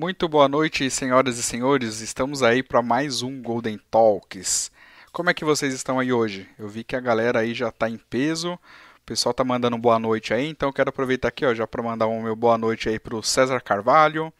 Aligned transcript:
Muito 0.00 0.26
boa 0.26 0.48
noite, 0.48 0.88
senhoras 0.88 1.36
e 1.36 1.42
senhores. 1.42 2.00
Estamos 2.00 2.42
aí 2.42 2.62
para 2.62 2.80
mais 2.80 3.20
um 3.20 3.42
Golden 3.42 3.78
Talks. 3.90 4.72
Como 5.12 5.28
é 5.28 5.34
que 5.34 5.44
vocês 5.44 5.74
estão 5.74 5.98
aí 5.98 6.10
hoje? 6.10 6.48
Eu 6.58 6.70
vi 6.70 6.82
que 6.82 6.96
a 6.96 7.00
galera 7.00 7.40
aí 7.40 7.52
já 7.52 7.68
está 7.68 7.86
em 7.86 7.98
peso. 7.98 8.54
O 8.54 8.58
pessoal 9.04 9.34
tá 9.34 9.44
mandando 9.44 9.76
boa 9.76 9.98
noite 9.98 10.32
aí, 10.32 10.48
então 10.48 10.72
quero 10.72 10.88
aproveitar 10.88 11.28
aqui, 11.28 11.44
ó, 11.44 11.52
já 11.52 11.66
para 11.66 11.82
mandar 11.82 12.06
um 12.06 12.22
meu 12.22 12.34
boa 12.34 12.56
noite 12.56 12.88
aí 12.88 12.98
pro 12.98 13.22
César 13.22 13.60
Carvalho, 13.60 14.32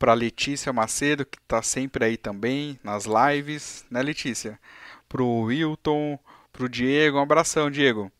para 0.00 0.12
Letícia 0.14 0.72
Macedo, 0.72 1.24
que 1.24 1.38
está 1.38 1.62
sempre 1.62 2.04
aí 2.04 2.16
também 2.16 2.76
nas 2.82 3.04
lives, 3.04 3.84
né, 3.88 4.02
Letícia? 4.02 4.58
Pro 5.08 5.42
Wilton, 5.42 6.18
pro 6.52 6.68
Diego, 6.68 7.18
um 7.18 7.22
abração, 7.22 7.70
Diego. 7.70 8.10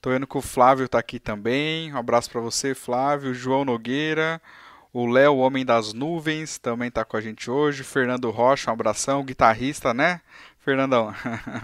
Tô 0.00 0.10
vendo 0.10 0.26
que 0.26 0.36
o 0.36 0.42
Flávio 0.42 0.88
tá 0.88 0.98
aqui 0.98 1.20
também. 1.20 1.92
Um 1.92 1.96
abraço 1.96 2.28
para 2.28 2.40
você, 2.40 2.74
Flávio, 2.74 3.32
João 3.32 3.64
Nogueira, 3.64 4.42
o 4.92 5.06
Léo, 5.06 5.36
Homem 5.36 5.64
das 5.64 5.92
Nuvens, 5.92 6.58
também 6.58 6.88
está 6.88 7.04
com 7.04 7.16
a 7.16 7.20
gente 7.20 7.50
hoje. 7.50 7.84
Fernando 7.84 8.30
Rocha, 8.30 8.70
um 8.70 8.72
abração, 8.72 9.24
guitarrista, 9.24 9.92
né? 9.92 10.20
Fernandão. 10.58 11.14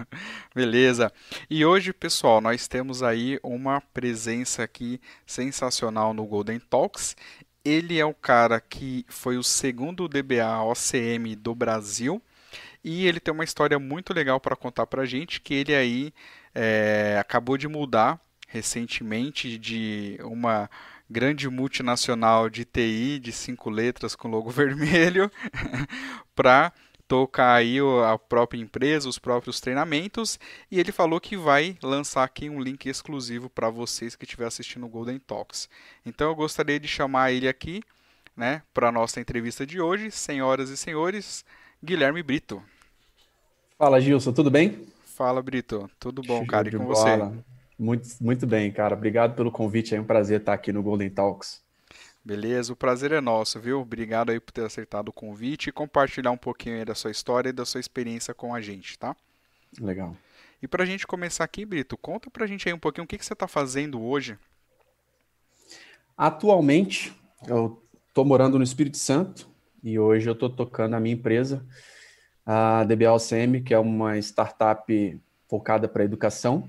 Beleza. 0.54 1.12
E 1.48 1.64
hoje, 1.64 1.92
pessoal, 1.92 2.40
nós 2.40 2.68
temos 2.68 3.02
aí 3.02 3.38
uma 3.42 3.80
presença 3.80 4.62
aqui 4.62 5.00
sensacional 5.26 6.12
no 6.12 6.26
Golden 6.26 6.58
Talks. 6.58 7.16
Ele 7.64 7.98
é 7.98 8.04
o 8.04 8.14
cara 8.14 8.60
que 8.60 9.06
foi 9.08 9.38
o 9.38 9.42
segundo 9.42 10.08
DBA 10.08 10.62
OCM 10.62 11.34
do 11.36 11.54
Brasil. 11.54 12.20
E 12.84 13.06
ele 13.06 13.20
tem 13.20 13.32
uma 13.32 13.44
história 13.44 13.78
muito 13.78 14.12
legal 14.12 14.38
para 14.38 14.54
contar 14.54 14.86
para 14.86 15.06
gente, 15.06 15.40
que 15.40 15.54
ele 15.54 15.74
aí 15.74 16.12
é, 16.54 17.16
acabou 17.18 17.56
de 17.56 17.66
mudar 17.66 18.20
recentemente 18.46 19.58
de 19.58 20.18
uma 20.22 20.70
grande 21.14 21.48
multinacional 21.48 22.50
de 22.50 22.64
TI 22.64 23.20
de 23.20 23.30
cinco 23.30 23.70
letras 23.70 24.16
com 24.16 24.26
logo 24.26 24.50
vermelho 24.50 25.30
para 26.34 26.72
tocar 27.06 27.54
aí 27.54 27.78
a 28.04 28.18
própria 28.18 28.60
empresa, 28.60 29.08
os 29.08 29.18
próprios 29.18 29.60
treinamentos, 29.60 30.40
e 30.68 30.80
ele 30.80 30.90
falou 30.90 31.20
que 31.20 31.36
vai 31.36 31.78
lançar 31.80 32.24
aqui 32.24 32.50
um 32.50 32.60
link 32.60 32.86
exclusivo 32.86 33.48
para 33.48 33.70
vocês 33.70 34.16
que 34.16 34.24
estiver 34.24 34.46
assistindo 34.46 34.86
o 34.86 34.88
Golden 34.88 35.20
Talks. 35.20 35.68
Então 36.04 36.28
eu 36.28 36.34
gostaria 36.34 36.80
de 36.80 36.88
chamar 36.88 37.30
ele 37.30 37.46
aqui, 37.46 37.80
né, 38.36 38.62
para 38.72 38.88
a 38.88 38.92
nossa 38.92 39.20
entrevista 39.20 39.64
de 39.64 39.80
hoje, 39.80 40.10
senhoras 40.10 40.68
e 40.68 40.76
senhores, 40.76 41.44
Guilherme 41.82 42.22
Brito. 42.24 42.60
Fala, 43.78 44.00
Gilson, 44.00 44.32
tudo 44.32 44.50
bem? 44.50 44.84
Fala, 45.04 45.40
Brito. 45.40 45.88
Tudo 46.00 46.22
bom, 46.22 46.44
cara? 46.44 46.68
E 46.68 46.72
com 46.72 46.86
bola. 46.86 46.94
você? 46.94 47.53
Muito, 47.78 48.08
muito 48.20 48.46
bem, 48.46 48.70
cara. 48.70 48.94
Obrigado 48.94 49.34
pelo 49.34 49.50
convite. 49.50 49.94
É 49.94 50.00
um 50.00 50.04
prazer 50.04 50.40
estar 50.40 50.52
aqui 50.52 50.72
no 50.72 50.82
Golden 50.82 51.10
Talks. 51.10 51.62
Beleza, 52.24 52.72
o 52.72 52.76
prazer 52.76 53.12
é 53.12 53.20
nosso, 53.20 53.60
viu? 53.60 53.80
Obrigado 53.80 54.30
aí 54.30 54.40
por 54.40 54.50
ter 54.50 54.64
acertado 54.64 55.10
o 55.10 55.12
convite 55.12 55.68
e 55.68 55.72
compartilhar 55.72 56.30
um 56.30 56.38
pouquinho 56.38 56.76
aí 56.76 56.84
da 56.84 56.94
sua 56.94 57.10
história 57.10 57.50
e 57.50 57.52
da 57.52 57.66
sua 57.66 57.80
experiência 57.80 58.32
com 58.32 58.54
a 58.54 58.62
gente, 58.62 58.98
tá? 58.98 59.14
Legal. 59.78 60.16
E 60.62 60.66
para 60.66 60.84
a 60.84 60.86
gente 60.86 61.06
começar 61.06 61.44
aqui, 61.44 61.66
Brito, 61.66 61.98
conta 61.98 62.30
para 62.30 62.44
a 62.44 62.46
gente 62.46 62.66
aí 62.66 62.72
um 62.72 62.78
pouquinho 62.78 63.04
o 63.04 63.06
que, 63.06 63.18
que 63.18 63.26
você 63.26 63.34
está 63.34 63.46
fazendo 63.46 64.00
hoje. 64.00 64.38
Atualmente, 66.16 67.12
eu 67.46 67.82
estou 68.08 68.24
morando 68.24 68.56
no 68.56 68.64
Espírito 68.64 68.96
Santo 68.96 69.46
e 69.82 69.98
hoje 69.98 70.26
eu 70.26 70.32
estou 70.32 70.48
tocando 70.48 70.94
a 70.94 71.00
minha 71.00 71.14
empresa, 71.14 71.62
a 72.46 72.84
DBLCM, 72.84 73.60
que 73.62 73.74
é 73.74 73.78
uma 73.78 74.16
startup 74.18 75.20
focada 75.46 75.86
para 75.86 76.04
educação 76.04 76.66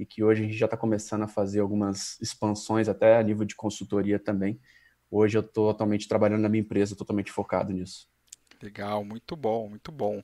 e 0.00 0.06
que 0.06 0.24
hoje 0.24 0.42
a 0.42 0.46
gente 0.46 0.56
já 0.56 0.64
está 0.64 0.78
começando 0.78 1.22
a 1.22 1.28
fazer 1.28 1.60
algumas 1.60 2.18
expansões 2.22 2.88
até 2.88 3.18
a 3.18 3.22
nível 3.22 3.44
de 3.44 3.54
consultoria 3.54 4.18
também. 4.18 4.58
Hoje 5.10 5.36
eu 5.36 5.42
estou 5.42 5.68
atualmente 5.68 6.08
trabalhando 6.08 6.40
na 6.40 6.48
minha 6.48 6.62
empresa, 6.62 6.96
totalmente 6.96 7.30
focado 7.30 7.70
nisso. 7.70 8.08
Legal, 8.62 9.04
muito 9.04 9.36
bom, 9.36 9.68
muito 9.68 9.92
bom. 9.92 10.22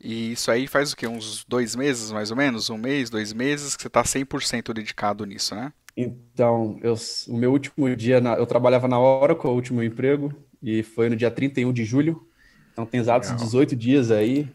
E 0.00 0.32
isso 0.32 0.50
aí 0.50 0.66
faz 0.66 0.92
o 0.92 0.96
quê? 0.96 1.06
Uns 1.06 1.44
dois 1.44 1.76
meses, 1.76 2.10
mais 2.10 2.30
ou 2.30 2.36
menos? 2.36 2.70
Um 2.70 2.78
mês, 2.78 3.10
dois 3.10 3.34
meses 3.34 3.76
que 3.76 3.82
você 3.82 3.88
está 3.88 4.02
100% 4.02 4.72
dedicado 4.72 5.26
nisso, 5.26 5.54
né? 5.54 5.70
Então, 5.94 6.78
eu, 6.82 6.94
o 7.28 7.36
meu 7.36 7.52
último 7.52 7.94
dia, 7.94 8.22
na, 8.22 8.34
eu 8.34 8.46
trabalhava 8.46 8.88
na 8.88 8.98
Oracle, 8.98 9.50
o 9.50 9.54
último 9.54 9.82
emprego, 9.82 10.34
e 10.62 10.82
foi 10.82 11.10
no 11.10 11.16
dia 11.16 11.30
31 11.30 11.72
de 11.74 11.84
julho. 11.84 12.26
Então, 12.72 12.86
tem 12.86 13.00
exatos 13.00 13.28
Legal. 13.28 13.44
18 13.44 13.76
dias 13.76 14.10
aí. 14.10 14.48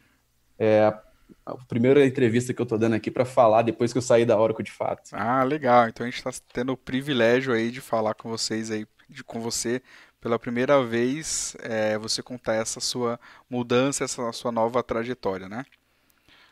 É, 0.57 0.91
a 1.45 1.55
primeira 1.65 2.05
entrevista 2.05 2.53
que 2.53 2.61
eu 2.61 2.65
tô 2.65 2.77
dando 2.77 2.95
aqui 2.95 3.09
para 3.11 3.25
falar 3.25 3.61
depois 3.61 3.91
que 3.91 3.97
eu 3.97 4.01
saí 4.01 4.25
da 4.25 4.39
Oracle 4.39 4.63
de 4.63 4.71
fato. 4.71 5.09
Ah, 5.13 5.43
legal. 5.43 5.87
Então 5.87 6.05
a 6.05 6.09
gente 6.09 6.17
está 6.17 6.31
tendo 6.53 6.73
o 6.73 6.77
privilégio 6.77 7.53
aí 7.53 7.71
de 7.71 7.81
falar 7.81 8.13
com 8.13 8.29
vocês 8.29 8.71
aí, 8.71 8.85
de, 9.09 9.23
com 9.23 9.39
você 9.39 9.81
pela 10.21 10.37
primeira 10.37 10.83
vez, 10.83 11.55
é, 11.61 11.97
você 11.97 12.21
contar 12.21 12.55
essa 12.55 12.79
sua 12.79 13.19
mudança, 13.49 14.03
essa 14.03 14.31
sua 14.33 14.51
nova 14.51 14.83
trajetória, 14.83 15.47
né? 15.47 15.65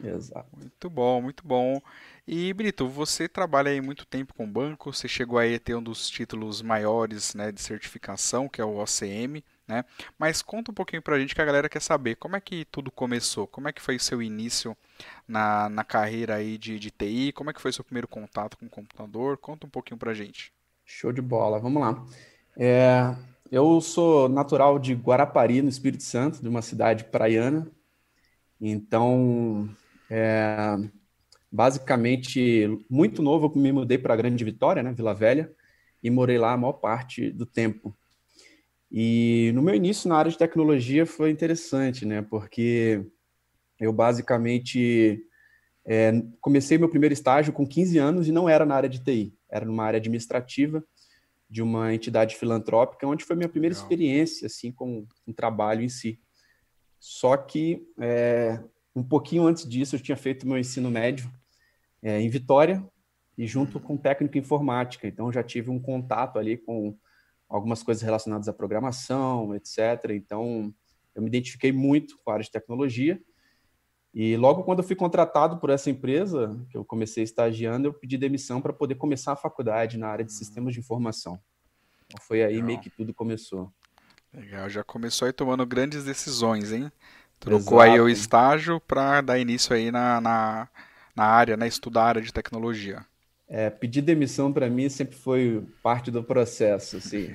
Exato. 0.02 0.48
Muito 0.56 0.90
bom, 0.90 1.22
muito 1.22 1.46
bom. 1.46 1.82
E 2.28 2.54
Brito, 2.54 2.88
você 2.88 3.28
trabalha 3.28 3.72
aí 3.72 3.82
muito 3.82 4.06
tempo 4.06 4.34
com 4.34 4.50
banco, 4.50 4.94
você 4.94 5.08
chegou 5.08 5.40
aí 5.40 5.56
a 5.56 5.60
ter 5.60 5.76
um 5.76 5.84
dos 5.84 6.10
títulos 6.10 6.62
maiores 6.62 7.34
né, 7.34 7.52
de 7.52 7.62
certificação, 7.62 8.48
que 8.48 8.62
é 8.62 8.66
o 8.66 8.78
OCM, 8.78 9.44
né? 9.68 9.84
Mas 10.18 10.42
conta 10.42 10.72
um 10.72 10.74
pouquinho 10.74 11.02
pra 11.02 11.20
gente 11.20 11.36
que 11.36 11.42
a 11.42 11.46
galera 11.46 11.68
quer 11.68 11.82
saber 11.82 12.16
como 12.16 12.36
é 12.36 12.42
que 12.42 12.66
tudo 12.66 12.90
começou, 12.90 13.48
como 13.48 13.68
é 13.68 13.74
que 13.74 13.82
foi 13.82 14.00
seu 14.00 14.22
início 14.22 14.76
na, 15.28 15.70
na 15.70 15.84
carreira 15.84 16.36
aí 16.36 16.58
de, 16.58 16.80
de 16.80 16.92
TI, 16.92 17.32
como 17.34 17.50
é 17.50 17.54
que 17.54 17.62
foi 17.62 17.74
seu 17.74 17.84
primeiro 17.84 18.08
contato 18.08 18.58
com 18.58 18.66
o 18.66 18.70
computador, 18.70 19.38
conta 19.38 19.68
um 19.68 19.70
pouquinho 19.70 19.98
pra 19.98 20.14
gente. 20.14 20.54
Show 20.86 21.12
de 21.12 21.22
bola, 21.22 21.60
vamos 21.60 21.82
lá. 21.82 22.06
É, 22.56 23.16
eu 23.52 23.82
sou 23.82 24.30
natural 24.30 24.80
de 24.80 24.94
Guarapari, 24.94 25.62
no 25.62 25.70
Espírito 25.70 26.04
Santo, 26.04 26.42
de 26.42 26.48
uma 26.48 26.62
cidade 26.62 27.04
praiana, 27.04 27.70
então, 28.60 29.70
é, 30.10 30.78
basicamente, 31.52 32.68
muito 32.90 33.22
novo, 33.22 33.48
eu 33.48 33.62
me 33.62 33.72
mudei 33.72 33.98
para 33.98 34.16
Grande 34.16 34.44
Vitória, 34.44 34.82
né, 34.82 34.92
Vila 34.94 35.14
Velha, 35.14 35.52
e 36.04 36.10
morei 36.10 36.38
lá 36.38 36.54
a 36.54 36.58
maior 36.58 36.74
parte 36.74 37.32
do 37.32 37.46
tempo. 37.46 37.96
E 38.92 39.52
no 39.54 39.62
meu 39.62 39.76
início 39.76 40.08
na 40.08 40.16
área 40.16 40.32
de 40.32 40.38
tecnologia 40.38 41.06
foi 41.06 41.30
interessante, 41.30 42.06
né? 42.06 42.22
Porque 42.22 43.06
eu 43.80 43.92
basicamente 43.92 45.24
é, 45.86 46.12
comecei 46.42 46.78
meu 46.78 46.90
primeiro 46.90 47.14
estágio 47.14 47.54
com 47.54 47.68
15 47.68 47.98
anos 47.98 48.28
e 48.28 48.32
não 48.32 48.48
era 48.48 48.66
na 48.66 48.76
área 48.76 48.90
de 48.90 49.04
TI, 49.04 49.34
era 49.50 49.66
numa 49.66 49.84
área 49.84 49.98
administrativa 49.98 50.84
de 51.50 51.62
uma 51.62 51.94
entidade 51.94 52.36
filantrópica, 52.36 53.08
onde 53.08 53.24
foi 53.24 53.36
minha 53.36 53.48
primeira 53.48 53.74
Legal. 53.74 53.84
experiência 53.86 54.48
assim 54.48 54.72
com 54.72 55.08
um 55.26 55.34
trabalho 55.34 55.82
em 55.82 55.90
si. 55.90 56.20
Só 57.00 57.38
que 57.38 57.88
é, 58.00 58.62
um 58.96 59.04
pouquinho 59.04 59.46
antes 59.46 59.68
disso 59.68 59.96
eu 59.96 60.00
tinha 60.00 60.18
feito 60.18 60.48
meu 60.48 60.58
ensino 60.58 60.90
médio 60.90 61.32
é, 62.02 62.20
em 62.20 62.30
Vitória 62.30 62.84
e 63.38 63.46
junto 63.46 63.80
com 63.80 63.96
técnico 63.96 64.38
informática, 64.38 65.08
então 65.08 65.32
já 65.32 65.44
tive 65.44 65.70
um 65.70 65.80
contato 65.80 66.40
ali 66.40 66.58
com 66.58 66.98
algumas 67.50 67.82
coisas 67.84 68.04
relacionadas 68.04 68.48
à 68.48 68.54
programação, 68.54 69.56
etc. 69.56 70.12
Então, 70.12 70.74
eu 71.16 71.22
me 71.22 71.28
identifiquei 71.28 71.72
muito 71.72 72.18
com 72.20 72.30
a 72.30 72.34
área 72.34 72.44
de 72.44 72.52
tecnologia. 72.52 73.22
E 74.14 74.36
logo 74.36 74.64
quando 74.64 74.80
eu 74.80 74.84
fui 74.84 74.96
contratado 74.96 75.58
por 75.58 75.70
essa 75.70 75.90
empresa, 75.90 76.60
que 76.70 76.78
eu 76.78 76.84
comecei 76.84 77.24
estagiando, 77.24 77.88
eu 77.88 77.94
pedi 77.94 78.18
demissão 78.18 78.62
para 78.62 78.74
poder 78.74 78.96
começar 78.96 79.34
a 79.34 79.36
faculdade 79.36 79.98
na 79.98 80.08
área 80.08 80.26
de 80.26 80.34
sistemas 80.34 80.74
de 80.74 80.80
informação. 80.80 81.40
Então, 82.06 82.20
foi 82.26 82.42
aí 82.44 82.54
Legal. 82.54 82.68
meio 82.68 82.80
que 82.80 82.90
tudo 82.90 83.14
começou. 83.14 83.72
Legal, 84.34 84.70
já 84.70 84.84
começou 84.84 85.26
aí 85.26 85.34
tomando 85.34 85.66
grandes 85.66 86.04
decisões, 86.04 86.72
hein? 86.72 86.92
Trocou 87.40 87.82
Exato. 87.82 87.94
aí 87.94 88.00
o 88.02 88.10
estágio 88.10 88.80
para 88.80 89.22
dar 89.22 89.40
início 89.40 89.76
aí 89.76 89.92
na, 89.92 90.20
na, 90.20 90.70
na 91.16 91.24
área, 91.24 91.56
né? 91.56 91.68
Estudar 91.68 92.04
a 92.04 92.08
área 92.08 92.22
de 92.22 92.34
tecnologia. 92.34 93.06
É, 93.50 93.70
pedir 93.70 94.02
demissão 94.02 94.52
para 94.52 94.70
mim 94.70 94.90
sempre 94.90 95.16
foi 95.16 95.66
parte 95.82 96.12
do 96.12 96.22
processo, 96.22 96.98
assim. 96.98 97.34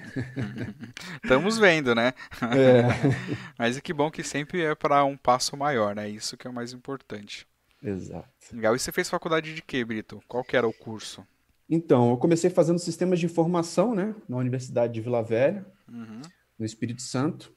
Estamos 1.25 1.57
vendo, 1.57 1.95
né? 1.95 2.13
É. 2.43 2.83
Mas 3.59 3.79
é 3.79 3.81
que 3.81 3.95
bom 3.95 4.11
que 4.11 4.23
sempre 4.23 4.63
é 4.63 4.75
para 4.75 5.05
um 5.05 5.17
passo 5.17 5.57
maior, 5.57 5.95
né? 5.95 6.09
Isso 6.11 6.37
que 6.37 6.47
é 6.47 6.51
o 6.51 6.53
mais 6.53 6.75
importante. 6.75 7.47
Exato. 7.83 8.29
Legal. 8.53 8.77
E 8.77 8.79
você 8.79 8.93
fez 8.93 9.09
faculdade 9.09 9.55
de 9.55 9.63
quê, 9.63 9.83
Brito? 9.85 10.23
Qual 10.29 10.45
que 10.45 10.57
era 10.57 10.69
o 10.69 10.73
curso? 10.73 11.27
Então, 11.69 12.11
eu 12.11 12.19
comecei 12.19 12.51
fazendo 12.51 12.79
sistemas 12.79 13.19
de 13.19 13.25
informação, 13.25 13.95
né? 13.95 14.15
Na 14.29 14.37
Universidade 14.37 14.93
de 14.93 15.01
Vila 15.01 15.23
Velha, 15.23 15.65
uhum. 15.89 16.21
no 16.59 16.67
Espírito 16.67 17.01
Santo. 17.01 17.55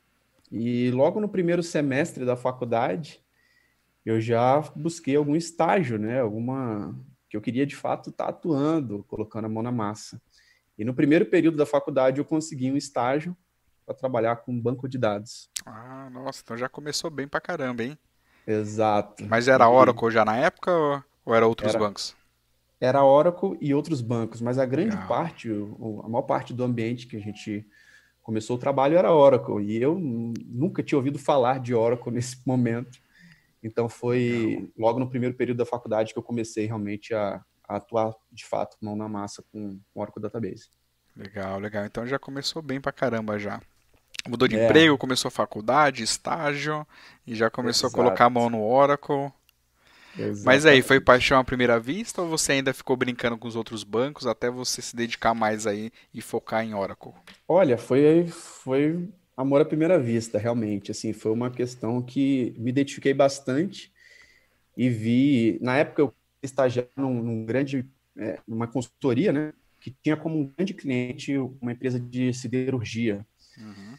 E 0.50 0.90
logo 0.92 1.20
no 1.20 1.28
primeiro 1.28 1.62
semestre 1.62 2.24
da 2.24 2.38
faculdade, 2.38 3.20
eu 4.06 4.22
já 4.22 4.62
busquei 4.74 5.18
algum 5.18 5.36
estágio, 5.36 6.00
né? 6.00 6.22
Alguma 6.22 6.96
que 7.36 7.38
eu 7.38 7.42
queria 7.42 7.66
de 7.66 7.76
fato 7.76 8.10
estar 8.10 8.26
tá 8.26 8.30
atuando, 8.30 9.04
colocando 9.04 9.46
a 9.46 9.50
mão 9.50 9.62
na 9.62 9.72
massa. 9.72 10.22
E 10.78 10.86
no 10.86 10.94
primeiro 10.94 11.26
período 11.26 11.58
da 11.58 11.66
faculdade 11.66 12.20
eu 12.20 12.26
consegui 12.26 12.72
um 12.72 12.78
estágio 12.78 13.36
para 13.86 13.94
trabalhar 13.94 14.38
com 14.38 14.54
um 14.54 14.60
banco 14.60 14.88
de 14.88 14.98
dados. 14.98 15.50
Ah, 15.66 16.10
nossa, 16.12 16.42
então 16.44 16.58
já 16.58 16.70
começou 16.70 17.10
bem 17.12 17.28
para 17.28 17.42
caramba, 17.42 17.84
hein? 17.84 17.98
Exato. 18.48 19.26
Mas 19.26 19.48
era 19.48 19.70
Oracle 19.70 20.12
já 20.12 20.24
na 20.24 20.38
época 20.38 20.72
ou 21.26 21.36
era 21.36 21.46
outros 21.46 21.70
era, 21.70 21.80
bancos? 21.80 22.16
Era 22.80 23.04
Oracle 23.04 23.58
e 23.60 23.74
outros 23.74 24.02
bancos, 24.02 24.42
mas 24.42 24.58
a 24.58 24.66
grande 24.66 24.96
Legal. 24.96 25.08
parte, 25.08 25.50
a 25.50 26.08
maior 26.08 26.24
parte 26.24 26.54
do 26.54 26.64
ambiente 26.64 27.08
que 27.08 27.18
a 27.18 27.22
gente 27.22 27.68
começou 28.22 28.56
o 28.56 28.60
trabalho 28.60 28.98
era 28.98 29.14
Oracle, 29.14 29.64
e 29.64 29.82
eu 29.82 30.00
nunca 30.00 30.82
tinha 30.82 30.98
ouvido 30.98 31.20
falar 31.20 31.60
de 31.60 31.74
Oracle 31.74 32.12
nesse 32.14 32.38
momento. 32.46 33.00
Então 33.66 33.90
foi 33.90 34.70
logo 34.78 35.00
no 35.00 35.10
primeiro 35.10 35.36
período 35.36 35.58
da 35.58 35.66
faculdade 35.66 36.14
que 36.14 36.20
eu 36.20 36.24
comecei 36.24 36.68
realmente 36.68 37.16
a, 37.16 37.44
a 37.68 37.78
atuar 37.78 38.14
de 38.32 38.46
fato, 38.46 38.78
mão 38.80 38.96
na 38.96 39.10
massa 39.10 39.44
com, 39.52 39.80
com 39.92 40.00
Oracle 40.00 40.22
Database. 40.22 40.70
Legal, 41.18 41.60
legal. 41.60 41.84
Então 41.84 42.06
já 42.06 42.20
começou 42.20 42.62
bem 42.62 42.80
pra 42.80 42.92
caramba 42.92 43.40
já. 43.40 43.60
Mudou 44.28 44.48
de 44.48 44.56
é. 44.56 44.66
emprego, 44.66 45.00
começou 45.00 45.30
a 45.30 45.32
faculdade, 45.32 46.04
estágio, 46.04 46.86
e 47.26 47.34
já 47.34 47.50
começou 47.50 47.88
Exato. 47.88 48.00
a 48.00 48.04
colocar 48.04 48.26
a 48.26 48.30
mão 48.30 48.52
no 48.52 48.64
Oracle. 48.64 49.32
Exatamente. 50.14 50.46
Mas 50.46 50.66
aí, 50.66 50.82
foi 50.84 51.00
paixão 51.02 51.40
à 51.40 51.44
primeira 51.44 51.80
vista 51.80 52.22
ou 52.22 52.30
você 52.30 52.54
ainda 52.54 52.72
ficou 52.72 52.96
brincando 52.96 53.38
com 53.38 53.48
os 53.48 53.56
outros 53.56 53.84
bancos 53.84 54.28
até 54.28 54.50
você 54.50 54.82
se 54.82 54.96
dedicar 54.96 55.34
mais 55.34 55.66
aí 55.66 55.92
e 56.14 56.22
focar 56.22 56.64
em 56.64 56.76
Oracle? 56.76 57.14
Olha, 57.48 57.78
foi, 57.78 58.28
foi 58.28 59.10
amor 59.36 59.62
à 59.62 59.66
primeira 59.66 60.00
vista, 60.00 60.38
realmente. 60.38 60.92
Assim, 60.92 61.14
foi 61.14 61.32
uma 61.32 61.50
questão 61.50 62.02
que 62.02 62.54
me 62.58 62.70
identifiquei 62.70 63.14
bastante 63.14 63.92
e 64.78 64.90
vi. 64.90 65.58
Na 65.62 65.78
época, 65.78 66.02
eu 66.02 66.14
estagiava 66.42 66.90
num, 66.98 67.22
num 67.22 67.46
grande, 67.46 67.86
é, 68.18 68.40
numa 68.48 68.68
consultoria, 68.68 69.32
né? 69.32 69.54
Que 69.80 69.96
tinha 70.02 70.18
como 70.18 70.40
um 70.40 70.52
grande 70.56 70.74
cliente 70.74 71.38
uma 71.38 71.72
empresa 71.72 72.00
de 72.00 72.34
siderurgia 72.34 73.26
uhum. 73.58 73.98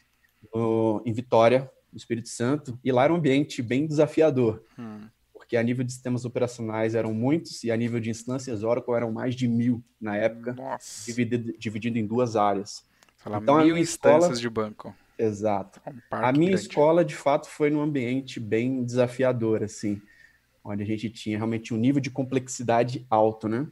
no, 0.55 1.03
em 1.07 1.13
Vitória, 1.13 1.71
no 1.93 1.97
Espírito 1.97 2.29
Santo, 2.29 2.79
e 2.83 2.91
lá 2.91 3.05
era 3.05 3.13
um 3.13 3.17
ambiente 3.17 3.63
bem 3.63 3.87
desafiador. 3.87 4.63
Uhum 4.77 5.09
porque 5.47 5.57
a 5.57 5.63
nível 5.63 5.85
de 5.85 5.93
sistemas 5.93 6.25
operacionais 6.25 6.97
eram 6.97 7.15
muitos 7.15 7.63
e 7.63 7.71
a 7.71 7.77
nível 7.77 8.01
de 8.01 8.11
instâncias 8.11 8.65
Oracle 8.65 8.95
eram 8.95 9.13
mais 9.13 9.33
de 9.33 9.47
mil 9.47 9.81
na 10.01 10.17
época, 10.17 10.57
dividido, 11.07 11.57
dividido 11.57 11.99
em 11.99 12.05
duas 12.05 12.35
áreas. 12.35 12.85
Então, 13.25 13.65
mil 13.65 13.79
instâncias 13.79 14.25
escola... 14.25 14.41
de 14.41 14.51
banco. 14.51 14.95
Exato. 15.19 15.81
É 15.85 15.91
um 15.91 16.01
a 16.11 16.33
minha 16.33 16.51
grande. 16.51 16.67
escola, 16.67 17.05
de 17.05 17.15
fato, 17.15 17.49
foi 17.49 17.71
num 17.71 17.81
ambiente 17.81 18.39
bem 18.39 18.85
desafiador, 18.85 19.63
assim, 19.63 20.01
onde 20.63 20.83
a 20.83 20.87
gente 20.87 21.09
tinha 21.11 21.37
realmente 21.37 21.73
um 21.73 21.77
nível 21.77 22.01
de 22.01 22.11
complexidade 22.11 23.07
alto, 23.09 23.49
né? 23.49 23.67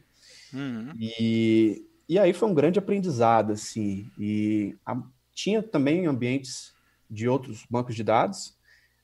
Uhum. 0.53 0.93
E, 0.99 1.85
e 2.09 2.19
aí 2.19 2.33
foi 2.33 2.49
um 2.49 2.55
grande 2.55 2.79
aprendizado, 2.79 3.53
assim, 3.53 4.11
e 4.19 4.77
a, 4.87 5.03
tinha 5.35 5.63
também 5.63 6.07
ambientes 6.07 6.73
de 7.11 7.29
outros 7.29 7.67
bancos 7.69 7.95
de 7.95 8.05
dados, 8.05 8.57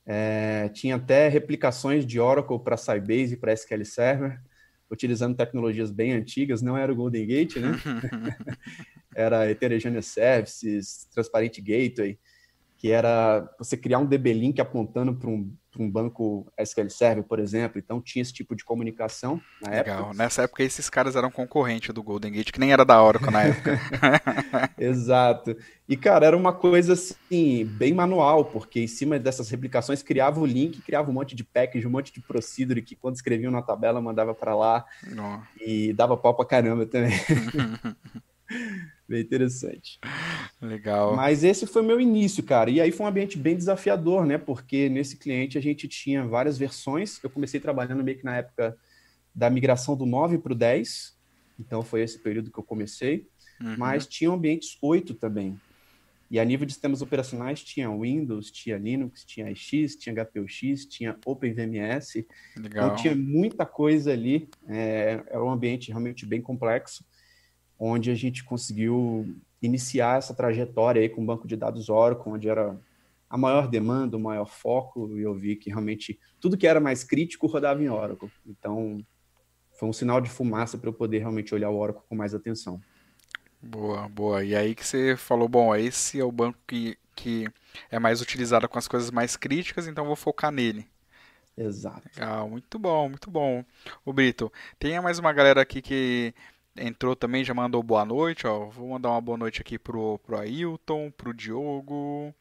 é, 0.07 0.69
tinha 0.71 0.97
até 0.97 1.29
replicações 1.29 2.07
de 2.07 2.19
Oracle 2.19 2.59
para 2.59 2.77
Sybase 2.77 3.35
e 3.35 3.37
para 3.37 3.53
SQL 3.53 3.85
Server, 3.85 4.41
utilizando 4.91 5.37
tecnologias 5.37 5.91
bem 5.91 6.13
antigas, 6.13 6.63
não 6.63 6.77
era 6.77 6.93
o 6.93 6.97
Golden 6.97 7.27
Gate, 7.27 7.57
né? 7.57 7.73
era 9.15 9.49
Heterogeneous 9.49 10.07
Services, 10.07 11.09
Transparent 11.13 11.59
Gateway, 11.59 12.19
que 12.81 12.91
era 12.91 13.47
você 13.59 13.77
criar 13.77 13.99
um 13.99 14.07
DB 14.07 14.33
Link 14.33 14.59
apontando 14.59 15.15
para 15.15 15.29
um, 15.29 15.55
um 15.79 15.91
banco 15.91 16.51
SQL 16.59 16.89
Server, 16.89 17.23
por 17.23 17.39
exemplo. 17.39 17.79
Então 17.79 18.01
tinha 18.01 18.23
esse 18.23 18.33
tipo 18.33 18.57
de 18.57 18.65
comunicação 18.65 19.39
na 19.61 19.73
Legal. 19.73 19.99
época. 19.99 20.15
Nessa 20.17 20.43
época 20.45 20.63
esses 20.63 20.89
caras 20.89 21.15
eram 21.15 21.31
concorrente 21.31 21.93
do 21.93 22.03
Golden 22.03 22.33
Gate, 22.33 22.51
que 22.51 22.59
nem 22.59 22.73
era 22.73 22.83
da 22.83 23.03
Oracle 23.03 23.31
na 23.31 23.43
época. 23.43 23.79
Exato. 24.81 25.55
E 25.87 25.95
cara, 25.95 26.25
era 26.25 26.35
uma 26.35 26.55
coisa 26.55 26.95
assim, 26.95 27.67
bem 27.67 27.93
manual, 27.93 28.47
porque 28.47 28.81
em 28.81 28.89
cima 28.89 29.19
dessas 29.19 29.51
replicações 29.51 30.03
criava 30.03 30.41
o 30.41 30.47
link, 30.47 30.81
criava 30.81 31.11
um 31.11 31.15
monte 31.15 31.37
de 31.37 31.45
package, 31.45 31.87
um 31.87 31.91
monte 31.91 32.11
de 32.11 32.23
procedure 32.23 32.81
que 32.81 32.97
quando 32.97 33.17
escreviam 33.17 33.53
na 33.53 33.61
tabela 33.61 34.01
mandava 34.01 34.35
para 34.35 34.57
lá 34.57 34.87
oh. 35.05 35.39
e 35.61 35.93
dava 35.93 36.17
pau 36.17 36.35
pra 36.35 36.47
caramba 36.47 36.87
também. 36.87 37.13
Bem 39.11 39.23
interessante. 39.23 39.99
Legal. 40.63 41.17
Mas 41.17 41.43
esse 41.43 41.67
foi 41.67 41.83
meu 41.83 42.01
início, 42.01 42.45
cara. 42.45 42.71
E 42.71 42.81
aí 42.81 42.93
foi 42.93 43.05
um 43.05 43.09
ambiente 43.09 43.37
bem 43.37 43.57
desafiador, 43.57 44.25
né? 44.25 44.39
Porque 44.39 44.89
nesse 44.89 45.17
cliente 45.17 45.59
a 45.59 45.61
gente 45.61 45.89
tinha 45.89 46.25
várias 46.25 46.57
versões. 46.57 47.19
Eu 47.21 47.29
comecei 47.29 47.59
trabalhando 47.59 48.05
meio 48.05 48.17
que 48.17 48.25
na 48.25 48.37
época 48.37 48.79
da 49.35 49.51
migração 49.51 49.97
do 49.97 50.07
9 50.07 50.39
para 50.39 50.53
o 50.53 50.55
10. 50.55 51.19
Então 51.59 51.83
foi 51.83 52.03
esse 52.03 52.21
período 52.21 52.53
que 52.53 52.59
eu 52.61 52.63
comecei. 52.63 53.27
Uhum. 53.61 53.75
Mas 53.77 54.07
tinha 54.07 54.31
ambientes 54.31 54.79
8 54.81 55.15
também. 55.15 55.59
E 56.31 56.39
a 56.39 56.45
nível 56.45 56.65
de 56.65 56.73
sistemas 56.73 57.03
operacionais 57.03 57.65
tinha 57.65 57.91
Windows, 57.91 58.53
tinha 58.53 58.79
Linux, 58.79 59.25
tinha 59.25 59.53
X, 59.53 59.97
tinha 59.97 60.15
HPUX, 60.25 60.87
tinha 60.87 61.19
OpenVMS. 61.27 62.25
Legal. 62.57 62.85
Então 62.85 62.97
tinha 62.97 63.17
muita 63.17 63.67
coisa 63.67 64.13
ali. 64.13 64.49
É, 64.69 65.21
era 65.27 65.43
um 65.43 65.51
ambiente 65.51 65.89
realmente 65.89 66.25
bem 66.25 66.41
complexo 66.41 67.05
onde 67.81 68.11
a 68.11 68.15
gente 68.15 68.45
conseguiu 68.45 69.35
iniciar 69.63 70.19
essa 70.19 70.35
trajetória 70.35 71.01
aí 71.01 71.09
com 71.09 71.23
o 71.23 71.25
banco 71.25 71.49
de 71.49 71.57
dados 71.57 71.89
Oracle, 71.89 72.31
onde 72.31 72.47
era 72.47 72.79
a 73.29 73.39
maior 73.39 73.69
demanda, 73.69 74.19
o 74.19 74.21
maior 74.21 74.47
foco, 74.47 75.17
e 75.17 75.23
eu 75.23 75.35
vi 75.35 75.57
que 75.57 75.71
realmente 75.71 76.21
tudo 76.39 76.59
que 76.59 76.67
era 76.67 76.79
mais 76.79 77.03
crítico 77.03 77.47
rodava 77.47 77.83
em 77.83 77.89
Oracle. 77.89 78.31
Então, 78.47 79.05
foi 79.79 79.89
um 79.89 79.93
sinal 79.93 80.21
de 80.21 80.29
fumaça 80.29 80.77
para 80.77 80.91
eu 80.91 80.93
poder 80.93 81.21
realmente 81.21 81.55
olhar 81.55 81.71
o 81.71 81.79
Oracle 81.79 82.03
com 82.07 82.15
mais 82.15 82.35
atenção. 82.35 82.81
Boa, 83.63 84.09
boa. 84.09 84.45
E 84.45 84.55
aí 84.55 84.75
que 84.75 84.87
você 84.87 85.17
falou, 85.17 85.49
bom, 85.49 85.75
esse 85.75 86.21
é 86.21 86.25
o 86.25 86.33
banco 86.33 86.59
que, 86.67 86.99
que 87.15 87.47
é 87.91 87.99
mais 87.99 88.21
utilizado 88.21 88.69
com 88.69 88.79
as 88.79 88.89
coisas 88.89 89.11
mais 89.11 89.37
críticas, 89.37 89.87
então 89.87 90.05
vou 90.05 90.17
focar 90.17 90.51
nele. 90.51 90.87
Exato. 91.57 92.09
Ah, 92.19 92.47
muito 92.47 92.79
bom, 92.79 93.09
muito 93.09 93.31
bom. 93.31 93.65
O 94.05 94.13
Brito, 94.13 94.53
tem 94.79 95.01
mais 95.01 95.19
uma 95.19 95.33
galera 95.33 95.61
aqui 95.61 95.83
que 95.83 96.35
entrou 96.81 97.15
também, 97.15 97.45
já 97.45 97.55
mandou 97.55 97.83
boa 97.83 98.05
noite, 98.05 98.47
ó. 98.47 98.67
Vou 98.67 98.89
mandar 98.89 99.11
uma 99.11 99.21
boa 99.21 99.39
noite 99.39 99.61
aqui 99.61 99.79
pro, 99.79 100.19
pro 100.19 100.39
Ailton, 100.39 101.11
pro 101.11 101.35
Diogo, 101.35 102.35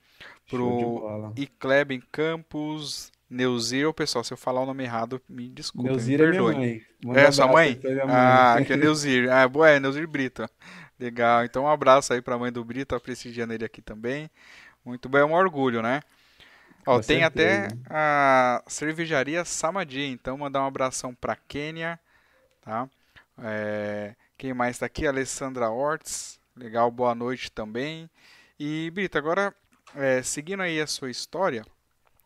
pro 0.49 1.31
Icleben 1.35 2.01
Campos, 2.11 3.11
Neuzir, 3.29 3.93
pessoal, 3.93 4.23
se 4.23 4.33
eu 4.33 4.37
falar 4.37 4.61
o 4.61 4.65
nome 4.65 4.83
errado, 4.83 5.21
me 5.29 5.47
desculpe, 5.49 5.89
Neuzir 5.89 6.19
me 6.19 6.25
perdoe. 6.25 6.53
É, 6.53 6.57
minha 6.57 6.67
mãe. 6.67 6.85
Manda 7.05 7.21
é 7.21 7.31
sua 7.31 7.47
mãe? 7.47 7.79
Ah, 8.07 8.53
aqui 8.55 8.73
é 8.73 8.77
Neuzir. 8.77 9.31
Ah, 9.31 9.47
boa, 9.47 9.69
é 9.69 9.79
Neuzir 9.79 10.07
Brito. 10.07 10.49
Legal. 10.99 11.45
Então 11.45 11.63
um 11.63 11.67
abraço 11.67 12.11
aí 12.11 12.21
pra 12.21 12.37
mãe 12.37 12.51
do 12.51 12.65
Brito, 12.65 12.95
tá 12.95 12.99
prestigiando 12.99 13.53
ele 13.53 13.63
aqui 13.63 13.81
também. 13.81 14.29
Muito 14.83 15.07
bem, 15.07 15.21
é 15.21 15.25
um 15.25 15.33
orgulho, 15.33 15.81
né? 15.81 16.01
Ó, 16.85 16.99
tem 16.99 17.23
até 17.23 17.67
a 17.89 18.63
cervejaria 18.65 19.45
Samadi, 19.45 20.05
então 20.05 20.37
mandar 20.37 20.63
um 20.63 20.65
abração 20.65 21.13
pra 21.13 21.35
Quênia, 21.35 21.99
tá? 22.61 22.89
É, 23.43 24.15
quem 24.39 24.53
mais 24.53 24.77
está 24.77 24.85
aqui? 24.85 25.05
Alessandra 25.05 25.69
Ortiz. 25.69 26.39
Legal, 26.55 26.89
boa 26.89 27.13
noite 27.13 27.51
também. 27.51 28.09
E, 28.57 28.89
Brita, 28.91 29.19
agora, 29.19 29.53
é, 29.93 30.23
seguindo 30.23 30.63
aí 30.63 30.79
a 30.79 30.87
sua 30.87 31.11
história, 31.11 31.65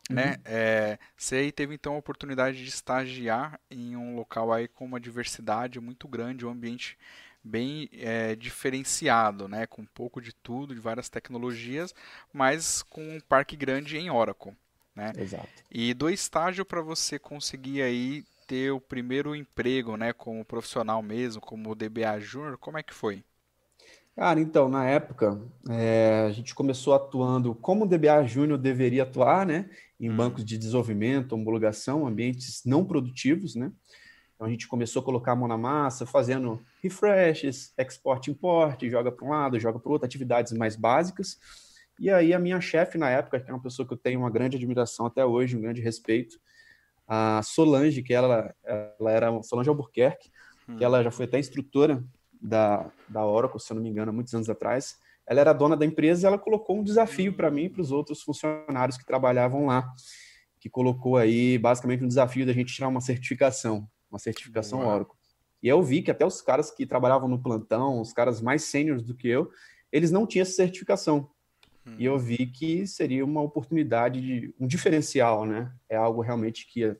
né, 0.07 0.23
uhum. 0.23 0.29
né? 0.29 0.35
É, 0.45 0.99
você 1.17 1.37
aí 1.37 1.51
teve 1.51 1.73
então 1.73 1.95
a 1.95 1.97
oportunidade 1.97 2.61
de 2.63 2.69
estagiar 2.69 3.59
em 3.69 3.97
um 3.97 4.15
local 4.15 4.53
aí 4.53 4.67
com 4.67 4.85
uma 4.85 4.99
diversidade 4.99 5.79
muito 5.79 6.07
grande, 6.07 6.45
um 6.45 6.51
ambiente 6.51 6.99
bem 7.43 7.89
é, 7.93 8.35
diferenciado, 8.35 9.47
né? 9.47 9.65
Com 9.65 9.81
um 9.81 9.87
pouco 9.87 10.21
de 10.21 10.33
tudo, 10.35 10.75
de 10.75 10.79
várias 10.79 11.09
tecnologias, 11.09 11.95
mas 12.31 12.83
com 12.83 13.01
um 13.01 13.19
parque 13.21 13.55
grande 13.55 13.97
em 13.97 14.11
Oracle. 14.11 14.55
Né? 14.95 15.11
Exato. 15.17 15.49
E 15.71 15.95
do 15.95 16.07
estágio 16.11 16.63
para 16.63 16.79
você 16.79 17.17
conseguir 17.17 17.81
aí 17.81 18.23
ter 18.45 18.71
o 18.71 18.79
primeiro 18.79 19.35
emprego, 19.35 19.97
né, 19.97 20.13
como 20.13 20.45
profissional 20.45 21.01
mesmo, 21.01 21.41
como 21.41 21.75
DBA 21.75 22.19
Júnior, 22.19 22.57
como 22.57 22.77
é 22.77 22.83
que 22.83 22.93
foi? 22.93 23.23
Cara, 24.15 24.39
então, 24.39 24.69
na 24.69 24.85
época, 24.85 25.41
é, 25.69 26.25
a 26.27 26.31
gente 26.31 26.53
começou 26.53 26.93
atuando 26.93 27.55
como 27.55 27.85
o 27.85 27.87
DBA 27.87 28.23
Júnior 28.25 28.59
deveria 28.59 29.03
atuar, 29.03 29.45
né, 29.45 29.69
em 29.99 30.09
hum. 30.09 30.15
bancos 30.15 30.45
de 30.45 30.57
desenvolvimento, 30.57 31.33
homologação, 31.33 32.05
ambientes 32.05 32.61
não 32.65 32.85
produtivos, 32.85 33.55
né, 33.55 33.71
então 34.35 34.47
a 34.47 34.49
gente 34.49 34.67
começou 34.67 35.01
a 35.01 35.05
colocar 35.05 35.31
a 35.31 35.35
mão 35.35 35.47
na 35.47 35.57
massa, 35.57 36.05
fazendo 36.05 36.61
refreshes, 36.81 37.73
export, 37.77 38.29
import, 38.29 38.83
joga 38.85 39.11
para 39.11 39.25
um 39.25 39.29
lado, 39.29 39.59
joga 39.59 39.79
para 39.79 39.89
o 39.89 39.93
outro, 39.93 40.05
atividades 40.05 40.53
mais 40.53 40.75
básicas, 40.75 41.39
e 41.99 42.09
aí 42.09 42.33
a 42.33 42.39
minha 42.39 42.59
chefe 42.59 42.97
na 42.97 43.09
época, 43.09 43.39
que 43.39 43.49
é 43.49 43.53
uma 43.53 43.61
pessoa 43.61 43.87
que 43.87 43.93
eu 43.93 43.97
tenho 43.97 44.19
uma 44.19 44.29
grande 44.29 44.57
admiração 44.57 45.05
até 45.05 45.25
hoje, 45.25 45.55
um 45.55 45.61
grande 45.61 45.81
respeito, 45.81 46.39
a 47.07 47.41
Solange, 47.43 48.01
que 48.01 48.13
ela, 48.13 48.53
ela 48.63 49.11
era 49.11 49.43
Solange 49.43 49.69
Albuquerque, 49.69 50.29
hum. 50.67 50.77
que 50.77 50.83
ela 50.83 51.03
já 51.03 51.11
foi 51.11 51.25
até 51.25 51.39
instrutora 51.39 52.03
da, 52.41 52.91
da 53.07 53.25
Oracle, 53.25 53.59
se 53.59 53.71
eu 53.71 53.75
não 53.75 53.83
me 53.83 53.89
engano, 53.89 54.11
há 54.11 54.13
muitos 54.13 54.33
anos 54.33 54.49
atrás. 54.49 54.97
Ela 55.25 55.39
era 55.39 55.53
dona 55.53 55.77
da 55.77 55.85
empresa 55.85 56.25
e 56.25 56.27
ela 56.27 56.37
colocou 56.37 56.77
um 56.77 56.83
desafio 56.83 57.33
para 57.33 57.49
mim 57.49 57.63
e 57.63 57.69
para 57.69 57.81
os 57.81 57.91
outros 57.91 58.21
funcionários 58.21 58.97
que 58.97 59.05
trabalhavam 59.05 59.67
lá, 59.67 59.89
que 60.59 60.69
colocou 60.69 61.15
aí 61.15 61.57
basicamente 61.57 62.03
um 62.03 62.07
desafio 62.07 62.45
da 62.45 62.51
gente 62.51 62.73
tirar 62.73 62.89
uma 62.89 62.99
certificação, 62.99 63.87
uma 64.11 64.19
certificação 64.19 64.79
Uau. 64.79 64.95
Oracle. 64.95 65.15
E 65.61 65.69
eu 65.69 65.81
vi 65.81 66.01
que 66.01 66.11
até 66.11 66.25
os 66.25 66.41
caras 66.41 66.69
que 66.69 66.85
trabalhavam 66.85 67.29
no 67.29 67.41
plantão, 67.41 68.01
os 68.01 68.11
caras 68.11 68.41
mais 68.41 68.63
sêniores 68.63 69.01
do 69.01 69.15
que 69.15 69.29
eu, 69.29 69.49
eles 69.89 70.11
não 70.11 70.27
tinham 70.27 70.41
essa 70.41 70.53
certificação. 70.53 71.29
Hum. 71.85 71.95
E 71.97 72.05
eu 72.05 72.17
vi 72.17 72.47
que 72.47 72.87
seria 72.87 73.25
uma 73.25 73.41
oportunidade 73.41 74.21
de 74.21 74.55
um 74.59 74.67
diferencial, 74.67 75.45
né? 75.45 75.73
É 75.89 75.95
algo 75.95 76.21
realmente 76.21 76.67
que 76.67 76.95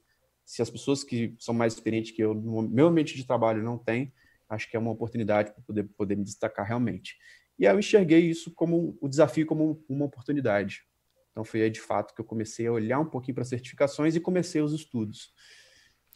se 0.46 0.62
as 0.62 0.70
pessoas 0.70 1.04
que 1.04 1.36
são 1.40 1.54
mais 1.54 1.74
experientes 1.74 2.12
que 2.12 2.22
eu 2.22 2.34
no 2.34 2.62
meu 2.64 2.88
ambiente 2.88 3.16
de 3.16 3.26
trabalho 3.26 3.64
não 3.64 3.78
têm, 3.78 4.14
acho 4.50 4.70
que 4.70 4.76
é 4.76 4.80
uma 4.80 4.92
oportunidade 4.92 5.52
para 5.52 5.62
poder 5.64 5.84
poder 5.98 6.16
me 6.16 6.24
destacar 6.24 6.66
realmente. 6.68 7.18
E 7.58 7.64
E 7.64 7.68
aí 7.68 7.74
eu 7.74 7.80
enxerguei 7.80 8.20
isso 8.20 8.54
como 8.54 8.98
o 9.00 9.08
desafio 9.08 9.46
como 9.46 9.84
uma 9.88 10.06
oportunidade. 10.06 10.84
Então 11.32 11.44
foi 11.44 11.62
aí 11.62 11.70
de 11.70 11.82
fato 11.82 12.14
que 12.14 12.22
eu 12.22 12.26
comecei 12.26 12.68
a 12.68 12.72
olhar 12.72 13.00
um 13.00 13.10
pouquinho 13.10 13.36
para 13.36 13.46
certificações 13.46 14.16
e 14.16 14.20
comecei 14.20 14.62
os 14.62 14.74
estudos. 14.74 15.34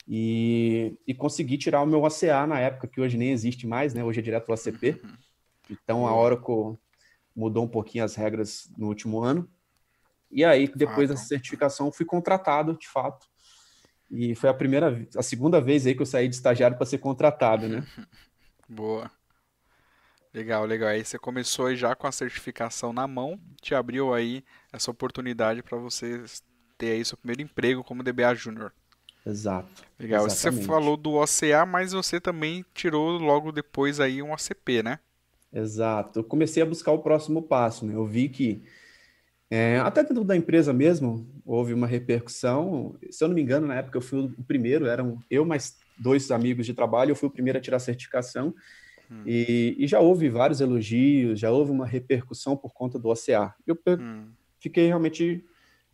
E, 0.08 0.98
e 1.06 1.14
consegui 1.14 1.58
tirar 1.58 1.82
o 1.82 1.86
meu 1.86 2.06
ACA 2.06 2.46
na 2.48 2.60
época, 2.60 2.88
que 2.88 3.02
hoje 3.02 3.18
nem 3.18 3.32
existe 3.32 3.66
mais, 3.66 3.94
né? 3.94 4.04
Hoje 4.04 4.20
é 4.20 4.24
direto 4.24 4.50
o 4.50 4.54
ACP. 4.54 5.02
Uhum. 5.04 5.18
Então 5.70 6.08
a 6.08 6.16
Oracle 6.16 6.78
mudou 7.38 7.64
um 7.64 7.68
pouquinho 7.68 8.04
as 8.04 8.16
regras 8.16 8.68
no 8.76 8.88
último 8.88 9.22
ano. 9.24 9.48
E 10.32 10.44
aí, 10.44 10.68
depois 10.76 11.10
dessa 11.10 11.24
certificação, 11.24 11.92
fui 11.92 12.06
contratado, 12.06 12.76
de 12.76 12.88
fato. 12.88 13.28
E 14.10 14.34
foi 14.34 14.50
a 14.50 14.54
primeira, 14.54 15.08
a 15.16 15.22
segunda 15.22 15.62
vez 15.62 15.86
aí 15.86 15.94
que 15.94 16.02
eu 16.02 16.06
saí 16.06 16.28
de 16.28 16.36
estagiário 16.36 16.76
para 16.76 16.86
ser 16.86 16.98
contratado, 16.98 17.70
né? 17.70 17.86
Boa. 18.68 19.10
Legal, 20.34 20.66
legal. 20.66 20.90
Aí 20.90 21.06
você 21.06 21.18
começou 21.18 21.74
já 21.76 21.96
com 21.96 22.08
a 22.08 22.12
certificação 22.12 22.92
na 22.92 23.08
mão, 23.08 23.40
te 23.62 23.76
abriu 23.76 24.14
aí 24.14 24.44
essa 24.74 24.92
oportunidade 24.92 25.62
para 25.62 25.78
você 25.78 26.24
ter 26.78 26.92
aí 26.92 27.06
seu 27.06 27.18
primeiro 27.18 27.42
emprego 27.42 27.84
como 27.84 28.04
DBA 28.04 28.36
Júnior. 28.36 28.74
Exato. 29.26 29.84
Legal. 30.00 30.26
Exatamente. 30.26 30.62
Você 30.62 30.68
falou 30.68 30.98
do 30.98 31.14
OCA, 31.14 31.66
mas 31.66 31.94
você 31.94 32.20
também 32.20 32.66
tirou 32.74 33.18
logo 33.18 33.52
depois 33.52 34.00
aí 34.00 34.22
um 34.22 34.34
ACP, 34.34 34.84
né? 34.84 35.00
Exato. 35.52 36.20
Eu 36.20 36.24
comecei 36.24 36.62
a 36.62 36.66
buscar 36.66 36.92
o 36.92 37.00
próximo 37.00 37.42
passo, 37.42 37.86
né? 37.86 37.96
Eu 37.96 38.06
vi 38.06 38.30
que 38.30 38.64
é, 39.50 39.80
até 39.80 40.04
dentro 40.04 40.24
da 40.24 40.36
empresa 40.36 40.74
mesmo 40.74 41.26
houve 41.46 41.74
uma 41.74 41.88
repercussão. 41.88 42.98
Se 43.10 43.24
eu 43.24 43.30
não 43.30 43.36
me 43.36 43.42
engano, 43.42 43.68
na 43.68 43.76
época 43.76 43.98
eu 43.98 44.02
fui 44.02 44.20
o 44.20 44.44
primeiro, 44.44 44.86
eram 44.88 45.20
eu 45.30 45.46
mais 45.46 45.78
dois 45.98 46.30
amigos 46.32 46.66
de 46.66 46.74
trabalho, 46.74 47.12
eu 47.12 47.16
fui 47.16 47.30
o 47.30 47.32
primeiro 47.32 47.58
a 47.58 47.62
tirar 47.62 47.78
a 47.78 47.82
certificação. 47.82 48.54
Hum. 49.10 49.24
E, 49.26 49.76
e, 49.80 49.88
já 49.88 50.02
houve 50.02 50.30
vários 50.30 50.60
elogios, 50.60 51.40
já 51.40 51.50
houve 51.50 51.72
uma 51.72 51.86
repercussão 51.86 52.58
por 52.58 52.74
conta 52.74 53.00
do 53.00 53.08
OCA. 53.08 53.56
Eu 53.66 53.80
hum. 53.88 54.28
fiquei 54.60 54.88
realmente 54.88 55.46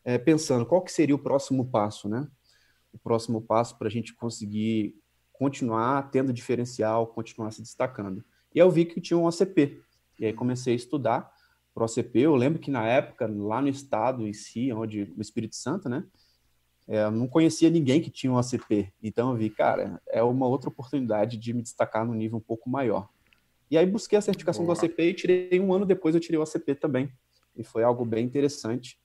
é, 0.04 0.18
pensando 0.18 0.66
qual 0.66 0.82
que 0.82 0.92
seria 0.92 1.16
o 1.16 1.20
próximo 1.20 1.66
passo, 1.66 2.10
né? 2.10 2.28
O 2.92 2.98
próximo 2.98 3.40
passo 3.40 3.78
para 3.78 3.88
a 3.88 3.92
gente 3.92 4.16
conseguir 4.16 4.96
continuar 5.32 6.10
tendo 6.10 6.34
diferencial, 6.34 7.08
continuar 7.08 7.52
se 7.52 7.62
destacando. 7.62 8.24
E 8.54 8.60
eu 8.60 8.70
vi 8.70 8.86
que 8.86 9.02
tinha 9.02 9.18
um 9.18 9.26
OCP. 9.26 9.82
E 10.20 10.26
aí 10.26 10.34
comecei 10.34 10.74
a 10.74 10.76
estudar 10.76 11.32
para 11.74 11.84
o 11.84 11.86
OCP. 11.86 12.20
Eu 12.20 12.36
lembro 12.36 12.60
que 12.60 12.70
na 12.70 12.86
época, 12.86 13.28
lá 13.28 13.62
no 13.62 13.68
estado 13.68 14.28
em 14.28 14.34
si, 14.34 14.72
onde 14.72 15.12
o 15.18 15.22
Espírito 15.22 15.56
Santo, 15.56 15.90
né? 15.90 16.04
É, 16.88 17.04
eu 17.04 17.12
não 17.12 17.28
conhecia 17.28 17.70
ninguém 17.70 18.02
que 18.02 18.10
tinha 18.10 18.32
um 18.32 18.38
ACP. 18.38 18.92
Então 19.02 19.32
eu 19.32 19.38
vi, 19.38 19.50
cara, 19.50 20.02
é 20.10 20.22
uma 20.22 20.48
outra 20.48 20.70
oportunidade 20.70 21.38
de 21.38 21.54
me 21.54 21.62
destacar 21.62 22.06
no 22.06 22.14
nível 22.14 22.38
um 22.38 22.42
pouco 22.42 22.70
maior. 22.70 23.10
E 23.72 23.78
aí 23.78 23.86
busquei 23.86 24.18
a 24.18 24.22
certificação 24.22 24.66
Boa. 24.66 24.76
do 24.76 24.80
ACP 24.80 25.02
e 25.04 25.14
tirei 25.14 25.60
um 25.60 25.74
ano 25.74 25.86
depois 25.86 26.14
eu 26.14 26.22
tirei 26.22 26.38
o 26.38 26.44
ACP 26.44 26.76
também. 26.76 27.10
E 27.56 27.64
foi 27.64 27.84
algo 27.84 28.06
bem 28.06 28.26
interessante. 28.26 28.98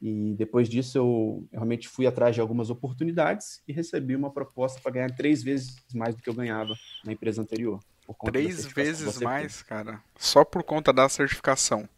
E 0.00 0.34
depois 0.34 0.68
disso 0.68 0.98
eu, 0.98 1.48
eu 1.50 1.58
realmente 1.58 1.88
fui 1.88 2.06
atrás 2.06 2.34
de 2.34 2.40
algumas 2.40 2.68
oportunidades 2.68 3.62
e 3.66 3.72
recebi 3.72 4.14
uma 4.14 4.30
proposta 4.30 4.78
para 4.80 4.92
ganhar 4.92 5.16
três 5.16 5.42
vezes 5.42 5.74
mais 5.94 6.14
do 6.14 6.22
que 6.22 6.28
eu 6.28 6.34
ganhava 6.34 6.74
na 7.04 7.12
empresa 7.12 7.40
anterior. 7.40 7.80
Três 8.24 8.64
vezes 8.66 9.20
mais, 9.20 9.62
cara. 9.62 10.00
Só 10.16 10.44
por 10.44 10.62
conta 10.62 10.92
da 10.92 11.08
certificação. 11.08 11.88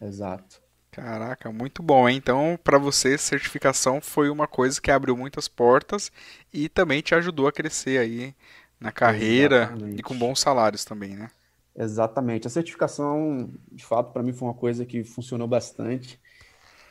Exato. 0.00 0.62
Caraca, 0.90 1.50
muito 1.50 1.82
bom, 1.82 2.08
hein? 2.08 2.16
Então, 2.16 2.56
para 2.62 2.78
você, 2.78 3.18
certificação 3.18 4.00
foi 4.00 4.30
uma 4.30 4.46
coisa 4.46 4.80
que 4.80 4.92
abriu 4.92 5.16
muitas 5.16 5.48
portas 5.48 6.12
e 6.52 6.68
também 6.68 7.00
te 7.00 7.16
ajudou 7.16 7.48
a 7.48 7.52
crescer 7.52 7.98
aí 7.98 8.32
na 8.78 8.92
carreira 8.92 9.64
Exatamente. 9.64 9.98
e 9.98 10.02
com 10.02 10.16
bons 10.16 10.38
salários 10.38 10.84
também, 10.84 11.16
né? 11.16 11.30
Exatamente. 11.76 12.46
A 12.46 12.50
certificação, 12.50 13.50
de 13.72 13.84
fato, 13.84 14.12
para 14.12 14.22
mim 14.22 14.32
foi 14.32 14.46
uma 14.46 14.54
coisa 14.54 14.86
que 14.86 15.02
funcionou 15.02 15.48
bastante 15.48 16.20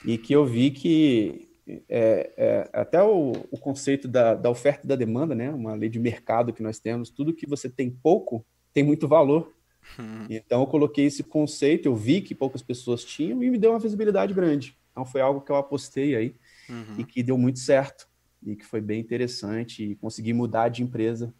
e 0.03 0.17
que 0.17 0.33
eu 0.33 0.45
vi 0.45 0.71
que 0.71 1.49
é, 1.87 2.33
é, 2.35 2.69
até 2.73 3.01
o, 3.01 3.31
o 3.49 3.57
conceito 3.57 4.07
da, 4.07 4.33
da, 4.33 4.49
oferta 4.49 4.85
e 4.85 4.87
da 4.87 4.97
demanda, 4.97 5.33
né? 5.33 5.49
Uma 5.49 5.75
lei 5.75 5.87
de 5.87 5.99
mercado 5.99 6.51
que 6.51 6.61
nós 6.61 6.77
temos, 6.77 7.09
tudo 7.09 7.33
que 7.33 7.47
você 7.47 7.69
tem 7.69 7.89
pouco 7.89 8.45
tem 8.73 8.83
muito 8.83 9.07
valor. 9.07 9.53
Hum. 9.99 10.25
Então 10.29 10.61
eu 10.61 10.67
coloquei 10.67 11.05
esse 11.05 11.23
conceito, 11.23 11.87
eu 11.87 11.95
vi 11.95 12.21
que 12.21 12.33
poucas 12.33 12.61
pessoas 12.61 13.03
tinham 13.03 13.43
e 13.43 13.49
me 13.49 13.57
deu 13.57 13.71
uma 13.71 13.79
visibilidade 13.79 14.33
grande. 14.33 14.77
Então 14.91 15.05
foi 15.05 15.21
algo 15.21 15.41
que 15.41 15.51
eu 15.51 15.55
apostei 15.55 16.15
aí 16.15 16.35
uhum. 16.69 16.99
e 16.99 17.03
que 17.03 17.21
deu 17.21 17.37
muito 17.37 17.59
certo 17.59 18.07
e 18.41 18.55
que 18.55 18.65
foi 18.65 18.81
bem 18.81 18.99
interessante 18.99 19.83
e 19.83 19.95
consegui 19.95 20.33
mudar 20.33 20.69
de 20.69 20.83
empresa. 20.83 21.33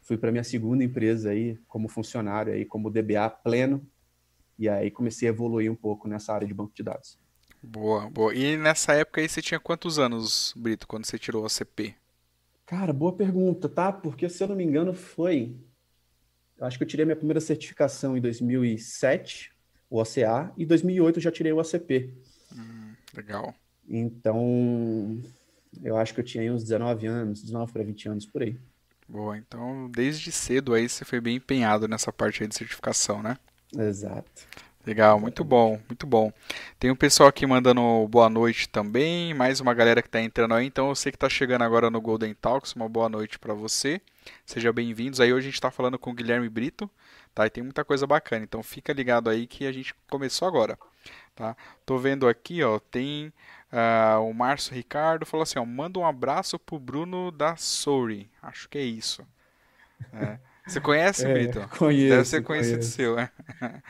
Fui 0.00 0.16
para 0.16 0.30
minha 0.30 0.44
segunda 0.44 0.84
empresa 0.84 1.30
aí 1.30 1.58
como 1.66 1.88
funcionário 1.88 2.52
aí 2.52 2.64
como 2.64 2.90
DBA 2.90 3.28
pleno 3.30 3.86
e 4.58 4.68
aí 4.68 4.90
comecei 4.90 5.28
a 5.28 5.32
evoluir 5.32 5.70
um 5.70 5.76
pouco 5.76 6.08
nessa 6.08 6.32
área 6.32 6.46
de 6.46 6.54
banco 6.54 6.72
de 6.74 6.82
dados. 6.82 7.18
Boa, 7.62 8.08
boa. 8.08 8.34
E 8.34 8.56
nessa 8.56 8.92
época 8.92 9.20
aí 9.20 9.28
você 9.28 9.42
tinha 9.42 9.58
quantos 9.58 9.98
anos, 9.98 10.54
Brito, 10.56 10.86
quando 10.86 11.04
você 11.04 11.18
tirou 11.18 11.44
a 11.44 11.48
CP? 11.48 11.94
Cara, 12.64 12.92
boa 12.92 13.12
pergunta, 13.12 13.68
tá? 13.68 13.92
Porque 13.92 14.28
se 14.28 14.42
eu 14.42 14.48
não 14.48 14.56
me 14.56 14.64
engano 14.64 14.92
foi 14.92 15.56
acho 16.60 16.78
que 16.78 16.84
eu 16.84 16.88
tirei 16.88 17.04
minha 17.04 17.16
primeira 17.16 17.40
certificação 17.40 18.16
em 18.16 18.20
2007, 18.20 19.52
o 19.90 20.00
OCA, 20.00 20.52
e 20.56 20.64
em 20.64 20.66
2008 20.66 21.16
eu 21.16 21.22
já 21.22 21.30
tirei 21.30 21.52
o 21.52 21.60
ACP. 21.60 22.12
Hum, 22.54 22.94
legal. 23.14 23.54
Então, 23.88 25.20
eu 25.82 25.96
acho 25.96 26.14
que 26.14 26.20
eu 26.20 26.24
tinha 26.24 26.52
uns 26.52 26.62
19 26.62 27.06
anos, 27.06 27.42
19 27.42 27.72
para 27.72 27.82
20 27.84 28.08
anos 28.08 28.26
por 28.26 28.42
aí. 28.42 28.58
Boa, 29.08 29.38
então 29.38 29.88
desde 29.88 30.32
cedo 30.32 30.74
aí 30.74 30.88
você 30.88 31.04
foi 31.04 31.20
bem 31.20 31.36
empenhado 31.36 31.86
nessa 31.86 32.12
parte 32.12 32.42
aí 32.42 32.48
de 32.48 32.56
certificação, 32.56 33.22
né? 33.22 33.38
Exato. 33.76 34.48
Legal, 34.86 35.18
muito 35.18 35.42
bom, 35.42 35.80
muito 35.88 36.06
bom. 36.06 36.32
Tem 36.78 36.92
um 36.92 36.94
pessoal 36.94 37.28
aqui 37.28 37.44
mandando 37.44 38.06
boa 38.06 38.30
noite 38.30 38.68
também, 38.68 39.34
mais 39.34 39.58
uma 39.58 39.74
galera 39.74 40.00
que 40.00 40.06
está 40.06 40.20
entrando 40.20 40.54
aí, 40.54 40.64
então 40.64 40.94
sei 40.94 41.10
que 41.10 41.16
está 41.16 41.28
chegando 41.28 41.62
agora 41.62 41.90
no 41.90 42.00
Golden 42.00 42.32
Talks, 42.34 42.72
uma 42.74 42.88
boa 42.88 43.08
noite 43.08 43.36
para 43.36 43.52
você. 43.52 44.00
Sejam 44.44 44.72
bem-vindos. 44.72 45.18
Aí 45.18 45.32
hoje 45.32 45.48
a 45.48 45.50
gente 45.50 45.54
está 45.54 45.72
falando 45.72 45.98
com 45.98 46.10
o 46.10 46.14
Guilherme 46.14 46.48
Brito, 46.48 46.88
tá? 47.34 47.44
E 47.44 47.50
tem 47.50 47.64
muita 47.64 47.84
coisa 47.84 48.06
bacana, 48.06 48.44
então 48.44 48.62
fica 48.62 48.92
ligado 48.92 49.28
aí 49.28 49.48
que 49.48 49.66
a 49.66 49.72
gente 49.72 49.92
começou 50.08 50.46
agora, 50.46 50.78
tá? 51.34 51.56
Tô 51.84 51.98
vendo 51.98 52.28
aqui, 52.28 52.62
ó, 52.62 52.78
tem 52.78 53.32
uh, 53.72 54.20
o 54.20 54.32
Márcio 54.32 54.72
Ricardo 54.72 55.26
falou 55.26 55.42
assim, 55.42 55.58
ó, 55.58 55.64
manda 55.64 55.98
um 55.98 56.06
abraço 56.06 56.60
pro 56.60 56.78
Bruno 56.78 57.32
da 57.32 57.56
Souri. 57.56 58.30
Acho 58.40 58.68
que 58.68 58.78
é 58.78 58.84
isso. 58.84 59.26
É. 60.12 60.38
Você 60.66 60.80
conhece, 60.80 61.24
é, 61.24 61.32
Brito? 61.32 61.68
Conheço. 61.78 62.08
Deve 62.08 62.24
ser 62.24 62.42
conhecido 62.42 62.78
conheço. 62.78 62.90
seu, 62.90 63.14
né? 63.14 63.30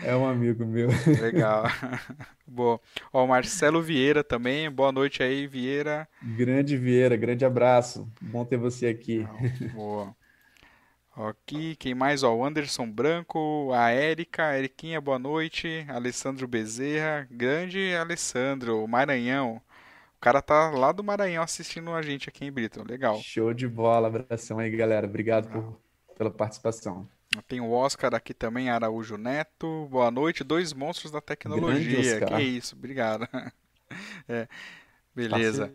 É 0.02 0.14
um 0.14 0.28
amigo 0.28 0.66
meu. 0.66 0.88
Legal. 1.20 1.64
Boa. 2.46 2.78
Ó, 3.10 3.24
o 3.24 3.28
Marcelo 3.28 3.80
Vieira 3.80 4.22
também. 4.22 4.70
Boa 4.70 4.92
noite 4.92 5.22
aí, 5.22 5.46
Vieira. 5.46 6.06
Grande 6.22 6.76
Vieira, 6.76 7.16
grande 7.16 7.46
abraço. 7.46 8.06
Bom 8.20 8.44
ter 8.44 8.58
você 8.58 8.88
aqui. 8.88 9.26
Boa. 9.72 10.14
Aqui, 11.16 11.76
quem 11.76 11.94
mais? 11.94 12.22
Ó, 12.22 12.34
o 12.34 12.44
Anderson 12.44 12.90
Branco, 12.90 13.72
a 13.72 13.88
Érica, 13.90 14.58
Eriquinha, 14.58 15.00
boa 15.00 15.18
noite. 15.18 15.86
Alessandro 15.88 16.46
Bezerra, 16.46 17.26
grande 17.30 17.94
Alessandro, 17.94 18.86
Maranhão. 18.86 19.62
O 20.14 20.20
cara 20.20 20.42
tá 20.42 20.68
lá 20.70 20.92
do 20.92 21.02
Maranhão 21.02 21.42
assistindo 21.42 21.90
a 21.94 22.02
gente 22.02 22.28
aqui 22.28 22.44
em 22.44 22.52
Brito. 22.52 22.84
Legal. 22.86 23.18
Show 23.22 23.54
de 23.54 23.66
bola. 23.66 24.08
Abração 24.08 24.58
aí, 24.58 24.70
galera. 24.70 25.06
Obrigado 25.06 25.48
por 25.48 25.80
pela 26.16 26.30
participação. 26.30 27.08
Tem 27.46 27.60
o 27.60 27.70
Oscar 27.70 28.14
aqui 28.14 28.32
também, 28.32 28.70
Araújo 28.70 29.16
Neto. 29.16 29.86
Boa 29.90 30.10
noite, 30.10 30.42
dois 30.42 30.72
monstros 30.72 31.12
da 31.12 31.20
tecnologia. 31.20 32.24
Que 32.26 32.42
isso, 32.42 32.74
obrigado. 32.74 33.28
É, 34.28 34.48
beleza. 35.14 35.70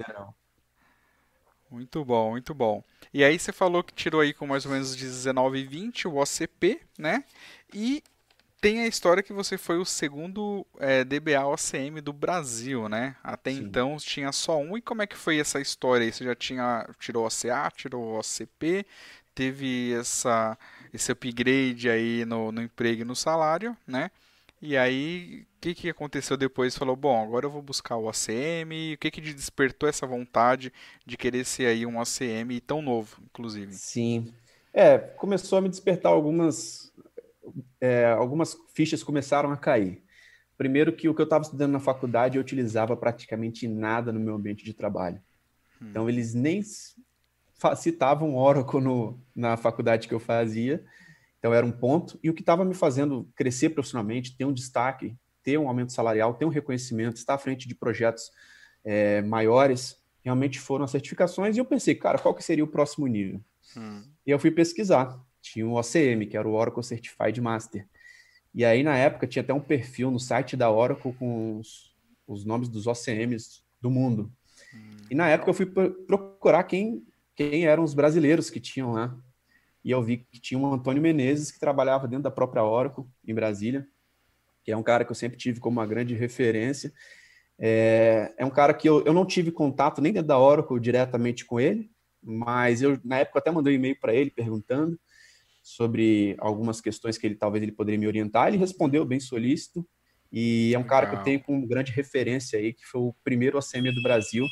Muito 1.70 2.04
bom, 2.04 2.32
muito 2.32 2.54
bom. 2.54 2.84
E 3.14 3.24
aí 3.24 3.40
você 3.40 3.54
falou 3.54 3.82
que 3.82 3.94
tirou 3.94 4.20
aí 4.20 4.34
com 4.34 4.46
mais 4.46 4.66
ou 4.66 4.72
menos 4.74 4.94
de 4.94 5.06
19 5.06 5.60
e 5.60 5.64
20 5.64 6.10
o 6.10 6.18
OCP, 6.18 6.82
né? 6.98 7.24
E 7.74 8.04
tem 8.62 8.82
a 8.82 8.88
história 8.88 9.24
que 9.24 9.34
você 9.34 9.58
foi 9.58 9.80
o 9.80 9.86
segundo 9.86 10.68
é, 10.78 11.04
DBA 11.04 11.44
OCM 11.48 12.00
do 12.00 12.14
Brasil, 12.14 12.88
né? 12.88 13.16
Até 13.24 13.52
Sim. 13.52 13.64
então 13.64 13.98
tinha 13.98 14.32
só 14.32 14.60
um. 14.60 14.78
E 14.78 14.82
como 14.82 15.02
é 15.02 15.08
que 15.08 15.18
foi 15.18 15.40
essa 15.40 15.60
história 15.60 16.06
aí? 16.06 16.12
Você 16.12 16.24
já 16.24 16.36
tinha 16.36 16.88
tirou 17.00 17.24
o 17.24 17.28
OCA, 17.28 17.72
tirou 17.76 18.04
o 18.04 18.20
OCP? 18.20 18.86
Teve 19.34 19.94
essa, 19.94 20.58
esse 20.94 21.12
upgrade 21.12 21.90
aí 21.90 22.26
no, 22.26 22.52
no 22.52 22.62
emprego 22.62 23.02
e 23.02 23.06
no 23.06 23.16
salário, 23.16 23.76
né? 23.88 24.12
E 24.62 24.78
aí, 24.78 25.48
o 25.58 25.60
que, 25.60 25.74
que 25.74 25.90
aconteceu 25.90 26.38
depois? 26.38 26.78
Falou, 26.78 26.96
bom, 26.96 27.24
agora 27.24 27.48
eu 27.48 27.50
vou 27.50 27.64
buscar 27.64 27.98
o 27.98 28.08
ACM. 28.08 28.94
O 28.94 28.98
que, 29.00 29.10
que 29.10 29.20
despertou 29.20 29.90
essa 29.90 30.06
vontade 30.06 30.72
de 31.04 31.18
querer 31.18 31.46
ser 31.46 31.66
aí 31.66 31.84
um 31.84 32.00
ACM 32.00 32.60
tão 32.66 32.80
novo, 32.80 33.18
inclusive? 33.24 33.74
Sim. 33.74 34.32
É, 34.72 35.00
começou 35.00 35.58
a 35.58 35.62
me 35.62 35.70
despertar 35.70 36.12
algumas... 36.12 36.92
É, 37.80 38.06
algumas 38.06 38.56
fichas 38.74 39.04
começaram 39.04 39.52
a 39.52 39.58
cair. 39.58 40.04
Primeiro 40.56 40.94
que 40.94 41.10
o 41.10 41.16
que 41.16 41.22
eu 41.22 41.26
estava 41.26 41.44
estudando 41.44 41.72
na 41.72 41.80
faculdade 41.80 42.38
eu 42.38 42.42
utilizava 42.42 42.96
praticamente 42.96 43.68
nada 43.68 44.12
no 44.12 44.20
meu 44.20 44.36
ambiente 44.36 44.64
de 44.64 44.76
trabalho. 44.76 45.20
Hum. 45.82 45.88
Então, 45.90 46.08
eles 46.08 46.36
nem 46.36 46.62
citavam 47.76 48.36
Oracle 48.36 48.82
no, 48.82 49.20
na 49.36 49.58
faculdade 49.58 50.08
que 50.08 50.14
eu 50.14 50.20
fazia. 50.20 50.84
Então 51.40 51.54
era 51.54 51.66
um 51.66 51.72
ponto. 51.72 52.20
E 52.24 52.30
o 52.30 52.34
que 52.34 52.42
estava 52.42 52.64
me 52.64 52.74
fazendo 52.74 53.30
crescer 53.36 53.70
profissionalmente, 53.70 54.36
ter 54.36 54.46
um 54.46 54.54
destaque, 54.54 55.16
ter 55.44 55.58
um 55.58 55.68
aumento 55.68 55.92
salarial, 55.92 56.34
ter 56.34 56.46
um 56.46 56.50
reconhecimento, 56.50 57.18
estar 57.18 57.34
à 57.34 57.38
frente 57.38 57.68
de 57.68 57.76
projetos 57.76 58.32
é, 58.84 59.22
maiores, 59.22 60.00
realmente 60.24 60.60
foram 60.60 60.86
as 60.86 60.92
certificações. 60.92 61.56
E 61.56 61.60
eu 61.60 61.66
pensei, 61.66 61.96
cara, 61.96 62.18
qual 62.18 62.34
que 62.34 62.44
seria 62.44 62.64
o 62.64 62.68
próximo 62.68 63.08
nível? 63.08 63.42
Hum. 63.76 64.04
E 64.26 64.32
eu 64.32 64.40
fui 64.40 64.52
pesquisar. 64.52 65.20
Tinha 65.42 65.68
o 65.68 65.74
OCM, 65.74 66.28
que 66.30 66.38
era 66.38 66.48
o 66.48 66.54
Oracle 66.54 66.84
Certified 66.84 67.42
Master. 67.42 67.88
E 68.54 68.64
aí, 68.64 68.84
na 68.84 68.96
época, 68.96 69.26
tinha 69.26 69.42
até 69.42 69.54
um 69.54 69.62
perfil 69.62 70.12
no 70.12 70.20
site 70.20 70.56
da 70.56 70.70
Oracle 70.70 71.14
com 71.14 71.58
os, 71.58 71.96
os 72.28 72.46
nomes 72.46 72.70
dos 72.70 72.86
OCMs 72.86 73.64
do 73.80 73.90
mundo. 73.90 74.32
Hum, 74.74 74.98
e 75.10 75.16
na 75.16 75.28
época 75.28 75.50
eu 75.50 75.54
fui 75.54 75.66
procurar 75.66 76.64
quem, 76.64 77.04
quem 77.50 77.66
eram 77.66 77.84
os 77.84 77.94
brasileiros 77.94 78.50
que 78.50 78.60
tinham 78.60 78.94
lá. 78.94 79.16
E 79.84 79.92
eu 79.92 80.02
vi 80.02 80.18
que 80.18 80.40
tinha 80.40 80.60
um 80.60 80.74
Antônio 80.74 81.02
Menezes 81.02 81.52
que 81.52 81.60
trabalhava 81.60 82.08
dentro 82.08 82.24
da 82.24 82.32
própria 82.32 82.64
Oracle, 82.64 83.06
em 83.26 83.34
Brasília, 83.34 83.88
que 84.64 84.72
é 84.72 84.78
um 84.78 84.84
cara 84.84 85.04
que 85.04 85.12
eu 85.12 85.16
sempre 85.16 85.38
tive 85.38 85.60
como 85.60 85.80
uma 85.80 85.88
grande 85.88 86.14
referência. 86.14 86.94
É, 87.60 88.34
é 88.38 88.46
um 88.46 88.50
cara 88.50 88.74
que 88.74 88.88
eu, 88.88 89.04
eu 89.06 89.14
não 89.14 89.26
tive 89.26 89.52
contato 89.52 90.02
nem 90.02 90.14
dentro 90.14 90.28
da 90.28 90.38
Oracle 90.38 90.80
diretamente 90.80 91.46
com 91.46 91.60
ele, 91.60 91.90
mas 92.22 92.82
eu, 92.82 93.00
na 93.04 93.20
época, 93.20 93.40
até 93.40 93.50
mandei 93.50 93.74
um 93.74 93.78
e-mail 93.78 94.00
para 94.00 94.14
ele 94.14 94.30
perguntando 94.30 95.00
sobre 95.64 96.36
algumas 96.40 96.80
questões 96.80 97.18
que 97.18 97.26
ele 97.26 97.36
talvez 97.36 97.64
ele 97.64 97.72
poderia 97.72 98.00
me 98.00 98.08
orientar. 98.08 98.48
Ele 98.48 98.58
respondeu 98.58 99.04
bem 99.04 99.20
solícito 99.20 99.88
e 100.32 100.74
é 100.74 100.80
um 100.80 100.84
cara 100.84 101.08
Legal. 101.08 101.12
que 101.12 101.22
eu 101.22 101.24
tenho 101.24 101.44
como 101.44 101.68
grande 101.68 101.92
referência 101.92 102.60
aí, 102.60 102.74
que 102.74 102.86
foi 102.86 103.02
o 103.02 103.16
primeiro 103.24 103.58
ACM 103.58 103.92
do 103.94 104.04
Brasil 104.04 104.46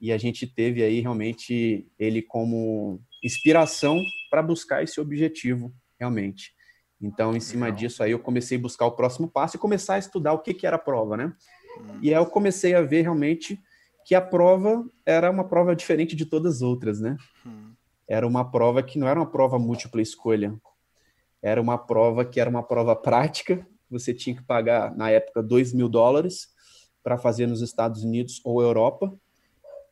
e 0.00 0.12
a 0.12 0.18
gente 0.18 0.46
teve 0.46 0.82
aí 0.82 1.00
realmente 1.00 1.86
ele 1.98 2.22
como 2.22 3.00
inspiração 3.22 4.02
para 4.30 4.42
buscar 4.42 4.82
esse 4.82 5.00
objetivo 5.00 5.72
realmente. 5.98 6.52
Então, 7.00 7.36
em 7.36 7.40
cima 7.40 7.66
Legal. 7.66 7.78
disso 7.78 8.02
aí, 8.02 8.10
eu 8.10 8.18
comecei 8.18 8.58
a 8.58 8.60
buscar 8.60 8.86
o 8.86 8.92
próximo 8.92 9.28
passo 9.28 9.56
e 9.56 9.60
começar 9.60 9.94
a 9.94 9.98
estudar 9.98 10.32
o 10.32 10.40
que, 10.40 10.52
que 10.52 10.66
era 10.66 10.76
a 10.76 10.80
prova, 10.80 11.16
né? 11.16 11.32
Hum. 11.80 11.98
E 12.02 12.12
aí 12.12 12.20
eu 12.20 12.26
comecei 12.26 12.74
a 12.74 12.82
ver 12.82 13.02
realmente 13.02 13.60
que 14.04 14.14
a 14.14 14.20
prova 14.20 14.84
era 15.06 15.30
uma 15.30 15.44
prova 15.44 15.76
diferente 15.76 16.16
de 16.16 16.26
todas 16.26 16.56
as 16.56 16.62
outras, 16.62 17.00
né? 17.00 17.16
Hum 17.46 17.72
era 18.08 18.26
uma 18.26 18.50
prova 18.50 18.82
que 18.82 18.98
não 18.98 19.06
era 19.06 19.20
uma 19.20 19.30
prova 19.30 19.58
múltipla 19.58 20.00
escolha, 20.00 20.58
era 21.42 21.60
uma 21.60 21.76
prova 21.76 22.24
que 22.24 22.40
era 22.40 22.48
uma 22.48 22.62
prova 22.62 22.96
prática, 22.96 23.66
você 23.90 24.14
tinha 24.14 24.34
que 24.34 24.42
pagar, 24.42 24.96
na 24.96 25.10
época, 25.10 25.42
2 25.42 25.74
mil 25.74 25.88
dólares 25.88 26.48
para 27.02 27.18
fazer 27.18 27.46
nos 27.46 27.60
Estados 27.60 28.02
Unidos 28.02 28.40
ou 28.44 28.62
Europa, 28.62 29.14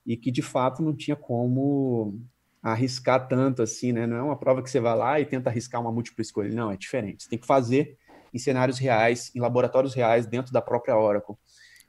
e 0.07 0.17
que 0.17 0.31
de 0.31 0.43
fato 0.43 0.83
não 0.83 0.95
tinha 0.95 1.17
como 1.17 2.19
arriscar 2.63 3.29
tanto 3.29 3.63
assim, 3.63 3.93
né? 3.93 4.07
Não 4.07 4.17
é 4.17 4.23
uma 4.23 4.37
prova 4.37 4.63
que 4.63 4.71
você 4.71 4.81
vai 4.81 4.97
lá 4.97 5.21
e 5.21 5.27
tenta 5.27 5.51
arriscar 5.51 5.81
uma 5.81 5.93
múltipla 5.93 6.23
escolha, 6.23 6.55
não, 6.55 6.71
é 6.71 6.77
diferente. 6.77 7.25
Você 7.25 7.29
tem 7.29 7.39
que 7.39 7.47
fazer 7.47 7.99
em 8.33 8.39
cenários 8.39 8.79
reais, 8.79 9.31
em 9.35 9.41
laboratórios 9.41 9.95
reais, 9.95 10.27
dentro 10.27 10.53
da 10.53 10.61
própria 10.61 10.97
Oracle. 10.97 11.37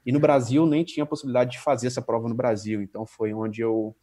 E 0.04 0.12
no 0.12 0.20
Brasil 0.20 0.66
nem 0.66 0.84
tinha 0.84 1.04
a 1.04 1.06
possibilidade 1.06 1.52
de 1.52 1.58
fazer 1.58 1.86
essa 1.86 2.00
prova 2.00 2.28
no 2.28 2.34
Brasil, 2.34 2.80
então 2.80 3.06
foi 3.06 3.34
onde 3.34 3.60
eu, 3.60 3.94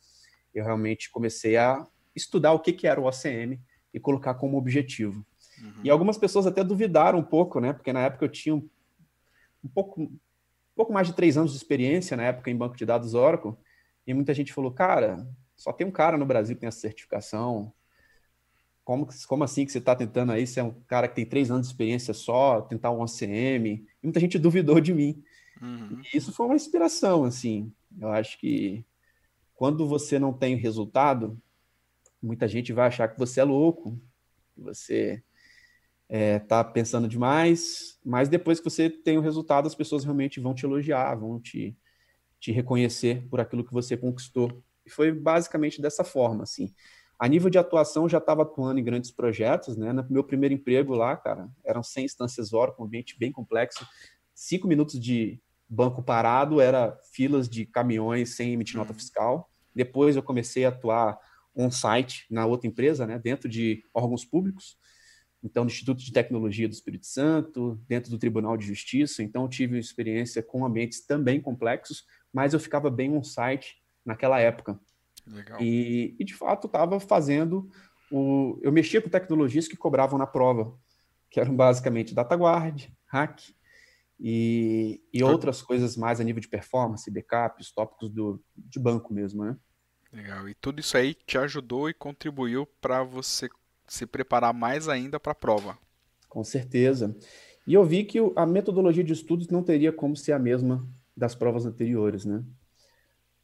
eu 0.53 0.63
realmente 0.63 1.09
comecei 1.09 1.57
a 1.57 1.85
estudar 2.15 2.53
o 2.53 2.59
que, 2.59 2.71
que 2.71 2.87
era 2.87 2.99
o 3.01 3.07
OCM 3.07 3.59
e 3.93 3.99
colocar 3.99 4.35
como 4.35 4.57
objetivo. 4.57 5.25
Uhum. 5.61 5.81
E 5.83 5.89
algumas 5.89 6.17
pessoas 6.17 6.45
até 6.45 6.63
duvidaram 6.63 7.19
um 7.19 7.23
pouco, 7.23 7.59
né? 7.59 7.73
Porque 7.73 7.93
na 7.93 8.01
época 8.01 8.25
eu 8.25 8.29
tinha 8.29 8.53
um, 8.53 8.69
um, 9.63 9.69
pouco, 9.69 10.01
um 10.01 10.19
pouco 10.75 10.93
mais 10.93 11.07
de 11.07 11.13
três 11.13 11.37
anos 11.37 11.51
de 11.51 11.57
experiência 11.57 12.15
na 12.17 12.23
época 12.23 12.51
em 12.51 12.57
banco 12.57 12.75
de 12.75 12.85
dados 12.85 13.13
Oracle, 13.13 13.55
e 14.05 14.13
muita 14.13 14.33
gente 14.33 14.53
falou, 14.53 14.71
cara, 14.71 15.27
só 15.55 15.71
tem 15.71 15.85
um 15.85 15.91
cara 15.91 16.17
no 16.17 16.25
Brasil 16.25 16.55
que 16.55 16.61
tem 16.61 16.67
essa 16.67 16.79
certificação. 16.79 17.73
Como, 18.83 19.07
como 19.27 19.43
assim 19.43 19.65
que 19.65 19.71
você 19.71 19.79
está 19.79 19.95
tentando 19.95 20.31
aí? 20.31 20.45
Você 20.45 20.59
é 20.59 20.63
um 20.63 20.73
cara 20.87 21.07
que 21.07 21.15
tem 21.15 21.25
três 21.25 21.49
anos 21.49 21.67
de 21.67 21.73
experiência 21.73 22.13
só, 22.13 22.61
tentar 22.61 22.91
um 22.91 23.01
OCM? 23.01 23.65
E 23.67 23.87
muita 24.03 24.19
gente 24.19 24.37
duvidou 24.37 24.79
de 24.79 24.93
mim. 24.93 25.23
Uhum. 25.61 26.01
E 26.13 26.17
isso 26.17 26.31
foi 26.31 26.45
uma 26.45 26.55
inspiração, 26.55 27.23
assim. 27.23 27.73
Eu 27.99 28.09
acho 28.09 28.37
que 28.37 28.85
quando 29.55 29.87
você 29.87 30.19
não 30.19 30.33
tem 30.33 30.55
resultado, 30.55 31.41
muita 32.21 32.47
gente 32.47 32.73
vai 32.73 32.87
achar 32.87 33.07
que 33.07 33.17
você 33.17 33.39
é 33.39 33.43
louco, 33.43 33.99
que 34.53 34.61
você 34.61 35.23
está 36.07 36.15
é, 36.17 36.39
tá 36.39 36.63
pensando 36.63 37.07
demais, 37.07 37.99
mas 38.05 38.29
depois 38.29 38.59
que 38.59 38.69
você 38.69 38.89
tem 38.89 39.17
o 39.17 39.21
resultado, 39.21 39.67
as 39.67 39.75
pessoas 39.75 40.03
realmente 40.03 40.39
vão 40.39 40.53
te 40.53 40.65
elogiar, 40.65 41.15
vão 41.15 41.39
te, 41.39 41.75
te 42.39 42.51
reconhecer 42.51 43.27
por 43.29 43.39
aquilo 43.39 43.63
que 43.63 43.73
você 43.73 43.95
conquistou. 43.97 44.63
E 44.85 44.89
foi 44.89 45.11
basicamente 45.11 45.81
dessa 45.81 46.03
forma, 46.03 46.43
assim. 46.43 46.73
A 47.17 47.27
nível 47.27 47.49
de 47.49 47.57
atuação, 47.57 48.09
já 48.09 48.17
estava 48.17 48.41
atuando 48.41 48.79
em 48.79 48.83
grandes 48.83 49.09
projetos, 49.09 49.77
né? 49.77 49.93
No 49.93 50.05
meu 50.09 50.23
primeiro 50.23 50.53
emprego 50.53 50.93
lá, 50.93 51.15
cara, 51.15 51.49
eram 51.63 51.81
100 51.81 52.05
instâncias 52.05 52.53
Oracle, 52.53 52.83
um 52.83 52.87
ambiente 52.87 53.17
bem 53.17 53.31
complexo. 53.31 53.87
Cinco 54.33 54.67
minutos 54.67 54.99
de 54.99 55.39
banco 55.67 56.03
parado 56.03 56.59
era 56.59 56.97
filas 57.11 57.49
de 57.49 57.65
caminhões 57.65 58.35
sem 58.35 58.53
emitir 58.53 58.77
nota 58.77 58.91
uhum. 58.91 58.99
fiscal. 58.99 59.49
Depois 59.73 60.15
eu 60.15 60.23
comecei 60.23 60.65
a 60.65 60.69
atuar 60.69 61.17
on-site 61.55 62.25
na 62.29 62.45
outra 62.45 62.67
empresa, 62.67 63.07
né, 63.07 63.17
dentro 63.17 63.47
de 63.47 63.83
órgãos 63.93 64.25
públicos, 64.25 64.77
então 65.41 65.63
no 65.63 65.69
Instituto 65.69 66.03
de 66.03 66.11
Tecnologia 66.11 66.67
do 66.67 66.73
Espírito 66.73 67.05
Santo, 67.05 67.79
dentro 67.87 68.09
do 68.11 68.17
Tribunal 68.17 68.57
de 68.57 68.65
Justiça, 68.65 69.23
então 69.23 69.47
tive 69.47 69.77
experiência 69.77 70.43
com 70.43 70.65
ambientes 70.65 71.05
também 71.05 71.39
complexos, 71.39 72.03
mas 72.35 72.53
eu 72.53 72.59
ficava 72.59 72.89
bem 72.89 73.13
on-site 73.13 73.81
naquela 74.05 74.41
época. 74.41 74.77
Legal. 75.25 75.57
E, 75.61 76.17
e 76.19 76.25
de 76.25 76.35
fato 76.35 76.67
estava 76.67 76.99
fazendo 76.99 77.69
o, 78.11 78.59
eu 78.61 78.73
mexia 78.73 79.01
com 79.01 79.07
tecnologias 79.07 79.69
que 79.69 79.77
cobravam 79.77 80.19
na 80.19 80.27
prova, 80.27 80.77
que 81.29 81.39
eram 81.39 81.55
basicamente 81.55 82.13
DataGuard, 82.13 82.93
hack 83.07 83.41
e, 84.19 85.01
e 85.13 85.23
outras 85.23 85.61
coisas 85.61 85.95
mais 85.95 86.19
a 86.19 86.25
nível 86.25 86.41
de 86.41 86.49
performance, 86.49 87.09
backup, 87.09 87.61
os 87.61 87.71
tópicos 87.71 88.09
do, 88.09 88.43
de 88.53 88.79
banco 88.81 89.13
mesmo, 89.13 89.45
né? 89.45 89.55
Legal. 90.11 90.49
E 90.49 90.53
tudo 90.55 90.81
isso 90.81 90.97
aí 90.97 91.13
te 91.13 91.37
ajudou 91.37 91.89
e 91.89 91.93
contribuiu 91.93 92.67
para 92.81 93.01
você 93.01 93.47
se 93.87 94.05
preparar 94.05 94.53
mais 94.53 94.89
ainda 94.89 95.21
para 95.21 95.31
a 95.31 95.35
prova. 95.35 95.77
Com 96.27 96.43
certeza. 96.43 97.15
E 97.65 97.73
eu 97.73 97.85
vi 97.85 98.03
que 98.03 98.19
a 98.35 98.45
metodologia 98.45 99.05
de 99.05 99.13
estudos 99.13 99.47
não 99.47 99.63
teria 99.63 99.93
como 99.93 100.17
ser 100.17 100.33
a 100.33 100.39
mesma 100.39 100.85
das 101.15 101.35
provas 101.35 101.65
anteriores, 101.65 102.25
né? 102.25 102.43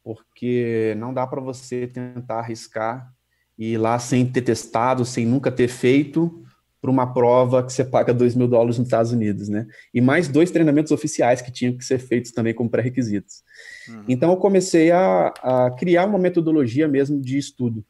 Porque 0.02 0.94
não 0.98 1.14
dá 1.14 1.26
para 1.26 1.40
você 1.40 1.86
tentar 1.86 2.40
arriscar 2.40 3.12
e 3.58 3.72
ir 3.72 3.78
lá 3.78 3.98
sem 3.98 4.26
ter 4.26 4.42
testado, 4.42 5.04
sem 5.04 5.24
nunca 5.24 5.50
ter 5.50 5.68
feito, 5.68 6.42
para 6.82 6.90
uma 6.90 7.14
prova 7.14 7.64
que 7.64 7.72
você 7.72 7.84
paga 7.84 8.12
2 8.12 8.34
mil 8.34 8.48
dólares 8.48 8.76
nos 8.76 8.88
Estados 8.88 9.12
Unidos, 9.12 9.48
né? 9.48 9.68
E 9.94 10.00
mais 10.00 10.26
dois 10.26 10.50
treinamentos 10.50 10.90
oficiais 10.90 11.40
que 11.40 11.52
tinham 11.52 11.76
que 11.76 11.84
ser 11.84 12.00
feitos 12.00 12.32
também 12.32 12.52
como 12.52 12.68
pré-requisitos. 12.68 13.44
Uhum. 13.88 14.04
Então 14.08 14.32
eu 14.32 14.36
comecei 14.36 14.90
a, 14.90 15.28
a, 15.28 15.70
criar 15.78 16.06
uma 16.06 16.18
metodologia 16.18 16.88
mesmo 16.88 17.20
de 17.20 17.38
estudo 17.38 17.84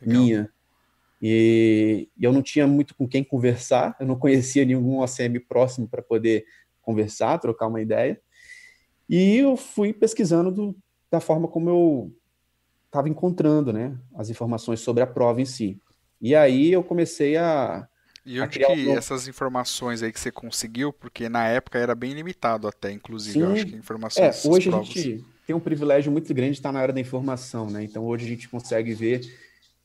Legal. 0.00 0.22
minha. 0.22 0.50
E, 1.20 2.08
e, 2.16 2.24
eu 2.24 2.32
não 2.32 2.40
tinha 2.40 2.68
muito 2.68 2.94
com 2.94 3.08
quem 3.08 3.24
conversar, 3.24 3.96
eu 3.98 4.06
não 4.06 4.16
conhecia 4.16 4.64
nenhum 4.64 5.02
ACM 5.02 5.40
próximo 5.40 5.88
para 5.88 6.00
poder 6.00 6.44
conversar, 6.80 7.38
trocar 7.38 7.66
uma 7.66 7.80
ideia. 7.80 8.20
E 9.08 9.36
eu 9.36 9.56
fui 9.56 9.92
pesquisando 9.92 10.50
do, 10.50 10.76
da 11.10 11.20
forma 11.20 11.48
como 11.48 11.70
eu 11.70 12.12
estava 12.86 13.08
encontrando, 13.08 13.72
né, 13.72 13.96
as 14.14 14.30
informações 14.30 14.80
sobre 14.80 15.02
a 15.02 15.06
prova 15.06 15.40
em 15.40 15.44
si. 15.44 15.80
E 16.20 16.34
aí 16.34 16.72
eu 16.72 16.82
comecei 16.82 17.36
a 17.36 17.86
e 18.26 18.40
onde 18.40 18.58
que 18.58 18.90
essas 18.90 19.28
informações 19.28 20.02
aí 20.02 20.12
que 20.12 20.18
você 20.18 20.32
conseguiu, 20.32 20.92
porque 20.92 21.28
na 21.28 21.46
época 21.46 21.78
era 21.78 21.94
bem 21.94 22.12
limitado 22.12 22.66
até, 22.66 22.90
inclusive, 22.90 23.34
Sim. 23.34 23.40
eu 23.44 23.52
acho 23.52 23.66
que 23.66 23.76
informações. 23.76 24.44
É, 24.44 24.48
hoje 24.48 24.68
provas... 24.68 24.88
a 24.88 24.92
gente 24.92 25.24
tem 25.46 25.54
um 25.54 25.60
privilégio 25.60 26.10
muito 26.10 26.34
grande 26.34 26.52
de 26.52 26.58
estar 26.58 26.72
na 26.72 26.80
área 26.80 26.92
da 26.92 27.00
informação, 27.00 27.70
né? 27.70 27.84
Então 27.84 28.04
hoje 28.04 28.24
a 28.24 28.28
gente 28.28 28.48
consegue 28.48 28.92
ver, 28.94 29.20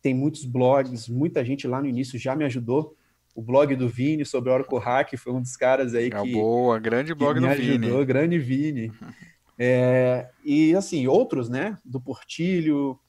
tem 0.01 0.15
muitos 0.15 0.43
blogs, 0.43 1.07
muita 1.07 1.45
gente 1.45 1.67
lá 1.67 1.79
no 1.79 1.87
início 1.87 2.17
já 2.17 2.35
me 2.35 2.43
ajudou. 2.43 2.95
O 3.35 3.41
blog 3.41 3.75
do 3.75 3.87
Vini 3.87 4.25
sobre 4.25 4.49
Oracle 4.49 4.79
Hack 4.79 5.15
foi 5.17 5.33
um 5.33 5.41
dos 5.41 5.55
caras 5.55 5.93
aí 5.93 6.07
é 6.07 6.09
que. 6.09 6.33
Boa, 6.33 6.79
grande 6.79 7.13
blog 7.13 7.39
do 7.39 7.47
Vini. 7.49 7.85
Ajudou, 7.85 8.05
grande 8.05 8.39
Vini. 8.39 8.91
É, 9.63 10.31
e 10.43 10.73
assim, 10.73 11.05
outros, 11.05 11.47
né? 11.47 11.77
Do 11.85 12.01
Portilho, 12.01 12.99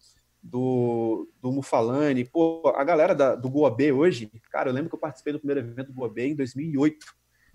do, 0.43 1.27
do 1.41 1.53
Mufalani, 1.53 2.25
pô, 2.25 2.63
a 2.77 2.85
galera 2.85 3.15
da, 3.15 3.35
do 3.35 3.49
Goabê 3.49 3.91
hoje, 3.91 4.31
cara, 4.51 4.69
eu 4.69 4.75
lembro 4.75 4.91
que 4.91 4.95
eu 4.95 5.01
participei 5.01 5.33
do 5.33 5.39
primeiro 5.39 5.61
evento 5.61 5.87
do 5.87 5.95
Goabê 5.95 6.27
em 6.27 6.35
2008, 6.35 7.07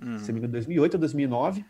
hum. 0.02 0.18
se 0.18 0.32
me 0.32 0.40
engano, 0.40 0.54
2008 0.54 0.94
ou 0.94 1.00
2009, 1.00 1.66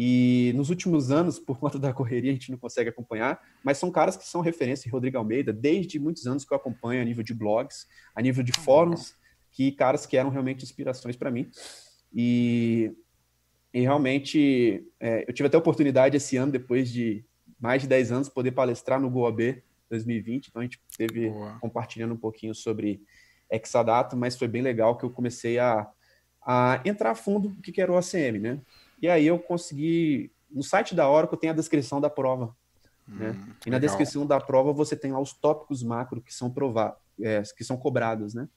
e 0.00 0.52
nos 0.56 0.70
últimos 0.70 1.10
anos, 1.10 1.38
por 1.38 1.58
conta 1.58 1.78
da 1.78 1.92
correria, 1.92 2.30
a 2.30 2.34
gente 2.34 2.50
não 2.50 2.58
consegue 2.58 2.88
acompanhar, 2.88 3.40
mas 3.62 3.78
são 3.78 3.90
caras 3.90 4.16
que 4.16 4.26
são 4.26 4.40
referência 4.40 4.88
em 4.88 4.92
Rodrigo 4.92 5.18
Almeida, 5.18 5.52
desde 5.52 5.98
muitos 5.98 6.26
anos 6.26 6.44
que 6.44 6.52
eu 6.52 6.56
acompanho 6.56 7.02
a 7.02 7.04
nível 7.04 7.22
de 7.22 7.34
blogs, 7.34 7.86
a 8.14 8.22
nível 8.22 8.42
de 8.42 8.52
fóruns, 8.52 9.14
que 9.50 9.72
caras 9.72 10.06
que 10.06 10.16
eram 10.16 10.30
realmente 10.30 10.64
inspirações 10.64 11.16
para 11.16 11.30
mim, 11.30 11.50
e, 12.14 12.92
e 13.72 13.80
realmente 13.80 14.86
é, 15.00 15.24
eu 15.28 15.32
tive 15.32 15.46
até 15.46 15.56
a 15.56 15.60
oportunidade 15.60 16.16
esse 16.16 16.36
ano, 16.36 16.52
depois 16.52 16.90
de 16.90 17.24
mais 17.60 17.82
de 17.82 17.88
10 17.88 18.12
anos, 18.12 18.28
poder 18.28 18.52
palestrar 18.52 19.00
no 19.00 19.10
Goabê 19.10 19.62
2020, 19.90 20.48
então 20.48 20.60
a 20.60 20.64
gente 20.64 20.80
teve 20.96 21.30
Boa. 21.30 21.58
compartilhando 21.60 22.14
um 22.14 22.18
pouquinho 22.18 22.54
sobre 22.54 23.02
Exadata, 23.50 24.14
mas 24.14 24.36
foi 24.36 24.46
bem 24.46 24.62
legal 24.62 24.96
que 24.96 25.04
eu 25.04 25.10
comecei 25.10 25.58
a, 25.58 25.88
a 26.42 26.80
entrar 26.84 27.12
a 27.12 27.14
fundo 27.14 27.48
o 27.48 27.62
que, 27.62 27.72
que 27.72 27.80
era 27.80 27.90
o 27.90 27.96
ACM, 27.96 28.38
né? 28.38 28.60
E 29.00 29.08
aí 29.08 29.26
eu 29.26 29.38
consegui. 29.38 30.32
No 30.50 30.62
site 30.62 30.94
da 30.94 31.08
Oracle 31.08 31.38
tem 31.38 31.50
a 31.50 31.54
descrição 31.54 32.00
da 32.00 32.10
prova. 32.10 32.54
Né? 33.06 33.30
Hum, 33.30 33.46
né? 33.46 33.56
E 33.66 33.70
na 33.70 33.78
descrição 33.78 34.26
da 34.26 34.40
prova 34.40 34.72
você 34.72 34.96
tem 34.96 35.12
lá 35.12 35.20
os 35.20 35.32
tópicos 35.32 35.82
macro 35.82 36.20
que 36.20 36.34
são 36.34 36.50
provar, 36.50 36.96
é, 37.20 37.42
que 37.56 37.64
são 37.64 37.76
cobrados, 37.76 38.34
né? 38.34 38.48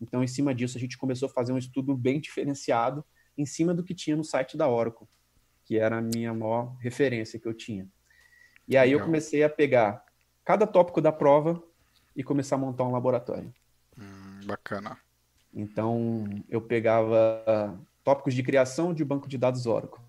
Então, 0.00 0.22
em 0.22 0.26
cima 0.26 0.54
disso, 0.54 0.76
a 0.76 0.80
gente 0.80 0.96
começou 0.96 1.28
a 1.28 1.32
fazer 1.32 1.52
um 1.52 1.58
estudo 1.58 1.96
bem 1.96 2.20
diferenciado 2.20 3.04
em 3.36 3.44
cima 3.44 3.74
do 3.74 3.82
que 3.82 3.94
tinha 3.94 4.16
no 4.16 4.24
site 4.24 4.56
da 4.56 4.68
Oracle, 4.68 5.06
que 5.64 5.78
era 5.78 5.98
a 5.98 6.02
minha 6.02 6.32
maior 6.32 6.76
referência 6.78 7.38
que 7.38 7.46
eu 7.46 7.54
tinha. 7.54 7.88
E 8.66 8.76
aí 8.76 8.90
Legal. 8.90 9.00
eu 9.00 9.06
comecei 9.06 9.42
a 9.42 9.48
pegar 9.48 10.04
cada 10.44 10.66
tópico 10.66 11.00
da 11.00 11.12
prova 11.12 11.62
e 12.14 12.22
começar 12.22 12.56
a 12.56 12.58
montar 12.58 12.84
um 12.84 12.92
laboratório. 12.92 13.52
Hum, 13.98 14.40
bacana. 14.44 14.98
Então, 15.52 16.24
eu 16.48 16.60
pegava 16.60 17.78
tópicos 18.04 18.34
de 18.34 18.42
criação 18.42 18.94
de 18.94 19.04
banco 19.04 19.28
de 19.28 19.36
dados 19.36 19.66
Oracle. 19.66 20.00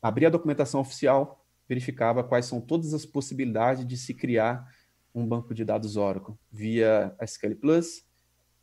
Abria 0.00 0.28
a 0.28 0.30
documentação 0.30 0.80
oficial, 0.80 1.44
verificava 1.68 2.24
quais 2.24 2.46
são 2.46 2.60
todas 2.60 2.94
as 2.94 3.04
possibilidades 3.04 3.86
de 3.86 3.96
se 3.96 4.14
criar 4.14 4.72
um 5.14 5.26
banco 5.26 5.54
de 5.54 5.64
dados 5.64 5.96
Oracle 5.96 6.34
via 6.50 7.14
SQL 7.20 7.56
Plus, 7.56 8.07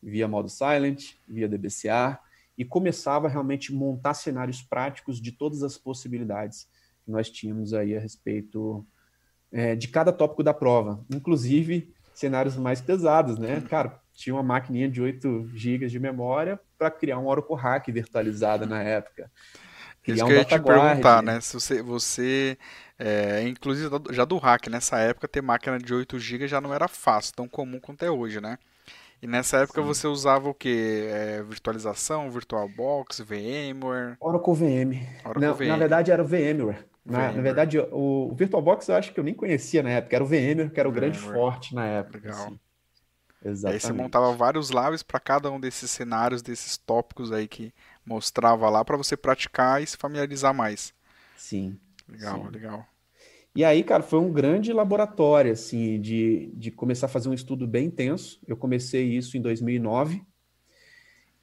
via 0.06 0.28
modo 0.28 0.48
silent, 0.48 1.14
via 1.28 1.50
DBCA 1.50 2.20
e 2.56 2.64
começava 2.64 3.28
realmente 3.28 3.74
a 3.74 3.76
montar 3.76 4.14
cenários 4.14 4.62
práticos 4.62 5.20
de 5.20 5.32
todas 5.32 5.64
as 5.64 5.78
possibilidades 5.78 6.68
que 7.04 7.12
nós 7.12 7.30
tínhamos 7.30 7.74
aí 7.74 7.98
a 7.98 8.00
respeito 8.00 8.86
é, 9.52 9.76
de 9.76 9.88
cada 9.88 10.14
tópico 10.14 10.44
da 10.44 10.54
prova, 10.54 11.04
inclusive 11.10 11.94
cenários 12.14 12.56
mais 12.56 12.80
pesados, 12.80 13.38
né? 13.38 13.62
Cara, 13.68 14.00
tinha 14.14 14.34
uma 14.34 14.44
maquininha 14.44 14.90
de 14.90 15.02
8 15.02 15.50
GB 15.54 15.88
de 15.88 16.00
memória 16.00 16.60
para 16.78 16.90
criar 16.90 17.18
um 17.18 17.28
Oracle 17.28 17.56
Hack 17.56 17.88
virtualizada 17.92 18.66
na 18.66 18.82
época. 18.82 19.30
Isso 20.08 20.24
que 20.24 20.32
eu 20.32 20.38
ia 20.38 20.46
te 20.46 20.60
perguntar, 20.60 21.24
né? 21.24 21.42
Se 21.42 21.54
você, 21.56 21.82
você 21.82 22.58
é, 22.98 23.42
inclusive 23.48 23.90
já 24.12 24.24
do 24.24 24.38
hack, 24.38 24.68
nessa 24.68 25.00
época 25.00 25.28
ter 25.28 25.42
máquina 25.42 25.80
de 25.80 25.94
8 25.94 26.20
GB 26.20 26.48
já 26.48 26.62
não 26.62 26.74
era 26.74 26.88
fácil, 26.88 27.34
tão 27.36 27.48
comum 27.48 27.80
quanto 27.80 28.06
é 28.06 28.12
hoje, 28.12 28.40
né? 28.40 28.58
E 29.26 29.28
nessa 29.28 29.58
época 29.58 29.82
Sim. 29.82 29.88
você 29.88 30.06
usava 30.06 30.48
o 30.48 30.54
que? 30.54 31.08
É, 31.10 31.42
virtualização, 31.42 32.30
VirtualBox, 32.30 33.22
VMware? 33.22 34.18
Oracle 34.20 34.54
VM. 34.54 35.02
Oracle 35.26 35.42
Não, 35.42 35.54
VM. 35.56 35.68
Na 35.68 35.78
verdade 35.78 36.12
era 36.12 36.22
o 36.22 36.28
VMware. 36.28 36.86
Na, 37.04 37.32
na, 37.32 37.42
verdade, 37.42 37.80
o, 37.80 38.30
o, 38.32 38.36
VirtualBox 38.36 38.88
eu 38.88 38.96
acho 38.96 39.12
que 39.12 39.20
eu 39.20 39.24
nem 39.24 39.34
conhecia 39.34 39.82
na 39.82 39.90
época. 39.90 40.16
Era 40.16 40.24
o 40.24 40.28
VMware, 40.28 40.70
que 40.70 40.80
era 40.80 40.88
o 40.88 40.92
VMware. 40.92 41.10
grande 41.10 41.18
forte 41.18 41.74
na 41.74 41.88
época. 41.88 42.20
Legal. 42.20 42.46
Assim. 42.46 42.60
Exatamente. 43.44 43.74
Aí 43.74 43.80
você 43.80 43.94
montava 43.94 44.32
vários 44.34 44.70
labs 44.70 45.02
para 45.02 45.20
cada 45.20 45.50
um 45.50 45.60
desses 45.60 45.90
cenários, 45.90 46.44
desses 46.44 46.78
tópicos 46.78 47.32
aí 47.32 47.48
que 47.48 47.74
mostrava 48.06 48.70
lá 48.70 48.86
para 48.86 48.96
você 48.96 49.18
praticar 49.18 49.82
e 49.82 49.88
se 49.88 49.98
familiarizar 49.98 50.54
mais. 50.54 50.94
Sim. 51.36 51.80
Legal, 52.08 52.44
sim. 52.44 52.50
legal. 52.50 52.88
E 53.56 53.64
aí, 53.64 53.84
cara, 53.84 54.04
foi 54.04 54.20
um 54.20 54.32
grande 54.32 54.74
laboratório, 54.74 55.52
assim, 55.52 56.00
de, 56.02 56.52
de 56.54 56.72
começar 56.72 57.06
a 57.06 57.10
fazer 57.10 57.30
um 57.30 57.34
estudo 57.34 57.66
bem 57.66 57.86
intenso. 57.86 58.40
Eu 58.46 58.58
comecei 58.58 59.06
isso 59.06 59.38
em 59.38 59.42
2009. 59.42 60.22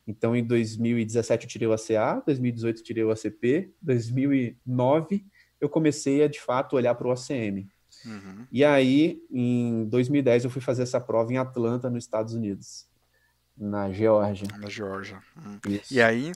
Então, 0.07 0.37
em 0.37 0.44
2017 0.44 1.44
eu 1.44 1.51
tirei 1.51 1.68
o 1.68 1.72
ACA, 1.72 2.22
2018 2.27 2.79
eu 2.79 2.85
tirei 2.85 3.05
o 3.05 3.11
ACP, 3.11 3.72
2009 3.81 5.25
eu 5.62 5.68
comecei 5.68 6.25
a, 6.25 6.29
de 6.29 6.40
fato, 6.40 6.75
olhar 6.75 6.92
para 6.96 7.07
o 7.07 7.12
ACM. 7.12 7.68
Uhum. 8.05 8.46
E 8.51 8.64
aí, 8.64 9.22
em 9.31 9.85
2010, 9.85 10.44
eu 10.44 10.51
fui 10.51 10.61
fazer 10.61 10.83
essa 10.83 11.01
prova 11.01 11.33
em 11.33 11.38
Atlanta, 11.38 11.88
nos 11.88 12.03
Estados 12.03 12.35
Unidos, 12.35 12.88
na 13.57 13.92
Geórgia. 13.92 14.48
Na 14.59 14.68
Geórgia. 14.68 15.22
Hum. 15.38 15.59
E 15.88 16.03
aí, 16.03 16.33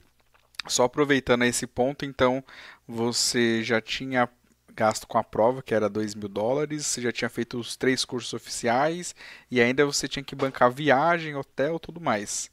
só 0.69 0.85
aproveitando 0.85 1.43
esse 1.43 1.67
ponto, 1.67 2.05
então, 2.05 2.43
você 2.87 3.65
já 3.65 3.81
tinha 3.81 4.29
gasto 4.77 5.07
com 5.07 5.17
a 5.17 5.25
prova, 5.25 5.63
que 5.63 5.75
era 5.75 5.89
2 5.89 6.15
mil 6.15 6.29
dólares, 6.29 6.87
você 6.87 7.01
já 7.01 7.11
tinha 7.11 7.31
feito 7.31 7.59
os 7.59 7.77
três 7.77 8.05
cursos 8.05 8.33
oficiais 8.35 9.15
e 9.51 9.61
ainda 9.61 9.87
você 9.87 10.07
tinha 10.07 10.23
que 10.23 10.37
bancar 10.37 10.71
viagem, 10.71 11.35
hotel, 11.35 11.79
tudo 11.79 12.01
mais. 12.01 12.51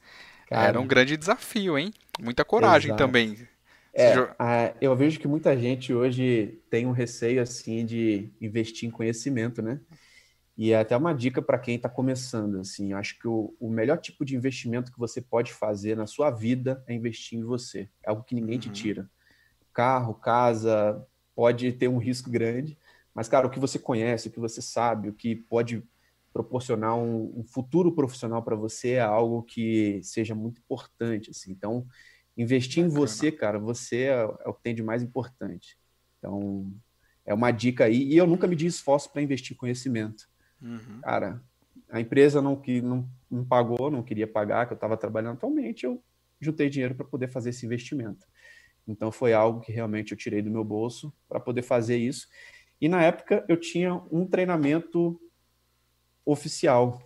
Cara, 0.48 0.68
era 0.68 0.80
um 0.80 0.88
grande 0.88 1.18
desafio, 1.18 1.78
hein? 1.78 1.94
Muita 2.20 2.46
coragem 2.46 2.90
exato. 2.90 3.04
também. 3.04 3.48
É, 3.94 4.14
a, 4.40 4.74
eu 4.82 4.96
vejo 4.96 5.20
que 5.20 5.28
muita 5.28 5.56
gente 5.58 5.94
hoje 5.94 6.60
tem 6.70 6.88
um 6.88 6.92
receio 6.92 7.42
assim 7.42 7.86
de 7.86 8.32
investir 8.42 8.88
em 8.88 8.92
conhecimento, 8.92 9.62
né? 9.62 9.80
E 10.56 10.72
é 10.72 10.80
até 10.80 10.96
uma 10.96 11.14
dica 11.14 11.42
para 11.42 11.60
quem 11.60 11.76
está 11.76 11.90
começando. 11.90 12.60
Assim, 12.60 12.92
eu 12.92 12.98
acho 12.98 13.20
que 13.20 13.28
o, 13.28 13.56
o, 13.60 13.70
melhor 13.70 13.98
tipo 13.98 14.24
de 14.24 14.36
investimento 14.36 14.92
que 14.92 15.00
você 15.00 15.20
pode 15.20 15.52
fazer 15.52 15.98
na 15.98 16.08
sua 16.08 16.32
vida 16.32 16.84
é 16.88 16.94
investir 16.94 17.38
em 17.38 17.44
você. 17.44 17.90
É 18.04 18.10
algo 18.10 18.24
que 18.24 18.36
ninguém 18.36 18.56
uhum. 18.56 18.62
te 18.62 18.70
tira. 18.70 19.10
Carro, 19.74 20.14
casa, 20.14 21.04
pode 21.36 21.72
ter 21.74 21.88
um 21.88 21.98
risco 21.98 22.30
grande, 22.30 22.78
mas, 23.14 23.28
cara, 23.28 23.48
o 23.48 23.50
que 23.50 23.60
você 23.60 23.78
conhece, 23.78 24.28
o 24.28 24.32
que 24.32 24.40
você 24.40 24.62
sabe, 24.62 25.10
o 25.10 25.14
que 25.14 25.36
pode 25.36 25.84
proporcionar 26.34 26.96
um, 26.96 27.40
um 27.40 27.44
futuro 27.44 27.92
profissional 27.92 28.42
para 28.42 28.56
você 28.56 28.94
é 28.94 29.02
algo 29.02 29.44
que 29.44 30.02
seja 30.02 30.34
muito 30.34 30.60
importante. 30.60 31.30
Assim. 31.30 31.52
Então, 31.52 31.86
investir 32.36 32.84
Bacana. 32.84 32.92
em 32.92 33.00
você, 33.00 33.32
cara, 33.32 33.60
você 33.60 33.98
é, 34.06 34.24
é, 34.24 34.50
o 34.50 34.54
que 34.54 34.64
tem 34.64 34.74
de 34.74 34.82
mais 34.82 35.04
importante. 35.04 35.78
Então, 36.18 36.74
é 37.24 37.34
uma 37.34 37.52
dica 37.52 37.86
aí. 37.86 38.04
E 38.04 38.18
eu 38.18 38.26
nunca 38.26 38.48
me 38.48 38.56
esforço 38.56 39.12
para 39.12 39.22
investir 39.22 39.54
em 39.54 39.58
conhecimento. 39.58 40.28
Uhum. 40.60 41.02
Cara, 41.04 41.42
a 41.92 42.02
empresa 42.02 42.42
não, 42.42 42.56
que, 42.56 42.82
não, 42.82 43.08
não 43.30 43.46
pagou, 43.46 43.92
não 43.92 44.02
queria 44.02 44.28
pagar, 44.28 44.66
que 44.66 44.74
eu 44.74 44.76
estava 44.76 44.98
trabalhando 44.98 45.36
atualmente, 45.36 45.86
eu 45.86 46.04
juntei 46.42 46.70
dinheiro 46.70 46.96
para 46.96 47.06
poder 47.06 47.28
fazer 47.28 47.52
esse 47.52 47.66
investimento. 47.66 48.26
Então 48.88 49.12
foi 49.12 49.34
algo 49.34 49.62
que 49.62 49.72
realmente 49.72 50.12
eu 50.12 50.18
tirei 50.18 50.42
do 50.42 50.52
meu 50.52 50.64
bolso 50.64 51.14
para 51.28 51.40
poder 51.40 51.62
fazer 51.62 51.98
isso. 51.98 52.28
E 52.80 52.90
na 52.90 53.02
época 53.02 53.46
eu 53.48 53.58
tinha 53.58 54.02
um 54.12 54.26
treinamento 54.26 55.20
oficial 56.26 57.02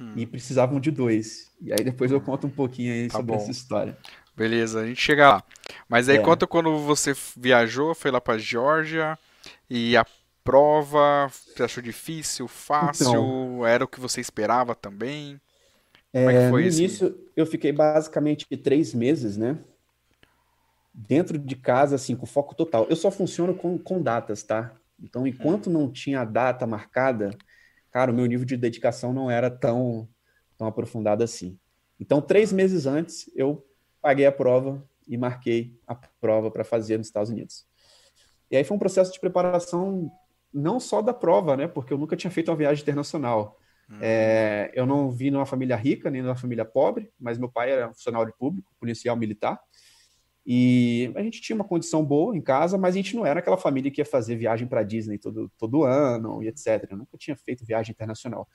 hum. 0.00 0.12
e 0.16 0.26
precisavam 0.26 0.80
de 0.80 0.90
dois. 0.90 1.52
E 1.60 1.72
aí 1.72 1.84
depois 1.84 2.10
eu 2.10 2.20
conto 2.20 2.46
um 2.46 2.50
pouquinho 2.50 2.92
aí 2.92 3.08
tá 3.08 3.18
sobre 3.18 3.32
bom. 3.32 3.40
essa 3.40 3.50
história. 3.50 3.96
Beleza, 4.36 4.80
a 4.80 4.86
gente 4.86 5.00
chega 5.00 5.28
lá. 5.28 5.44
Mas 5.88 6.08
aí 6.08 6.16
é. 6.16 6.22
conta 6.22 6.46
quando 6.46 6.76
você 6.78 7.14
viajou, 7.36 7.94
foi 7.94 8.10
lá 8.10 8.20
para 8.20 8.38
Geórgia 8.38 9.18
e 9.68 9.96
a 9.96 10.06
prova, 10.42 11.28
você 11.28 11.62
achou 11.62 11.82
difícil, 11.82 12.48
fácil, 12.48 13.08
então, 13.08 13.66
era 13.66 13.84
o 13.84 13.88
que 13.88 14.00
você 14.00 14.20
esperava 14.20 14.74
também? 14.74 15.40
Como 16.12 16.28
é, 16.28 16.34
é 16.34 16.44
que 16.44 16.50
foi 16.50 16.62
no 16.62 16.68
isso? 16.68 16.78
início 16.78 17.18
eu 17.36 17.46
fiquei 17.46 17.72
basicamente 17.72 18.46
três 18.56 18.92
meses, 18.92 19.36
né? 19.36 19.58
Dentro 20.92 21.38
de 21.38 21.56
casa, 21.56 21.94
assim, 21.94 22.14
com 22.14 22.26
foco 22.26 22.54
total. 22.54 22.86
Eu 22.88 22.96
só 22.96 23.10
funciono 23.10 23.54
com, 23.54 23.78
com 23.78 24.02
datas, 24.02 24.42
tá? 24.42 24.74
Então, 25.02 25.26
enquanto 25.26 25.70
não 25.70 25.90
tinha 25.90 26.24
data 26.24 26.66
marcada, 26.66 27.30
cara, 27.90 28.12
o 28.12 28.14
meu 28.14 28.26
nível 28.26 28.44
de 28.44 28.56
dedicação 28.56 29.12
não 29.12 29.30
era 29.30 29.50
tão, 29.50 30.08
tão 30.56 30.66
aprofundado 30.66 31.24
assim. 31.24 31.58
Então, 31.98 32.20
três 32.20 32.52
meses 32.52 32.86
antes, 32.86 33.30
eu 33.34 33.66
paguei 34.00 34.26
a 34.26 34.32
prova 34.32 34.86
e 35.08 35.16
marquei 35.16 35.78
a 35.86 35.94
prova 35.94 36.50
para 36.50 36.64
fazer 36.64 36.98
nos 36.98 37.06
Estados 37.06 37.30
Unidos. 37.30 37.66
E 38.50 38.56
aí 38.56 38.64
foi 38.64 38.76
um 38.76 38.80
processo 38.80 39.12
de 39.12 39.20
preparação 39.20 40.10
não 40.52 40.78
só 40.78 41.00
da 41.00 41.14
prova, 41.14 41.56
né? 41.56 41.66
Porque 41.66 41.92
eu 41.92 41.98
nunca 41.98 42.16
tinha 42.16 42.30
feito 42.30 42.50
uma 42.50 42.56
viagem 42.56 42.82
internacional. 42.82 43.58
Uhum. 43.88 43.98
É, 44.00 44.70
eu 44.74 44.84
não 44.86 45.10
vim 45.10 45.30
numa 45.30 45.46
família 45.46 45.76
rica, 45.76 46.10
nem 46.10 46.22
numa 46.22 46.36
família 46.36 46.64
pobre, 46.64 47.10
mas 47.18 47.38
meu 47.38 47.48
pai 47.48 47.70
era 47.70 47.88
funcionário 47.88 48.32
público, 48.38 48.72
policial 48.78 49.16
militar. 49.16 49.58
E 50.44 51.12
a 51.14 51.22
gente 51.22 51.40
tinha 51.40 51.54
uma 51.54 51.64
condição 51.64 52.04
boa 52.04 52.36
em 52.36 52.40
casa, 52.40 52.76
mas 52.76 52.94
a 52.94 52.96
gente 52.96 53.14
não 53.14 53.24
era 53.24 53.38
aquela 53.38 53.56
família 53.56 53.90
que 53.90 54.00
ia 54.00 54.04
fazer 54.04 54.36
viagem 54.36 54.66
para 54.66 54.82
Disney 54.82 55.18
todo, 55.18 55.50
todo 55.56 55.84
ano 55.84 56.42
e 56.42 56.48
etc. 56.48 56.88
Eu 56.90 56.96
nunca 56.96 57.16
tinha 57.16 57.36
feito 57.36 57.64
viagem 57.64 57.92
internacional. 57.92 58.48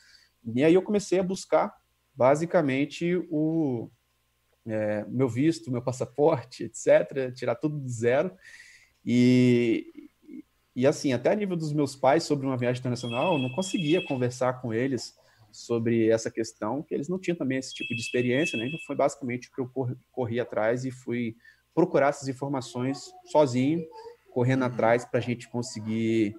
E 0.53 0.63
aí 0.63 0.73
eu 0.73 0.81
comecei 0.81 1.19
a 1.19 1.23
buscar, 1.23 1.73
basicamente, 2.13 3.15
o 3.29 3.89
é, 4.65 5.05
meu 5.07 5.29
visto, 5.29 5.71
meu 5.71 5.81
passaporte, 5.81 6.65
etc., 6.65 7.33
tirar 7.33 7.55
tudo 7.55 7.79
do 7.79 7.89
zero. 7.89 8.31
E, 9.05 10.09
e 10.75 10.85
assim, 10.85 11.13
até 11.13 11.31
a 11.31 11.35
nível 11.35 11.55
dos 11.55 11.71
meus 11.71 11.95
pais 11.95 12.23
sobre 12.23 12.45
uma 12.45 12.57
viagem 12.57 12.81
internacional, 12.81 13.33
eu 13.33 13.39
não 13.39 13.49
conseguia 13.49 14.05
conversar 14.05 14.61
com 14.61 14.73
eles 14.73 15.15
sobre 15.51 16.09
essa 16.09 16.29
questão, 16.29 16.83
que 16.83 16.93
eles 16.93 17.07
não 17.07 17.17
tinham 17.17 17.37
também 17.37 17.57
esse 17.57 17.73
tipo 17.73 17.95
de 17.95 18.01
experiência, 18.01 18.59
né? 18.59 18.67
Então 18.67 18.79
foi 18.85 18.95
basicamente 18.95 19.47
o 19.47 19.51
que 19.53 19.61
eu 19.61 19.67
corri, 19.69 19.95
corri 20.11 20.39
atrás 20.39 20.83
e 20.83 20.91
fui 20.91 21.35
procurar 21.77 22.07
essas 22.07 22.27
informações 22.27 23.13
sozinho, 23.27 23.85
correndo 24.31 24.63
uhum. 24.63 24.67
atrás 24.67 25.05
para 25.05 25.19
a 25.19 25.21
gente 25.21 25.47
conseguir 25.47 26.35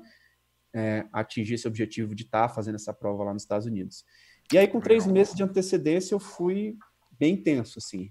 é, 0.75 1.07
atingir 1.13 1.55
esse 1.55 1.69
objetivo 1.69 2.13
de 2.13 2.25
estar 2.25 2.49
tá 2.49 2.53
fazendo 2.53 2.75
essa 2.75 2.93
prova 2.93 3.23
lá 3.23 3.33
nos 3.33 3.43
Estados 3.45 3.65
Unidos. 3.65 4.05
E 4.53 4.59
aí, 4.59 4.67
com 4.67 4.81
três 4.81 5.07
meses 5.07 5.37
de 5.37 5.45
antecedência, 5.45 6.13
eu 6.13 6.19
fui 6.19 6.77
bem 7.13 7.41
tenso, 7.41 7.79
assim. 7.79 8.11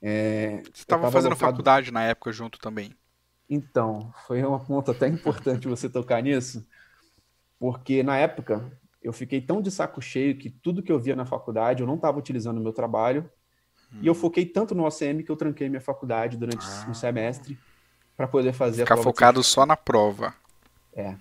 É, 0.00 0.62
Você 0.62 0.82
estava 0.82 1.10
fazendo 1.10 1.32
alocado... 1.32 1.50
faculdade 1.50 1.90
na 1.90 2.04
época 2.04 2.30
junto 2.30 2.60
também? 2.60 2.94
Então, 3.50 4.12
foi 4.24 4.40
uma 4.44 4.60
ponta 4.60 4.92
até 4.92 5.08
importante 5.08 5.66
você 5.66 5.90
tocar 5.90 6.22
nisso, 6.22 6.64
porque 7.58 8.04
na 8.04 8.16
época 8.16 8.70
eu 9.02 9.12
fiquei 9.12 9.40
tão 9.40 9.60
de 9.60 9.72
saco 9.72 10.00
cheio 10.00 10.38
que 10.38 10.50
tudo 10.50 10.84
que 10.84 10.92
eu 10.92 11.00
via 11.00 11.16
na 11.16 11.26
faculdade 11.26 11.82
eu 11.82 11.86
não 11.86 11.96
estava 11.96 12.16
utilizando 12.16 12.58
no 12.58 12.62
meu 12.62 12.72
trabalho. 12.72 13.28
Hum. 13.92 13.98
E 14.02 14.06
eu 14.06 14.14
foquei 14.14 14.44
tanto 14.44 14.74
no 14.74 14.86
OCM 14.86 15.22
que 15.22 15.30
eu 15.30 15.36
tranquei 15.36 15.68
minha 15.68 15.80
faculdade 15.80 16.36
durante 16.36 16.64
ah. 16.66 16.86
um 16.88 16.94
semestre 16.94 17.58
para 18.16 18.26
poder 18.26 18.52
fazer 18.52 18.82
Ficar 18.82 18.96
focado 18.96 19.42
só 19.42 19.64
na 19.64 19.76
prova. 19.76 20.34
É. 20.94 21.14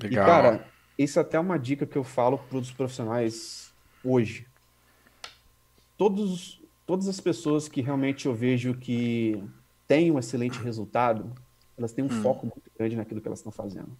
Legal. 0.00 0.24
E, 0.24 0.26
cara, 0.26 0.66
isso 0.98 1.18
é 1.18 1.22
até 1.22 1.38
uma 1.38 1.58
dica 1.58 1.86
que 1.86 1.96
eu 1.96 2.04
falo 2.04 2.38
para 2.38 2.58
os 2.58 2.70
profissionais 2.72 3.72
hoje. 4.04 4.46
Todos, 5.96 6.60
todas 6.86 7.08
as 7.08 7.20
pessoas 7.20 7.68
que 7.68 7.80
realmente 7.80 8.26
eu 8.26 8.34
vejo 8.34 8.74
que 8.74 9.42
têm 9.86 10.10
um 10.10 10.18
excelente 10.18 10.58
resultado, 10.58 11.32
elas 11.78 11.92
têm 11.92 12.04
um 12.04 12.08
hum. 12.08 12.22
foco 12.22 12.46
muito 12.46 12.70
grande 12.76 12.96
naquilo 12.96 13.20
que 13.20 13.28
elas 13.28 13.38
estão 13.38 13.52
fazendo. 13.52 13.96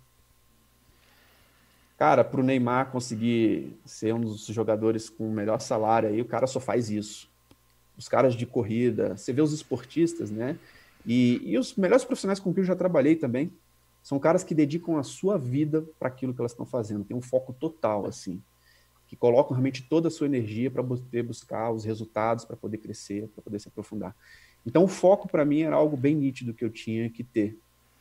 Cara, 1.97 2.25
para 2.25 2.41
o 2.41 2.43
Neymar 2.43 2.91
conseguir 2.91 3.79
ser 3.85 4.15
um 4.15 4.21
dos 4.21 4.47
jogadores 4.47 5.11
com 5.11 5.29
o 5.29 5.33
melhor 5.33 5.61
salário 5.61 6.09
aí, 6.09 6.21
o 6.21 6.25
cara 6.25 6.47
só 6.47 6.59
faz 6.59 6.91
isso. 6.91 7.30
Os 8.01 8.09
caras 8.09 8.35
de 8.35 8.47
corrida, 8.47 9.15
você 9.15 9.31
vê 9.31 9.43
os 9.43 9.53
esportistas, 9.53 10.31
né? 10.31 10.59
E, 11.05 11.39
e 11.45 11.59
os 11.59 11.77
melhores 11.77 12.03
profissionais 12.03 12.41
com 12.41 12.51
quem 12.51 12.63
eu 12.63 12.67
já 12.67 12.75
trabalhei 12.75 13.15
também, 13.15 13.53
são 14.03 14.19
caras 14.19 14.43
que 14.43 14.55
dedicam 14.55 14.97
a 14.97 15.03
sua 15.03 15.37
vida 15.37 15.85
para 15.99 16.09
aquilo 16.09 16.33
que 16.33 16.41
elas 16.41 16.53
estão 16.53 16.65
fazendo, 16.65 17.05
tem 17.05 17.15
um 17.15 17.21
foco 17.21 17.53
total, 17.53 18.07
assim, 18.07 18.41
que 19.07 19.15
colocam 19.15 19.51
realmente 19.51 19.83
toda 19.83 20.09
a 20.09 20.11
sua 20.11 20.27
energia 20.27 20.71
para 20.71 20.83
poder 20.83 21.23
buscar 21.23 21.71
os 21.71 21.85
resultados, 21.85 22.47
para 22.47 22.57
poder 22.57 22.79
crescer, 22.79 23.29
para 23.35 23.43
poder 23.43 23.59
se 23.61 23.69
aprofundar. 23.69 24.17
Então, 24.65 24.85
o 24.85 24.89
foco 24.89 25.29
para 25.29 25.45
mim 25.45 25.61
era 25.61 25.77
algo 25.77 25.95
bem 25.95 26.15
nítido 26.15 26.55
que 26.55 26.65
eu 26.65 26.71
tinha 26.71 27.11
que 27.11 27.23
ter. 27.23 27.59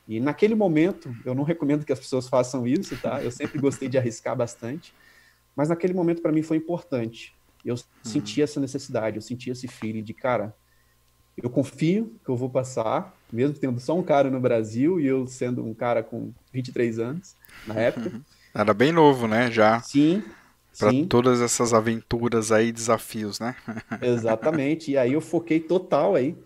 E 0.07 0.21
naquele 0.21 0.55
momento, 0.55 1.13
eu 1.25 1.35
não 1.35 1.43
recomendo 1.43 1.85
que 1.85 1.91
as 1.91 1.99
pessoas 1.99 2.29
façam 2.29 2.65
isso, 2.65 2.95
tá? 3.01 3.21
Eu 3.21 3.31
sempre 3.31 3.59
gostei 3.59 3.89
de 3.89 3.97
arriscar 3.97 4.33
bastante, 4.33 4.93
mas 5.57 5.67
naquele 5.67 5.93
momento 5.93 6.21
para 6.21 6.31
mim 6.31 6.41
foi 6.41 6.55
importante. 6.55 7.37
Eu 7.65 7.75
uhum. 7.75 7.81
senti 8.03 8.41
essa 8.41 8.59
necessidade, 8.59 9.17
eu 9.17 9.21
senti 9.21 9.49
esse 9.49 9.67
feeling 9.67 10.03
de, 10.03 10.13
cara, 10.13 10.55
eu 11.41 11.49
confio 11.49 12.15
que 12.23 12.29
eu 12.29 12.35
vou 12.35 12.49
passar, 12.49 13.15
mesmo 13.31 13.57
tendo 13.57 13.79
só 13.79 13.97
um 13.97 14.03
cara 14.03 14.29
no 14.29 14.39
Brasil 14.39 14.99
e 14.99 15.05
eu 15.05 15.25
sendo 15.27 15.65
um 15.65 15.73
cara 15.73 16.03
com 16.03 16.33
23 16.51 16.99
anos 16.99 17.35
na 17.65 17.75
época. 17.75 18.09
Uhum. 18.09 18.21
Era 18.53 18.73
bem 18.73 18.91
novo, 18.91 19.27
né? 19.27 19.51
Já. 19.51 19.79
Sim. 19.81 20.23
Para 20.77 20.91
todas 21.07 21.41
essas 21.41 21.73
aventuras 21.73 22.51
aí, 22.51 22.71
desafios, 22.71 23.39
né? 23.39 23.55
Exatamente. 24.01 24.91
E 24.91 24.97
aí 24.97 25.13
eu 25.13 25.21
foquei 25.21 25.59
total 25.59 26.15
aí 26.15 26.37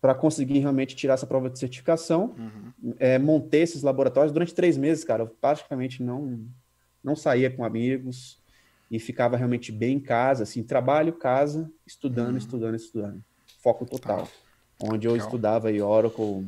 para 0.00 0.14
conseguir 0.14 0.60
realmente 0.60 0.94
tirar 0.94 1.14
essa 1.14 1.26
prova 1.26 1.50
de 1.50 1.58
certificação. 1.58 2.34
Uhum. 2.38 2.94
É, 2.98 3.18
montei 3.18 3.62
esses 3.62 3.82
laboratórios 3.82 4.32
durante 4.32 4.54
três 4.54 4.76
meses, 4.76 5.04
cara. 5.04 5.24
Eu 5.24 5.28
praticamente 5.28 6.02
não, 6.02 6.46
não 7.02 7.16
saía 7.16 7.50
com 7.50 7.64
amigos 7.64 8.40
e 8.90 8.98
ficava 8.98 9.36
realmente 9.36 9.72
bem 9.72 9.96
em 9.96 10.00
casa, 10.00 10.44
assim, 10.44 10.62
trabalho, 10.62 11.12
casa, 11.12 11.70
estudando, 11.86 12.32
uhum. 12.32 12.38
estudando, 12.38 12.74
estudando. 12.76 13.24
Foco 13.62 13.84
total. 13.84 14.28
Ah, 14.28 14.86
onde 14.92 15.06
eu 15.06 15.12
legal. 15.12 15.26
estudava 15.26 15.68
aí 15.68 15.80
Oracle 15.80 16.46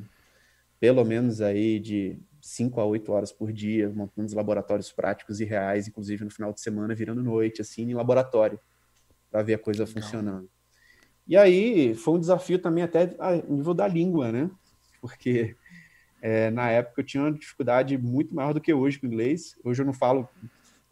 pelo 0.81 1.05
menos 1.05 1.41
aí 1.41 1.81
de 1.81 2.19
5 2.41 2.81
a 2.81 2.85
8 2.85 3.13
horas 3.13 3.33
por 3.33 3.53
dia, 3.53 3.91
montando 3.91 4.27
os 4.27 4.33
laboratórios 4.33 4.93
práticos 4.93 5.41
e 5.41 5.45
reais, 5.45 5.89
inclusive 5.89 6.25
no 6.25 6.31
final 6.31 6.53
de 6.53 6.61
semana, 6.61 6.95
virando 6.95 7.23
noite, 7.23 7.61
assim, 7.61 7.83
em 7.83 7.95
laboratório, 7.95 8.59
para 9.31 9.43
ver 9.43 9.55
a 9.55 9.59
coisa 9.59 9.85
legal. 9.85 10.03
funcionando. 10.03 10.49
E 11.27 11.37
aí 11.37 11.95
foi 11.95 12.15
um 12.15 12.21
desafio 12.21 12.59
também 12.59 12.85
até 12.85 13.15
a 13.19 13.37
nível 13.37 13.75
da 13.75 13.87
língua, 13.87 14.33
né? 14.33 14.51
Porque 15.01 15.57
é, 16.23 16.51
na 16.51 16.71
época 16.71 17.01
eu 17.01 17.05
tinha 17.05 17.23
uma 17.23 17.33
dificuldade 17.33 17.99
muito 17.99 18.35
maior 18.35 18.55
do 18.55 18.61
que 18.61 18.73
hoje 18.73 18.99
com 18.99 19.07
o 19.07 19.11
inglês. 19.11 19.55
Hoje 19.63 19.83
eu 19.83 19.87
não 19.87 19.93
falo, 19.93 20.29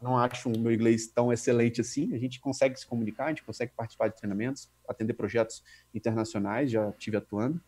não 0.01 0.17
acho 0.17 0.49
o 0.49 0.59
meu 0.59 0.71
inglês 0.71 1.07
tão 1.07 1.31
excelente 1.31 1.81
assim. 1.81 2.13
A 2.13 2.17
gente 2.17 2.39
consegue 2.39 2.79
se 2.79 2.85
comunicar, 2.85 3.25
a 3.25 3.29
gente 3.29 3.43
consegue 3.43 3.71
participar 3.75 4.07
de 4.09 4.15
treinamentos, 4.15 4.69
atender 4.87 5.13
projetos 5.13 5.63
internacionais, 5.93 6.71
já 6.71 6.91
tive 6.93 7.17
atuando. 7.17 7.61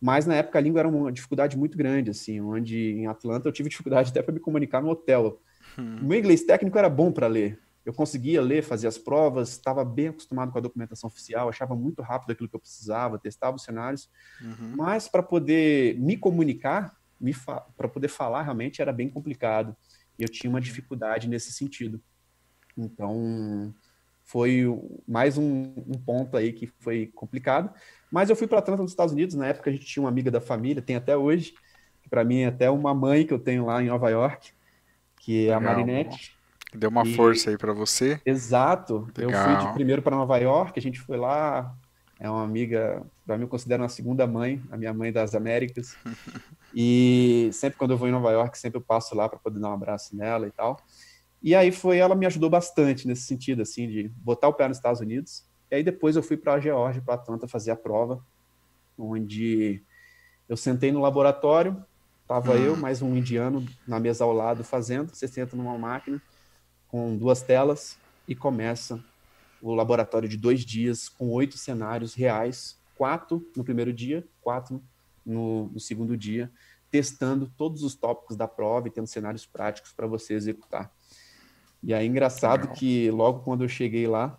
Mas 0.00 0.26
na 0.26 0.34
época 0.34 0.58
a 0.58 0.62
língua 0.62 0.80
era 0.80 0.88
uma 0.88 1.12
dificuldade 1.12 1.56
muito 1.56 1.76
grande, 1.76 2.10
assim, 2.10 2.40
onde 2.40 2.92
em 2.92 3.06
Atlanta 3.06 3.48
eu 3.48 3.52
tive 3.52 3.68
dificuldade 3.68 4.10
até 4.10 4.22
para 4.22 4.32
me 4.34 4.40
comunicar 4.40 4.82
no 4.82 4.88
hotel. 4.88 5.40
Hum. 5.78 6.00
O 6.02 6.04
meu 6.04 6.18
inglês 6.18 6.42
técnico 6.42 6.78
era 6.78 6.88
bom 6.88 7.10
para 7.10 7.26
ler, 7.26 7.58
eu 7.86 7.94
conseguia 7.94 8.42
ler, 8.42 8.64
fazer 8.64 8.88
as 8.88 8.98
provas, 8.98 9.50
estava 9.50 9.84
bem 9.84 10.08
acostumado 10.08 10.50
com 10.50 10.58
a 10.58 10.60
documentação 10.60 11.06
oficial, 11.06 11.48
achava 11.48 11.76
muito 11.76 12.02
rápido 12.02 12.32
aquilo 12.32 12.48
que 12.48 12.56
eu 12.56 12.60
precisava, 12.60 13.16
testava 13.16 13.56
os 13.56 13.62
cenários, 13.62 14.10
uhum. 14.42 14.74
mas 14.76 15.06
para 15.06 15.22
poder 15.22 15.96
me 16.00 16.16
comunicar, 16.16 16.96
para 17.76 17.88
poder 17.88 18.08
falar 18.08 18.42
realmente 18.42 18.82
era 18.82 18.92
bem 18.92 19.08
complicado. 19.08 19.74
E 20.18 20.22
eu 20.22 20.28
tinha 20.28 20.50
uma 20.50 20.60
dificuldade 20.60 21.28
nesse 21.28 21.52
sentido. 21.52 22.00
Então, 22.76 23.74
foi 24.24 24.64
mais 25.06 25.38
um, 25.38 25.72
um, 25.76 25.98
ponto 26.04 26.36
aí 26.36 26.52
que 26.52 26.66
foi 26.80 27.10
complicado. 27.14 27.72
Mas 28.10 28.28
eu 28.28 28.36
fui 28.36 28.46
para 28.46 28.58
Atlanta, 28.58 28.82
nos 28.82 28.90
Estados 28.90 29.12
Unidos. 29.12 29.34
Na 29.34 29.46
época, 29.46 29.70
a 29.70 29.72
gente 29.72 29.86
tinha 29.86 30.02
uma 30.02 30.08
amiga 30.08 30.30
da 30.30 30.40
família, 30.40 30.82
tem 30.82 30.96
até 30.96 31.16
hoje, 31.16 31.54
que 32.02 32.08
para 32.08 32.24
mim 32.24 32.40
é 32.40 32.46
até 32.46 32.68
uma 32.68 32.92
mãe 32.92 33.26
que 33.26 33.32
eu 33.32 33.38
tenho 33.38 33.64
lá 33.64 33.82
em 33.82 33.86
Nova 33.86 34.10
York, 34.10 34.52
que 35.20 35.48
é 35.48 35.54
a 35.54 35.60
Marinette. 35.60 36.36
Deu 36.74 36.90
uma 36.90 37.06
e... 37.06 37.14
força 37.14 37.50
aí 37.50 37.56
para 37.56 37.72
você. 37.72 38.20
Exato. 38.26 39.08
Legal. 39.16 39.48
Eu 39.48 39.58
fui 39.58 39.66
de 39.66 39.74
primeiro 39.74 40.02
para 40.02 40.16
Nova 40.16 40.36
York, 40.38 40.78
a 40.78 40.82
gente 40.82 41.00
foi 41.00 41.16
lá. 41.16 41.74
É 42.18 42.30
uma 42.30 42.42
amiga, 42.42 43.04
para 43.26 43.36
mim 43.36 43.44
eu 43.44 43.48
considero 43.48 43.82
uma 43.82 43.88
segunda 43.88 44.26
mãe, 44.26 44.62
a 44.70 44.76
minha 44.76 44.92
mãe 44.94 45.12
das 45.12 45.34
Américas. 45.34 45.96
e 46.74 47.50
sempre 47.52 47.78
quando 47.78 47.90
eu 47.90 47.98
vou 47.98 48.08
em 48.08 48.12
Nova 48.12 48.30
York, 48.30 48.58
sempre 48.58 48.78
eu 48.78 48.82
passo 48.82 49.14
lá 49.14 49.28
para 49.28 49.38
poder 49.38 49.60
dar 49.60 49.68
um 49.68 49.74
abraço 49.74 50.16
nela 50.16 50.46
e 50.46 50.50
tal. 50.50 50.80
E 51.42 51.54
aí 51.54 51.70
foi, 51.70 51.98
ela 51.98 52.14
me 52.14 52.24
ajudou 52.26 52.48
bastante 52.48 53.06
nesse 53.06 53.22
sentido, 53.22 53.62
assim, 53.62 53.86
de 53.86 54.08
botar 54.16 54.48
o 54.48 54.54
pé 54.54 54.66
nos 54.66 54.78
Estados 54.78 55.00
Unidos. 55.00 55.44
E 55.70 55.76
aí 55.76 55.82
depois 55.82 56.16
eu 56.16 56.22
fui 56.22 56.36
para 56.36 56.54
a 56.54 56.60
Geórgia, 56.60 57.02
para 57.02 57.14
Atlanta, 57.14 57.46
fazer 57.46 57.70
a 57.70 57.76
prova, 57.76 58.24
onde 58.98 59.82
eu 60.48 60.56
sentei 60.56 60.90
no 60.90 61.00
laboratório, 61.00 61.84
tava 62.26 62.52
hum. 62.52 62.64
eu, 62.64 62.76
mais 62.76 63.02
um 63.02 63.14
indiano 63.14 63.66
na 63.86 64.00
mesa 64.00 64.24
ao 64.24 64.32
lado 64.32 64.64
fazendo. 64.64 65.14
Você 65.14 65.28
senta 65.28 65.54
numa 65.54 65.76
máquina, 65.76 66.20
com 66.88 67.14
duas 67.14 67.42
telas 67.42 67.98
e 68.26 68.34
começa 68.34 68.98
o 69.70 69.74
laboratório 69.74 70.28
de 70.28 70.36
dois 70.36 70.64
dias 70.64 71.08
com 71.08 71.30
oito 71.30 71.58
cenários 71.58 72.14
reais, 72.14 72.78
quatro 72.96 73.46
no 73.56 73.64
primeiro 73.64 73.92
dia, 73.92 74.26
quatro 74.40 74.82
no, 75.24 75.68
no 75.68 75.80
segundo 75.80 76.16
dia, 76.16 76.50
testando 76.90 77.50
todos 77.56 77.82
os 77.82 77.94
tópicos 77.94 78.36
da 78.36 78.46
prova 78.46 78.88
e 78.88 78.90
tendo 78.90 79.06
cenários 79.06 79.44
práticos 79.44 79.92
para 79.92 80.06
você 80.06 80.34
executar. 80.34 80.90
E 81.82 81.92
aí, 81.92 82.06
engraçado 82.06 82.68
que 82.68 83.10
logo 83.10 83.40
quando 83.40 83.64
eu 83.64 83.68
cheguei 83.68 84.06
lá, 84.06 84.38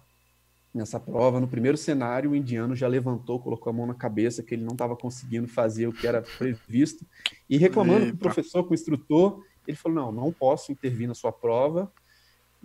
nessa 0.73 0.99
prova, 0.99 1.39
no 1.39 1.47
primeiro 1.47 1.77
cenário, 1.77 2.31
o 2.31 2.35
indiano 2.35 2.75
já 2.75 2.87
levantou, 2.87 3.39
colocou 3.39 3.69
a 3.69 3.73
mão 3.73 3.85
na 3.85 3.93
cabeça 3.93 4.43
que 4.43 4.53
ele 4.53 4.63
não 4.63 4.73
estava 4.73 4.95
conseguindo 4.95 5.47
fazer 5.47 5.87
o 5.87 5.93
que 5.93 6.05
era 6.07 6.21
previsto, 6.21 7.05
e 7.49 7.57
reclamando 7.57 8.07
com 8.07 8.13
o 8.13 8.17
professor, 8.17 8.63
com 8.63 8.71
o 8.71 8.73
instrutor, 8.73 9.43
ele 9.67 9.77
falou, 9.77 10.11
não, 10.11 10.23
não 10.23 10.31
posso 10.31 10.71
intervir 10.71 11.07
na 11.07 11.13
sua 11.13 11.31
prova, 11.31 11.91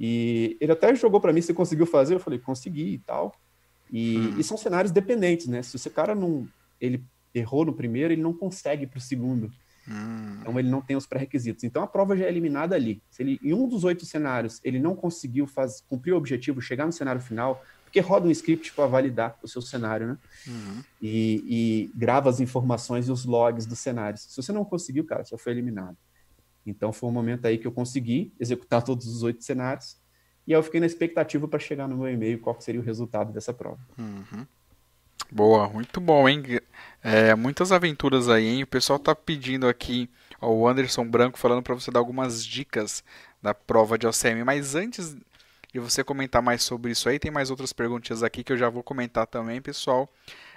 e 0.04 0.56
ele 0.60 0.72
até 0.72 0.92
jogou 0.96 1.20
para 1.20 1.32
mim 1.32 1.40
se 1.40 1.54
conseguiu 1.54 1.86
fazer, 1.86 2.14
eu 2.14 2.18
falei, 2.18 2.36
consegui 2.36 2.94
e 2.94 2.98
tal. 2.98 3.32
E, 3.88 4.18
hum. 4.18 4.34
e, 4.36 4.42
são 4.42 4.56
cenários 4.56 4.90
dependentes, 4.90 5.46
né? 5.46 5.62
Se 5.62 5.76
o 5.76 5.90
cara 5.92 6.12
não 6.12 6.48
ele 6.80 7.04
errou 7.32 7.64
no 7.64 7.72
primeiro, 7.72 8.12
ele 8.12 8.20
não 8.20 8.32
consegue 8.32 8.84
para 8.84 8.98
o 8.98 9.00
segundo. 9.00 9.52
Hum. 9.88 10.38
Então 10.40 10.58
ele 10.58 10.68
não 10.68 10.80
tem 10.80 10.96
os 10.96 11.06
pré-requisitos. 11.06 11.62
Então 11.62 11.84
a 11.84 11.86
prova 11.86 12.16
já 12.16 12.24
é 12.24 12.28
eliminada 12.28 12.74
ali. 12.74 13.00
Se 13.08 13.22
ele 13.22 13.38
em 13.44 13.54
um 13.54 13.68
dos 13.68 13.84
oito 13.84 14.04
cenários 14.04 14.60
ele 14.64 14.80
não 14.80 14.96
conseguiu 14.96 15.46
faz, 15.46 15.80
cumprir 15.88 16.14
o 16.14 16.16
objetivo, 16.16 16.60
chegar 16.60 16.84
no 16.84 16.92
cenário 16.92 17.20
final, 17.20 17.64
porque 17.84 18.00
roda 18.00 18.26
um 18.26 18.30
script 18.32 18.72
para 18.72 18.86
validar 18.86 19.38
o 19.40 19.46
seu 19.46 19.62
cenário, 19.62 20.08
né? 20.08 20.18
Uhum. 20.48 20.82
E, 21.00 21.44
e, 21.46 21.90
grava 21.96 22.28
as 22.28 22.40
informações 22.40 23.06
e 23.06 23.12
os 23.12 23.24
logs 23.24 23.66
dos 23.66 23.78
cenários. 23.78 24.22
Se 24.22 24.36
você 24.36 24.50
não 24.50 24.64
conseguiu, 24.64 25.04
cara, 25.04 25.24
você 25.24 25.38
foi 25.38 25.52
eliminado. 25.52 25.96
Então 26.66 26.92
foi 26.92 27.08
um 27.08 27.12
momento 27.12 27.46
aí 27.46 27.58
que 27.58 27.66
eu 27.66 27.72
consegui 27.72 28.32
executar 28.38 28.82
todos 28.84 29.06
os 29.06 29.22
oito 29.22 29.42
cenários. 29.42 29.96
E 30.46 30.52
aí 30.52 30.58
eu 30.58 30.62
fiquei 30.62 30.80
na 30.80 30.86
expectativa 30.86 31.46
para 31.46 31.58
chegar 31.58 31.86
no 31.86 31.96
meu 31.96 32.08
e-mail 32.08 32.40
qual 32.40 32.60
seria 32.60 32.80
o 32.80 32.84
resultado 32.84 33.32
dessa 33.32 33.52
prova. 33.52 33.78
Uhum. 33.98 34.46
Boa, 35.30 35.68
muito 35.68 36.00
bom, 36.00 36.28
hein? 36.28 36.42
É, 37.02 37.34
muitas 37.34 37.72
aventuras 37.72 38.28
aí, 38.28 38.46
hein? 38.46 38.62
O 38.62 38.66
pessoal 38.66 38.98
tá 38.98 39.14
pedindo 39.14 39.66
aqui, 39.66 40.10
ó, 40.40 40.50
o 40.50 40.68
Anderson 40.68 41.06
Branco 41.06 41.38
falando 41.38 41.62
para 41.62 41.74
você 41.74 41.90
dar 41.90 42.00
algumas 42.00 42.44
dicas 42.44 43.02
da 43.40 43.54
prova 43.54 43.96
de 43.96 44.06
OCM. 44.06 44.44
Mas 44.44 44.74
antes 44.74 45.16
de 45.72 45.80
você 45.80 46.04
comentar 46.04 46.42
mais 46.42 46.62
sobre 46.62 46.92
isso 46.92 47.08
aí, 47.08 47.18
tem 47.18 47.30
mais 47.30 47.50
outras 47.50 47.72
perguntas 47.72 48.22
aqui 48.22 48.44
que 48.44 48.52
eu 48.52 48.58
já 48.58 48.68
vou 48.68 48.82
comentar 48.82 49.26
também, 49.26 49.62
pessoal. 49.62 50.08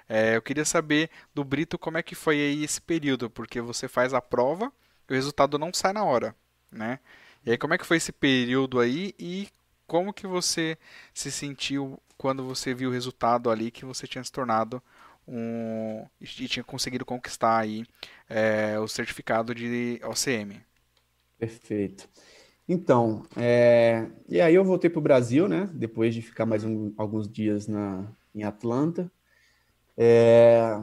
É, 0.10 0.36
eu 0.36 0.42
queria 0.42 0.66
saber 0.66 1.10
do 1.34 1.44
Brito 1.44 1.78
como 1.78 1.98
é 1.98 2.04
que 2.04 2.14
foi 2.14 2.36
aí 2.36 2.64
esse 2.64 2.82
período, 2.82 3.30
porque 3.30 3.62
você 3.62 3.88
faz 3.88 4.14
a 4.14 4.22
prova 4.22 4.72
o 5.10 5.14
resultado 5.14 5.58
não 5.58 5.74
sai 5.74 5.94
na 5.94 6.04
hora, 6.04 6.36
né? 6.72 7.00
E 7.46 7.52
aí 7.52 7.58
como 7.58 7.74
é 7.74 7.78
que 7.78 7.86
foi 7.86 7.98
esse 7.98 8.12
período 8.12 8.80
aí 8.80 9.14
e 9.20 9.48
como 9.88 10.14
que 10.14 10.26
você 10.26 10.78
se 11.14 11.32
sentiu 11.32 12.00
quando 12.18 12.44
você 12.44 12.74
viu 12.74 12.90
o 12.90 12.94
resultado 12.94 13.50
ali 13.50 13.70
que 13.72 13.86
você 13.86 14.08
tinha 14.08 14.24
se 14.24 14.32
tornado 14.32 14.82
um 15.28 16.06
e 16.22 16.26
tinha 16.26 16.64
conseguido 16.64 17.06
conquistar 17.06 17.58
aí 17.60 17.86
é, 18.30 18.80
o 18.80 18.88
certificado 18.88 19.54
de 19.54 20.00
OCM? 20.04 20.62
Perfeito. 21.38 22.08
Então, 22.68 23.24
é... 23.36 24.08
e 24.28 24.42
aí 24.42 24.56
eu 24.56 24.64
voltei 24.64 24.90
para 24.90 25.00
o 25.00 25.04
Brasil, 25.04 25.48
né? 25.48 25.70
Depois 25.74 26.14
de 26.16 26.22
ficar 26.22 26.46
mais 26.46 26.64
um, 26.64 26.94
alguns 26.98 27.28
dias 27.28 27.68
na, 27.68 28.08
em 28.34 28.44
Atlanta. 28.44 29.12
É... 29.96 30.80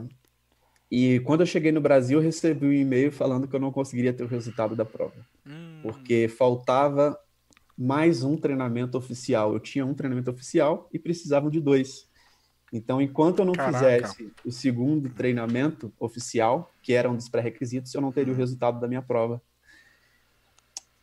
E 0.95 1.19
quando 1.21 1.39
eu 1.39 1.47
cheguei 1.47 1.71
no 1.71 1.81
Brasil, 1.81 2.19
eu 2.19 2.23
recebi 2.23 2.67
um 2.67 2.71
e-mail 2.71 3.11
falando 3.11 3.47
que 3.47 3.55
eu 3.55 3.59
não 3.59 3.71
conseguiria 3.71 4.13
ter 4.13 4.23
o 4.23 4.27
resultado 4.27 4.75
da 4.75 4.85
prova. 4.85 5.25
Hum. 5.43 5.79
Porque 5.81 6.27
faltava 6.27 7.17
mais 7.75 8.23
um 8.23 8.37
treinamento 8.37 8.95
oficial. 8.95 9.53
Eu 9.53 9.59
tinha 9.59 9.83
um 9.83 9.95
treinamento 9.95 10.29
oficial 10.29 10.87
e 10.93 10.99
precisavam 10.99 11.49
de 11.49 11.59
dois. 11.59 12.07
Então, 12.71 13.01
enquanto 13.01 13.39
eu 13.39 13.45
não 13.45 13.53
Caraca. 13.53 14.07
fizesse 14.07 14.31
o 14.45 14.51
segundo 14.51 15.09
treinamento 15.09 15.91
oficial, 15.99 16.71
que 16.83 16.93
era 16.93 17.09
um 17.09 17.15
dos 17.15 17.27
pré-requisitos, 17.27 17.91
eu 17.91 17.99
não 17.99 18.11
teria 18.11 18.31
o 18.31 18.35
hum. 18.35 18.39
resultado 18.39 18.79
da 18.79 18.87
minha 18.87 19.01
prova. 19.01 19.41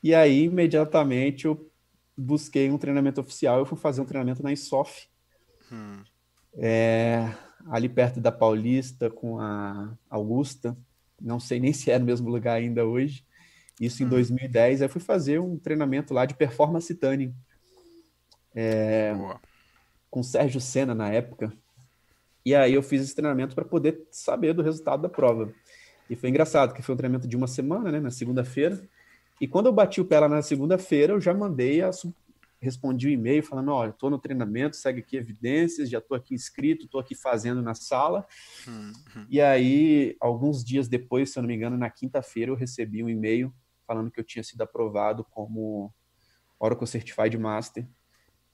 E 0.00 0.14
aí, 0.14 0.44
imediatamente, 0.44 1.46
eu 1.46 1.68
busquei 2.16 2.70
um 2.70 2.78
treinamento 2.78 3.20
oficial. 3.20 3.58
Eu 3.58 3.66
fui 3.66 3.76
fazer 3.76 4.00
um 4.00 4.06
treinamento 4.06 4.40
na 4.40 4.52
ISOF, 4.52 5.08
hum. 5.72 6.00
é, 6.54 7.34
ali 7.68 7.88
perto 7.88 8.20
da 8.20 8.32
Paulista, 8.32 9.10
com 9.10 9.40
a 9.40 9.92
Augusta. 10.08 10.76
Não 11.20 11.38
sei 11.38 11.60
nem 11.60 11.72
se 11.72 11.90
é 11.90 11.98
no 11.98 12.06
mesmo 12.06 12.28
lugar 12.28 12.54
ainda 12.54 12.84
hoje. 12.84 13.24
Isso 13.80 14.02
em 14.02 14.06
hum. 14.06 14.10
2010. 14.10 14.82
Aí 14.82 14.88
fui 14.88 15.00
fazer 15.00 15.40
um 15.40 15.58
treinamento 15.58 16.14
lá 16.14 16.24
de 16.24 16.34
performance 16.34 16.94
tuning. 16.94 17.34
É, 18.54 19.14
com 20.10 20.22
Sérgio 20.22 20.60
Senna 20.60 20.94
na 20.94 21.08
época. 21.08 21.52
E 22.44 22.54
aí 22.54 22.74
eu 22.74 22.82
fiz 22.82 23.02
esse 23.02 23.14
treinamento 23.14 23.54
para 23.54 23.64
poder 23.64 24.06
saber 24.10 24.52
do 24.52 24.62
resultado 24.62 25.02
da 25.02 25.08
prova. 25.08 25.52
E 26.08 26.16
foi 26.16 26.28
engraçado, 26.28 26.74
que 26.74 26.82
foi 26.82 26.94
um 26.94 26.98
treinamento 26.98 27.28
de 27.28 27.36
uma 27.36 27.46
semana, 27.46 27.92
né, 27.92 28.00
na 28.00 28.10
segunda-feira. 28.10 28.82
E 29.40 29.46
quando 29.46 29.66
eu 29.66 29.72
bati 29.72 30.00
o 30.00 30.04
pé 30.04 30.18
lá 30.18 30.28
na 30.28 30.42
segunda-feira, 30.42 31.12
eu 31.12 31.20
já 31.20 31.32
mandei 31.32 31.80
a 31.82 31.90
respondi 32.60 33.06
o 33.06 33.10
um 33.10 33.12
e-mail 33.12 33.42
falando, 33.42 33.72
olha, 33.72 33.90
estou 33.90 34.10
no 34.10 34.18
treinamento, 34.18 34.76
segue 34.76 35.00
aqui 35.00 35.16
evidências, 35.16 35.88
já 35.88 35.98
estou 35.98 36.16
aqui 36.16 36.34
inscrito, 36.34 36.84
estou 36.84 37.00
aqui 37.00 37.14
fazendo 37.14 37.62
na 37.62 37.74
sala. 37.74 38.26
Uhum. 38.66 38.92
E 39.28 39.40
aí, 39.40 40.16
alguns 40.20 40.62
dias 40.62 40.86
depois, 40.86 41.32
se 41.32 41.38
eu 41.38 41.42
não 41.42 41.48
me 41.48 41.54
engano, 41.54 41.76
na 41.76 41.88
quinta-feira, 41.88 42.50
eu 42.50 42.56
recebi 42.56 43.02
um 43.02 43.08
e-mail 43.08 43.52
falando 43.86 44.10
que 44.10 44.20
eu 44.20 44.24
tinha 44.24 44.44
sido 44.44 44.60
aprovado 44.60 45.24
como 45.24 45.92
Oracle 46.58 46.86
Certified 46.86 47.36
Master 47.38 47.88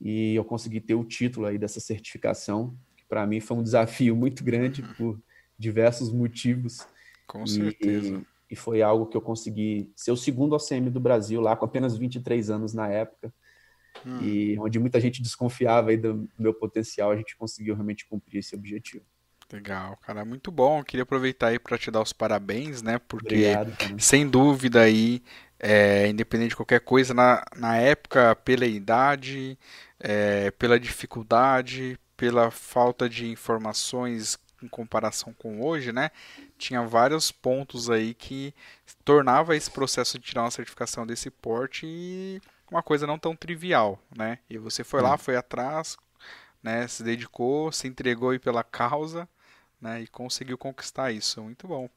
e 0.00 0.34
eu 0.34 0.44
consegui 0.44 0.80
ter 0.80 0.94
o 0.94 1.04
título 1.04 1.46
aí 1.46 1.58
dessa 1.58 1.80
certificação, 1.80 2.76
que 2.96 3.04
para 3.04 3.26
mim 3.26 3.40
foi 3.40 3.56
um 3.56 3.62
desafio 3.62 4.14
muito 4.14 4.44
grande 4.44 4.82
uhum. 4.82 4.94
por 4.94 5.22
diversos 5.58 6.12
motivos. 6.12 6.86
Com 7.26 7.44
certeza. 7.46 8.24
E, 8.48 8.54
e 8.54 8.56
foi 8.56 8.82
algo 8.82 9.06
que 9.06 9.16
eu 9.16 9.20
consegui 9.20 9.92
ser 9.96 10.12
o 10.12 10.16
segundo 10.16 10.54
OCM 10.54 10.90
do 10.90 11.00
Brasil 11.00 11.40
lá, 11.40 11.56
com 11.56 11.64
apenas 11.64 11.96
23 11.96 12.50
anos 12.50 12.72
na 12.72 12.88
época, 12.88 13.34
hum. 14.04 14.18
e 14.22 14.58
onde 14.58 14.78
muita 14.78 15.00
gente 15.00 15.22
desconfiava 15.22 15.90
aí 15.90 15.96
do 15.96 16.28
meu 16.38 16.52
potencial, 16.52 17.10
a 17.10 17.16
gente 17.16 17.36
conseguiu 17.36 17.74
realmente 17.74 18.06
cumprir 18.06 18.38
esse 18.38 18.54
objetivo. 18.54 19.04
Legal, 19.52 19.96
cara, 19.98 20.24
muito 20.24 20.50
bom. 20.50 20.80
Eu 20.80 20.84
queria 20.84 21.04
aproveitar 21.04 21.48
aí 21.48 21.58
para 21.58 21.78
te 21.78 21.90
dar 21.90 22.02
os 22.02 22.12
parabéns, 22.12 22.82
né? 22.82 22.98
Porque 22.98 23.54
Obrigado, 23.54 23.76
sem 24.00 24.28
dúvida 24.28 24.82
aí, 24.82 25.22
é, 25.60 26.08
independente 26.08 26.50
de 26.50 26.56
qualquer 26.56 26.80
coisa, 26.80 27.14
na, 27.14 27.44
na 27.56 27.76
época, 27.76 28.34
pela 28.36 28.66
idade, 28.66 29.56
é, 30.00 30.50
pela 30.52 30.80
dificuldade, 30.80 31.98
pela 32.16 32.50
falta 32.50 33.08
de 33.08 33.28
informações 33.28 34.36
em 34.62 34.68
comparação 34.68 35.32
com 35.34 35.60
hoje, 35.64 35.92
né? 35.92 36.10
Tinha 36.58 36.82
vários 36.82 37.30
pontos 37.30 37.88
aí 37.88 38.14
que 38.14 38.52
tornava 39.04 39.54
esse 39.54 39.70
processo 39.70 40.18
de 40.18 40.24
tirar 40.24 40.42
uma 40.42 40.50
certificação 40.50 41.06
desse 41.06 41.30
porte 41.30 42.40
uma 42.70 42.82
coisa 42.82 43.06
não 43.06 43.18
tão 43.18 43.34
trivial, 43.34 43.98
né? 44.16 44.38
E 44.48 44.58
você 44.58 44.82
foi 44.82 45.00
lá, 45.00 45.14
hum. 45.14 45.18
foi 45.18 45.36
atrás, 45.36 45.96
né? 46.62 46.86
Se 46.88 47.02
dedicou, 47.02 47.70
se 47.72 47.86
entregou 47.86 48.30
aí 48.30 48.38
pela 48.38 48.64
causa, 48.64 49.28
né? 49.80 50.02
E 50.02 50.06
conseguiu 50.06 50.58
conquistar 50.58 51.12
isso. 51.12 51.42
Muito 51.42 51.68
bom. 51.68 51.88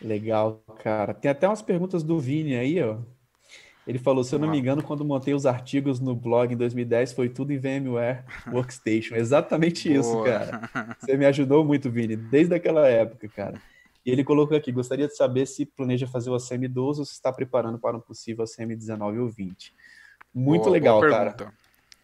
Legal, 0.00 0.62
cara. 0.82 1.14
Tem 1.14 1.30
até 1.30 1.46
umas 1.48 1.62
perguntas 1.62 2.02
do 2.02 2.18
Vini 2.18 2.54
aí, 2.54 2.82
ó. 2.82 2.98
Ele 3.86 3.98
falou, 3.98 4.22
se 4.22 4.34
eu 4.34 4.38
não 4.38 4.48
me 4.48 4.58
engano, 4.58 4.82
quando 4.82 5.04
montei 5.04 5.34
os 5.34 5.46
artigos 5.46 5.98
no 5.98 6.14
blog 6.14 6.52
em 6.52 6.56
2010, 6.56 7.12
foi 7.12 7.28
tudo 7.28 7.52
em 7.52 7.58
VMware 7.58 8.24
Workstation. 8.46 9.16
Exatamente 9.16 9.88
Boa. 9.88 10.00
isso, 10.00 10.22
cara. 10.22 10.96
Você 10.98 11.16
me 11.16 11.26
ajudou 11.26 11.64
muito, 11.64 11.90
Vini, 11.90 12.14
desde 12.14 12.54
aquela 12.54 12.86
época, 12.86 13.28
cara. 13.28 13.60
E 14.04 14.10
ele 14.10 14.22
colocou 14.22 14.56
aqui, 14.56 14.70
gostaria 14.70 15.08
de 15.08 15.16
saber 15.16 15.46
se 15.46 15.66
planeja 15.66 16.06
fazer 16.06 16.30
o 16.30 16.34
ACM 16.34 16.68
12 16.68 17.00
ou 17.00 17.06
se 17.06 17.12
está 17.12 17.32
preparando 17.32 17.78
para 17.78 17.96
um 17.96 18.00
possível 18.00 18.44
ACM 18.44 18.76
19 18.76 19.18
ou 19.18 19.28
20. 19.28 19.74
Muito 20.34 20.62
boa, 20.62 20.72
legal, 20.72 21.00
boa 21.00 21.10
cara. 21.10 21.54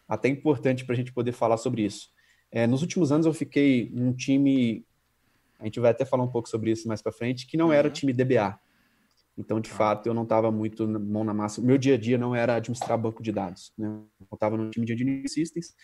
Até 0.08 0.28
importante 0.28 0.84
para 0.84 0.94
a 0.94 0.96
gente 0.96 1.12
poder 1.12 1.32
falar 1.32 1.56
sobre 1.56 1.82
isso. 1.82 2.10
É, 2.50 2.66
nos 2.66 2.82
últimos 2.82 3.10
anos 3.10 3.26
eu 3.26 3.34
fiquei 3.34 3.90
num 3.92 4.12
time, 4.12 4.84
a 5.58 5.64
gente 5.64 5.80
vai 5.80 5.90
até 5.90 6.04
falar 6.04 6.24
um 6.24 6.30
pouco 6.30 6.48
sobre 6.48 6.70
isso 6.70 6.86
mais 6.86 7.02
para 7.02 7.12
frente, 7.12 7.46
que 7.46 7.56
não 7.56 7.66
uhum. 7.66 7.72
era 7.72 7.88
o 7.88 7.90
time 7.90 8.12
DBA. 8.12 8.58
Então, 9.36 9.60
de 9.60 9.70
ah. 9.70 9.74
fato, 9.74 10.06
eu 10.06 10.14
não 10.14 10.22
estava 10.22 10.50
muito 10.50 10.88
mão 10.88 11.22
na 11.22 11.34
massa. 11.34 11.60
Meu 11.60 11.76
dia 11.76 11.94
a 11.94 11.98
dia 11.98 12.16
não 12.16 12.34
era 12.34 12.56
administrar 12.56 12.98
banco 12.98 13.22
de 13.22 13.32
dados. 13.32 13.72
Né? 13.76 13.88
Eu 14.20 14.34
estava 14.34 14.56
no 14.56 14.70
time 14.70 14.86
de 14.86 14.94
Engineering 14.94 15.28
Systems. 15.28 15.74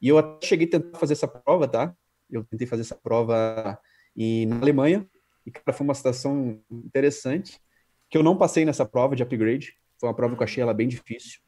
E 0.00 0.08
eu 0.08 0.18
até 0.18 0.46
cheguei 0.46 0.66
a 0.66 0.70
tentar 0.70 0.98
fazer 0.98 1.14
essa 1.14 1.28
prova, 1.28 1.66
tá? 1.66 1.94
Eu 2.30 2.44
tentei 2.44 2.66
fazer 2.66 2.82
essa 2.82 2.94
prova 2.94 3.78
em, 4.16 4.46
na 4.46 4.56
Alemanha. 4.56 5.08
E, 5.44 5.50
cara, 5.50 5.72
foi 5.76 5.84
uma 5.84 5.94
situação 5.94 6.60
interessante. 6.70 7.58
Que 8.08 8.16
eu 8.16 8.22
não 8.22 8.36
passei 8.36 8.64
nessa 8.64 8.84
prova 8.84 9.16
de 9.16 9.22
upgrade. 9.22 9.74
Foi 9.98 10.08
uma 10.08 10.14
prova 10.14 10.36
que 10.36 10.42
eu 10.42 10.44
achei 10.44 10.62
ela 10.62 10.74
bem 10.74 10.86
difícil. 10.86 11.40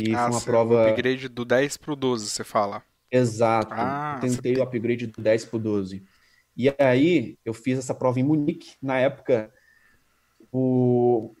E 0.00 0.14
ah, 0.14 0.24
foi 0.24 0.30
uma 0.30 0.40
prova. 0.40 0.74
O 0.74 0.88
upgrade 0.90 1.28
do 1.28 1.44
10 1.44 1.76
para 1.76 1.92
o 1.92 1.96
12, 1.96 2.30
você 2.30 2.44
fala. 2.44 2.82
Exato. 3.10 3.74
Ah, 3.74 4.20
eu 4.22 4.28
tentei 4.28 4.56
o 4.56 4.62
upgrade 4.62 5.08
do 5.08 5.20
10 5.20 5.46
para 5.46 5.56
o 5.56 5.60
12. 5.60 6.04
E 6.56 6.72
aí, 6.78 7.36
eu 7.44 7.52
fiz 7.52 7.78
essa 7.78 7.94
prova 7.94 8.20
em 8.20 8.22
Munique. 8.22 8.76
Na 8.80 8.98
época, 8.98 9.52
o, 10.52 11.34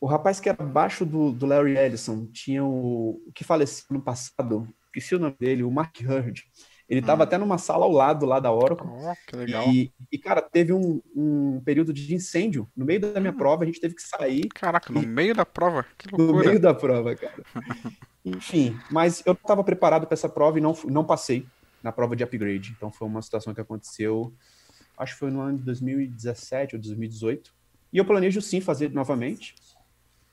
o 0.00 0.06
rapaz 0.06 0.38
que 0.38 0.48
era 0.48 0.62
abaixo 0.62 1.04
do, 1.04 1.32
do 1.32 1.44
Larry 1.44 1.76
Ellison 1.76 2.26
tinha 2.26 2.64
o, 2.64 3.20
o 3.26 3.32
que 3.34 3.42
faleceu 3.42 3.86
no 3.90 4.00
passado, 4.00 4.68
esqueci 4.86 5.16
o 5.16 5.18
nome 5.18 5.36
dele, 5.38 5.64
o 5.64 5.70
Mark 5.70 5.96
Hurd. 6.00 6.44
Ele 6.88 7.00
estava 7.00 7.22
hum. 7.22 7.24
até 7.24 7.38
numa 7.38 7.56
sala 7.56 7.84
ao 7.84 7.92
lado 7.92 8.26
lá 8.26 8.38
da 8.38 8.52
Oracle. 8.52 8.86
Oh, 8.86 9.14
que 9.26 9.36
legal. 9.36 9.66
E, 9.68 9.92
e 10.12 10.18
cara, 10.18 10.42
teve 10.42 10.72
um, 10.72 11.00
um, 11.16 11.60
período 11.64 11.92
de 11.92 12.14
incêndio. 12.14 12.68
No 12.76 12.84
meio 12.84 13.00
da 13.00 13.20
minha 13.20 13.32
hum. 13.32 13.36
prova, 13.36 13.62
a 13.62 13.66
gente 13.66 13.80
teve 13.80 13.94
que 13.94 14.02
sair. 14.02 14.48
Caraca, 14.48 14.92
no 14.92 15.02
e... 15.02 15.06
meio 15.06 15.34
da 15.34 15.46
prova? 15.46 15.86
Que 15.96 16.08
loucura. 16.14 16.38
No 16.38 16.44
meio 16.44 16.60
da 16.60 16.74
prova, 16.74 17.14
cara. 17.14 17.42
Enfim, 18.24 18.78
mas 18.90 19.22
eu 19.26 19.32
estava 19.32 19.62
preparado 19.62 20.06
para 20.06 20.14
essa 20.14 20.28
prova 20.28 20.58
e 20.58 20.60
não, 20.60 20.74
não 20.86 21.04
passei 21.04 21.46
na 21.82 21.92
prova 21.92 22.16
de 22.16 22.24
upgrade. 22.24 22.74
Então 22.76 22.90
foi 22.90 23.06
uma 23.06 23.20
situação 23.20 23.54
que 23.54 23.60
aconteceu, 23.60 24.32
acho 24.96 25.12
que 25.12 25.18
foi 25.18 25.30
no 25.30 25.40
ano 25.40 25.58
de 25.58 25.64
2017 25.64 26.76
ou 26.76 26.80
2018. 26.80 27.52
E 27.92 27.98
eu 27.98 28.04
planejo 28.04 28.40
sim 28.40 28.60
fazer 28.60 28.90
novamente. 28.90 29.54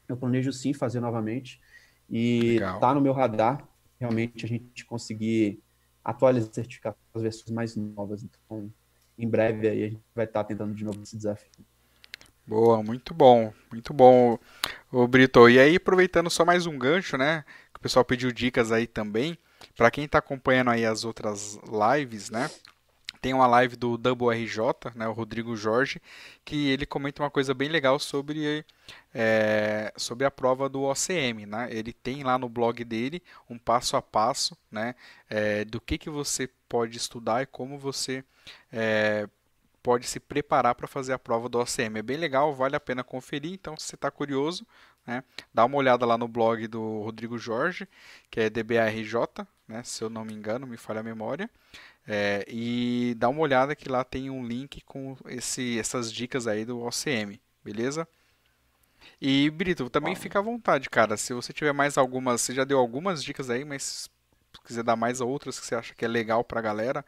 Eu 0.08 0.16
planejo 0.18 0.52
sim 0.54 0.74
fazer 0.74 1.00
novamente. 1.00 1.62
E 2.10 2.54
Legal. 2.54 2.80
tá 2.80 2.94
no 2.94 3.02
meu 3.02 3.14
radar 3.14 3.68
realmente 4.00 4.46
a 4.46 4.48
gente 4.48 4.84
conseguir 4.86 5.62
atualizar 6.04 6.50
a 6.50 6.54
certificação 6.54 7.00
as 7.14 7.22
versões 7.22 7.52
mais 7.52 7.76
novas. 7.76 8.24
Então, 8.24 8.72
em 9.18 9.28
breve 9.28 9.68
aí 9.68 9.84
a 9.84 9.90
gente 9.90 10.02
vai 10.16 10.26
estar 10.26 10.44
tentando 10.44 10.74
de 10.74 10.84
novo 10.84 11.02
esse 11.02 11.16
desafio. 11.16 11.66
Boa, 12.46 12.84
muito 12.84 13.14
bom, 13.14 13.54
muito 13.72 13.94
bom, 13.94 14.38
o 14.92 15.08
Brito. 15.08 15.48
E 15.48 15.60
aí, 15.60 15.76
aproveitando 15.76 16.30
só 16.30 16.44
mais 16.44 16.66
um 16.66 16.78
gancho, 16.78 17.18
né? 17.18 17.46
Que 17.72 17.78
o 17.78 17.82
pessoal 17.82 18.04
pediu 18.04 18.32
dicas 18.32 18.72
aí 18.72 18.88
também. 18.88 19.38
Para 19.78 19.92
quem 19.92 20.06
está 20.06 20.18
acompanhando 20.18 20.72
aí 20.72 20.86
as 20.86 21.06
outras 21.06 21.60
lives, 21.66 22.30
né? 22.30 22.50
Tem 23.22 23.34
uma 23.34 23.46
live 23.46 23.76
do 23.76 23.94
WRJ, 23.94 24.92
né, 24.96 25.08
o 25.08 25.14
Rodrigo 25.14 25.56
Jorge, 25.56 26.02
que 26.44 26.70
ele 26.70 26.88
comenta 26.88 27.22
uma 27.22 27.30
coisa 27.30 27.54
bem 27.54 27.70
legal 27.70 28.00
sobre, 28.00 28.66
é, 29.14 29.94
sobre 29.96 30.26
a 30.26 30.32
prova 30.32 30.68
do 30.68 30.82
OCM. 30.82 31.46
Né? 31.46 31.68
Ele 31.70 31.94
tem 31.94 32.24
lá 32.24 32.40
no 32.40 32.50
blog 32.50 32.84
dele 32.84 33.22
um 33.48 33.60
passo 33.60 33.96
a 33.96 34.02
passo 34.02 34.58
né, 34.72 34.96
é, 35.30 35.64
do 35.64 35.80
que, 35.80 36.00
que 36.00 36.10
você 36.10 36.50
pode 36.68 36.98
estudar 36.98 37.44
e 37.44 37.46
como 37.46 37.78
você 37.78 38.24
é, 38.74 39.30
pode 39.84 40.08
se 40.08 40.20
preparar 40.20 40.74
para 40.74 40.88
fazer 40.88 41.14
a 41.14 41.20
prova 41.20 41.48
do 41.48 41.60
OCM. 41.60 42.00
É 42.00 42.02
bem 42.02 42.18
legal, 42.18 42.56
vale 42.56 42.76
a 42.76 42.80
pena 42.80 43.04
conferir. 43.04 43.54
Então, 43.54 43.78
se 43.78 43.86
você 43.86 43.96
está 43.96 44.10
curioso, 44.10 44.66
né, 45.06 45.24
dá 45.54 45.64
uma 45.66 45.78
olhada 45.78 46.06
lá 46.08 46.18
no 46.18 46.28
blog 46.28 46.68
do 46.68 47.02
Rodrigo 47.02 47.38
Jorge, 47.38 47.88
que 48.30 48.40
é 48.40 48.50
DBARJ, 48.50 49.46
né, 49.68 49.84
se 49.84 50.04
eu 50.04 50.10
não 50.10 50.26
me 50.26 50.34
engano, 50.34 50.66
me 50.66 50.78
falha 50.78 51.02
a 51.02 51.04
memória. 51.04 51.50
É, 52.08 52.44
e 52.48 53.16
dá 53.18 53.30
uma 53.30 53.42
olhada 53.42 53.76
que 53.76 53.88
lá 53.88 54.04
tem 54.04 54.30
um 54.30 54.46
link 54.46 54.82
com 54.82 55.16
esse, 55.28 55.80
essas 55.80 56.12
dicas 56.12 56.48
aí 56.48 56.66
do 56.66 56.82
OCM, 56.82 57.40
beleza? 57.64 58.08
E 59.20 59.50
Brito, 59.52 59.90
também 59.90 60.16
fica 60.16 60.40
à 60.40 60.42
vontade, 60.42 60.90
cara. 60.90 61.16
Se 61.16 61.34
você 61.34 61.54
tiver 61.54 61.74
mais 61.74 61.98
algumas, 61.98 62.42
você 62.42 62.54
já 62.54 62.64
deu 62.64 62.80
algumas 62.80 63.24
dicas 63.24 63.50
aí, 63.50 63.64
mas 63.64 63.84
se 63.84 64.10
quiser 64.66 64.84
dar 64.84 64.96
mais 64.96 65.22
outras 65.22 65.60
que 65.60 65.66
você 65.66 65.76
acha 65.76 65.94
que 65.94 66.04
é 66.04 66.08
legal 66.08 66.44
pra 66.44 66.62
galera, 66.62 67.06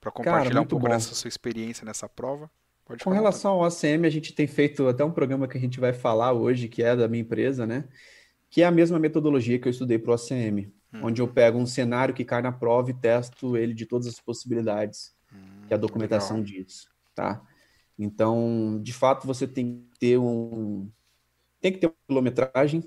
para 0.00 0.10
compartilhar 0.10 0.54
cara, 0.54 0.60
um 0.62 0.66
pouco 0.66 0.86
bom. 0.86 0.92
dessa 0.92 1.14
sua 1.14 1.28
experiência 1.28 1.84
nessa 1.84 2.08
prova. 2.08 2.50
Pode 2.84 3.04
Com 3.04 3.10
relação 3.10 3.52
ao 3.52 3.66
OCM, 3.66 4.06
a 4.06 4.10
gente 4.10 4.32
tem 4.32 4.46
feito 4.46 4.88
até 4.88 5.04
um 5.04 5.12
programa 5.12 5.46
que 5.46 5.56
a 5.56 5.60
gente 5.60 5.78
vai 5.78 5.92
falar 5.92 6.32
hoje, 6.32 6.68
que 6.68 6.82
é 6.82 6.96
da 6.96 7.06
minha 7.06 7.22
empresa, 7.22 7.66
né? 7.66 7.84
Que 8.52 8.60
é 8.60 8.66
a 8.66 8.70
mesma 8.70 8.98
metodologia 8.98 9.58
que 9.58 9.66
eu 9.66 9.70
estudei 9.70 9.98
para 9.98 10.10
o 10.10 10.14
ACM, 10.14 10.70
hum. 10.92 11.00
onde 11.04 11.22
eu 11.22 11.26
pego 11.26 11.58
um 11.58 11.64
cenário 11.64 12.14
que 12.14 12.22
cai 12.22 12.42
na 12.42 12.52
prova 12.52 12.90
e 12.90 12.94
testo 12.94 13.56
ele 13.56 13.72
de 13.72 13.86
todas 13.86 14.06
as 14.06 14.20
possibilidades 14.20 15.16
hum, 15.32 15.66
que 15.66 15.72
a 15.72 15.78
documentação 15.78 16.36
legal. 16.36 16.52
diz, 16.52 16.86
tá? 17.14 17.42
Então, 17.98 18.78
de 18.82 18.92
fato, 18.92 19.26
você 19.26 19.48
tem 19.48 19.86
que 19.90 19.98
ter 19.98 20.18
um 20.18 20.90
tem 21.62 21.72
que 21.72 21.78
ter 21.78 21.86
uma 21.86 21.94
quilometragem. 22.06 22.84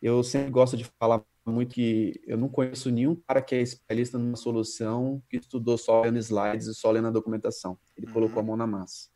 Eu 0.00 0.22
sempre 0.22 0.50
gosto 0.50 0.74
de 0.76 0.84
falar 0.98 1.22
muito 1.44 1.74
que 1.74 2.18
eu 2.26 2.38
não 2.38 2.48
conheço 2.48 2.90
nenhum 2.90 3.14
cara 3.14 3.42
que 3.42 3.54
é 3.54 3.60
especialista 3.60 4.18
numa 4.18 4.36
solução 4.36 5.22
que 5.28 5.36
estudou 5.36 5.76
só 5.76 6.02
lendo 6.02 6.18
slides 6.18 6.66
e 6.66 6.74
só 6.74 6.90
lendo 6.90 7.08
a 7.08 7.10
documentação. 7.10 7.78
Ele 7.94 8.06
uhum. 8.06 8.12
colocou 8.14 8.40
a 8.40 8.42
mão 8.42 8.56
na 8.56 8.66
massa. 8.66 9.10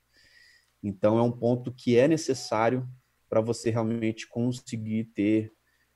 Então, 0.82 1.16
é 1.16 1.22
um 1.22 1.32
ponto 1.32 1.72
que 1.72 1.96
é 1.96 2.06
necessário 2.06 2.86
para 3.28 3.40
você 3.40 3.70
realmente 3.70 4.28
conseguir 4.28 5.04
ter 5.14 5.50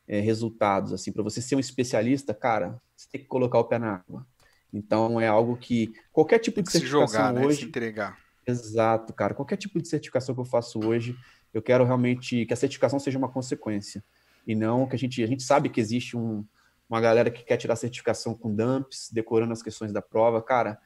é, 0.06 0.20
resultados. 0.20 0.92
Assim, 0.92 1.12
para 1.12 1.22
você 1.22 1.40
ser 1.40 1.56
um 1.56 1.60
especialista, 1.60 2.34
cara, 2.34 2.80
você 2.96 3.08
tem 3.10 3.20
que 3.20 3.26
colocar 3.26 3.58
o 3.58 3.64
pé 3.64 3.78
na 3.78 3.94
água. 3.94 4.26
Então, 4.72 5.20
é 5.20 5.26
algo 5.26 5.56
que 5.56 5.94
qualquer 6.12 6.38
tipo 6.38 6.62
de 6.62 6.70
certificação 6.70 7.06
se 7.06 7.16
jogar, 7.16 7.34
hoje, 7.34 7.48
né? 7.48 7.54
se 7.54 7.64
entregar. 7.64 8.18
Exato, 8.46 9.12
cara. 9.12 9.34
Qualquer 9.34 9.56
tipo 9.56 9.80
de 9.80 9.88
certificação 9.88 10.34
que 10.34 10.40
eu 10.40 10.44
faço 10.44 10.78
hoje, 10.80 11.16
eu 11.52 11.62
quero 11.62 11.84
realmente 11.84 12.44
que 12.44 12.52
a 12.52 12.56
certificação 12.56 12.98
seja 12.98 13.18
uma 13.18 13.28
consequência 13.28 14.04
e 14.46 14.54
não 14.54 14.86
que 14.86 14.94
a 14.94 14.98
gente 14.98 15.22
a 15.22 15.26
gente 15.26 15.42
sabe 15.42 15.68
que 15.68 15.80
existe 15.80 16.16
um, 16.16 16.44
uma 16.88 17.00
galera 17.00 17.30
que 17.30 17.42
quer 17.42 17.56
tirar 17.56 17.74
certificação 17.74 18.34
com 18.34 18.54
dumps, 18.54 19.10
decorando 19.12 19.52
as 19.52 19.62
questões 19.62 19.92
da 19.92 20.00
prova, 20.00 20.40
cara. 20.40 20.78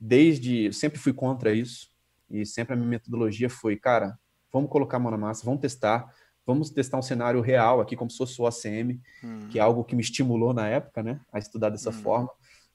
Desde 0.00 0.72
sempre 0.72 0.98
fui 0.98 1.12
contra 1.12 1.52
isso 1.52 1.90
e 2.30 2.46
sempre 2.46 2.72
a 2.72 2.76
minha 2.76 2.88
metodologia 2.88 3.50
foi, 3.50 3.76
cara, 3.76 4.18
vamos 4.52 4.70
colocar 4.70 4.96
a 4.96 5.00
mão 5.00 5.10
na 5.10 5.18
massa, 5.18 5.44
vamos 5.44 5.60
testar, 5.60 6.10
vamos 6.46 6.70
testar 6.70 6.98
um 6.98 7.02
cenário 7.02 7.40
real 7.40 7.80
aqui 7.80 7.96
como 7.96 8.10
se 8.10 8.18
fosse 8.18 8.40
o 8.40 8.46
ACM, 8.46 9.00
hum. 9.22 9.48
que 9.48 9.58
é 9.58 9.62
algo 9.62 9.84
que 9.84 9.94
me 9.94 10.02
estimulou 10.02 10.52
na 10.52 10.68
época, 10.68 11.02
né, 11.02 11.20
a 11.32 11.38
estudar 11.38 11.70
dessa 11.70 11.90
hum. 11.90 11.94
forma 11.94 12.30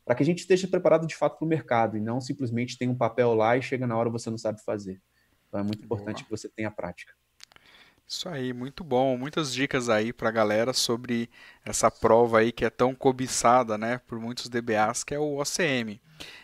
para 0.09 0.15
que 0.15 0.24
a 0.24 0.26
gente 0.26 0.39
esteja 0.39 0.67
preparado 0.67 1.05
de 1.05 1.15
fato 1.15 1.38
para 1.38 1.45
o 1.45 1.47
mercado 1.47 1.95
e 1.95 2.01
não 2.01 2.20
simplesmente 2.20 2.80
tem 2.80 2.89
um 2.89 2.95
papel 2.95 3.36
lá 3.36 3.55
e 3.55 3.61
chega 3.61 3.86
na 3.86 3.95
hora 3.95 4.09
você 4.09 4.28
não 4.32 4.39
sabe 4.39 4.59
fazer. 4.63 4.99
Então 5.47 5.59
é 5.59 5.63
muito 5.63 5.84
importante 5.84 6.15
Boa. 6.15 6.24
que 6.24 6.30
você 6.32 6.49
tenha 6.49 6.72
prática. 6.72 7.13
Isso 8.07 8.28
aí, 8.28 8.51
muito 8.51 8.84
bom. 8.84 9.15
Muitas 9.15 9.53
dicas 9.53 9.88
aí 9.88 10.11
para 10.11 10.30
a 10.30 10.32
galera 10.32 10.74
sobre 10.74 11.30
essa 11.63 11.91
prova 11.91 12.39
aí 12.39 12.51
que 12.51 12.65
é 12.65 12.72
tão 12.72 12.95
cobiçada, 12.95 13.78
né, 13.78 13.99
por 14.07 14.20
muitos 14.20 14.49
DBAs, 14.49 15.03
que 15.03 15.13
é 15.13 15.20
o 15.20 15.39
OCM. 15.39 16.01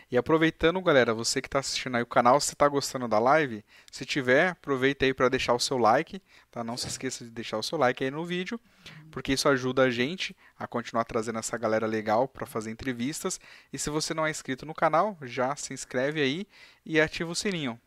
E 0.08 0.16
aproveitando, 0.16 0.80
galera, 0.80 1.12
você 1.12 1.42
que 1.42 1.48
está 1.48 1.58
assistindo 1.58 1.96
aí 1.96 2.02
o 2.02 2.06
canal, 2.06 2.40
se 2.40 2.52
está 2.52 2.68
gostando 2.68 3.08
da 3.08 3.18
live, 3.18 3.64
se 3.90 4.04
tiver, 4.04 4.50
aproveita 4.50 5.04
aí 5.04 5.12
para 5.12 5.28
deixar 5.28 5.52
o 5.52 5.58
seu 5.58 5.76
like, 5.76 6.22
tá? 6.48 6.62
Não 6.62 6.76
se 6.76 6.86
esqueça 6.86 7.24
de 7.24 7.30
deixar 7.30 7.58
o 7.58 7.62
seu 7.62 7.76
like 7.76 8.04
aí 8.04 8.10
no 8.10 8.24
vídeo, 8.24 8.60
porque 9.10 9.32
isso 9.32 9.48
ajuda 9.48 9.82
a 9.82 9.90
gente 9.90 10.36
a 10.56 10.64
continuar 10.68 11.04
trazendo 11.04 11.40
essa 11.40 11.58
galera 11.58 11.88
legal 11.88 12.28
para 12.28 12.46
fazer 12.46 12.70
entrevistas. 12.70 13.40
E 13.72 13.78
se 13.80 13.90
você 13.90 14.14
não 14.14 14.24
é 14.24 14.30
inscrito 14.30 14.64
no 14.64 14.74
canal, 14.74 15.18
já 15.22 15.56
se 15.56 15.74
inscreve 15.74 16.22
aí 16.22 16.46
e 16.84 17.00
ativa 17.00 17.32
o 17.32 17.34
sininho. 17.34 17.80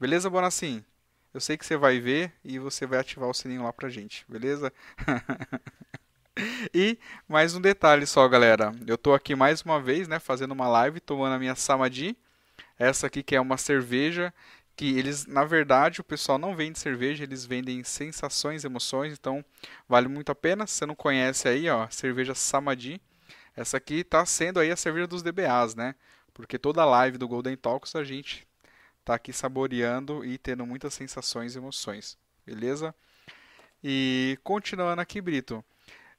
Beleza, 0.00 0.28
Bonacim? 0.28 0.84
Eu 1.32 1.40
sei 1.40 1.56
que 1.56 1.64
você 1.64 1.76
vai 1.76 2.00
ver 2.00 2.32
e 2.44 2.58
você 2.58 2.86
vai 2.86 2.98
ativar 2.98 3.28
o 3.28 3.34
sininho 3.34 3.62
lá 3.62 3.72
pra 3.72 3.88
gente, 3.88 4.24
beleza? 4.28 4.72
E 6.74 6.98
mais 7.28 7.54
um 7.54 7.60
detalhe 7.60 8.06
só, 8.06 8.26
galera. 8.28 8.72
Eu 8.86 8.96
tô 8.96 9.12
aqui 9.14 9.34
mais 9.34 9.62
uma 9.62 9.80
vez, 9.80 10.08
né, 10.08 10.18
fazendo 10.18 10.52
uma 10.52 10.68
live, 10.68 11.00
tomando 11.00 11.34
a 11.34 11.38
minha 11.38 11.54
Samadhi. 11.54 12.16
Essa 12.78 13.06
aqui 13.06 13.22
que 13.22 13.36
é 13.36 13.40
uma 13.40 13.56
cerveja 13.56 14.32
que 14.74 14.98
eles, 14.98 15.26
na 15.26 15.44
verdade, 15.44 16.00
o 16.00 16.04
pessoal 16.04 16.38
não 16.38 16.56
vende 16.56 16.78
cerveja, 16.78 17.22
eles 17.24 17.44
vendem 17.44 17.84
sensações, 17.84 18.64
emoções, 18.64 19.12
então 19.12 19.44
vale 19.88 20.08
muito 20.08 20.32
a 20.32 20.34
pena. 20.34 20.66
Se 20.66 20.74
você 20.74 20.86
não 20.86 20.94
conhece 20.94 21.46
aí, 21.48 21.68
ó, 21.68 21.88
cerveja 21.90 22.34
Samadhi. 22.34 23.00
Essa 23.54 23.76
aqui 23.76 24.02
tá 24.02 24.24
sendo 24.24 24.58
aí 24.60 24.70
a 24.70 24.76
cerveja 24.76 25.06
dos 25.06 25.22
DBAs, 25.22 25.74
né? 25.74 25.94
Porque 26.32 26.58
toda 26.58 26.84
live 26.86 27.18
do 27.18 27.28
Golden 27.28 27.56
Talks 27.56 27.94
a 27.94 28.02
gente 28.02 28.46
tá 29.04 29.14
aqui 29.14 29.32
saboreando 29.32 30.24
e 30.24 30.38
tendo 30.38 30.64
muitas 30.64 30.94
sensações 30.94 31.54
e 31.54 31.58
emoções, 31.58 32.16
beleza? 32.46 32.94
E 33.84 34.38
continuando 34.42 35.02
aqui, 35.02 35.20
Brito. 35.20 35.62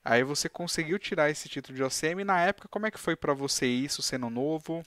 Aí 0.03 0.23
você 0.23 0.49
conseguiu 0.49 0.99
tirar 0.99 1.29
esse 1.29 1.47
título 1.47 1.75
de 1.75 1.83
OCM. 1.83 2.23
Na 2.25 2.41
época, 2.41 2.67
como 2.67 2.85
é 2.85 2.91
que 2.91 2.99
foi 2.99 3.15
para 3.15 3.33
você 3.33 3.65
isso, 3.65 4.01
sendo 4.01 4.29
novo? 4.29 4.83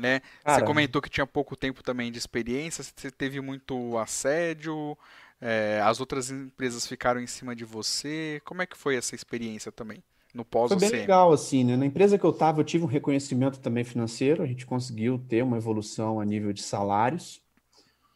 Né? 0.00 0.20
Você 0.46 0.62
comentou 0.62 1.00
que 1.00 1.08
tinha 1.08 1.26
pouco 1.26 1.56
tempo 1.56 1.82
também 1.82 2.12
de 2.12 2.18
experiência, 2.18 2.84
você 2.84 3.10
teve 3.10 3.40
muito 3.40 3.96
assédio, 3.96 4.96
é, 5.40 5.80
as 5.82 6.00
outras 6.00 6.30
empresas 6.30 6.86
ficaram 6.86 7.20
em 7.20 7.26
cima 7.26 7.56
de 7.56 7.64
você. 7.64 8.40
Como 8.44 8.62
é 8.62 8.66
que 8.66 8.76
foi 8.76 8.96
essa 8.96 9.14
experiência 9.14 9.72
também? 9.72 10.02
No 10.34 10.44
pós 10.44 10.68
Foi 10.68 10.78
bem 10.78 10.90
legal, 10.90 11.32
assim, 11.32 11.64
né? 11.64 11.76
Na 11.76 11.86
empresa 11.86 12.18
que 12.18 12.24
eu 12.24 12.30
estava, 12.30 12.60
eu 12.60 12.64
tive 12.64 12.84
um 12.84 12.88
reconhecimento 12.88 13.58
também 13.58 13.84
financeiro, 13.84 14.42
a 14.42 14.46
gente 14.46 14.66
conseguiu 14.66 15.18
ter 15.18 15.42
uma 15.42 15.56
evolução 15.56 16.20
a 16.20 16.24
nível 16.26 16.52
de 16.52 16.62
salários, 16.62 17.40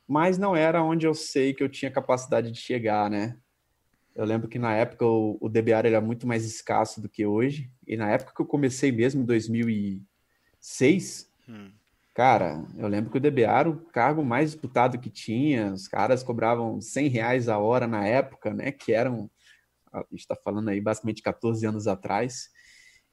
mas 0.07 0.37
não 0.37 0.55
era 0.55 0.83
onde 0.83 1.07
eu 1.07 1.15
sei 1.15 1.55
que 1.55 1.63
eu 1.63 1.69
tinha 1.69 1.91
capacidade 1.91 2.51
de 2.51 2.61
chegar, 2.61 3.09
né? 3.09 3.39
Eu 4.15 4.25
lembro 4.25 4.49
que 4.49 4.59
na 4.59 4.75
época 4.75 5.07
o, 5.07 5.39
o 5.41 5.49
DBA 5.49 5.87
era 5.87 6.01
muito 6.01 6.27
mais 6.27 6.45
escasso 6.45 7.01
do 7.01 7.09
que 7.09 7.25
hoje. 7.25 7.71
E 7.87 7.97
na 7.97 8.11
época 8.11 8.33
que 8.35 8.43
eu 8.43 8.47
comecei 8.47 8.91
mesmo, 8.91 9.23
em 9.23 9.25
2006, 9.25 11.31
hum. 11.49 11.71
cara, 12.15 12.65
eu 12.77 12.89
lembro 12.89 13.11
que 13.11 13.19
o 13.19 13.21
DBA 13.21 13.43
era 13.43 13.71
o 13.71 13.77
cargo 13.77 14.25
mais 14.25 14.51
disputado 14.51 14.99
que 14.99 15.11
tinha. 15.11 15.73
Os 15.73 15.87
caras 15.87 16.23
cobravam 16.23 16.81
100 16.81 17.09
reais 17.09 17.49
a 17.49 17.59
hora 17.59 17.87
na 17.87 18.07
época, 18.07 18.53
né? 18.53 18.73
Que 18.73 18.93
eram, 18.93 19.31
a 19.93 19.99
gente 20.11 20.21
está 20.21 20.37
falando 20.37 20.69
aí 20.69 20.81
basicamente 20.81 21.23
14 21.23 21.65
anos 21.67 21.87
atrás. 21.87 22.51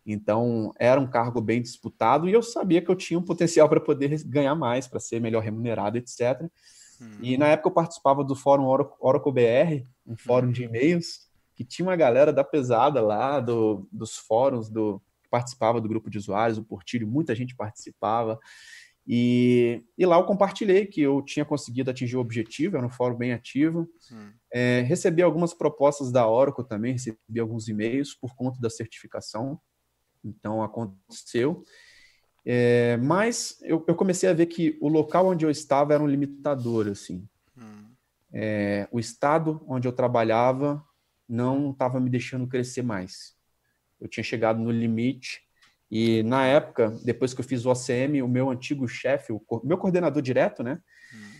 Então, 0.05 0.71
era 0.79 1.01
um 1.01 1.07
cargo 1.07 1.41
bem 1.41 1.61
disputado 1.61 2.29
e 2.29 2.33
eu 2.33 2.41
sabia 2.41 2.81
que 2.81 2.89
eu 2.89 2.95
tinha 2.95 3.19
um 3.19 3.23
potencial 3.23 3.67
para 3.67 3.81
poder 3.81 4.23
ganhar 4.23 4.55
mais, 4.55 4.87
para 4.87 5.01
ser 5.01 5.19
melhor 5.19 5.43
remunerado, 5.43 5.97
etc. 5.97 6.49
E 7.21 7.37
na 7.37 7.47
época 7.47 7.69
eu 7.69 7.73
participava 7.73 8.23
do 8.23 8.35
fórum 8.35 8.65
Oracle 8.99 9.31
BR, 9.31 9.85
um 10.07 10.15
fórum 10.15 10.51
de 10.51 10.63
e-mails, 10.63 11.27
que 11.55 11.63
tinha 11.63 11.87
uma 11.87 11.95
galera 11.95 12.31
da 12.31 12.43
pesada 12.43 13.01
lá, 13.01 13.39
do, 13.39 13.87
dos 13.91 14.17
fóruns, 14.17 14.69
do, 14.69 15.01
que 15.21 15.29
participava 15.29 15.81
do 15.81 15.89
grupo 15.89 16.09
de 16.09 16.17
usuários, 16.17 16.57
o 16.57 16.63
Portilho, 16.63 17.07
muita 17.07 17.35
gente 17.35 17.55
participava. 17.55 18.39
E, 19.05 19.83
e 19.97 20.05
lá 20.05 20.17
eu 20.17 20.25
compartilhei 20.25 20.85
que 20.85 21.01
eu 21.01 21.21
tinha 21.21 21.45
conseguido 21.45 21.89
atingir 21.89 22.17
o 22.17 22.19
objetivo, 22.19 22.75
era 22.75 22.85
um 22.85 22.89
fórum 22.89 23.15
bem 23.15 23.31
ativo. 23.31 23.89
É, 24.51 24.81
recebi 24.81 25.21
algumas 25.21 25.53
propostas 25.53 26.11
da 26.11 26.27
Oracle 26.27 26.67
também, 26.67 26.93
recebi 26.93 27.39
alguns 27.39 27.67
e-mails 27.67 28.13
por 28.13 28.35
conta 28.35 28.59
da 28.59 28.69
certificação. 28.69 29.59
Então 30.23 30.61
aconteceu. 30.61 31.63
É, 32.45 32.97
mas 32.97 33.57
eu, 33.61 33.83
eu, 33.87 33.95
comecei 33.95 34.29
a 34.29 34.33
ver 34.33 34.45
que 34.45 34.77
o 34.81 34.87
local 34.87 35.27
onde 35.27 35.45
eu 35.45 35.49
estava 35.49 35.93
era 35.93 36.03
um 36.03 36.07
limitador, 36.07 36.87
assim. 36.87 37.27
Hum. 37.57 37.86
É, 38.31 38.87
o 38.91 38.99
estado 38.99 39.63
onde 39.67 39.87
eu 39.87 39.91
trabalhava 39.91 40.83
não 41.27 41.71
estava 41.71 41.99
me 41.99 42.09
deixando 42.09 42.47
crescer 42.47 42.81
mais. 42.81 43.35
Eu 43.99 44.07
tinha 44.07 44.23
chegado 44.23 44.59
no 44.59 44.71
limite 44.71 45.41
e 45.89 46.21
na 46.23 46.45
época, 46.45 46.93
depois 47.03 47.33
que 47.33 47.39
eu 47.39 47.45
fiz 47.45 47.65
o 47.65 47.71
OCM, 47.71 48.21
o 48.21 48.27
meu 48.27 48.49
antigo 48.49 48.87
chefe, 48.87 49.31
o 49.31 49.41
meu 49.63 49.77
coordenador 49.77 50.21
direto, 50.21 50.61
né? 50.61 50.79
Hum. 51.13 51.31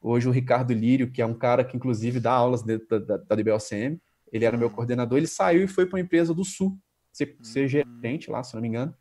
Hoje 0.00 0.28
o 0.28 0.32
Ricardo 0.32 0.72
Lírio, 0.72 1.10
que 1.10 1.20
é 1.20 1.26
um 1.26 1.34
cara 1.34 1.64
que 1.64 1.76
inclusive 1.76 2.20
dá 2.20 2.32
aulas 2.32 2.62
dentro 2.62 2.86
da, 2.88 2.98
da, 2.98 3.16
da 3.16 3.34
DBOCM, 3.34 4.00
ele 4.32 4.44
era 4.44 4.56
hum. 4.56 4.60
meu 4.60 4.70
coordenador, 4.70 5.18
ele 5.18 5.26
saiu 5.26 5.64
e 5.64 5.68
foi 5.68 5.86
para 5.86 5.96
uma 5.96 6.02
empresa 6.04 6.32
do 6.32 6.44
Sul, 6.44 6.78
ser, 7.12 7.36
ser 7.42 7.64
hum. 7.64 7.68
gerente 7.68 8.30
lá, 8.30 8.42
se 8.42 8.54
não 8.54 8.62
me 8.62 8.68
engano. 8.68 8.94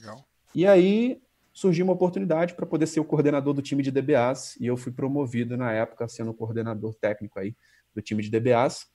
Legal. 0.00 0.24
E 0.54 0.66
aí 0.66 1.20
surgiu 1.54 1.84
uma 1.84 1.94
oportunidade 1.94 2.54
para 2.54 2.66
poder 2.66 2.88
ser 2.88 2.98
o 2.98 3.04
coordenador 3.04 3.54
do 3.54 3.62
time 3.62 3.80
de 3.80 3.92
DBAs 3.92 4.56
e 4.60 4.66
eu 4.66 4.76
fui 4.76 4.90
promovido 4.90 5.56
na 5.56 5.72
época 5.72 6.08
sendo 6.08 6.34
coordenador 6.34 6.94
técnico 6.96 7.38
aí 7.38 7.56
do 7.94 8.02
time 8.02 8.22
de 8.22 8.28
DBAs. 8.28 8.88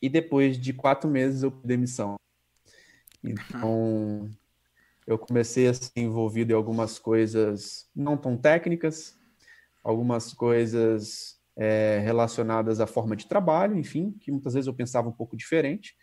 E 0.00 0.08
depois 0.08 0.56
de 0.56 0.72
quatro 0.72 1.10
meses 1.10 1.42
eu 1.42 1.50
pedi 1.50 1.66
demissão. 1.66 2.14
Então 3.22 4.30
eu 5.04 5.18
comecei 5.18 5.66
a 5.66 5.74
ser 5.74 5.90
envolvido 5.96 6.52
em 6.52 6.56
algumas 6.56 6.98
coisas 6.98 7.90
não 7.94 8.16
tão 8.16 8.36
técnicas, 8.36 9.18
algumas 9.82 10.32
coisas 10.32 11.40
é, 11.56 12.00
relacionadas 12.04 12.80
à 12.80 12.86
forma 12.86 13.16
de 13.16 13.26
trabalho, 13.26 13.76
enfim, 13.76 14.12
que 14.20 14.30
muitas 14.30 14.54
vezes 14.54 14.68
eu 14.68 14.74
pensava 14.74 15.08
um 15.08 15.12
pouco 15.12 15.36
diferente. 15.36 15.96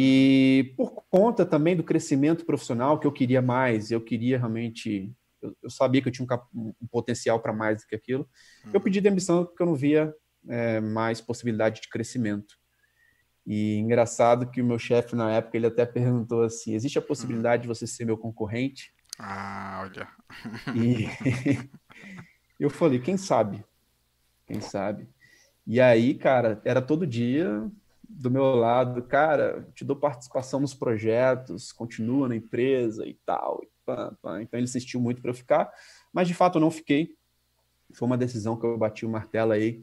E 0.00 0.74
por 0.76 1.02
conta 1.10 1.44
também 1.44 1.74
do 1.74 1.82
crescimento 1.82 2.46
profissional 2.46 3.00
que 3.00 3.06
eu 3.08 3.10
queria 3.10 3.42
mais, 3.42 3.90
eu 3.90 4.00
queria 4.00 4.38
realmente, 4.38 5.12
eu, 5.42 5.56
eu 5.60 5.68
sabia 5.68 6.00
que 6.00 6.06
eu 6.06 6.12
tinha 6.12 6.24
um, 6.54 6.72
um 6.80 6.86
potencial 6.86 7.40
para 7.40 7.52
mais 7.52 7.82
do 7.82 7.88
que 7.88 7.96
aquilo. 7.96 8.28
Hum. 8.64 8.70
Eu 8.74 8.80
pedi 8.80 9.00
demissão 9.00 9.44
porque 9.44 9.60
eu 9.60 9.66
não 9.66 9.74
via 9.74 10.14
é, 10.48 10.78
mais 10.80 11.20
possibilidade 11.20 11.80
de 11.80 11.88
crescimento. 11.88 12.54
E 13.44 13.74
engraçado 13.74 14.48
que 14.48 14.62
o 14.62 14.64
meu 14.64 14.78
chefe 14.78 15.16
na 15.16 15.32
época 15.32 15.56
ele 15.56 15.66
até 15.66 15.84
perguntou 15.84 16.44
assim: 16.44 16.74
existe 16.76 16.96
a 16.96 17.02
possibilidade 17.02 17.62
hum. 17.62 17.72
de 17.72 17.76
você 17.76 17.84
ser 17.84 18.04
meu 18.04 18.16
concorrente? 18.16 18.92
Ah, 19.18 19.80
olha. 19.82 20.08
E 20.76 21.08
eu 22.60 22.70
falei: 22.70 23.00
quem 23.00 23.16
sabe? 23.16 23.64
Quem 24.46 24.60
sabe? 24.60 25.08
E 25.66 25.80
aí, 25.80 26.14
cara, 26.14 26.62
era 26.64 26.80
todo 26.80 27.04
dia 27.04 27.68
do 28.08 28.30
meu 28.30 28.54
lado, 28.54 29.02
cara, 29.02 29.68
te 29.74 29.84
dou 29.84 29.94
participação 29.94 30.58
nos 30.58 30.72
projetos, 30.72 31.72
continua 31.72 32.28
na 32.28 32.36
empresa 32.36 33.06
e 33.06 33.14
tal. 33.26 33.60
E 33.62 33.68
pá, 33.84 34.12
pá. 34.22 34.42
Então 34.42 34.58
ele 34.58 34.64
insistiu 34.64 35.00
muito 35.00 35.20
para 35.20 35.30
eu 35.30 35.34
ficar, 35.34 35.70
mas 36.12 36.26
de 36.26 36.34
fato 36.34 36.56
eu 36.56 36.60
não 36.60 36.70
fiquei. 36.70 37.14
Foi 37.92 38.06
uma 38.06 38.16
decisão 38.16 38.56
que 38.56 38.64
eu 38.64 38.78
bati 38.78 39.04
o 39.04 39.10
martelo 39.10 39.52
aí, 39.52 39.82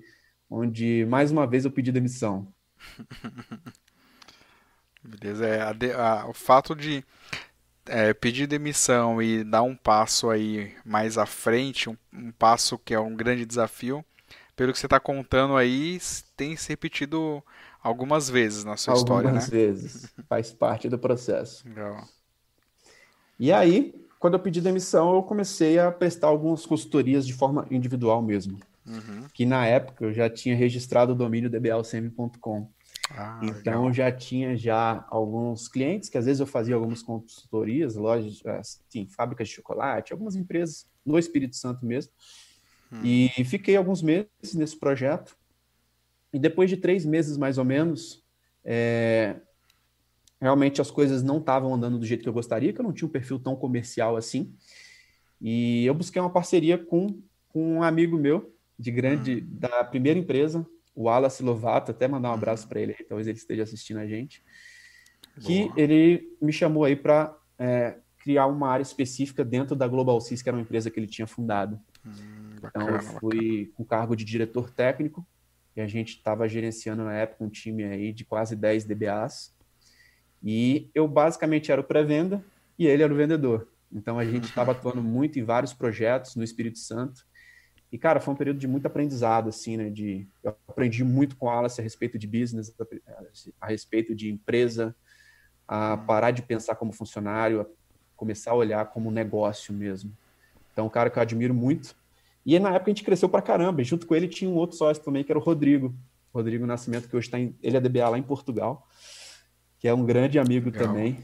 onde 0.49 1.05
mais 1.05 1.31
uma 1.31 1.45
vez 1.45 1.65
eu 1.65 1.71
pedi 1.71 1.91
demissão. 1.91 2.51
Beleza, 5.03 5.45
é, 5.45 5.61
a, 5.61 5.75
a, 5.97 6.27
o 6.27 6.33
fato 6.33 6.75
de 6.75 7.03
é, 7.85 8.11
pedir 8.13 8.47
demissão 8.47 9.21
e 9.21 9.43
dar 9.43 9.61
um 9.61 9.75
passo 9.75 10.29
aí 10.31 10.75
mais 10.83 11.17
à 11.17 11.27
frente, 11.27 11.89
um, 11.89 11.97
um 12.11 12.31
passo 12.31 12.79
que 12.79 12.93
é 12.93 12.99
um 12.99 13.15
grande 13.15 13.45
desafio, 13.45 14.03
pelo 14.55 14.71
que 14.71 14.79
você 14.79 14.87
está 14.87 14.99
contando 14.99 15.55
aí, 15.55 15.99
tem 16.35 16.55
se 16.55 16.69
repetido 16.69 17.43
algumas 17.85 18.29
vezes 18.29 18.63
na 18.63 18.75
sua 18.75 18.93
algumas 18.93 19.01
história, 19.01 19.31
né? 19.31 19.39
Algumas 19.39 19.49
vezes, 19.49 20.13
faz 20.27 20.51
parte 20.51 20.89
do 20.89 20.97
processo. 20.97 21.67
Legal. 21.67 22.03
E 23.39 23.51
aí, 23.51 23.93
quando 24.17 24.33
eu 24.33 24.39
pedi 24.39 24.59
demissão, 24.59 25.13
eu 25.13 25.21
comecei 25.21 25.77
a 25.77 25.91
prestar 25.91 26.27
algumas 26.27 26.65
consultorias 26.65 27.27
de 27.27 27.33
forma 27.33 27.67
individual 27.69 28.23
mesmo. 28.23 28.57
Uhum. 28.87 29.27
Que 29.33 29.45
na 29.45 29.67
época 29.67 30.05
eu 30.05 30.13
já 30.13 30.29
tinha 30.29 30.55
registrado 30.55 31.11
o 31.11 31.15
domínio 31.15 31.49
dblcm.com. 31.49 32.69
Ah, 33.11 33.39
então 33.43 33.81
legal. 33.81 33.93
já 33.93 34.11
tinha 34.11 34.57
já 34.57 35.05
alguns 35.09 35.67
clientes 35.67 36.09
que 36.09 36.17
às 36.17 36.25
vezes 36.25 36.39
eu 36.39 36.47
fazia 36.47 36.73
algumas 36.73 37.03
consultorias, 37.03 37.95
lojas, 37.95 38.41
assim, 38.45 39.07
fábricas 39.07 39.47
de 39.47 39.53
chocolate, 39.53 40.11
algumas 40.11 40.35
empresas 40.35 40.87
no 41.05 41.19
Espírito 41.19 41.55
Santo 41.55 41.85
mesmo. 41.85 42.11
Hum. 42.91 43.01
E 43.03 43.29
fiquei 43.45 43.75
alguns 43.75 44.01
meses 44.01 44.55
nesse 44.55 44.77
projeto. 44.77 45.37
E 46.35 46.39
depois 46.39 46.69
de 46.69 46.75
três 46.75 47.05
meses 47.05 47.37
mais 47.37 47.57
ou 47.57 47.63
menos, 47.63 48.21
é, 48.61 49.37
realmente 50.41 50.81
as 50.81 50.91
coisas 50.91 51.23
não 51.23 51.37
estavam 51.37 51.73
andando 51.73 51.97
do 51.97 52.05
jeito 52.05 52.23
que 52.23 52.27
eu 52.27 52.33
gostaria, 52.33 52.73
que 52.73 52.79
eu 52.81 52.83
não 52.83 52.91
tinha 52.91 53.07
um 53.07 53.11
perfil 53.11 53.39
tão 53.39 53.55
comercial 53.55 54.17
assim. 54.17 54.53
E 55.39 55.85
eu 55.85 55.93
busquei 55.93 56.21
uma 56.21 56.29
parceria 56.29 56.77
com, 56.77 57.21
com 57.47 57.77
um 57.77 57.83
amigo 57.83 58.17
meu 58.17 58.53
de 58.77 58.91
grande 58.91 59.35
hum. 59.37 59.47
da 59.47 59.81
primeira 59.85 60.19
empresa, 60.19 60.67
o 60.93 61.03
Wallace 61.03 61.41
Lovato, 61.41 61.91
até 61.91 62.05
mandar 62.05 62.27
um 62.27 62.31
uhum. 62.31 62.37
abraço 62.37 62.67
para 62.67 62.81
ele, 62.81 62.93
talvez 63.07 63.29
ele 63.29 63.37
esteja 63.37 63.63
assistindo 63.63 64.01
a 64.01 64.05
gente, 64.05 64.43
que 65.39 65.67
Boa. 65.67 65.73
ele 65.77 66.35
me 66.41 66.51
chamou 66.51 66.83
aí 66.83 66.97
para 66.97 67.33
é, 67.57 67.95
criar 68.17 68.47
uma 68.47 68.67
área 68.67 68.83
específica 68.83 69.45
dentro 69.45 69.73
da 69.73 69.87
Global 69.87 70.19
Sys, 70.19 70.41
que 70.41 70.49
era 70.49 70.57
uma 70.57 70.63
empresa 70.63 70.91
que 70.91 70.99
ele 70.99 71.07
tinha 71.07 71.27
fundado. 71.27 71.79
Hum, 72.05 72.55
bacana, 72.61 72.85
então, 72.85 72.95
eu 72.95 73.01
fui 73.19 73.59
bacana. 73.59 73.71
com 73.77 73.85
cargo 73.85 74.15
de 74.17 74.25
diretor 74.25 74.69
técnico, 74.69 75.25
e 75.75 75.81
a 75.81 75.87
gente 75.87 76.17
estava 76.17 76.47
gerenciando 76.47 77.03
na 77.03 77.13
época 77.13 77.43
um 77.43 77.49
time 77.49 77.83
aí 77.83 78.13
de 78.13 78.23
quase 78.23 78.55
10 78.55 78.85
DBAs, 78.85 79.53
e 80.43 80.89
eu 80.93 81.07
basicamente 81.07 81.71
era 81.71 81.81
o 81.81 81.83
pré-venda 81.83 82.43
e 82.77 82.87
ele 82.87 83.03
era 83.03 83.13
o 83.13 83.15
vendedor. 83.15 83.67
Então, 83.91 84.19
a 84.19 84.25
gente 84.25 84.45
estava 84.45 84.71
atuando 84.71 85.01
muito 85.01 85.39
em 85.39 85.43
vários 85.43 85.73
projetos 85.73 86.35
no 86.35 86.43
Espírito 86.43 86.79
Santo, 86.79 87.25
e, 87.91 87.97
cara, 87.97 88.19
foi 88.19 88.33
um 88.33 88.37
período 88.37 88.59
de 88.59 88.67
muito 88.67 88.85
aprendizado, 88.85 89.47
assim, 89.47 89.77
né? 89.77 89.89
De, 89.89 90.27
eu 90.43 90.55
aprendi 90.67 91.01
muito 91.03 91.37
com 91.37 91.49
a 91.49 91.59
Alice 91.59 91.79
a 91.79 91.83
respeito 91.83 92.17
de 92.17 92.27
business, 92.27 92.75
a 93.61 93.67
respeito 93.67 94.13
de 94.13 94.29
empresa, 94.29 94.93
a 95.67 95.95
parar 95.95 96.31
de 96.31 96.41
pensar 96.41 96.75
como 96.75 96.91
funcionário, 96.91 97.61
a 97.61 97.65
começar 98.15 98.51
a 98.51 98.55
olhar 98.55 98.85
como 98.87 99.09
negócio 99.09 99.73
mesmo. 99.73 100.11
Então, 100.73 100.87
um 100.87 100.89
cara 100.89 101.09
que 101.09 101.17
eu 101.17 101.21
admiro 101.21 101.53
muito. 101.53 101.95
E 102.45 102.59
na 102.59 102.75
época 102.75 102.91
a 102.91 102.93
gente 102.93 103.03
cresceu 103.03 103.27
pra 103.27 103.41
caramba. 103.41 103.81
E 103.81 103.85
junto 103.85 104.05
com 104.05 104.15
ele 104.15 104.27
tinha 104.27 104.49
um 104.49 104.55
outro 104.55 104.77
sócio 104.77 105.03
também, 105.03 105.23
que 105.23 105.31
era 105.31 105.39
o 105.39 105.41
Rodrigo. 105.41 105.95
Rodrigo 106.33 106.65
Nascimento, 106.65 107.07
que 107.07 107.15
hoje 107.15 107.27
está 107.27 107.39
em. 107.39 107.55
Ele 107.63 107.77
é 107.77 107.79
DBA 107.79 108.09
lá 108.09 108.17
em 108.17 108.23
Portugal, 108.23 108.87
que 109.79 109.87
é 109.87 109.93
um 109.93 110.05
grande 110.05 110.37
amigo 110.37 110.69
Legal. 110.69 110.87
também. 110.87 111.17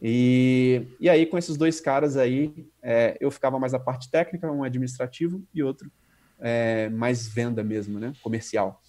E, 0.00 0.86
e 0.98 1.08
aí, 1.08 1.26
com 1.26 1.38
esses 1.38 1.56
dois 1.56 1.80
caras 1.80 2.16
aí, 2.16 2.66
é, 2.82 3.16
eu 3.20 3.30
ficava 3.30 3.58
mais 3.58 3.74
a 3.74 3.78
parte 3.78 4.10
técnica, 4.10 4.50
um 4.50 4.64
administrativo 4.64 5.42
e 5.54 5.62
outro 5.62 5.90
é, 6.38 6.88
mais 6.88 7.28
venda 7.28 7.62
mesmo, 7.62 7.98
né? 7.98 8.12
Comercial. 8.22 8.82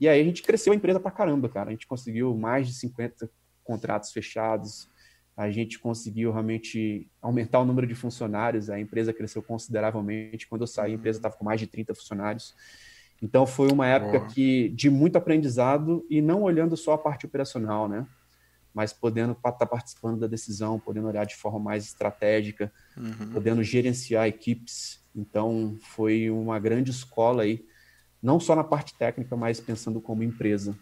E 0.00 0.08
aí 0.08 0.20
a 0.20 0.24
gente 0.24 0.42
cresceu 0.42 0.72
a 0.72 0.76
empresa 0.76 0.98
pra 0.98 1.10
caramba, 1.10 1.48
cara. 1.48 1.68
A 1.68 1.72
gente 1.72 1.86
conseguiu 1.86 2.36
mais 2.36 2.66
de 2.66 2.74
50 2.74 3.30
contratos 3.62 4.12
fechados. 4.12 4.88
A 5.36 5.50
gente 5.50 5.78
conseguiu 5.78 6.30
realmente 6.30 7.08
aumentar 7.20 7.60
o 7.60 7.64
número 7.64 7.86
de 7.86 7.94
funcionários. 7.94 8.68
A 8.68 8.78
empresa 8.78 9.12
cresceu 9.12 9.42
consideravelmente. 9.42 10.46
Quando 10.46 10.62
eu 10.62 10.66
saí, 10.66 10.92
a 10.92 10.94
empresa 10.94 11.18
estava 11.18 11.36
com 11.36 11.44
mais 11.44 11.60
de 11.60 11.66
30 11.66 11.94
funcionários. 11.94 12.54
Então 13.20 13.46
foi 13.46 13.70
uma 13.70 13.86
época 13.86 14.18
Boa. 14.18 14.30
que 14.30 14.68
de 14.70 14.90
muito 14.90 15.16
aprendizado 15.16 16.04
e 16.10 16.20
não 16.20 16.42
olhando 16.42 16.76
só 16.76 16.92
a 16.92 16.98
parte 16.98 17.24
operacional, 17.24 17.88
né? 17.88 18.06
Mas 18.74 18.92
podendo 18.92 19.32
estar 19.32 19.52
tá 19.52 19.66
participando 19.66 20.20
da 20.20 20.26
decisão, 20.26 20.78
podendo 20.78 21.08
olhar 21.08 21.24
de 21.24 21.36
forma 21.36 21.58
mais 21.58 21.84
estratégica, 21.84 22.72
uhum. 22.96 23.32
podendo 23.32 23.62
gerenciar 23.62 24.26
equipes 24.26 25.02
então, 25.14 25.76
foi 25.80 26.30
uma 26.30 26.58
grande 26.58 26.90
escola 26.90 27.42
aí, 27.42 27.64
não 28.22 28.40
só 28.40 28.56
na 28.56 28.64
parte 28.64 28.94
técnica, 28.96 29.36
mas 29.36 29.60
pensando 29.60 30.00
como 30.00 30.22
empresa. 30.22 30.76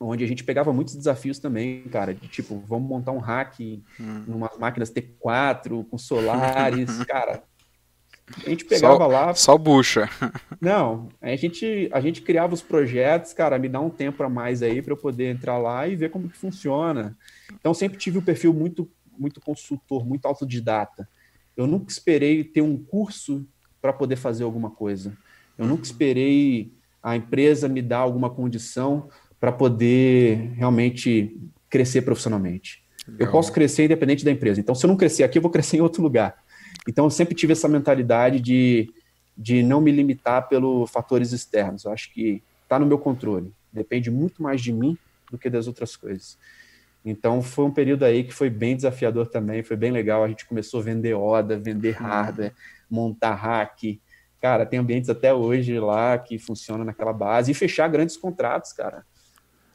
Onde 0.00 0.22
a 0.22 0.28
gente 0.28 0.44
pegava 0.44 0.72
muitos 0.72 0.94
desafios 0.94 1.40
também, 1.40 1.82
cara, 1.84 2.14
de 2.14 2.28
tipo, 2.28 2.62
vamos 2.68 2.88
montar 2.88 3.10
um 3.10 3.18
hack 3.18 3.58
em 3.58 3.82
hum. 3.98 4.24
umas 4.28 4.56
máquinas 4.56 4.92
T4 4.92 5.84
com 5.88 5.98
solares, 5.98 7.02
cara. 7.04 7.42
A 8.44 8.50
gente 8.50 8.64
pegava 8.64 8.96
só, 8.96 9.06
lá. 9.06 9.34
Só 9.34 9.58
bucha. 9.58 10.08
Não, 10.60 11.08
a 11.20 11.34
gente, 11.34 11.88
a 11.92 12.00
gente 12.00 12.22
criava 12.22 12.54
os 12.54 12.62
projetos, 12.62 13.32
cara, 13.32 13.58
me 13.58 13.68
dá 13.68 13.80
um 13.80 13.90
tempo 13.90 14.22
a 14.22 14.28
mais 14.28 14.62
aí 14.62 14.82
para 14.82 14.92
eu 14.92 14.96
poder 14.96 15.30
entrar 15.30 15.58
lá 15.58 15.88
e 15.88 15.96
ver 15.96 16.10
como 16.10 16.28
que 16.28 16.36
funciona. 16.36 17.16
Então 17.52 17.72
sempre 17.72 17.98
tive 17.98 18.18
um 18.18 18.22
perfil 18.22 18.52
muito, 18.52 18.88
muito 19.18 19.40
consultor, 19.40 20.06
muito 20.06 20.26
autodidata. 20.26 21.08
Eu 21.56 21.66
nunca 21.66 21.90
esperei 21.90 22.44
ter 22.44 22.62
um 22.62 22.76
curso 22.76 23.46
para 23.80 23.92
poder 23.92 24.16
fazer 24.16 24.44
alguma 24.44 24.70
coisa. 24.70 25.16
Eu 25.56 25.66
nunca 25.66 25.84
esperei 25.84 26.72
a 27.02 27.16
empresa 27.16 27.68
me 27.68 27.80
dar 27.82 27.98
alguma 27.98 28.30
condição 28.30 29.08
para 29.40 29.52
poder 29.52 30.52
realmente 30.56 31.36
crescer 31.70 32.02
profissionalmente. 32.02 32.82
Legal. 33.06 33.26
Eu 33.26 33.32
posso 33.32 33.52
crescer 33.52 33.84
independente 33.84 34.24
da 34.24 34.30
empresa. 34.30 34.60
Então, 34.60 34.74
se 34.74 34.84
eu 34.84 34.88
não 34.88 34.96
crescer 34.96 35.22
aqui, 35.22 35.38
eu 35.38 35.42
vou 35.42 35.50
crescer 35.50 35.78
em 35.78 35.80
outro 35.80 36.02
lugar. 36.02 36.36
Então, 36.86 37.04
eu 37.04 37.10
sempre 37.10 37.34
tive 37.34 37.52
essa 37.52 37.68
mentalidade 37.68 38.40
de, 38.40 38.92
de 39.36 39.62
não 39.62 39.80
me 39.80 39.90
limitar 39.90 40.48
pelos 40.48 40.90
fatores 40.90 41.32
externos. 41.32 41.84
Eu 41.84 41.92
acho 41.92 42.12
que 42.12 42.42
está 42.64 42.78
no 42.78 42.86
meu 42.86 42.98
controle. 42.98 43.52
Depende 43.72 44.10
muito 44.10 44.42
mais 44.42 44.60
de 44.60 44.72
mim 44.72 44.96
do 45.30 45.38
que 45.38 45.48
das 45.48 45.66
outras 45.66 45.96
coisas. 45.96 46.38
Então 47.04 47.40
foi 47.42 47.64
um 47.64 47.70
período 47.70 48.04
aí 48.04 48.24
que 48.24 48.34
foi 48.34 48.50
bem 48.50 48.76
desafiador 48.76 49.28
também, 49.28 49.62
foi 49.62 49.76
bem 49.76 49.90
legal. 49.90 50.24
A 50.24 50.28
gente 50.28 50.46
começou 50.46 50.80
a 50.80 50.82
vender 50.82 51.14
ODA, 51.14 51.58
vender 51.58 51.92
hardware, 51.92 52.52
montar 52.90 53.34
hack. 53.34 53.98
Cara, 54.40 54.66
tem 54.66 54.78
ambientes 54.78 55.08
até 55.08 55.32
hoje 55.32 55.78
lá 55.80 56.18
que 56.18 56.38
funcionam 56.38 56.84
naquela 56.84 57.12
base 57.12 57.50
e 57.50 57.54
fechar 57.54 57.88
grandes 57.88 58.16
contratos, 58.16 58.72
cara. 58.72 59.04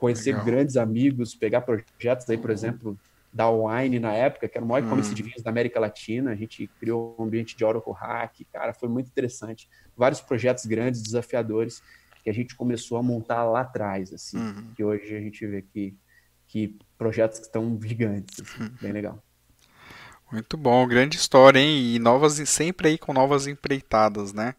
Conhecer 0.04 0.32
legal. 0.32 0.46
grandes 0.46 0.76
amigos, 0.76 1.34
pegar 1.34 1.62
projetos 1.62 2.30
aí, 2.30 2.38
por 2.38 2.50
exemplo, 2.50 3.00
da 3.32 3.50
Wine 3.50 4.02
na 4.02 4.12
época, 4.12 4.50
que 4.50 4.58
era 4.58 4.66
o 4.66 4.68
maior 4.68 4.86
e-commerce 4.86 5.12
uhum. 5.12 5.16
de 5.16 5.24
vinhos 5.24 5.42
da 5.42 5.50
América 5.50 5.80
Latina. 5.80 6.32
A 6.32 6.36
gente 6.36 6.70
criou 6.78 7.16
um 7.18 7.24
ambiente 7.24 7.56
de 7.56 7.64
Oracle 7.64 7.94
Hack, 7.94 8.42
cara, 8.52 8.74
foi 8.74 8.90
muito 8.90 9.08
interessante. 9.08 9.70
Vários 9.96 10.20
projetos 10.20 10.66
grandes, 10.66 11.02
desafiadores, 11.02 11.82
que 12.22 12.30
a 12.30 12.34
gente 12.34 12.54
começou 12.54 12.98
a 12.98 13.02
montar 13.02 13.46
lá 13.46 13.62
atrás, 13.62 14.12
assim, 14.12 14.38
uhum. 14.38 14.74
que 14.76 14.84
hoje 14.84 15.16
a 15.16 15.22
gente 15.22 15.48
vê 15.48 15.62
que 15.62 15.96
que 16.50 16.78
projetos 16.98 17.40
que 17.40 17.46
estão 17.46 17.80
gigantes, 17.82 18.42
assim, 18.42 18.70
bem 18.82 18.92
legal. 18.92 19.24
Muito 20.30 20.58
bom, 20.58 20.86
grande 20.86 21.16
história, 21.16 21.60
hein? 21.60 21.96
E 21.96 21.98
novas, 21.98 22.34
sempre 22.50 22.90
aí 22.90 22.98
com 22.98 23.14
novas 23.14 23.48
empreitadas, 23.48 24.34
né? 24.34 24.54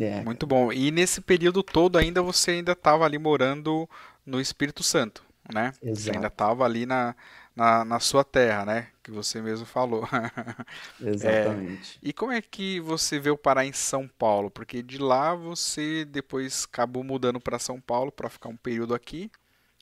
É. 0.00 0.22
Muito 0.22 0.46
bom. 0.46 0.72
E 0.72 0.90
nesse 0.90 1.20
período 1.20 1.62
todo 1.62 1.98
ainda 1.98 2.22
você 2.22 2.52
ainda 2.52 2.72
estava 2.72 3.04
ali 3.04 3.18
morando 3.18 3.88
no 4.28 4.40
Espírito 4.40 4.82
Santo, 4.82 5.24
né? 5.52 5.72
Exato. 5.82 6.00
Você 6.00 6.10
ainda 6.10 6.26
estava 6.26 6.64
ali 6.64 6.84
na, 6.84 7.16
na, 7.56 7.84
na, 7.84 7.98
sua 7.98 8.22
terra, 8.22 8.66
né? 8.66 8.88
Que 9.02 9.10
você 9.10 9.40
mesmo 9.40 9.64
falou. 9.64 10.06
Exatamente. 11.00 11.98
É, 12.02 12.08
e 12.08 12.12
como 12.12 12.32
é 12.32 12.42
que 12.42 12.78
você 12.80 13.18
veio 13.18 13.36
parar 13.36 13.64
em 13.64 13.72
São 13.72 14.06
Paulo? 14.06 14.50
Porque 14.50 14.82
de 14.82 14.98
lá 14.98 15.34
você 15.34 16.04
depois 16.04 16.68
acabou 16.70 17.02
mudando 17.02 17.40
para 17.40 17.58
São 17.58 17.80
Paulo 17.80 18.12
para 18.12 18.28
ficar 18.28 18.50
um 18.50 18.56
período 18.56 18.94
aqui 18.94 19.30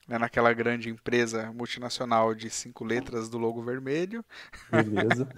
né, 0.07 0.18
naquela 0.18 0.53
grande 0.53 0.88
empresa 0.88 1.53
multinacional 1.53 2.34
de 2.34 2.49
cinco 2.49 2.84
letras 2.84 3.28
do 3.28 3.38
logo 3.38 3.62
vermelho. 3.62 4.24
Beleza. 4.70 5.28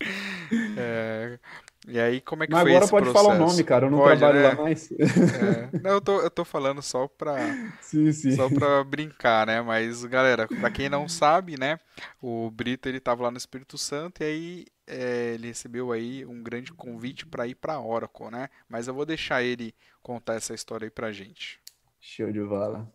é, 0.76 1.38
e 1.86 1.98
aí, 1.98 2.20
como 2.20 2.42
é 2.42 2.46
que 2.46 2.52
Mas 2.52 2.62
foi 2.62 2.70
agora 2.72 2.84
esse 2.84 2.90
pode 2.90 3.04
processo? 3.06 3.24
falar 3.24 3.36
o 3.36 3.38
nome, 3.38 3.64
cara. 3.64 3.86
Eu 3.86 3.90
não 3.90 3.98
pode, 3.98 4.18
trabalho 4.18 4.40
né? 4.40 4.48
lá 4.48 4.54
mais. 4.54 4.90
É. 4.92 5.70
Não, 5.80 5.92
eu 5.92 6.00
tô, 6.00 6.20
eu 6.20 6.30
tô 6.30 6.44
falando 6.44 6.82
só 6.82 7.06
pra, 7.08 7.36
sim, 7.80 8.12
sim. 8.12 8.32
só 8.32 8.48
pra 8.48 8.82
brincar, 8.84 9.46
né? 9.46 9.60
Mas, 9.62 10.04
galera, 10.04 10.46
pra 10.48 10.70
quem 10.70 10.88
não 10.88 11.08
sabe, 11.08 11.58
né? 11.58 11.78
O 12.20 12.50
Brito, 12.50 12.88
ele 12.88 13.00
tava 13.00 13.22
lá 13.22 13.30
no 13.30 13.38
Espírito 13.38 13.78
Santo 13.78 14.22
e 14.22 14.24
aí 14.24 14.66
é, 14.86 15.34
ele 15.34 15.48
recebeu 15.48 15.92
aí 15.92 16.26
um 16.26 16.42
grande 16.42 16.72
convite 16.72 17.26
para 17.26 17.46
ir 17.46 17.54
pra 17.54 17.80
Oracle, 17.80 18.30
né? 18.30 18.48
Mas 18.68 18.88
eu 18.88 18.94
vou 18.94 19.06
deixar 19.06 19.42
ele 19.42 19.74
contar 20.02 20.34
essa 20.34 20.54
história 20.54 20.86
aí 20.86 20.90
pra 20.90 21.12
gente. 21.12 21.60
Show 22.00 22.32
de 22.32 22.40
bola. 22.42 22.90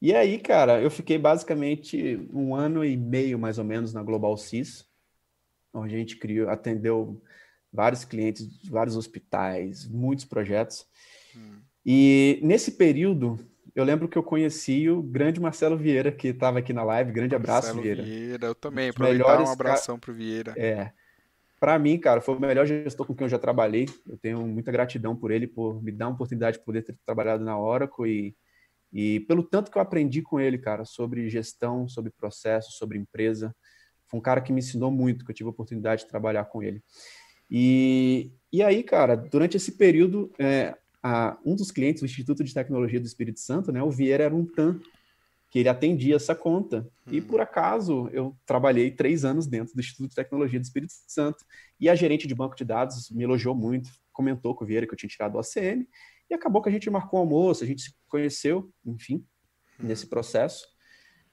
E 0.00 0.14
aí, 0.14 0.38
cara, 0.38 0.80
eu 0.80 0.90
fiquei 0.90 1.18
basicamente 1.18 2.28
um 2.32 2.54
ano 2.54 2.84
e 2.84 2.96
meio, 2.96 3.38
mais 3.38 3.58
ou 3.58 3.64
menos, 3.64 3.92
na 3.94 4.02
Global 4.02 4.36
CIS, 4.36 4.86
onde 5.72 5.94
a 5.94 5.98
gente 5.98 6.16
criou, 6.16 6.50
atendeu 6.50 7.20
vários 7.72 8.04
clientes, 8.04 8.48
vários 8.68 8.96
hospitais, 8.96 9.86
muitos 9.88 10.24
projetos. 10.24 10.86
Hum. 11.36 11.60
E 11.84 12.38
nesse 12.42 12.72
período, 12.72 13.38
eu 13.74 13.84
lembro 13.84 14.08
que 14.08 14.18
eu 14.18 14.22
conheci 14.22 14.88
o 14.90 15.02
grande 15.02 15.40
Marcelo 15.40 15.78
Vieira, 15.78 16.12
que 16.12 16.28
estava 16.28 16.58
aqui 16.58 16.72
na 16.72 16.84
live. 16.84 17.10
Grande 17.12 17.34
abraço, 17.34 17.68
Marcelo 17.68 17.82
Vieira. 17.82 18.02
Vieira, 18.02 18.46
eu 18.46 18.54
também. 18.54 18.90
Aproveitar 18.90 19.24
melhores... 19.24 19.48
um 19.48 19.52
abração 19.52 19.98
pro 19.98 20.12
Vieira. 20.12 20.52
É. 20.56 20.92
Para 21.58 21.78
mim, 21.78 21.96
cara, 21.96 22.20
foi 22.20 22.34
o 22.34 22.40
melhor 22.40 22.66
gestor 22.66 23.06
com 23.06 23.14
quem 23.14 23.24
eu 23.24 23.28
já 23.28 23.38
trabalhei. 23.38 23.88
Eu 24.06 24.18
tenho 24.18 24.46
muita 24.46 24.72
gratidão 24.72 25.16
por 25.16 25.30
ele, 25.30 25.46
por 25.46 25.82
me 25.82 25.92
dar 25.92 26.06
a 26.06 26.08
oportunidade 26.10 26.58
de 26.58 26.64
poder 26.64 26.82
ter 26.82 26.96
trabalhado 27.06 27.44
na 27.44 27.58
Oracle 27.58 28.10
e, 28.10 28.36
e 28.92 29.20
pelo 29.20 29.44
tanto 29.44 29.70
que 29.70 29.78
eu 29.78 29.82
aprendi 29.82 30.22
com 30.22 30.40
ele, 30.40 30.58
cara, 30.58 30.84
sobre 30.84 31.30
gestão, 31.30 31.88
sobre 31.88 32.10
processo, 32.10 32.72
sobre 32.72 32.98
empresa. 32.98 33.54
Foi 34.08 34.18
um 34.18 34.22
cara 34.22 34.40
que 34.40 34.52
me 34.52 34.58
ensinou 34.58 34.90
muito, 34.90 35.24
que 35.24 35.30
eu 35.30 35.34
tive 35.34 35.48
a 35.48 35.52
oportunidade 35.52 36.02
de 36.02 36.08
trabalhar 36.08 36.44
com 36.46 36.62
ele. 36.62 36.82
E, 37.54 38.32
e 38.50 38.62
aí, 38.62 38.82
cara, 38.82 39.14
durante 39.14 39.58
esse 39.58 39.72
período, 39.72 40.32
é, 40.38 40.74
a, 41.02 41.36
um 41.44 41.54
dos 41.54 41.70
clientes, 41.70 42.00
o 42.00 42.06
Instituto 42.06 42.42
de 42.42 42.54
Tecnologia 42.54 42.98
do 42.98 43.04
Espírito 43.04 43.40
Santo, 43.40 43.70
né, 43.70 43.82
o 43.82 43.90
Vieira 43.90 44.24
era 44.24 44.34
um 44.34 44.46
TAM, 44.46 44.80
que 45.50 45.58
ele 45.58 45.68
atendia 45.68 46.16
essa 46.16 46.34
conta. 46.34 46.88
Hum. 47.06 47.12
E 47.12 47.20
por 47.20 47.42
acaso 47.42 48.08
eu 48.10 48.34
trabalhei 48.46 48.90
três 48.90 49.22
anos 49.22 49.46
dentro 49.46 49.74
do 49.74 49.80
Instituto 49.80 50.08
de 50.08 50.16
Tecnologia 50.16 50.58
do 50.58 50.62
Espírito 50.62 50.94
Santo 51.06 51.44
e 51.78 51.90
a 51.90 51.94
gerente 51.94 52.26
de 52.26 52.34
banco 52.34 52.56
de 52.56 52.64
dados 52.64 53.10
me 53.10 53.22
elogiou 53.22 53.54
muito, 53.54 53.90
comentou 54.14 54.54
com 54.54 54.64
o 54.64 54.66
Vieira 54.66 54.86
que 54.86 54.94
eu 54.94 54.96
tinha 54.96 55.10
tirado 55.10 55.34
o 55.34 55.38
ACM 55.38 55.86
e 56.30 56.34
acabou 56.34 56.62
que 56.62 56.70
a 56.70 56.72
gente 56.72 56.88
marcou 56.88 57.20
um 57.20 57.22
almoço, 57.24 57.62
a 57.62 57.66
gente 57.66 57.82
se 57.82 57.94
conheceu, 58.08 58.72
enfim, 58.86 59.26
hum. 59.78 59.88
nesse 59.88 60.06
processo. 60.06 60.66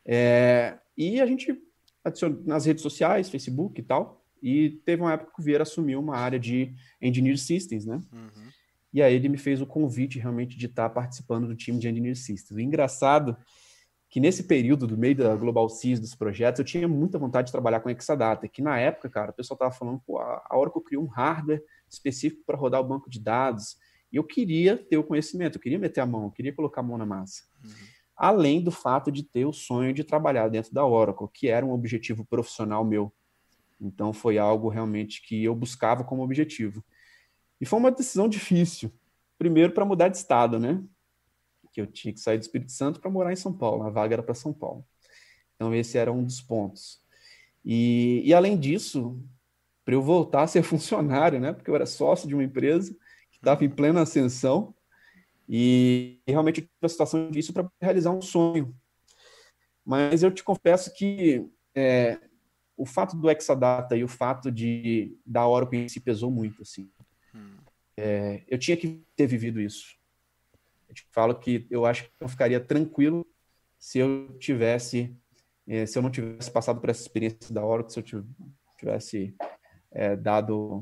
É, 0.06 0.78
e 0.98 1.22
a 1.22 1.26
gente 1.26 1.58
adicionou 2.04 2.44
nas 2.44 2.66
redes 2.66 2.84
sociais, 2.84 3.30
Facebook 3.30 3.80
e 3.80 3.84
tal. 3.86 4.19
E 4.42 4.82
teve 4.86 5.02
uma 5.02 5.14
época 5.14 5.32
que 5.36 5.42
o 5.42 5.44
Vieira 5.44 5.64
assumiu 5.64 6.00
uma 6.00 6.18
área 6.18 6.40
de 6.40 6.74
Engineer 7.02 7.38
Systems, 7.38 7.86
né? 7.86 8.02
Uhum. 8.12 8.50
E 8.92 9.02
aí 9.02 9.14
ele 9.14 9.30
me 9.30 9.38
fez 9.38 9.62
o 9.62 9.68
convite 9.68 10.20
realmente 10.20 10.58
de 10.58 10.66
estar 10.66 10.90
participando 10.90 11.48
do 11.48 11.56
time 11.56 11.78
de 11.78 11.88
Engineer 11.88 12.16
Systems. 12.16 12.52
O 12.52 12.60
engraçado 12.60 13.38
que 14.10 14.20
nesse 14.20 14.44
período 14.44 14.88
do 14.88 14.98
meio 14.98 15.16
da 15.16 15.36
Global 15.36 15.70
Seas 15.70 16.00
dos 16.00 16.16
projetos, 16.16 16.60
eu 16.60 16.66
tinha 16.66 16.88
muita 16.88 17.20
vontade 17.20 17.48
de 17.48 17.52
trabalhar 17.52 17.80
com 17.80 17.90
Exadata, 17.92 18.48
que 18.48 18.62
na 18.62 18.80
época, 18.80 19.08
cara, 19.08 19.30
o 19.30 19.34
pessoal 19.34 19.56
estava 19.56 19.72
falando, 19.72 20.02
pô, 20.06 20.18
a 20.18 20.50
Oracle 20.52 20.84
criou 20.84 21.04
um 21.04 21.08
hardware 21.08 21.62
específico 21.88 22.44
para 22.44 22.58
rodar 22.58 22.82
o 22.82 22.84
banco 22.84 23.08
de 23.08 23.20
dados, 23.20 23.78
e 24.12 24.16
eu 24.16 24.24
queria 24.24 24.76
ter 24.76 24.98
o 24.98 25.04
conhecimento, 25.04 25.58
eu 25.58 25.62
queria 25.62 25.78
meter 25.78 26.02
a 26.02 26.08
mão, 26.08 26.24
eu 26.24 26.32
queria 26.32 26.52
colocar 26.52 26.82
a 26.82 26.84
mão 26.84 26.98
na 26.98 27.06
massa. 27.06 27.44
Uhum. 27.64 27.72
Além 28.18 28.64
do 28.64 28.72
fato 28.72 29.12
de 29.12 29.22
ter 29.22 29.46
o 29.46 29.54
sonho 29.54 29.94
de 29.94 30.04
trabalhar 30.04 30.50
dentro 30.50 30.74
da 30.74 30.84
Oracle, 30.84 31.28
que 31.32 31.48
era 31.48 31.64
um 31.64 31.72
objetivo 31.72 32.26
profissional 32.26 32.84
meu. 32.84 33.14
Então 33.80 34.12
foi 34.12 34.38
algo 34.38 34.70
realmente 34.70 35.22
que 35.22 35.44
eu 35.44 35.56
buscava 35.56 36.04
como 36.04 36.24
objetivo. 36.24 36.84
E 37.60 37.66
foi 37.66 37.80
uma 37.80 37.92
decisão 37.92 38.28
difícil. 38.28 38.92
Primeiro 39.38 39.74
para 39.74 39.86
mudar 39.86 40.10
de 40.10 40.18
estado, 40.18 40.60
né? 40.60 40.84
Que 41.72 41.82
eu 41.82 41.88
tinha 41.88 42.14
que 42.14 42.20
sair 42.20 42.38
do 42.38 42.42
Espírito 42.42 42.72
Santo 42.72 43.00
para 43.00 43.10
morar 43.10 43.32
em 43.32 43.38
São 43.38 43.54
Paulo. 43.54 43.84
A 43.84 43.90
vaga 43.90 44.16
era 44.16 44.24
para 44.24 44.36
São 44.36 44.54
Paulo. 44.54 44.86
Então 45.56 45.74
esse 45.74 45.98
era 45.98 46.12
um 46.12 46.24
dos 46.24 46.42
pontos. 46.42 47.02
E, 47.64 48.22
e 48.26 48.34
além 48.34 48.58
disso, 48.58 49.22
para 49.84 49.96
eu 49.96 50.02
voltar 50.02 50.44
a 50.44 50.48
ser 50.48 50.62
funcionário, 50.64 51.40
né? 51.40 51.54
Porque 51.54 51.70
eu 51.70 51.76
era 51.76 51.86
sócio 51.86 52.28
de 52.28 52.34
uma 52.34 52.44
empresa 52.44 52.94
que 53.32 53.38
estava 53.38 53.64
em 53.64 53.70
plena 53.70 54.02
ascensão 54.02 54.74
e, 55.50 56.22
realmente 56.28 56.62
tive 56.62 56.70
a 56.84 56.90
situação 56.90 57.32
disso 57.32 57.52
para 57.52 57.68
realizar 57.82 58.12
um 58.12 58.22
sonho. 58.22 58.76
Mas 59.84 60.22
eu 60.22 60.30
te 60.30 60.44
confesso 60.44 60.94
que 60.94 61.44
é, 61.74 62.20
o 62.80 62.86
fato 62.86 63.18
do 63.18 63.30
Exadata 63.30 63.98
e 63.98 64.06
o 64.06 64.08
fato 64.08 64.50
de 64.50 65.18
da 65.26 65.46
Oracle 65.46 65.80
em 65.80 65.90
si 65.90 66.00
pesou 66.00 66.32
muito, 66.32 66.62
assim. 66.62 66.90
Hum. 67.36 67.58
É, 67.98 68.42
eu 68.48 68.58
tinha 68.58 68.78
que 68.78 69.04
ter 69.18 69.28
vivido 69.28 69.60
isso. 69.60 69.98
Eu 70.88 70.96
te 70.96 71.06
falo 71.12 71.36
que 71.36 71.68
eu 71.70 71.86
acho 71.86 72.06
que 72.06 72.12
eu 72.22 72.30
ficaria 72.30 72.60
tranquilo 72.60 73.28
se 73.78 74.00
eu 74.00 74.38
tivesse, 74.40 75.14
é, 75.68 75.86
se 75.86 75.98
eu 75.98 76.02
não 76.02 76.10
tivesse 76.10 76.50
passado 76.50 76.80
por 76.80 76.90
essa 76.90 77.02
experiência 77.02 77.54
da 77.54 77.66
Oracle, 77.66 77.92
se 77.92 78.00
eu 78.00 78.26
tivesse 78.78 79.36
é, 79.92 80.16
dado 80.16 80.82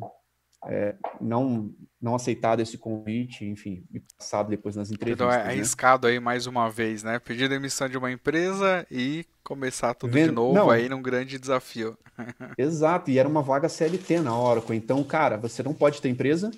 é, 0.68 0.95
não 1.22 1.74
não 1.99 2.13
aceitado 2.13 2.59
esse 2.59 2.78
convite, 2.78 3.43
enfim, 3.43 3.84
me 3.89 3.99
passado 4.18 4.49
depois 4.49 4.76
nas 4.76 4.91
entrevistas. 4.91 5.28
Então 5.28 5.32
é 5.32 5.43
né? 5.43 5.49
arriscado 5.49 6.05
aí 6.05 6.20
mais 6.20 6.45
uma 6.45 6.70
vez, 6.70 7.01
né? 7.01 7.18
Pedir 7.18 7.49
demissão 7.49 7.89
de 7.89 7.97
uma 7.97 8.11
empresa 8.11 8.86
e 8.91 9.26
começar 9.43 9.95
tudo 9.95 10.13
Vendo... 10.13 10.30
de 10.30 10.36
novo 10.36 10.53
não, 10.53 10.70
aí 10.70 10.88
num 10.88 11.01
grande 11.01 11.39
desafio. 11.39 11.97
Exato, 12.57 13.09
e 13.09 13.18
era 13.18 13.28
uma 13.28 13.41
vaga 13.41 13.68
CLT 13.68 14.20
na 14.20 14.38
Oracle. 14.38 14.76
Então, 14.76 15.03
cara, 15.03 15.38
você 15.38 15.63
não 15.63 15.74
pode 15.74 15.99
ter 15.99 16.09
empresa, 16.09 16.51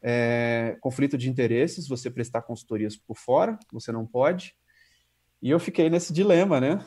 é, 0.00 0.78
conflito 0.80 1.18
de 1.18 1.28
interesses, 1.28 1.86
você 1.86 2.10
prestar 2.10 2.42
consultorias 2.42 2.96
por 2.96 3.16
fora, 3.16 3.58
você 3.70 3.92
não 3.92 4.06
pode. 4.06 4.54
E 5.42 5.50
eu 5.50 5.60
fiquei 5.60 5.90
nesse 5.90 6.12
dilema, 6.12 6.58
né? 6.58 6.82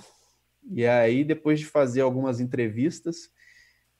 E 0.71 0.85
aí, 0.87 1.23
depois 1.23 1.59
de 1.59 1.65
fazer 1.65 2.01
algumas 2.01 2.39
entrevistas, 2.39 3.29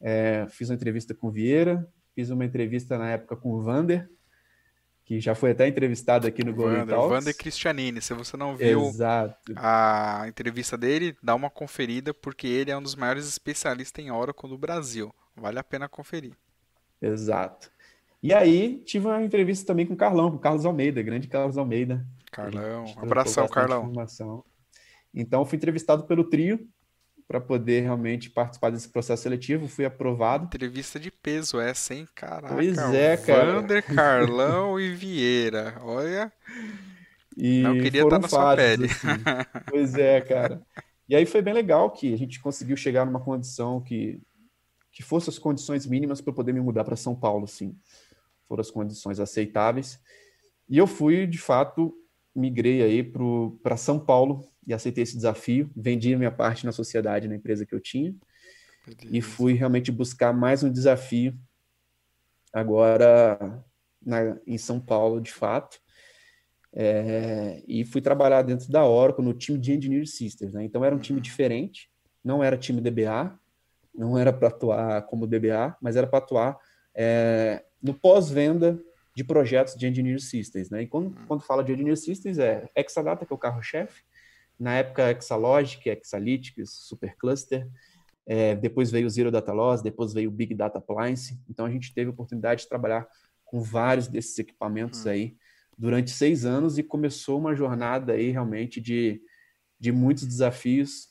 é, 0.02 0.48
fiz 0.50 0.70
uma 0.70 0.76
entrevista 0.76 1.14
com 1.14 1.32
Vieira, 1.32 1.88
Fiz 2.18 2.32
uma 2.32 2.44
entrevista 2.44 2.98
na 2.98 3.12
época 3.12 3.36
com 3.36 3.52
o 3.52 3.62
Vander, 3.62 4.10
que 5.06 5.20
já 5.20 5.36
foi 5.36 5.52
até 5.52 5.68
entrevistado 5.68 6.26
aqui 6.26 6.44
no 6.44 6.52
Golden 6.52 6.80
Vander, 6.80 6.96
Talks. 6.96 7.12
Vander 7.12 7.38
Cristianini, 7.38 8.02
se 8.02 8.12
você 8.16 8.36
não 8.36 8.58
viu 8.58 8.88
Exato. 8.88 9.54
a 9.56 10.26
entrevista 10.28 10.76
dele, 10.76 11.16
dá 11.22 11.36
uma 11.36 11.52
conferida, 11.52 12.16
porque 12.16 12.48
ele 12.48 12.72
é 12.72 12.78
um 12.78 12.82
dos 12.82 12.96
maiores 12.96 13.28
especialistas 13.28 14.04
em 14.04 14.10
Oracle 14.10 14.50
do 14.50 14.58
Brasil. 14.58 15.14
Vale 15.36 15.60
a 15.60 15.64
pena 15.64 15.88
conferir. 15.88 16.34
Exato. 17.00 17.70
E 18.24 18.34
aí, 18.34 18.82
tive 18.84 19.06
uma 19.06 19.22
entrevista 19.22 19.68
também 19.68 19.86
com 19.86 19.94
o 19.94 19.98
Carlão, 19.98 20.32
com 20.32 20.38
o 20.38 20.40
Carlos 20.40 20.66
Almeida, 20.66 21.04
grande 21.04 21.28
Carlos 21.28 21.56
Almeida. 21.56 22.04
Carlão, 22.32 22.86
abração, 22.98 23.48
Carlão. 23.48 23.84
Informação. 23.84 24.44
Então, 25.14 25.46
fui 25.46 25.58
entrevistado 25.58 26.06
pelo 26.06 26.24
trio, 26.24 26.68
para 27.28 27.42
poder 27.42 27.82
realmente 27.82 28.30
participar 28.30 28.70
desse 28.70 28.88
processo 28.88 29.24
seletivo. 29.24 29.68
Fui 29.68 29.84
aprovado. 29.84 30.46
Entrevista 30.46 31.00
de 31.00 31.12
peso 31.12 31.60
essa, 31.60 31.94
hein? 31.94 32.08
Caraca. 32.16 32.54
Pois 32.54 32.78
é, 32.78 33.18
cara. 33.18 33.62
Vander, 33.62 33.84
Carlão 33.84 34.80
e 34.80 34.94
Vieira. 34.94 35.76
Olha. 35.82 36.32
E 37.36 37.62
Não 37.62 37.74
queria 37.74 38.04
estar 38.04 38.20
na 38.20 38.28
sua 38.30 38.56
pele. 38.56 38.86
Assim. 38.86 39.08
Pois 39.70 39.96
é, 39.96 40.22
cara. 40.22 40.62
E 41.10 41.16
aí 41.16 41.26
foi 41.26 41.42
bem 41.42 41.54
legal 41.54 41.92
que 41.92 42.14
a 42.14 42.18
gente 42.18 42.40
conseguiu 42.40 42.78
chegar 42.78 43.06
numa 43.06 43.20
condição 43.20 43.82
que, 43.82 44.22
que 44.92 45.04
fosse 45.04 45.30
as 45.30 45.38
condições 45.38 45.86
mínimas 45.86 46.22
para 46.22 46.34
poder 46.34 46.54
me 46.54 46.62
mudar 46.62 46.86
para 46.86 46.96
São 46.96 47.14
Paulo, 47.14 47.46
sim. 47.48 47.76
Foram 48.48 48.62
as 48.62 48.72
condições 48.72 49.20
aceitáveis. 49.20 50.00
E 50.70 50.78
eu 50.78 50.88
fui, 50.88 51.28
de 51.28 51.38
fato, 51.38 51.94
migrei 52.34 52.82
aí 52.82 53.04
para 53.04 53.76
São 53.76 54.00
Paulo 54.00 54.50
e 54.68 54.74
aceitei 54.74 55.04
esse 55.04 55.16
desafio. 55.16 55.72
Vendi 55.76 56.14
a 56.14 56.18
minha 56.18 56.32
parte 56.32 56.66
na 56.66 56.74
sociedade, 56.74 57.28
na 57.28 57.36
empresa 57.36 57.66
que 57.66 57.74
eu 57.74 57.80
tinha. 57.80 58.14
E 59.10 59.22
fui 59.22 59.54
realmente 59.54 59.92
buscar 59.92 60.34
mais 60.34 60.64
um 60.64 60.72
desafio 60.72 61.34
agora 62.54 63.64
na, 64.06 64.38
em 64.46 64.58
São 64.58 64.80
Paulo, 64.80 65.22
de 65.22 65.32
fato. 65.32 65.80
É, 66.74 67.64
e 67.68 67.86
fui 67.86 68.02
trabalhar 68.02 68.42
dentro 68.42 68.70
da 68.70 68.86
Oracle 68.86 69.24
no 69.24 69.34
time 69.34 69.58
de 69.58 69.74
Engineer 69.74 70.06
Systems. 70.06 70.54
Né? 70.54 70.66
Então 70.66 70.84
era 70.84 70.94
um 70.96 71.00
time 71.00 71.18
uhum. 71.18 71.24
diferente, 71.24 71.90
não 72.24 72.44
era 72.44 72.58
time 72.58 72.82
DBA, 72.82 73.38
não 73.96 74.18
era 74.18 74.32
para 74.32 74.50
atuar 74.50 75.02
como 75.04 75.26
DBA, 75.26 75.76
mas 75.82 75.96
era 75.96 76.06
para 76.06 76.20
atuar 76.20 76.58
é, 76.94 77.64
no 77.82 77.94
pós-venda 77.94 78.80
de 79.16 79.24
projetos 79.24 79.76
de 79.76 79.88
Engineer 79.88 80.20
Systems. 80.20 80.70
Né? 80.70 80.84
E 80.84 80.88
quando, 80.88 81.08
uhum. 81.08 81.26
quando 81.28 81.42
fala 81.42 81.64
de 81.64 81.74
Engineer 81.74 81.98
Systems, 81.98 82.38
é 82.38 82.70
Exadata, 82.76 83.26
que 83.26 83.34
é 83.34 83.36
o 83.36 83.40
carro-chefe, 83.40 84.04
na 84.60 84.74
época 84.76 85.12
Exalogic, 85.12 85.90
Exalytics, 85.90 86.72
Supercluster, 86.72 87.68
é, 88.26 88.56
depois 88.56 88.92
veio 88.92 89.08
o 89.08 89.10
Zero 89.10 89.32
Data 89.32 89.54
Loss, 89.54 89.82
depois 89.82 90.14
veio 90.14 90.30
o 90.30 90.34
Big 90.34 90.54
Data 90.54 90.80
Appliance. 90.80 91.40
Então 91.50 91.66
a 91.66 91.72
gente 91.72 91.94
teve 91.94 92.10
a 92.10 92.14
oportunidade 92.14 92.64
de 92.64 92.70
trabalhar 92.70 93.08
com 93.46 93.62
vários 93.62 94.08
desses 94.08 94.38
equipamentos 94.38 95.06
uhum. 95.06 95.12
aí 95.12 95.38
durante 95.78 96.12
seis 96.12 96.44
anos 96.44 96.78
e 96.78 96.84
começou 96.84 97.40
uma 97.40 97.56
jornada 97.56 98.14
aí 98.14 98.32
realmente 98.32 98.82
de, 98.82 99.22
de 99.80 99.94
muitos 99.94 100.26
desafios, 100.26 101.08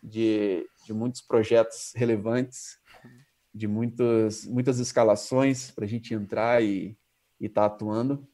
de, 0.00 0.64
de 0.86 0.92
muitos 0.92 1.20
projetos 1.20 1.92
relevantes, 1.96 2.78
de 3.52 3.66
muitas, 3.66 4.46
muitas 4.46 4.78
escalações 4.78 5.72
para 5.72 5.84
a 5.84 5.88
gente 5.88 6.14
entrar 6.14 6.62
e 6.62 6.96
estar 7.40 7.68
tá 7.68 7.74
atuando, 7.74 8.28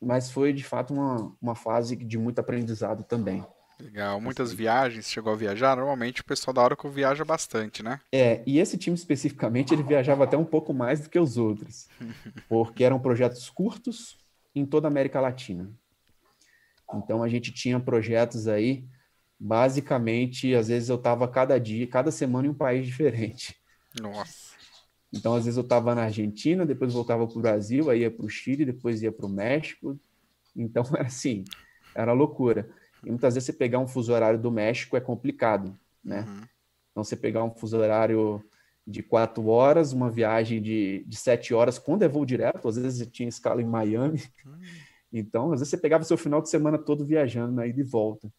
mas 0.00 0.30
foi 0.30 0.52
de 0.52 0.64
fato 0.64 0.92
uma, 0.92 1.36
uma 1.40 1.54
fase 1.54 1.94
de 1.94 2.18
muito 2.18 2.40
aprendizado 2.40 3.04
também. 3.04 3.46
Legal. 3.80 4.20
Muitas 4.20 4.52
viagens, 4.52 5.10
chegou 5.10 5.32
a 5.32 5.36
viajar? 5.36 5.76
Normalmente 5.76 6.20
o 6.20 6.24
pessoal 6.24 6.52
da 6.52 6.62
Oracle 6.62 6.90
viaja 6.90 7.24
bastante, 7.24 7.82
né? 7.82 8.00
É, 8.12 8.42
e 8.46 8.58
esse 8.58 8.76
time 8.76 8.96
especificamente, 8.96 9.72
ele 9.72 9.82
viajava 9.82 10.24
até 10.24 10.36
um 10.36 10.44
pouco 10.44 10.74
mais 10.74 11.00
do 11.00 11.08
que 11.08 11.18
os 11.18 11.36
outros, 11.36 11.88
porque 12.48 12.82
eram 12.82 12.98
projetos 12.98 13.48
curtos 13.48 14.18
em 14.54 14.66
toda 14.66 14.88
a 14.88 14.90
América 14.90 15.20
Latina. 15.20 15.70
Então 16.94 17.22
a 17.22 17.28
gente 17.28 17.52
tinha 17.52 17.78
projetos 17.78 18.48
aí, 18.48 18.84
basicamente, 19.38 20.54
às 20.54 20.68
vezes 20.68 20.88
eu 20.88 20.96
estava 20.96 21.28
cada 21.28 21.58
dia, 21.58 21.86
cada 21.86 22.10
semana 22.10 22.48
em 22.48 22.50
um 22.50 22.54
país 22.54 22.86
diferente. 22.86 23.54
Nossa. 24.00 24.48
Então, 25.12 25.34
às 25.34 25.44
vezes 25.44 25.56
eu 25.56 25.62
estava 25.62 25.94
na 25.94 26.02
Argentina, 26.02 26.66
depois 26.66 26.92
voltava 26.92 27.26
para 27.26 27.38
o 27.38 27.42
Brasil, 27.42 27.88
aí 27.88 28.00
ia 28.00 28.10
para 28.10 28.26
o 28.26 28.28
Chile, 28.28 28.64
depois 28.64 29.02
ia 29.02 29.10
para 29.10 29.26
o 29.26 29.28
México. 29.28 29.98
Então, 30.54 30.84
era 30.94 31.06
assim, 31.06 31.44
era 31.94 32.12
loucura. 32.12 32.68
E 33.04 33.10
muitas 33.10 33.34
vezes 33.34 33.46
você 33.46 33.52
pegar 33.52 33.78
um 33.78 33.86
fuso 33.86 34.12
horário 34.12 34.38
do 34.38 34.50
México 34.50 34.96
é 34.96 35.00
complicado, 35.00 35.78
né? 36.02 36.24
Uhum. 36.28 36.42
Então, 36.90 37.04
você 37.04 37.16
pegar 37.16 37.44
um 37.44 37.50
fuso 37.50 37.78
horário 37.78 38.42
de 38.86 39.02
quatro 39.02 39.46
horas, 39.48 39.92
uma 39.92 40.10
viagem 40.10 40.62
de, 40.62 41.04
de 41.06 41.16
sete 41.16 41.52
horas, 41.52 41.78
quando 41.78 42.02
é 42.02 42.08
voo 42.08 42.24
direto, 42.24 42.66
às 42.66 42.76
vezes 42.76 43.06
tinha 43.08 43.28
escala 43.28 43.60
em 43.62 43.66
Miami. 43.66 44.22
Uhum. 44.44 44.58
Então, 45.12 45.52
às 45.52 45.60
vezes 45.60 45.70
você 45.70 45.76
pegava 45.76 46.02
o 46.02 46.06
seu 46.06 46.16
final 46.16 46.42
de 46.42 46.50
semana 46.50 46.78
todo 46.78 47.04
viajando, 47.04 47.52
né, 47.52 47.68
de 47.68 47.82
volta. 47.82 48.32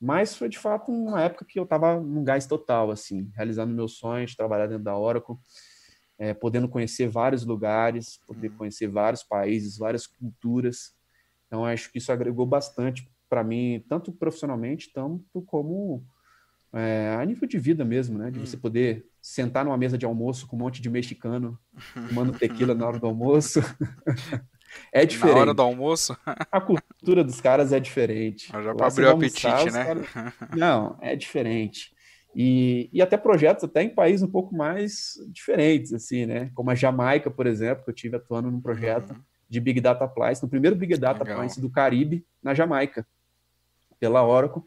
Mas 0.00 0.36
foi, 0.36 0.48
de 0.48 0.58
fato, 0.58 0.92
uma 0.92 1.22
época 1.22 1.44
que 1.46 1.58
eu 1.58 1.64
estava 1.64 1.98
num 1.98 2.22
gás 2.22 2.46
total, 2.46 2.90
assim, 2.90 3.30
realizando 3.34 3.74
meus 3.74 3.96
sonhos, 3.96 4.36
trabalhar 4.36 4.66
dentro 4.66 4.84
da 4.84 4.96
Oracle, 4.96 5.36
é, 6.18 6.34
podendo 6.34 6.68
conhecer 6.68 7.08
vários 7.08 7.44
lugares, 7.44 8.20
poder 8.26 8.50
uhum. 8.50 8.56
conhecer 8.56 8.88
vários 8.88 9.22
países, 9.22 9.78
várias 9.78 10.06
culturas. 10.06 10.94
Então, 11.46 11.64
acho 11.64 11.90
que 11.90 11.98
isso 11.98 12.12
agregou 12.12 12.46
bastante 12.46 13.08
para 13.28 13.44
mim, 13.44 13.84
tanto 13.88 14.12
profissionalmente, 14.12 14.92
tanto 14.92 15.42
como 15.42 16.04
é, 16.72 17.16
a 17.18 17.24
nível 17.24 17.48
de 17.48 17.58
vida 17.58 17.84
mesmo, 17.84 18.18
né? 18.18 18.30
De 18.30 18.38
você 18.38 18.56
hum. 18.56 18.60
poder 18.60 19.06
sentar 19.20 19.64
numa 19.64 19.76
mesa 19.76 19.96
de 19.96 20.04
almoço 20.04 20.46
com 20.46 20.56
um 20.56 20.60
monte 20.60 20.80
de 20.80 20.90
mexicano, 20.90 21.58
tomando 22.08 22.38
tequila 22.38 22.74
na 22.74 22.86
hora 22.86 22.98
do 22.98 23.06
almoço. 23.06 23.60
é 24.92 25.04
diferente. 25.04 25.34
Na 25.34 25.40
hora 25.40 25.54
do 25.54 25.62
almoço? 25.62 26.16
a 26.52 26.60
cultura 26.60 27.24
dos 27.24 27.40
caras 27.40 27.72
é 27.72 27.80
diferente. 27.80 28.52
Já 28.52 28.74
para 28.74 28.86
abrir 28.86 29.04
o 29.06 29.10
apetite, 29.10 29.72
né? 29.72 29.84
Caras... 29.84 30.06
Não, 30.56 30.98
é 31.00 31.16
diferente. 31.16 31.94
E, 32.34 32.90
e 32.92 33.00
até 33.00 33.16
projetos 33.16 33.64
até 33.64 33.82
em 33.82 33.88
países 33.88 34.22
um 34.22 34.30
pouco 34.30 34.54
mais 34.54 35.14
diferentes, 35.28 35.94
assim, 35.94 36.26
né? 36.26 36.50
Como 36.54 36.70
a 36.70 36.74
Jamaica, 36.74 37.30
por 37.30 37.46
exemplo, 37.46 37.84
que 37.84 37.90
eu 37.90 37.94
tive 37.94 38.16
atuando 38.16 38.50
num 38.50 38.60
projeto 38.60 39.12
uhum. 39.12 39.20
de 39.48 39.58
Big 39.58 39.80
Data 39.80 40.04
Appliance, 40.04 40.42
no 40.42 40.48
primeiro 40.48 40.76
Big 40.76 40.98
Data 40.98 41.20
Legal. 41.20 41.36
Appliance 41.36 41.58
do 41.58 41.70
Caribe, 41.70 42.26
na 42.42 42.52
Jamaica, 42.52 43.06
pela 44.06 44.24
Oracle. 44.24 44.62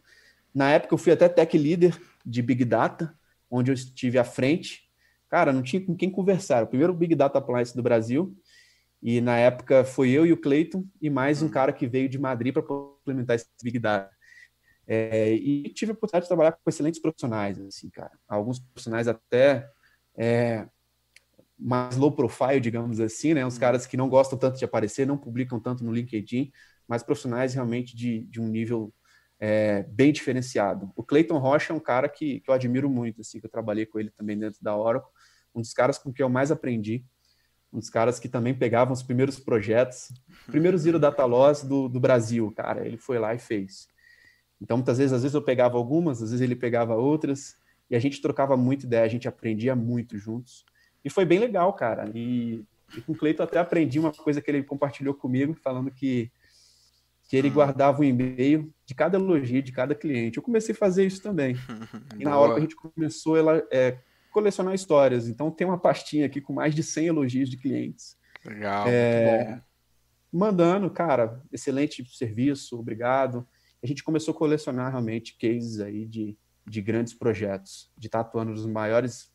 Na 0.53 0.69
época 0.71 0.93
eu 0.93 0.97
fui 0.97 1.13
até 1.13 1.29
tech 1.29 1.57
leader 1.57 1.97
de 2.25 2.41
Big 2.41 2.65
Data, 2.65 3.17
onde 3.49 3.71
eu 3.71 3.73
estive 3.73 4.17
à 4.17 4.23
frente. 4.25 4.89
Cara, 5.29 5.53
não 5.53 5.61
tinha 5.63 5.83
com 5.83 5.95
quem 5.95 6.11
conversar. 6.11 6.63
O 6.63 6.67
primeiro 6.67 6.93
Big 6.93 7.15
Data 7.15 7.37
Appliance 7.37 7.73
do 7.73 7.81
Brasil. 7.81 8.35
E 9.01 9.21
na 9.21 9.37
época 9.37 9.85
foi 9.85 10.09
eu 10.09 10.25
e 10.25 10.33
o 10.33 10.37
Clayton 10.37 10.83
e 11.01 11.09
mais 11.09 11.41
um 11.41 11.47
cara 11.47 11.71
que 11.71 11.87
veio 11.87 12.09
de 12.09 12.19
Madrid 12.19 12.53
para 12.53 12.63
implementar 13.01 13.37
esse 13.37 13.47
Big 13.63 13.79
Data. 13.79 14.13
É, 14.85 15.31
e 15.31 15.69
tive 15.69 15.91
a 15.91 15.93
oportunidade 15.93 16.25
de 16.25 16.27
trabalhar 16.27 16.51
com 16.51 16.69
excelentes 16.69 16.99
profissionais, 16.99 17.57
assim, 17.61 17.89
cara. 17.89 18.11
Alguns 18.27 18.59
profissionais 18.59 19.07
até 19.07 19.69
é, 20.17 20.67
mais 21.57 21.95
low 21.95 22.11
profile, 22.11 22.59
digamos 22.59 22.99
assim, 22.99 23.33
né? 23.33 23.45
Uns 23.45 23.53
uhum. 23.53 23.59
caras 23.61 23.85
que 23.85 23.95
não 23.95 24.09
gostam 24.09 24.37
tanto 24.37 24.57
de 24.57 24.65
aparecer, 24.65 25.07
não 25.07 25.17
publicam 25.17 25.61
tanto 25.61 25.81
no 25.81 25.93
LinkedIn, 25.93 26.51
mas 26.85 27.03
profissionais 27.03 27.53
realmente 27.53 27.95
de, 27.95 28.25
de 28.25 28.41
um 28.41 28.47
nível 28.49 28.91
é, 29.39 29.83
bem 29.83 30.11
diferenciado. 30.11 30.91
O 30.95 31.03
Clayton 31.03 31.37
Rocha 31.37 31.71
é 31.71 31.75
um 31.75 31.79
cara 31.79 32.09
que, 32.09 32.41
que 32.41 32.49
eu 32.49 32.53
admiro 32.53 32.89
muito, 32.89 33.21
assim, 33.21 33.39
que 33.39 33.45
eu 33.45 33.49
trabalhei 33.49 33.85
com 33.85 33.99
ele 33.99 34.09
também 34.09 34.37
dentro 34.37 34.61
da 34.61 34.75
Oracle, 34.75 35.09
um 35.55 35.61
dos 35.61 35.73
caras 35.73 35.97
com 35.97 36.11
quem 36.11 36.23
eu 36.23 36.29
mais 36.29 36.51
aprendi, 36.51 37.05
um 37.71 37.79
dos 37.79 37.89
caras 37.89 38.19
que 38.19 38.27
também 38.27 38.53
pegavam 38.53 38.93
os 38.93 39.03
primeiros 39.03 39.39
projetos, 39.39 40.11
primeiro 40.47 40.77
Zero 40.77 40.99
Data 40.99 41.23
Loss 41.25 41.63
do, 41.63 41.87
do 41.87 41.99
Brasil, 41.99 42.51
cara, 42.51 42.85
ele 42.85 42.97
foi 42.97 43.19
lá 43.19 43.33
e 43.33 43.39
fez. 43.39 43.87
Então, 44.61 44.77
muitas 44.77 44.97
vezes, 44.97 45.13
às 45.13 45.21
vezes 45.21 45.35
eu 45.35 45.41
pegava 45.41 45.77
algumas, 45.77 46.21
às 46.21 46.31
vezes 46.31 46.41
ele 46.41 46.55
pegava 46.55 46.95
outras, 46.95 47.55
e 47.89 47.95
a 47.95 47.99
gente 47.99 48.21
trocava 48.21 48.57
muita 48.57 48.85
ideia, 48.85 49.05
a 49.05 49.07
gente 49.09 49.27
aprendia 49.27 49.75
muito 49.75 50.17
juntos. 50.17 50.65
E 51.03 51.09
foi 51.09 51.25
bem 51.25 51.39
legal, 51.39 51.71
cara. 51.73 52.11
E, 52.13 52.63
e 52.95 53.01
com 53.01 53.13
o 53.13 53.15
Cleiton 53.15 53.43
até 53.43 53.57
aprendi 53.57 53.99
uma 53.99 54.11
coisa 54.11 54.41
que 54.41 54.51
ele 54.51 54.63
compartilhou 54.63 55.13
comigo, 55.13 55.53
falando 55.53 55.89
que, 55.89 56.29
que 57.29 57.37
ele 57.37 57.49
hum. 57.49 57.53
guardava 57.53 58.01
um 58.01 58.03
e-mail 58.03 58.73
de 58.85 58.93
cada 58.93 59.17
elogio 59.17 59.63
de 59.63 59.71
cada 59.71 59.95
cliente. 59.95 60.37
Eu 60.37 60.43
comecei 60.43 60.75
a 60.75 60.77
fazer 60.77 61.05
isso 61.05 61.21
também. 61.21 61.55
e 62.19 62.25
na 62.25 62.37
hora 62.37 62.53
que 62.53 62.57
a 62.57 62.61
gente 62.61 62.75
começou 62.75 63.35
a 63.35 63.63
é, 63.71 63.97
colecionar 64.31 64.73
histórias, 64.73 65.29
então 65.29 65.49
tem 65.49 65.65
uma 65.65 65.79
pastinha 65.79 66.25
aqui 66.25 66.41
com 66.41 66.51
mais 66.51 66.75
de 66.75 66.83
100 66.83 67.07
elogios 67.07 67.49
de 67.49 67.55
clientes. 67.55 68.17
Legal, 68.45 68.85
é, 68.89 69.61
Mandando, 70.31 70.89
cara, 70.89 71.41
excelente 71.51 72.03
serviço, 72.05 72.77
obrigado 72.77 73.47
a 73.83 73.87
gente 73.87 74.03
começou 74.03 74.33
a 74.33 74.37
colecionar 74.37 74.91
realmente 74.91 75.37
cases 75.37 75.79
aí 75.79 76.05
de, 76.05 76.37
de 76.67 76.81
grandes 76.81 77.13
projetos, 77.13 77.91
de 77.97 78.07
estar 78.07 78.21
atuando 78.21 78.51
nos 78.51 78.65
maiores 78.65 79.31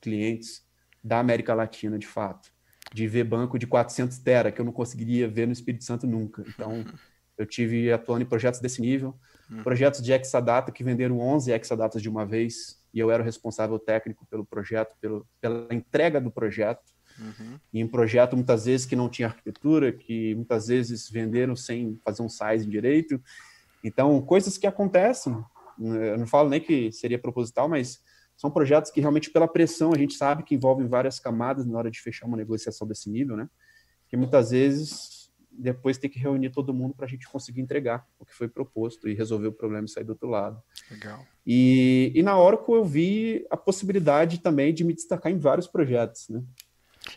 clientes 0.00 0.64
da 1.02 1.18
América 1.18 1.54
Latina, 1.54 1.98
de 1.98 2.06
fato. 2.06 2.52
De 2.92 3.06
ver 3.06 3.24
banco 3.24 3.58
de 3.58 3.66
400 3.66 4.18
tera, 4.18 4.52
que 4.52 4.60
eu 4.60 4.64
não 4.64 4.72
conseguiria 4.72 5.28
ver 5.28 5.46
no 5.46 5.52
Espírito 5.52 5.84
Santo 5.84 6.06
nunca. 6.06 6.44
Então, 6.46 6.84
eu 7.38 7.46
tive 7.46 7.92
atuando 7.92 8.22
em 8.22 8.26
projetos 8.26 8.60
desse 8.60 8.80
nível, 8.80 9.14
hum. 9.50 9.62
projetos 9.62 10.02
de 10.02 10.12
Exadata 10.12 10.72
que 10.72 10.84
venderam 10.84 11.20
11 11.20 11.52
Exadatas 11.52 12.02
de 12.02 12.08
uma 12.08 12.26
vez, 12.26 12.78
e 12.92 12.98
eu 12.98 13.10
era 13.10 13.22
o 13.22 13.26
responsável 13.26 13.78
técnico 13.78 14.26
pelo 14.26 14.44
projeto, 14.44 14.96
pelo, 15.00 15.26
pela 15.40 15.72
entrega 15.72 16.20
do 16.20 16.30
projeto. 16.30 16.82
Uhum. 17.20 17.58
em 17.74 17.84
projeto 17.84 18.36
muitas 18.36 18.66
vezes 18.66 18.86
que 18.86 18.94
não 18.94 19.08
tinha 19.08 19.26
arquitetura, 19.26 19.90
que 19.90 20.36
muitas 20.36 20.68
vezes 20.68 21.10
venderam 21.10 21.56
sem 21.56 21.98
fazer 22.04 22.22
um 22.22 22.28
sizing 22.28 22.70
direito, 22.70 23.20
então, 23.82 24.20
coisas 24.22 24.58
que 24.58 24.66
acontecem, 24.66 25.32
eu 25.78 26.18
não 26.18 26.26
falo 26.26 26.48
nem 26.48 26.60
que 26.60 26.90
seria 26.90 27.18
proposital, 27.18 27.68
mas 27.68 28.00
são 28.36 28.50
projetos 28.50 28.90
que 28.90 29.00
realmente, 29.00 29.30
pela 29.30 29.48
pressão, 29.48 29.92
a 29.92 29.98
gente 29.98 30.14
sabe 30.14 30.42
que 30.42 30.54
envolvem 30.54 30.86
várias 30.86 31.18
camadas 31.20 31.66
na 31.66 31.78
hora 31.78 31.90
de 31.90 32.00
fechar 32.00 32.26
uma 32.26 32.36
negociação 32.36 32.86
desse 32.86 33.10
nível, 33.10 33.36
né? 33.36 33.48
Que 34.08 34.16
muitas 34.16 34.50
vezes 34.50 35.17
depois 35.58 35.98
tem 35.98 36.08
que 36.08 36.18
reunir 36.18 36.50
todo 36.50 36.72
mundo 36.72 36.94
para 36.94 37.06
a 37.06 37.08
gente 37.08 37.28
conseguir 37.28 37.60
entregar 37.60 38.06
o 38.18 38.24
que 38.24 38.34
foi 38.34 38.48
proposto 38.48 39.08
e 39.08 39.14
resolver 39.14 39.48
o 39.48 39.52
problema 39.52 39.86
e 39.86 39.88
sair 39.88 40.04
do 40.04 40.10
outro 40.10 40.28
lado. 40.28 40.62
Legal. 40.90 41.24
E, 41.46 42.12
e 42.14 42.22
na 42.22 42.38
Oracle 42.38 42.74
eu 42.74 42.84
vi 42.84 43.46
a 43.50 43.56
possibilidade 43.56 44.38
também 44.38 44.72
de 44.72 44.84
me 44.84 44.94
destacar 44.94 45.32
em 45.32 45.38
vários 45.38 45.66
projetos, 45.66 46.28
né? 46.28 46.42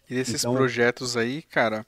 E 0.09 0.15
desses 0.15 0.41
então, 0.41 0.53
projetos 0.53 1.17
aí, 1.17 1.41
cara, 1.41 1.85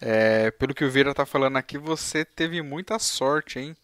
é, 0.00 0.50
pelo 0.50 0.74
que 0.74 0.84
o 0.84 0.90
Vira 0.90 1.14
tá 1.14 1.24
falando 1.24 1.56
aqui, 1.56 1.78
você 1.78 2.24
teve 2.24 2.60
muita 2.62 2.98
sorte, 2.98 3.58
hein? 3.58 3.76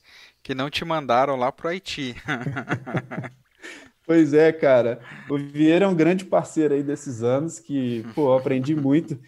que 0.43 0.55
não 0.55 0.71
te 0.71 0.85
mandaram 0.85 1.37
lá 1.37 1.53
pro 1.53 1.69
Haiti. 1.69 2.15
pois 4.07 4.33
é, 4.33 4.53
cara. 4.53 5.01
O 5.29 5.37
Vieira 5.37 5.85
é 5.85 5.89
um 5.89 5.95
grande 5.95 6.25
parceiro 6.25 6.75
aí 6.75 6.83
desses 6.83 7.23
anos 7.23 7.59
que, 7.59 8.05
pô, 8.15 8.33
aprendi 8.33 8.75
muito. 8.75 9.19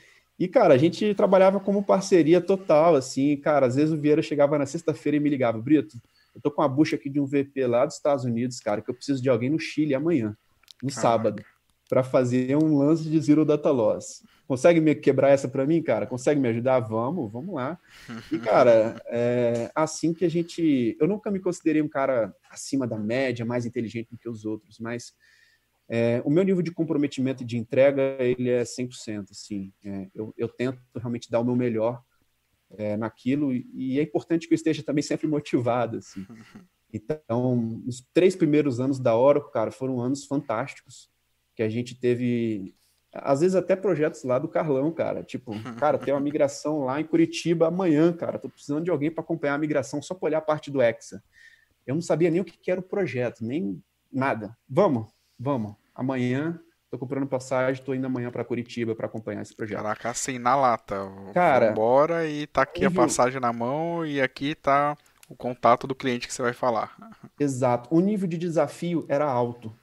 E, 0.43 0.49
cara, 0.49 0.74
a 0.74 0.76
gente 0.76 1.14
trabalhava 1.14 1.61
como 1.61 1.84
parceria 1.84 2.40
total, 2.40 2.97
assim, 2.97 3.36
cara, 3.36 3.64
às 3.64 3.76
vezes 3.76 3.95
o 3.95 3.97
Vieira 3.97 4.20
chegava 4.20 4.59
na 4.59 4.66
sexta-feira 4.66 5.16
e 5.16 5.20
me 5.20 5.30
ligava, 5.30 5.57
Brito, 5.57 5.97
eu 6.34 6.40
tô 6.40 6.51
com 6.51 6.62
a 6.62 6.66
bucha 6.66 6.97
aqui 6.97 7.09
de 7.09 7.20
um 7.20 7.24
VP 7.24 7.64
lá 7.64 7.86
dos 7.86 7.95
Estados 7.95 8.24
Unidos, 8.24 8.59
cara, 8.59 8.82
que 8.82 8.90
eu 8.90 8.95
preciso 8.95 9.22
de 9.22 9.30
alguém 9.30 9.51
no 9.51 9.61
Chile 9.61 9.95
amanhã, 9.95 10.36
no 10.82 10.88
Caraca. 10.88 11.01
sábado, 11.01 11.45
para 11.88 12.03
fazer 12.03 12.57
um 12.57 12.76
lance 12.76 13.05
de 13.05 13.20
Zero 13.20 13.45
Data 13.45 13.70
Loss. 13.70 14.24
Consegue 14.49 14.80
me 14.80 14.97
quebrar 14.97 15.28
essa 15.28 15.47
para 15.47 15.64
mim, 15.64 15.80
cara? 15.80 16.09
Consegue 16.09 16.40
me 16.40 16.49
ajudar? 16.49 16.80
Vamos, 16.80 17.30
vamos 17.30 17.55
lá. 17.55 17.78
E, 18.32 18.36
cara, 18.40 19.01
é 19.07 19.70
assim 19.76 20.12
que 20.12 20.24
a 20.24 20.28
gente. 20.28 20.97
Eu 20.99 21.07
nunca 21.07 21.30
me 21.30 21.38
considerei 21.38 21.80
um 21.80 21.88
cara 21.88 22.34
acima 22.51 22.84
da 22.84 22.99
média, 22.99 23.47
mais 23.47 23.64
inteligente 23.64 24.09
do 24.11 24.18
que 24.18 24.28
os 24.28 24.45
outros, 24.45 24.80
mas 24.80 25.14
é, 25.89 26.22
o 26.24 26.30
meu 26.30 26.43
nível 26.43 26.62
de 26.62 26.72
comprometimento 26.72 27.43
e 27.43 27.47
de 27.47 27.59
entrega 27.59 28.16
ele 28.18 28.51
é 28.51 28.62
100%. 28.62 29.30
Assim, 29.30 29.72
é, 29.85 30.09
eu, 30.14 30.33
eu 30.37 30.49
tento 30.49 30.80
realmente 30.97 31.30
dar 31.30 31.41
o 31.41 31.45
meu 31.45 31.57
melhor 31.57 32.03
é, 32.70 32.97
naquilo 32.97 33.53
e 33.53 33.99
é 33.99 34.03
importante 34.03 34.49
que 34.49 34.55
eu 34.55 34.57
esteja 34.57 34.83
também 34.83 35.03
sempre 35.03 35.26
motivado. 35.26 35.99
Assim. 35.99 36.26
Então, 36.95 37.83
os 37.87 38.07
três 38.12 38.37
primeiros 38.37 38.78
anos 38.78 38.99
da 38.99 39.16
Oracle, 39.16 39.51
cara, 39.51 39.70
foram 39.70 39.99
anos 39.99 40.26
fantásticos 40.26 41.11
que 41.55 41.62
a 41.62 41.68
gente 41.70 41.99
teve 41.99 42.74
às 43.14 43.41
vezes 43.41 43.55
até 43.55 43.76
projetos 43.76 44.24
lá 44.24 44.39
do 44.39 44.49
Carlão, 44.49 44.91
cara. 44.91 45.22
Tipo, 45.22 45.53
cara, 45.78 45.99
tem 45.99 46.14
uma 46.14 46.20
migração 46.20 46.85
lá 46.85 47.01
em 47.01 47.05
Curitiba 47.05 47.68
amanhã, 47.68 48.12
cara. 48.12 48.39
Tô 48.39 48.49
precisando 48.49 48.85
de 48.85 48.91
alguém 48.91 49.11
para 49.11 49.22
acompanhar 49.22 49.55
a 49.55 49.59
migração 49.59 50.01
só 50.01 50.14
para 50.14 50.26
olhar 50.26 50.39
a 50.39 50.43
parte 50.43 50.70
do 50.70 50.80
Hexa. 50.80 51.22
Eu 51.87 51.95
não 51.95 52.03
sabia 52.03 52.30
nem 52.30 52.41
o 52.41 52.45
que 52.45 52.70
era 52.70 52.80
o 52.80 52.85
projeto, 52.85 53.45
nem 53.45 53.83
nada. 54.11 54.57
Vamos, 54.68 55.12
vamos. 55.39 55.74
Amanhã 55.95 56.61
tô 56.91 56.99
comprando 56.99 57.26
passagem, 57.26 57.83
tô 57.83 57.95
indo 57.95 58.07
amanhã 58.07 58.30
para 58.30 58.45
Curitiba 58.45 58.95
para 58.95 59.07
acompanhar 59.07 59.43
esse 59.43 59.55
projeto. 59.55 59.78
Caraca, 59.78 60.11
assim, 60.11 60.39
na 60.39 60.55
lata. 60.55 61.11
Cara, 61.33 61.72
bora 61.72 62.26
e 62.28 62.47
tá 62.47 62.62
aqui 62.62 62.85
a 62.85 62.91
passagem 62.91 63.41
na 63.41 63.53
mão 63.53 64.05
e 64.05 64.20
aqui 64.20 64.55
tá 64.55 64.97
o 65.28 65.35
contato 65.35 65.87
do 65.87 65.95
cliente 65.95 66.26
que 66.26 66.35
você 66.35 66.43
vai 66.43 66.53
falar. 66.53 66.95
Exato. 67.41 67.89
O 67.95 68.01
nível 68.01 68.28
de 68.28 68.37
desafio 68.37 69.07
era 69.09 69.24
alto 69.24 69.74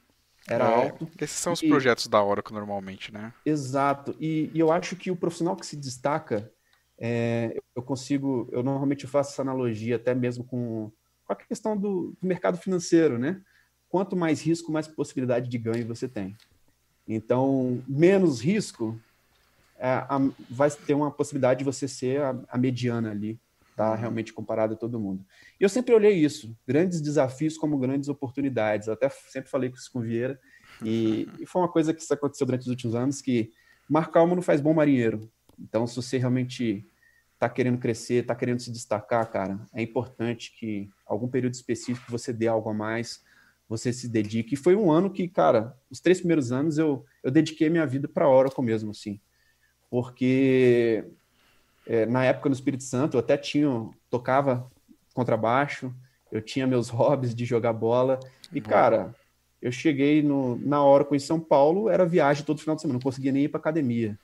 era 0.50 0.66
é, 0.66 0.74
alto. 0.74 1.08
Esses 1.22 1.38
são 1.38 1.54
os 1.54 1.62
e... 1.62 1.68
projetos 1.68 2.08
da 2.08 2.24
Oracle 2.24 2.54
normalmente, 2.54 3.14
né? 3.14 3.32
Exato. 3.46 4.16
E, 4.20 4.50
e, 4.54 4.60
eu 4.60 4.72
acho 4.72 4.96
que 4.96 5.12
o 5.12 5.16
profissional 5.16 5.56
que 5.56 5.66
se 5.66 5.78
destaca 5.78 6.52
é, 6.98 7.56
eu 7.76 7.82
consigo, 7.82 8.50
eu 8.52 8.64
normalmente 8.64 9.08
faço 9.08 9.32
essa 9.32 9.42
analogia 9.42 9.96
até 9.96 10.14
mesmo 10.14 10.44
com, 10.44 10.92
com 11.26 11.34
a 11.34 11.36
questão 11.36 11.78
do, 11.78 12.16
do, 12.20 12.28
mercado 12.28 12.58
financeiro, 12.58 13.18
né? 13.18 13.42
Quanto 13.90 14.16
mais 14.16 14.42
risco, 14.42 14.72
mais 14.72 14.88
possibilidade 14.88 15.50
de 15.50 15.58
ganho 15.58 15.88
você 15.88 16.08
tem. 16.08 16.36
Então, 17.08 17.82
menos 17.88 18.40
risco, 18.40 19.00
é, 19.78 19.90
a, 19.90 20.20
vai 20.50 20.70
ter 20.70 20.94
uma 20.94 21.10
possibilidade 21.10 21.60
de 21.60 21.66
você 21.66 21.88
ser 21.88 22.22
a, 22.22 22.40
a 22.50 22.58
mediana 22.58 23.12
ali, 23.12 23.40
tá? 23.76 23.92
Uhum. 23.92 23.98
Realmente 23.98 24.32
comparado 24.32 24.74
a 24.74 24.78
todo 24.78 25.00
mundo. 25.00 25.26
E 25.60 25.64
eu 25.64 25.70
sempre 25.70 25.94
olhei 25.94 26.14
isso, 26.14 26.56
grandes 26.68 27.02
desafios 27.02 27.58
como 27.58 27.80
grandes 27.80 28.10
oportunidades. 28.10 28.88
Eu 28.88 28.94
até 28.94 29.10
sempre 29.10 29.50
falei 29.50 29.70
com 29.70 29.78
isso 29.78 29.92
com 29.92 30.00
o 30.00 30.02
Vieira, 30.04 30.40
e, 30.84 31.28
e 31.40 31.46
foi 31.46 31.62
uma 31.62 31.72
coisa 31.72 31.94
que 31.94 32.02
isso 32.02 32.14
aconteceu 32.14 32.46
durante 32.46 32.62
os 32.62 32.68
últimos 32.68 32.96
anos, 32.96 33.22
que 33.22 33.52
mar 33.90 34.12
calmo 34.12 34.36
não 34.36 34.42
faz 34.42 34.62
bom 34.62 34.74
marinheiro. 34.74 35.30
Então, 35.60 35.88
se 35.88 35.96
você 35.96 36.18
realmente 36.18 36.86
está 37.34 37.50
querendo 37.50 37.78
crescer, 37.78 38.22
está 38.22 38.36
querendo 38.36 38.60
se 38.60 38.72
destacar, 38.72 39.30
cara, 39.32 39.60
é 39.74 39.82
importante 39.82 40.54
que 40.60 40.90
algum 41.06 41.28
período 41.28 41.54
específico 41.54 42.12
você 42.12 42.32
dê 42.34 42.48
algo 42.48 42.70
a 42.70 42.74
mais, 42.74 43.24
você 43.70 43.94
se 43.94 44.10
dedique. 44.10 44.56
E 44.56 44.58
foi 44.58 44.76
um 44.76 44.92
ano 44.92 45.12
que, 45.12 45.28
cara, 45.28 45.78
os 45.92 46.00
três 46.00 46.18
primeiros 46.18 46.52
anos 46.52 46.80
eu, 46.80 47.06
eu 47.24 47.30
dediquei 47.30 47.70
minha 47.70 47.86
vida 47.86 48.08
para 48.08 48.26
a 48.26 48.30
Oracle 48.30 48.66
mesmo, 48.66 48.90
assim. 48.90 49.22
Porque 49.92 51.06
é, 51.86 52.08
na 52.08 52.26
época 52.26 52.50
no 52.50 52.56
Espírito 52.56 52.84
Santo 52.84 53.16
eu 53.16 53.20
até 53.20 53.38
tinha, 53.38 53.70
tocava 54.10 54.70
contrabaixo, 55.14 55.94
eu 56.32 56.42
tinha 56.42 56.66
meus 56.66 56.90
hobbies 56.90 57.36
de 57.36 57.46
jogar 57.46 57.74
bola. 57.74 58.20
E, 58.52 58.60
cara, 58.60 59.14
eu 59.62 59.72
cheguei 59.72 60.24
no, 60.24 60.58
na 60.58 60.84
Oracle 60.84 61.16
em 61.16 61.20
São 61.20 61.40
Paulo, 61.40 61.90
era 61.90 62.06
viagem 62.06 62.44
todo 62.44 62.60
final 62.60 62.76
de 62.76 62.82
semana, 62.82 62.98
não 62.98 63.04
conseguia 63.04 63.32
nem 63.32 63.44
ir 63.44 63.50
para 63.50 63.60
academia. 63.60 64.18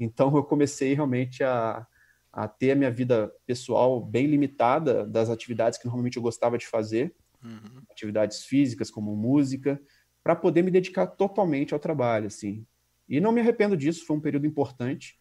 Então 0.00 0.34
eu 0.34 0.42
comecei 0.42 0.94
realmente 0.94 1.44
a, 1.44 1.86
a 2.32 2.48
ter 2.48 2.72
a 2.72 2.74
minha 2.74 2.90
vida 2.90 3.32
pessoal 3.46 4.00
bem 4.00 4.26
limitada 4.26 5.06
das 5.06 5.30
atividades 5.30 5.78
que 5.78 5.84
normalmente 5.84 6.16
eu 6.16 6.22
gostava 6.22 6.58
de 6.58 6.66
fazer, 6.66 7.14
uhum. 7.42 7.82
atividades 7.90 8.44
físicas 8.44 8.90
como 8.90 9.16
música, 9.16 9.80
para 10.22 10.36
poder 10.36 10.62
me 10.62 10.70
dedicar 10.70 11.06
totalmente 11.06 11.72
ao 11.72 11.80
trabalho, 11.80 12.26
assim. 12.26 12.66
E 13.08 13.20
não 13.20 13.32
me 13.32 13.40
arrependo 13.40 13.76
disso, 13.76 14.06
foi 14.06 14.16
um 14.16 14.20
período 14.20 14.46
importante, 14.46 15.18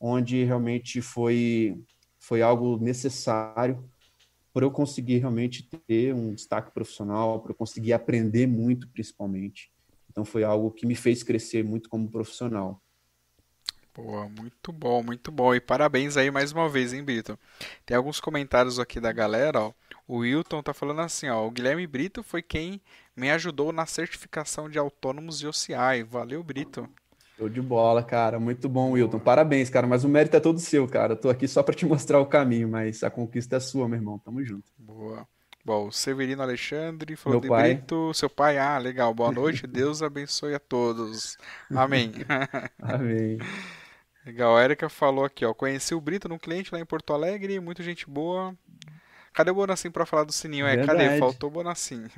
onde 0.00 0.44
realmente 0.44 1.00
foi 1.00 1.76
foi 2.20 2.42
algo 2.42 2.76
necessário 2.78 3.88
para 4.52 4.64
eu 4.64 4.70
conseguir 4.70 5.18
realmente 5.18 5.68
ter 5.86 6.12
um 6.12 6.34
destaque 6.34 6.72
profissional, 6.72 7.40
para 7.40 7.52
eu 7.52 7.54
conseguir 7.54 7.92
aprender 7.92 8.46
muito, 8.46 8.88
principalmente. 8.88 9.70
Então 10.10 10.24
foi 10.24 10.42
algo 10.42 10.72
que 10.72 10.84
me 10.84 10.96
fez 10.96 11.22
crescer 11.22 11.62
muito 11.62 11.88
como 11.88 12.10
profissional. 12.10 12.82
Boa, 13.94 14.28
muito 14.28 14.72
bom, 14.72 15.02
muito 15.02 15.30
bom. 15.30 15.54
E 15.54 15.60
parabéns 15.60 16.16
aí 16.16 16.30
mais 16.30 16.52
uma 16.52 16.68
vez, 16.68 16.92
hein, 16.92 17.02
Brito? 17.02 17.38
Tem 17.84 17.96
alguns 17.96 18.20
comentários 18.20 18.78
aqui 18.78 19.00
da 19.00 19.12
galera, 19.12 19.60
ó. 19.60 19.72
O 20.08 20.20
Wilton 20.20 20.62
tá 20.62 20.72
falando 20.72 21.02
assim, 21.02 21.28
ó, 21.28 21.46
o 21.46 21.50
Guilherme 21.50 21.86
Brito 21.86 22.22
foi 22.22 22.40
quem 22.40 22.80
me 23.14 23.30
ajudou 23.30 23.72
na 23.72 23.84
certificação 23.84 24.66
de 24.66 24.78
autônomos 24.78 25.38
de 25.38 25.46
OCI. 25.46 26.02
Valeu, 26.08 26.42
Brito. 26.42 26.88
Show 27.36 27.46
de 27.46 27.60
bola, 27.60 28.02
cara. 28.02 28.40
Muito 28.40 28.70
bom, 28.70 28.92
Wilton. 28.92 29.18
Parabéns, 29.18 29.68
cara. 29.68 29.86
Mas 29.86 30.04
o 30.04 30.08
mérito 30.08 30.34
é 30.34 30.40
todo 30.40 30.58
seu, 30.58 30.88
cara. 30.88 31.12
Eu 31.12 31.16
tô 31.16 31.28
aqui 31.28 31.46
só 31.46 31.62
para 31.62 31.74
te 31.74 31.84
mostrar 31.86 32.18
o 32.20 32.26
caminho, 32.26 32.66
mas 32.66 33.04
a 33.04 33.10
conquista 33.10 33.56
é 33.56 33.60
sua, 33.60 33.86
meu 33.86 33.98
irmão. 33.98 34.18
Tamo 34.18 34.42
junto. 34.42 34.72
Boa. 34.78 35.28
Bom, 35.62 35.88
o 35.88 35.92
Severino 35.92 36.40
Alexandre 36.42 37.14
falou 37.14 37.38
meu 37.38 37.42
de 37.42 37.48
pai. 37.48 37.74
Brito, 37.74 38.14
seu 38.14 38.30
pai. 38.30 38.56
Ah, 38.56 38.78
legal. 38.78 39.12
Boa 39.12 39.30
noite. 39.30 39.66
Deus 39.66 40.02
abençoe 40.02 40.54
a 40.54 40.58
todos. 40.58 41.36
Amém. 41.70 42.12
Amém. 42.80 43.36
Legal. 44.24 44.56
A 44.56 44.64
Erika 44.64 44.88
falou 44.88 45.26
aqui, 45.26 45.44
ó. 45.44 45.52
Conheci 45.52 45.94
o 45.94 46.00
Brito 46.00 46.30
num 46.30 46.38
cliente 46.38 46.72
lá 46.72 46.80
em 46.80 46.86
Porto 46.86 47.12
Alegre. 47.12 47.60
Muita 47.60 47.82
gente 47.82 48.08
boa. 48.08 48.56
Cadê 49.38 49.52
o 49.52 49.54
Bonacim 49.54 49.88
para 49.88 50.04
falar 50.04 50.24
do 50.24 50.32
sininho? 50.32 50.66
É, 50.66 50.74
verdade. 50.74 50.98
cadê? 50.98 51.18
Faltou 51.20 51.48
o 51.48 51.52
Bonacim. 51.52 52.08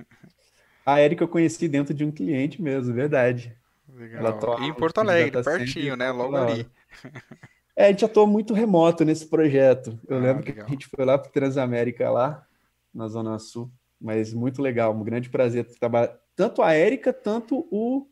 A 0.86 1.02
Erika 1.02 1.22
eu 1.22 1.28
conheci 1.28 1.68
dentro 1.68 1.92
de 1.92 2.02
um 2.02 2.10
cliente 2.10 2.62
mesmo, 2.62 2.94
verdade. 2.94 3.54
Legal. 3.94 4.58
e 4.62 4.64
em 4.64 4.72
Porto 4.72 4.98
Alegre, 4.98 5.44
pertinho, 5.44 5.96
né? 5.96 6.10
Logo 6.10 6.34
ali. 6.34 6.66
É, 7.76 7.84
a 7.84 7.88
gente 7.88 8.06
atuou 8.06 8.26
muito 8.26 8.54
remoto 8.54 9.04
nesse 9.04 9.26
projeto. 9.26 10.00
Eu 10.08 10.16
ah, 10.16 10.20
lembro 10.20 10.44
legal. 10.46 10.64
que 10.64 10.70
a 10.70 10.74
gente 10.74 10.86
foi 10.86 11.04
lá 11.04 11.18
para 11.18 11.30
Transamérica, 11.30 12.10
lá 12.10 12.46
na 12.92 13.06
Zona 13.06 13.38
Sul. 13.38 13.70
Mas 14.00 14.32
muito 14.32 14.62
legal, 14.62 14.94
um 14.94 15.04
grande 15.04 15.28
prazer 15.28 15.66
trabalhar. 15.78 16.14
Tanto 16.34 16.62
a 16.62 16.72
Érica, 16.72 17.12
tanto 17.12 17.68
o. 17.70 18.06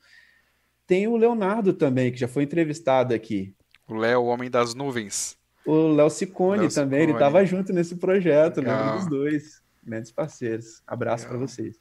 Tem 0.86 1.06
o 1.06 1.16
Leonardo 1.16 1.72
também, 1.72 2.12
que 2.12 2.18
já 2.18 2.28
foi 2.28 2.42
entrevistado 2.42 3.14
aqui. 3.14 3.54
O 3.88 3.94
Léo, 3.94 4.20
o 4.20 4.26
Homem 4.26 4.50
das 4.50 4.74
Nuvens. 4.74 5.38
O 5.68 5.92
Léo 5.92 6.08
Ciccone 6.08 6.62
Léo 6.62 6.70
também, 6.70 7.00
Ciccone. 7.00 7.02
ele 7.02 7.12
estava 7.12 7.44
junto 7.44 7.74
nesse 7.74 7.96
projeto, 7.96 8.62
né? 8.62 8.74
Um 8.74 8.96
dos 8.96 9.06
dois. 9.06 9.62
Grandes 9.82 10.10
parceiros. 10.10 10.82
Abraço 10.86 11.28
para 11.28 11.36
vocês. 11.36 11.78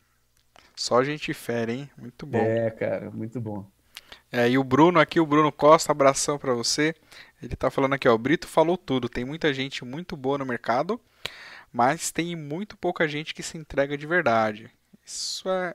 Só 0.75 1.01
gente 1.03 1.33
fera, 1.33 1.71
hein? 1.71 1.89
Muito 1.97 2.25
bom. 2.25 2.37
É, 2.37 2.69
cara, 2.69 3.09
muito 3.09 3.39
bom. 3.39 3.65
É, 4.29 4.49
e 4.49 4.57
o 4.57 4.63
Bruno 4.63 4.99
aqui, 4.99 5.21
o 5.21 5.25
Bruno 5.25 5.53
Costa, 5.53 5.93
abração 5.93 6.37
para 6.37 6.53
você. 6.53 6.93
Ele 7.41 7.55
tá 7.55 7.71
falando 7.71 7.93
aqui, 7.93 8.09
ó, 8.09 8.13
o 8.13 8.17
Brito 8.17 8.45
falou 8.45 8.77
tudo. 8.77 9.07
Tem 9.07 9.23
muita 9.23 9.53
gente 9.53 9.85
muito 9.85 10.17
boa 10.17 10.37
no 10.37 10.45
mercado, 10.45 10.99
mas 11.71 12.11
tem 12.11 12.35
muito 12.35 12.75
pouca 12.75 13.07
gente 13.07 13.33
que 13.33 13.41
se 13.41 13.57
entrega 13.57 13.97
de 13.97 14.05
verdade. 14.05 14.69
Isso 15.05 15.49
é, 15.49 15.73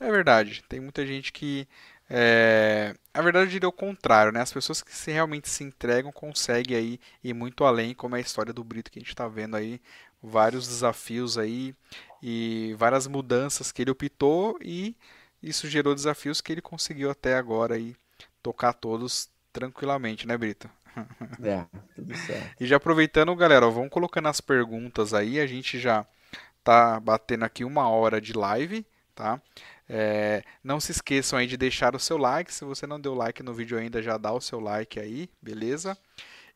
é 0.00 0.10
verdade. 0.10 0.64
Tem 0.70 0.80
muita 0.80 1.06
gente 1.06 1.30
que 1.32 1.68
é, 2.14 2.94
a 3.14 3.22
verdade 3.22 3.46
eu 3.46 3.50
diria 3.50 3.68
o 3.68 3.72
contrário, 3.72 4.30
né? 4.32 4.42
As 4.42 4.52
pessoas 4.52 4.82
que 4.82 4.94
se 4.94 5.10
realmente 5.10 5.48
se 5.48 5.64
entregam 5.64 6.12
conseguem 6.12 6.76
aí 6.76 7.00
ir 7.24 7.32
muito 7.32 7.64
além, 7.64 7.94
como 7.94 8.14
é 8.14 8.18
a 8.18 8.20
história 8.20 8.52
do 8.52 8.62
Brito 8.62 8.90
que 8.90 8.98
a 8.98 9.00
gente 9.00 9.08
está 9.08 9.26
vendo 9.26 9.56
aí, 9.56 9.80
vários 10.22 10.68
desafios 10.68 11.38
aí 11.38 11.74
e 12.22 12.74
várias 12.76 13.06
mudanças 13.06 13.72
que 13.72 13.80
ele 13.80 13.90
optou 13.90 14.58
e 14.60 14.94
isso 15.42 15.66
gerou 15.68 15.94
desafios 15.94 16.42
que 16.42 16.52
ele 16.52 16.60
conseguiu 16.60 17.10
até 17.10 17.34
agora 17.34 17.76
aí 17.76 17.96
tocar 18.42 18.74
todos 18.74 19.30
tranquilamente, 19.50 20.26
né, 20.26 20.36
Brito? 20.36 20.68
É, 21.42 21.66
tudo 21.94 22.14
certo. 22.14 22.62
E 22.62 22.66
já 22.66 22.76
aproveitando, 22.76 23.34
galera, 23.34 23.66
ó, 23.66 23.70
vamos 23.70 23.88
colocando 23.88 24.28
as 24.28 24.42
perguntas 24.42 25.14
aí. 25.14 25.40
A 25.40 25.46
gente 25.46 25.78
já 25.80 26.06
tá 26.62 27.00
batendo 27.00 27.46
aqui 27.46 27.64
uma 27.64 27.88
hora 27.88 28.20
de 28.20 28.34
live, 28.34 28.86
tá? 29.14 29.40
É, 29.94 30.42
não 30.64 30.80
se 30.80 30.90
esqueçam 30.90 31.38
aí 31.38 31.46
de 31.46 31.58
deixar 31.58 31.94
o 31.94 31.98
seu 31.98 32.16
like. 32.16 32.52
Se 32.52 32.64
você 32.64 32.86
não 32.86 32.98
deu 32.98 33.14
like 33.14 33.42
no 33.42 33.52
vídeo 33.52 33.78
ainda, 33.78 34.02
já 34.02 34.16
dá 34.16 34.32
o 34.32 34.40
seu 34.40 34.58
like 34.58 34.98
aí, 34.98 35.28
beleza? 35.40 35.96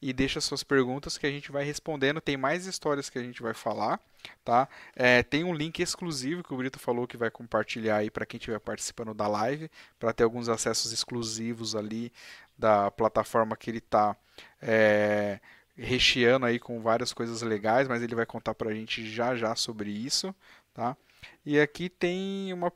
e 0.01 0.13
deixa 0.13 0.41
suas 0.41 0.63
perguntas 0.63 1.17
que 1.17 1.27
a 1.27 1.31
gente 1.31 1.51
vai 1.51 1.65
respondendo. 1.65 2.21
Tem 2.21 2.37
mais 2.37 2.67
histórias 2.67 3.09
que 3.09 3.19
a 3.19 3.23
gente 3.23 3.43
vai 3.43 3.55
falar, 3.55 4.01
tá? 4.45 4.69
É, 4.95 5.23
tem 5.23 5.45
um 5.45 5.55
link 5.55 5.81
exclusivo 5.81 6.43
que 6.43 6.53
o 6.53 6.57
Brito 6.57 6.79
falou 6.79 7.07
que 7.07 7.17
vai 7.17 7.31
compartilhar 7.31 7.97
aí 7.97 8.11
para 8.11 8.27
quem 8.27 8.39
estiver 8.39 8.61
participando 8.61 9.15
da 9.15 9.27
live, 9.27 9.71
para 9.99 10.13
ter 10.13 10.25
alguns 10.25 10.49
acessos 10.49 10.93
exclusivos 10.93 11.75
ali 11.75 12.13
da 12.59 12.91
plataforma 12.91 13.57
que 13.57 13.71
ele 13.71 13.79
está 13.79 14.17
é, 14.61 15.41
recheando 15.77 16.47
aí 16.47 16.59
com 16.59 16.81
várias 16.81 17.13
coisas 17.13 17.43
legais, 17.43 17.89
mas 17.89 18.03
ele 18.03 18.15
vai 18.15 18.27
contar 18.27 18.55
para 18.55 18.71
a 18.71 18.75
gente 18.75 19.09
já 19.09 19.35
já 19.35 19.55
sobre 19.55 19.91
isso, 19.91 20.35
tá? 20.75 20.97
E 21.45 21.59
aqui 21.59 21.89
tem 21.89 22.53
uma 22.53 22.73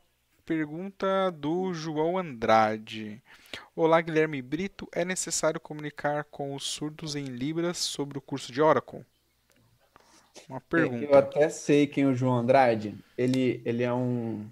pergunta 0.51 1.31
do 1.31 1.73
João 1.73 2.17
Andrade. 2.17 3.23
Olá, 3.73 4.01
Guilherme 4.01 4.41
Brito. 4.41 4.85
É 4.91 5.05
necessário 5.05 5.61
comunicar 5.61 6.25
com 6.25 6.53
os 6.53 6.63
surdos 6.65 7.15
em 7.15 7.23
Libras 7.23 7.77
sobre 7.77 8.17
o 8.17 8.21
curso 8.21 8.51
de 8.51 8.61
Oracle? 8.61 9.05
Uma 10.49 10.59
pergunta. 10.59 11.05
Eu 11.05 11.17
até 11.17 11.47
sei 11.47 11.87
quem 11.87 12.03
é 12.03 12.07
o 12.07 12.13
João 12.13 12.35
Andrade. 12.35 13.01
Ele, 13.17 13.61
ele 13.63 13.81
é 13.81 13.93
um, 13.93 14.45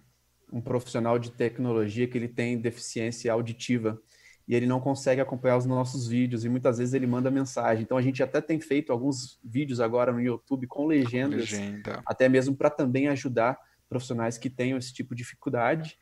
um 0.53 0.61
profissional 0.61 1.19
de 1.19 1.31
tecnologia 1.31 2.07
que 2.07 2.17
ele 2.17 2.29
tem 2.29 2.57
deficiência 2.57 3.33
auditiva 3.33 4.01
e 4.47 4.55
ele 4.55 4.65
não 4.65 4.79
consegue 4.79 5.19
acompanhar 5.19 5.57
os 5.57 5.65
nossos 5.65 6.07
vídeos 6.07 6.45
e 6.45 6.49
muitas 6.49 6.77
vezes 6.77 6.93
ele 6.93 7.07
manda 7.07 7.29
mensagem. 7.29 7.83
Então 7.83 7.97
a 7.97 8.01
gente 8.01 8.23
até 8.23 8.39
tem 8.39 8.61
feito 8.61 8.93
alguns 8.93 9.37
vídeos 9.43 9.81
agora 9.81 10.13
no 10.13 10.21
YouTube 10.21 10.65
com 10.65 10.87
legendas, 10.87 11.51
Legenda. 11.51 12.01
até 12.05 12.29
mesmo 12.29 12.55
para 12.55 12.69
também 12.69 13.09
ajudar 13.09 13.59
profissionais 13.89 14.37
que 14.37 14.49
tenham 14.49 14.77
esse 14.77 14.93
tipo 14.93 15.15
de 15.15 15.23
dificuldade. 15.23 15.97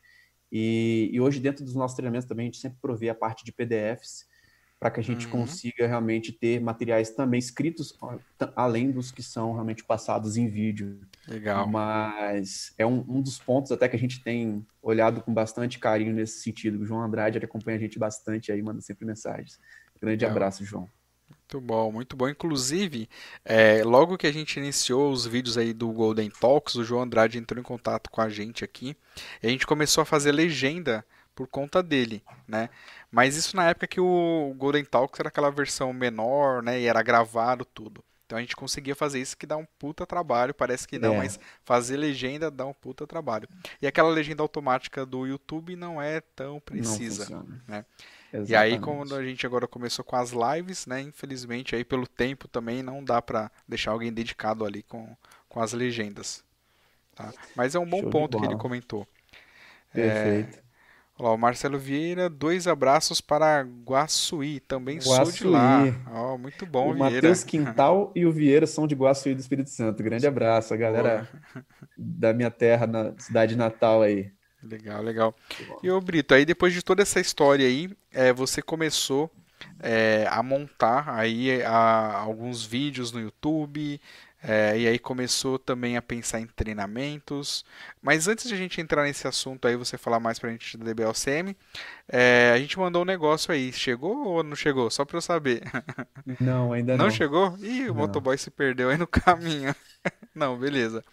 E, 0.52 1.10
e, 1.12 1.20
hoje, 1.20 1.40
dentro 1.40 1.64
dos 1.64 1.74
nossos 1.74 1.96
treinamentos, 1.96 2.28
também 2.28 2.44
a 2.44 2.46
gente 2.46 2.58
sempre 2.58 2.78
provê 2.80 3.08
a 3.08 3.14
parte 3.14 3.44
de 3.44 3.52
PDFs 3.52 4.26
para 4.78 4.92
que 4.92 5.00
a 5.00 5.02
gente 5.02 5.26
uhum. 5.26 5.32
consiga 5.32 5.88
realmente 5.88 6.32
ter 6.32 6.60
materiais 6.60 7.10
também 7.10 7.38
escritos, 7.38 7.98
além 8.54 8.92
dos 8.92 9.10
que 9.10 9.22
são 9.22 9.52
realmente 9.52 9.82
passados 9.84 10.36
em 10.36 10.48
vídeo. 10.48 11.00
Legal. 11.26 11.66
Mas 11.66 12.72
é 12.78 12.86
um, 12.86 13.04
um 13.08 13.20
dos 13.20 13.40
pontos 13.40 13.72
até 13.72 13.88
que 13.88 13.96
a 13.96 13.98
gente 13.98 14.22
tem 14.22 14.64
olhado 14.80 15.20
com 15.20 15.34
bastante 15.34 15.80
carinho 15.80 16.12
nesse 16.12 16.40
sentido. 16.42 16.80
O 16.80 16.86
João 16.86 17.02
Andrade 17.02 17.38
ele 17.38 17.44
acompanha 17.44 17.76
a 17.76 17.80
gente 17.80 17.98
bastante 17.98 18.52
aí, 18.52 18.62
manda 18.62 18.80
sempre 18.80 19.04
mensagens. 19.04 19.58
Grande 20.00 20.24
Legal. 20.24 20.30
abraço, 20.30 20.64
João. 20.64 20.88
Muito 21.50 21.62
bom, 21.62 21.90
muito 21.90 22.14
bom. 22.14 22.28
Inclusive, 22.28 23.08
é, 23.42 23.82
logo 23.82 24.18
que 24.18 24.26
a 24.26 24.32
gente 24.32 24.58
iniciou 24.58 25.10
os 25.10 25.26
vídeos 25.26 25.56
aí 25.56 25.72
do 25.72 25.88
Golden 25.90 26.28
Talks, 26.28 26.74
o 26.74 26.84
João 26.84 27.04
Andrade 27.04 27.38
entrou 27.38 27.58
em 27.58 27.62
contato 27.62 28.10
com 28.10 28.20
a 28.20 28.28
gente 28.28 28.62
aqui. 28.62 28.94
E 29.42 29.46
a 29.46 29.50
gente 29.50 29.66
começou 29.66 30.02
a 30.02 30.04
fazer 30.04 30.30
legenda 30.30 31.02
por 31.34 31.46
conta 31.46 31.82
dele, 31.82 32.22
né? 32.46 32.68
Mas 33.10 33.34
isso 33.34 33.56
na 33.56 33.70
época 33.70 33.86
que 33.86 33.98
o 33.98 34.54
Golden 34.58 34.84
Talks 34.84 35.18
era 35.18 35.30
aquela 35.30 35.50
versão 35.50 35.90
menor, 35.90 36.62
né? 36.62 36.78
E 36.80 36.84
era 36.84 37.02
gravado 37.02 37.64
tudo. 37.64 38.04
Então 38.26 38.36
a 38.36 38.42
gente 38.42 38.54
conseguia 38.54 38.94
fazer 38.94 39.18
isso 39.18 39.34
que 39.34 39.46
dá 39.46 39.56
um 39.56 39.66
puta 39.78 40.04
trabalho, 40.04 40.52
parece 40.52 40.86
que 40.86 40.98
não, 40.98 41.14
é. 41.14 41.16
mas 41.16 41.40
fazer 41.64 41.96
legenda 41.96 42.50
dá 42.50 42.66
um 42.66 42.74
puta 42.74 43.06
trabalho. 43.06 43.48
E 43.80 43.86
aquela 43.86 44.10
legenda 44.10 44.42
automática 44.42 45.06
do 45.06 45.26
YouTube 45.26 45.74
não 45.76 46.02
é 46.02 46.20
tão 46.20 46.60
precisa, 46.60 47.42
né? 47.66 47.86
Exatamente. 48.32 48.50
E 48.52 48.56
aí 48.56 48.78
quando 48.78 49.14
a 49.14 49.24
gente 49.24 49.46
agora 49.46 49.66
começou 49.66 50.04
com 50.04 50.16
as 50.16 50.32
lives, 50.32 50.86
né, 50.86 51.00
infelizmente 51.00 51.74
aí 51.74 51.84
pelo 51.84 52.06
tempo 52.06 52.46
também 52.46 52.82
não 52.82 53.02
dá 53.02 53.22
para 53.22 53.50
deixar 53.66 53.92
alguém 53.92 54.12
dedicado 54.12 54.64
ali 54.64 54.82
com, 54.82 55.16
com 55.48 55.60
as 55.60 55.72
legendas. 55.72 56.44
Tá? 57.14 57.32
Mas 57.56 57.74
é 57.74 57.78
um 57.78 57.88
bom 57.88 58.02
Show 58.02 58.10
ponto 58.10 58.38
que 58.38 58.46
ele 58.46 58.56
comentou. 58.56 59.06
Perfeito. 59.92 60.58
É, 60.58 60.68
Olá, 61.18 61.32
o 61.32 61.36
Marcelo 61.36 61.76
Vieira, 61.80 62.30
dois 62.30 62.68
abraços 62.68 63.20
para 63.20 63.66
Guaçuí, 63.84 64.60
também 64.60 64.98
Guaçuí. 64.98 65.14
sou 65.16 65.32
de 65.32 65.44
lá. 65.48 65.82
Oh, 66.14 66.38
muito 66.38 66.64
bom, 66.64 66.90
o 66.90 66.94
Vieira. 66.94 67.10
O 67.10 67.14
Matheus 67.14 67.42
Quintal 67.42 68.12
e 68.14 68.24
o 68.24 68.30
Vieira 68.30 68.68
são 68.68 68.86
de 68.86 68.94
Guaçuí 68.94 69.34
do 69.34 69.40
Espírito 69.40 69.68
Santo. 69.68 70.00
Grande 70.00 70.28
abraço, 70.28 70.72
a 70.72 70.76
galera 70.76 71.28
Boa. 71.52 71.66
da 71.98 72.32
minha 72.32 72.52
terra, 72.52 72.86
na 72.86 73.14
cidade 73.18 73.56
natal 73.56 74.02
aí. 74.02 74.30
Legal, 74.62 75.02
legal. 75.02 75.34
E 75.82 75.90
o 75.90 76.00
Brito, 76.00 76.34
aí 76.34 76.44
depois 76.44 76.72
de 76.72 76.82
toda 76.82 77.02
essa 77.02 77.18
história 77.18 77.66
aí, 77.66 77.90
é, 78.18 78.32
você 78.32 78.60
começou 78.60 79.30
é, 79.78 80.26
a 80.28 80.42
montar 80.42 81.08
aí 81.08 81.62
a, 81.62 82.18
alguns 82.18 82.64
vídeos 82.64 83.12
no 83.12 83.20
YouTube, 83.20 84.00
é, 84.42 84.76
e 84.76 84.88
aí 84.88 84.98
começou 84.98 85.56
também 85.56 85.96
a 85.96 86.02
pensar 86.02 86.40
em 86.40 86.46
treinamentos. 86.46 87.64
Mas 88.02 88.26
antes 88.26 88.48
de 88.48 88.54
a 88.54 88.56
gente 88.56 88.80
entrar 88.80 89.04
nesse 89.04 89.28
assunto 89.28 89.68
aí, 89.68 89.76
você 89.76 89.96
falar 89.96 90.18
mais 90.18 90.40
pra 90.40 90.50
gente 90.50 90.76
do 90.76 90.84
DBLCM, 90.84 91.56
é, 92.08 92.50
a 92.52 92.58
gente 92.58 92.76
mandou 92.76 93.02
um 93.02 93.04
negócio 93.04 93.52
aí. 93.52 93.72
Chegou 93.72 94.26
ou 94.26 94.42
não 94.42 94.56
chegou? 94.56 94.90
Só 94.90 95.04
pra 95.04 95.18
eu 95.18 95.22
saber. 95.22 95.62
Não, 96.40 96.72
ainda 96.72 96.96
não. 96.96 97.04
Não 97.04 97.10
chegou? 97.12 97.56
Ih, 97.60 97.84
o 97.84 97.88
não. 97.88 97.94
motoboy 97.94 98.36
se 98.36 98.50
perdeu 98.50 98.90
aí 98.90 98.96
no 98.98 99.06
caminho. 99.08 99.74
não, 100.34 100.58
beleza. 100.58 101.04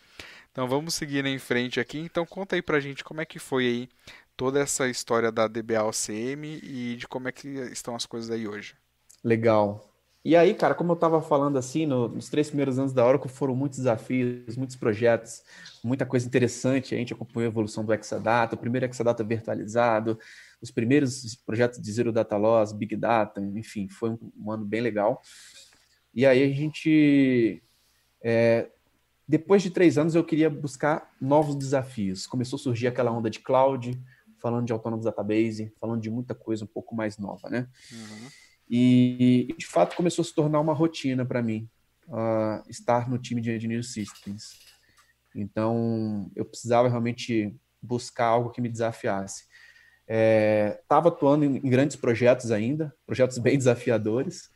Então 0.52 0.68
vamos 0.68 0.96
seguir 0.96 1.24
em 1.26 1.38
frente 1.38 1.80
aqui. 1.80 2.00
Então 2.00 2.26
conta 2.26 2.56
aí 2.56 2.62
pra 2.62 2.80
gente 2.80 3.04
como 3.04 3.22
é 3.22 3.26
que 3.26 3.38
foi 3.38 3.66
aí 3.66 3.90
toda 4.36 4.60
essa 4.60 4.88
história 4.88 5.32
da 5.32 5.48
DBA-OCM 5.48 6.60
e 6.64 6.96
de 6.98 7.08
como 7.08 7.28
é 7.28 7.32
que 7.32 7.48
estão 7.48 7.96
as 7.96 8.06
coisas 8.06 8.30
aí 8.30 8.48
hoje. 8.48 8.76
Legal. 9.24 9.92
E 10.26 10.36
aí, 10.36 10.56
cara, 10.56 10.74
como 10.74 10.92
eu 10.92 10.96
estava 10.96 11.22
falando 11.22 11.56
assim, 11.56 11.86
no, 11.86 12.08
nos 12.08 12.30
três 12.30 12.48
primeiros 12.48 12.80
anos 12.80 12.92
da 12.92 13.06
Oracle 13.06 13.30
foram 13.30 13.56
muitos 13.56 13.78
desafios, 13.78 14.58
muitos 14.58 14.76
projetos, 14.76 15.44
muita 15.84 16.04
coisa 16.04 16.26
interessante. 16.26 16.96
A 16.96 16.98
gente 16.98 17.14
acompanhou 17.14 17.48
a 17.48 17.52
evolução 17.52 17.86
do 17.86 17.94
Exadata, 17.94 18.56
o 18.56 18.58
primeiro 18.58 18.88
Exadata 18.88 19.24
virtualizado, 19.24 20.18
os 20.60 20.72
primeiros 20.72 21.36
projetos 21.46 21.80
de 21.80 21.92
Zero 21.92 22.12
Data 22.12 22.38
Loss, 22.38 22.74
Big 22.74 22.96
Data, 22.96 23.40
enfim, 23.40 23.88
foi 23.88 24.10
um, 24.10 24.32
um 24.36 24.52
ano 24.52 24.66
bem 24.66 24.82
legal. 24.82 25.22
E 26.12 26.26
aí 26.26 26.42
a 26.42 26.56
gente, 26.56 27.62
é, 28.20 28.68
depois 29.28 29.62
de 29.62 29.70
três 29.70 29.96
anos, 29.96 30.16
eu 30.16 30.24
queria 30.24 30.50
buscar 30.50 31.14
novos 31.22 31.56
desafios. 31.56 32.26
Começou 32.26 32.58
a 32.58 32.60
surgir 32.60 32.88
aquela 32.88 33.12
onda 33.12 33.30
de 33.30 33.42
cloud, 33.42 34.02
falando 34.46 34.68
de 34.68 34.74
Autonomous 34.74 35.06
Database, 35.06 35.74
falando 35.82 36.00
de 36.00 36.12
muita 36.12 36.36
coisa 36.36 36.66
um 36.66 36.68
pouco 36.68 36.96
mais 36.96 37.18
nova, 37.18 37.50
né? 37.50 37.68
Uhum. 37.92 38.28
E, 38.70 39.56
de 39.58 39.66
fato, 39.66 39.96
começou 39.96 40.22
a 40.22 40.26
se 40.26 40.36
tornar 40.36 40.60
uma 40.60 40.72
rotina 40.72 41.26
para 41.26 41.42
mim 41.42 41.68
uh, 42.08 42.62
estar 42.70 43.10
no 43.10 43.18
time 43.18 43.42
de 43.42 43.52
Engineering 43.52 43.82
Systems. 43.82 44.52
Então, 45.34 46.32
eu 46.36 46.46
precisava 46.46 46.88
realmente 46.88 47.56
buscar 47.82 48.28
algo 48.28 48.52
que 48.52 48.62
me 48.62 48.70
desafiasse. 48.70 49.46
Estava 50.80 51.10
é, 51.10 51.12
atuando 51.12 51.44
em, 51.44 51.58
em, 51.58 51.70
grandes 51.70 51.96
projetos 51.96 52.52
ainda, 52.52 52.96
projetos 53.04 53.40
bem 53.42 53.58
desafiadores, 53.58 54.52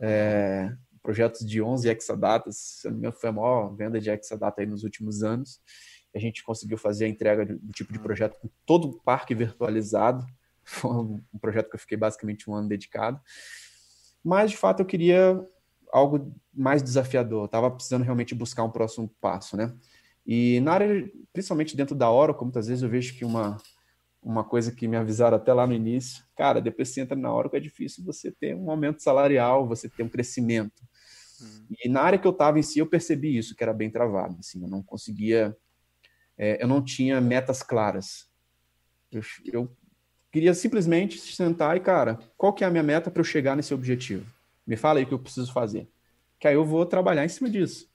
é, 0.00 0.74
projetos 1.00 1.46
de 1.46 1.62
11 1.62 1.88
exadatas, 1.88 2.56
se 2.56 2.88
não 2.88 2.94
me 2.94 2.98
engano, 2.98 3.14
foi 3.14 3.30
a 3.30 3.32
maior 3.32 3.76
venda 3.76 4.00
de 4.00 4.10
exadata 4.10 4.60
aí 4.60 4.66
nos 4.66 4.82
últimos 4.82 5.22
anos. 5.22 5.60
A 6.14 6.18
gente 6.18 6.44
conseguiu 6.44 6.78
fazer 6.78 7.06
a 7.06 7.08
entrega 7.08 7.44
do 7.44 7.72
tipo 7.72 7.92
de 7.92 7.98
projeto 7.98 8.36
com 8.40 8.48
todo 8.64 8.88
o 8.88 9.02
parque 9.02 9.34
virtualizado, 9.34 10.24
foi 10.64 10.90
um 10.90 11.38
projeto 11.40 11.68
que 11.68 11.76
eu 11.76 11.80
fiquei 11.80 11.96
basicamente 11.96 12.48
um 12.48 12.54
ano 12.54 12.68
dedicado. 12.68 13.20
Mas, 14.22 14.52
de 14.52 14.56
fato, 14.56 14.80
eu 14.80 14.86
queria 14.86 15.38
algo 15.92 16.34
mais 16.52 16.82
desafiador. 16.82 17.44
Estava 17.44 17.70
precisando 17.70 18.02
realmente 18.02 18.34
buscar 18.34 18.64
um 18.64 18.70
próximo 18.70 19.08
passo, 19.20 19.56
né? 19.56 19.74
E 20.26 20.58
na 20.60 20.72
área, 20.72 21.10
principalmente 21.32 21.76
dentro 21.76 21.94
da 21.94 22.10
Oracle, 22.10 22.44
muitas 22.44 22.66
vezes 22.66 22.82
eu 22.82 22.88
vejo 22.88 23.14
que 23.14 23.24
uma, 23.24 23.58
uma 24.22 24.42
coisa 24.42 24.72
que 24.72 24.88
me 24.88 24.96
avisaram 24.96 25.36
até 25.36 25.52
lá 25.52 25.66
no 25.66 25.74
início, 25.74 26.24
cara, 26.34 26.60
depois 26.60 26.88
que 26.88 26.94
você 26.94 27.02
entra 27.02 27.16
na 27.16 27.32
Oracle 27.32 27.58
é 27.58 27.62
difícil 27.62 28.02
você 28.02 28.32
ter 28.32 28.56
um 28.56 28.70
aumento 28.70 29.02
salarial, 29.02 29.68
você 29.68 29.88
ter 29.88 30.02
um 30.02 30.08
crescimento. 30.08 30.82
Uhum. 31.40 31.66
E 31.84 31.88
na 31.88 32.00
área 32.00 32.18
que 32.18 32.26
eu 32.26 32.32
estava 32.32 32.58
em 32.58 32.62
si, 32.62 32.78
eu 32.78 32.86
percebi 32.86 33.36
isso, 33.36 33.54
que 33.54 33.62
era 33.62 33.74
bem 33.74 33.90
travado. 33.90 34.36
Assim, 34.40 34.62
eu 34.62 34.68
não 34.68 34.82
conseguia, 34.82 35.54
é, 36.36 36.62
eu 36.62 36.68
não 36.68 36.82
tinha 36.82 37.20
metas 37.20 37.62
claras. 37.62 38.28
Eu, 39.10 39.22
eu 39.44 39.76
Queria 40.34 40.52
simplesmente 40.52 41.16
sentar 41.16 41.76
e, 41.76 41.80
cara, 41.80 42.18
qual 42.36 42.52
que 42.52 42.64
é 42.64 42.66
a 42.66 42.70
minha 42.70 42.82
meta 42.82 43.08
para 43.08 43.20
eu 43.20 43.24
chegar 43.24 43.54
nesse 43.54 43.72
objetivo? 43.72 44.26
Me 44.66 44.76
fala 44.76 44.98
aí 44.98 45.04
o 45.04 45.06
que 45.06 45.14
eu 45.14 45.18
preciso 45.20 45.52
fazer. 45.52 45.88
Que 46.40 46.48
aí 46.48 46.54
eu 46.56 46.64
vou 46.64 46.84
trabalhar 46.84 47.24
em 47.24 47.28
cima 47.28 47.48
disso. 47.48 47.88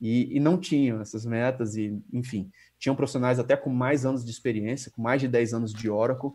E, 0.00 0.34
e 0.34 0.40
não 0.40 0.58
tinham 0.58 1.02
essas 1.02 1.26
metas, 1.26 1.76
e 1.76 2.02
enfim, 2.10 2.50
tinham 2.78 2.96
profissionais 2.96 3.38
até 3.38 3.54
com 3.54 3.68
mais 3.68 4.06
anos 4.06 4.24
de 4.24 4.30
experiência, 4.30 4.90
com 4.90 5.02
mais 5.02 5.20
de 5.20 5.28
10 5.28 5.52
anos 5.52 5.74
de 5.74 5.90
Oracle, 5.90 6.30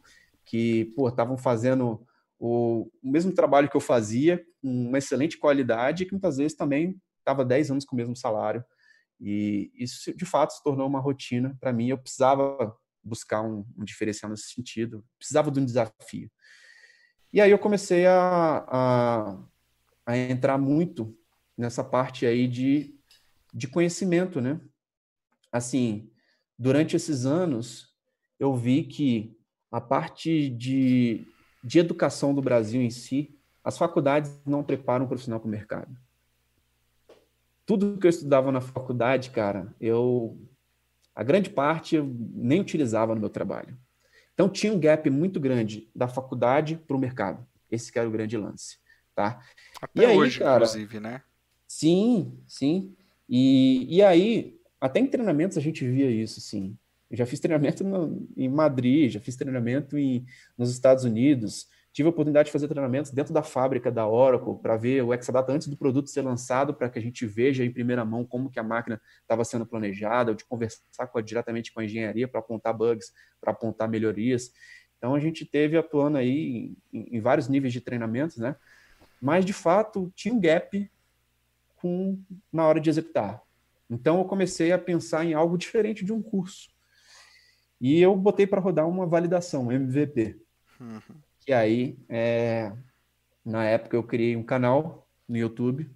que, 0.46 0.94
estavam 1.08 1.36
fazendo 1.36 2.00
o, 2.40 2.88
mesmo 3.02 3.32
trabalho 3.32 3.68
que 3.68 3.76
eu 3.76 3.82
fazia, 3.82 4.46
com 4.62 4.70
uma 4.70 5.00
excelente 5.00 5.36
qualidade, 5.36 6.06
que 6.06 6.12
muitas 6.12 6.38
vezes 6.38 6.56
também 6.56 6.96
estava 7.18 7.44
10 7.44 7.72
anos 7.72 7.86
com 7.86 7.96
o 7.96 7.98
mesmo 7.98 8.16
salário. 8.16 8.64
E 9.20 9.72
isso, 9.76 10.16
de 10.16 10.26
fato, 10.26 10.54
se 10.54 10.64
tornou 10.64 10.88
uma 10.88 11.00
rotina 11.00 11.58
para 11.60 11.74
mim. 11.74 11.88
Eu 11.88 11.98
precisava 11.98 12.76
buscar 13.04 13.42
um, 13.42 13.66
um, 13.78 13.84
diferencial 13.84 14.30
nesse 14.30 14.54
sentido. 14.54 15.06
Precisava 15.18 15.52
de 15.52 15.60
um 15.60 15.66
desafio. 15.66 16.32
E 17.32 17.42
aí 17.42 17.52
eu 17.52 17.60
comecei 17.60 18.08
a, 18.08 18.66
a, 18.68 19.44
a 20.06 20.18
entrar 20.18 20.58
muito 20.58 21.16
nessa 21.58 21.84
parte 21.84 22.26
aí 22.26 22.48
de, 22.48 22.96
de 23.54 23.68
conhecimento, 23.68 24.40
né? 24.40 24.60
Assim, 25.52 26.10
durante 26.58 26.96
esses 26.96 27.26
anos, 27.26 27.94
eu 28.40 28.56
vi 28.56 28.84
que 28.84 29.38
a 29.72 29.82
parte 29.82 30.50
de, 30.50 31.28
de 31.64 31.80
educação 31.80 32.34
do 32.34 32.42
Brasil 32.42 32.82
em 32.82 32.90
si, 32.90 33.38
as 33.64 33.78
faculdades 33.78 34.40
não 34.46 34.64
preparam 34.64 35.06
o 35.06 35.08
profissional 35.08 35.40
para 35.40 35.48
o 35.48 35.52
mercado. 35.52 35.96
Tudo 37.70 38.00
que 38.00 38.08
eu 38.08 38.10
estudava 38.10 38.52
na 38.52 38.62
faculdade, 38.62 39.30
cara, 39.30 39.72
eu 39.80 40.36
a 41.14 41.24
grande 41.24 41.52
parte 41.52 41.98
eu 41.98 42.12
nem 42.34 42.60
utilizava 42.60 43.14
no 43.14 43.22
meu 43.22 43.30
trabalho. 43.30 43.78
Então 44.34 44.50
tinha 44.50 44.74
um 44.74 44.80
gap 44.80 45.08
muito 45.12 45.40
grande 45.40 45.88
da 45.94 46.08
faculdade 46.08 46.76
para 46.76 46.98
o 46.98 47.00
mercado. 47.00 47.46
Esse 47.70 47.92
era 47.96 48.10
o 48.10 48.12
grande 48.12 48.36
lance, 48.36 48.80
tá? 49.14 49.40
Até 49.80 50.02
e 50.02 50.06
aí, 50.08 50.18
hoje, 50.18 50.40
cara, 50.40 50.64
inclusive, 50.64 51.00
né? 51.00 51.22
Sim, 51.68 52.40
sim. 52.48 52.96
E, 53.30 53.98
e 53.98 54.02
aí, 54.02 54.60
até 54.82 55.00
em 55.00 55.06
treinamentos 55.06 55.56
a 55.56 55.62
gente 55.62 55.88
via 55.88 56.10
isso, 56.10 56.42
sim. 56.42 56.76
Eu 57.08 57.18
já 57.18 57.26
fiz 57.28 57.40
treinamento 57.40 57.84
no, 57.84 58.28
em 58.36 58.50
Madrid, 58.50 59.12
já 59.12 59.20
fiz 59.20 59.36
treinamento 59.36 59.96
em, 59.96 60.26
nos 60.58 60.72
Estados 60.72 61.04
Unidos, 61.04 61.68
tive 62.00 62.08
a 62.08 62.12
oportunidade 62.12 62.46
de 62.46 62.54
fazer 62.54 62.70
treinamentos 62.70 63.12
dentro 63.12 63.34
da 63.34 63.44
fábrica 63.44 63.92
da 63.92 64.08
Oracle 64.08 64.58
para 64.62 64.78
ver 64.78 65.04
o 65.04 65.14
Exadata 65.14 65.52
antes 65.52 65.68
do 65.68 65.76
produto 65.76 66.10
ser 66.10 66.22
lançado, 66.22 66.74
para 66.74 66.90
que 66.90 66.98
a 66.98 67.02
gente 67.02 67.26
veja 67.26 67.66
em 67.66 67.74
primeira 67.74 68.06
mão 68.06 68.24
como 68.24 68.50
que 68.50 68.58
a 68.58 68.64
máquina 68.64 69.02
estava 69.22 69.44
sendo 69.44 69.66
planejada, 69.66 70.34
de 70.34 70.46
conversar 70.46 71.08
com 71.12 71.22
diretamente 71.22 71.74
com 71.74 71.82
a 71.82 71.84
engenharia 71.84 72.26
para 72.26 72.40
apontar 72.40 72.74
bugs, 72.74 73.12
para 73.42 73.52
apontar 73.52 73.90
melhorias. 73.90 74.54
Então 74.98 75.14
a 75.14 75.20
gente 75.20 75.46
teve 75.46 75.76
atuando 75.78 76.18
aí 76.18 76.74
em, 76.94 77.18
em, 77.18 77.20
vários 77.20 77.50
níveis 77.50 77.74
de 77.74 77.82
treinamentos, 77.82 78.38
né? 78.38 78.56
Mas 79.22 79.44
de 79.44 79.52
fato 79.52 80.10
tinha 80.16 80.34
um 80.34 80.40
gap 80.40 80.90
com 81.76 82.18
na 82.50 82.66
hora 82.66 82.80
de 82.80 82.90
executar. 82.90 83.42
Então 83.90 84.20
eu 84.20 84.26
comecei 84.26 84.72
a 84.72 84.80
pensar 84.80 85.26
em 85.26 85.34
algo 85.34 85.58
diferente 85.58 86.06
de 86.06 86.14
um 86.14 86.22
curso. 86.22 86.70
E 87.82 88.00
eu 88.00 88.16
botei 88.16 88.48
para 88.48 88.62
rodar 88.62 88.88
uma 88.88 89.06
validação, 89.06 89.70
MVP. 89.70 90.40
Uhum. 90.80 91.29
E 91.50 91.54
aí, 91.54 91.98
é, 92.08 92.72
na 93.44 93.66
época, 93.66 93.98
eu 93.98 94.04
criei 94.04 94.36
um 94.36 94.44
canal 94.44 95.10
no 95.28 95.36
YouTube, 95.36 95.90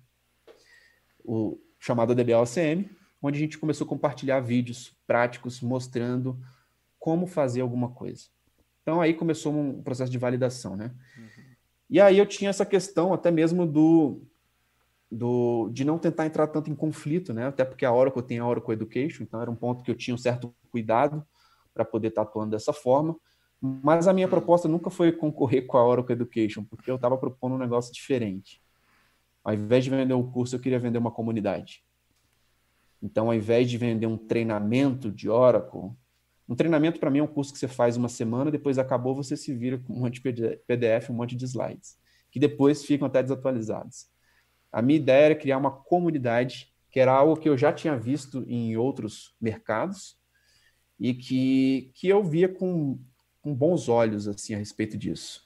o 1.23 1.59
chamado 1.79 2.15
DBOCM, 2.15 2.89
onde 3.21 3.37
a 3.37 3.39
gente 3.39 3.59
começou 3.59 3.85
a 3.85 3.87
compartilhar 3.87 4.39
vídeos 4.39 4.97
práticos 5.05 5.61
mostrando 5.61 6.43
como 6.97 7.27
fazer 7.27 7.61
alguma 7.61 7.91
coisa. 7.91 8.23
Então 8.81 8.99
aí 8.99 9.13
começou 9.13 9.53
um 9.53 9.83
processo 9.83 10.11
de 10.11 10.17
validação, 10.17 10.75
né? 10.75 10.91
Uhum. 11.15 11.43
E 11.87 12.01
aí 12.01 12.17
eu 12.17 12.25
tinha 12.25 12.49
essa 12.49 12.65
questão 12.65 13.13
até 13.13 13.29
mesmo 13.29 13.67
do, 13.67 14.23
do 15.11 15.69
de 15.69 15.85
não 15.85 15.99
tentar 15.99 16.25
entrar 16.25 16.47
tanto 16.47 16.71
em 16.71 16.75
conflito, 16.75 17.31
né? 17.31 17.45
Até 17.45 17.63
porque 17.63 17.85
a 17.85 17.93
Oracle 17.93 18.23
tem 18.23 18.39
a 18.39 18.47
Oracle 18.47 18.73
Education, 18.73 19.21
então 19.21 19.39
era 19.39 19.51
um 19.51 19.55
ponto 19.55 19.83
que 19.83 19.91
eu 19.91 19.95
tinha 19.95 20.15
um 20.15 20.17
certo 20.17 20.51
cuidado 20.71 21.23
para 21.75 21.85
poder 21.85 22.07
estar 22.07 22.23
atuando 22.23 22.49
dessa 22.49 22.73
forma 22.73 23.15
Mas 23.65 24.09
a 24.09 24.13
minha 24.13 24.27
proposta 24.27 24.67
nunca 24.67 24.89
foi 24.89 25.09
concorrer 25.13 25.65
com 25.65 25.77
a 25.77 25.87
Oracle 25.87 26.11
Education, 26.11 26.65
porque 26.65 26.91
eu 26.91 26.95
estava 26.95 27.17
propondo 27.17 27.55
um 27.55 27.57
negócio 27.57 27.93
diferente. 27.93 28.61
Ao 29.41 29.53
invés 29.53 29.85
de 29.85 29.89
vender 29.89 30.13
um 30.13 30.29
curso, 30.29 30.57
eu 30.57 30.59
queria 30.59 30.77
vender 30.77 30.97
uma 30.97 31.11
comunidade. 31.11 31.81
Então, 33.01 33.27
ao 33.27 33.33
invés 33.33 33.69
de 33.69 33.77
vender 33.77 34.05
um 34.05 34.17
treinamento 34.17 35.09
de 35.09 35.29
Oracle, 35.29 35.91
um 36.47 36.55
treinamento 36.55 36.99
para 36.99 37.09
mim 37.09 37.19
é 37.19 37.23
um 37.23 37.27
curso 37.27 37.53
que 37.53 37.59
você 37.59 37.69
faz 37.69 37.95
uma 37.95 38.09
semana, 38.09 38.51
depois 38.51 38.77
acabou, 38.77 39.15
você 39.15 39.37
se 39.37 39.53
vira 39.53 39.77
com 39.77 39.93
um 39.93 39.99
monte 40.01 40.21
de 40.21 40.57
PDF, 40.67 41.09
um 41.09 41.13
monte 41.13 41.33
de 41.33 41.45
slides, 41.45 41.97
que 42.29 42.39
depois 42.39 42.83
ficam 42.83 43.07
até 43.07 43.23
desatualizados. 43.23 44.07
A 44.73 44.81
minha 44.81 44.99
ideia 44.99 45.25
era 45.27 45.35
criar 45.35 45.57
uma 45.57 45.71
comunidade, 45.71 46.73
que 46.91 46.99
era 46.99 47.13
algo 47.13 47.37
que 47.37 47.47
eu 47.47 47.57
já 47.57 47.71
tinha 47.71 47.97
visto 47.97 48.43
em 48.45 48.75
outros 48.75 49.33
mercados 49.39 50.17
e 50.99 51.13
que, 51.13 51.91
que 51.95 52.09
eu 52.09 52.21
via 52.21 52.49
com, 52.49 52.99
com 53.43 53.53
bons 53.53 53.89
olhos 53.89 54.27
assim 54.27 54.55
a 54.55 54.57
respeito 54.57 54.97
disso. 54.97 55.45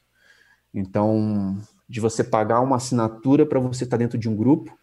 Então, 0.74 1.58
de 1.90 2.00
você 2.00 2.24
pagar 2.24 2.62
uma 2.62 2.76
assinatura 2.76 3.46
para 3.46 3.60
você 3.60 3.84
estar 3.84 3.98
dentro 3.98 4.18
de 4.18 4.30
um 4.30 4.36
grupo, 4.36 4.78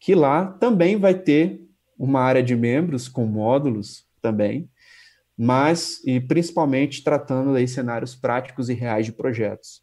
que 0.00 0.14
lá 0.14 0.46
também 0.46 0.96
vai 0.96 1.14
ter 1.14 1.60
uma 1.98 2.20
área 2.20 2.42
de 2.42 2.56
membros 2.56 3.08
com 3.08 3.26
módulos 3.26 4.06
também, 4.22 4.70
mas 5.36 6.00
e 6.04 6.20
principalmente 6.20 7.04
tratando 7.04 7.54
aí 7.54 7.68
cenários 7.68 8.14
práticos 8.14 8.68
e 8.68 8.74
reais 8.74 9.04
de 9.04 9.12
projetos. 9.12 9.82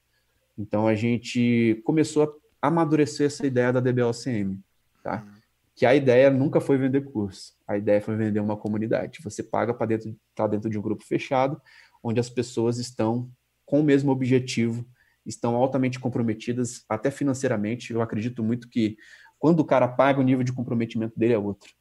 Então 0.58 0.88
a 0.88 0.96
gente 0.96 1.82
começou 1.86 2.40
a 2.62 2.68
amadurecer 2.68 3.28
essa 3.28 3.46
ideia 3.46 3.72
da 3.72 3.80
DBLCM, 3.80 4.60
tá? 5.04 5.24
Uhum. 5.26 5.36
Que 5.76 5.86
a 5.86 5.94
ideia 5.94 6.32
nunca 6.32 6.62
foi 6.62 6.78
vender 6.78 7.02
curso, 7.02 7.54
a 7.68 7.78
ideia 7.78 8.02
foi 8.02 8.16
vender 8.16 8.40
uma 8.40 8.56
comunidade. 8.56 9.20
Você 9.22 9.44
paga 9.44 9.74
para 9.74 9.88
dentro, 9.88 10.16
tá 10.34 10.48
dentro 10.48 10.70
de 10.70 10.80
um 10.80 10.82
grupo 10.82 11.04
fechado, 11.04 11.62
onde 12.06 12.20
as 12.20 12.30
pessoas 12.30 12.78
estão 12.78 13.32
com 13.66 13.80
o 13.80 13.84
mesmo 13.84 14.12
objetivo 14.12 14.86
estão 15.26 15.56
altamente 15.56 16.00
comprometidas, 16.00 16.86
até 16.88 17.10
financeiramente. 17.10 17.92
Eu 17.92 18.00
acredito 18.00 18.44
muito 18.44 18.70
que 18.70 18.96
quando 19.40 19.62
o 19.62 19.66
cara 19.66 19.88
paga, 19.88 20.20
o 20.20 20.24
nível 20.24 20.44
de 20.44 20.54
comprometimento 20.54 21.18
dele 21.18 21.34
é 21.34 21.38
outro. 21.38 21.74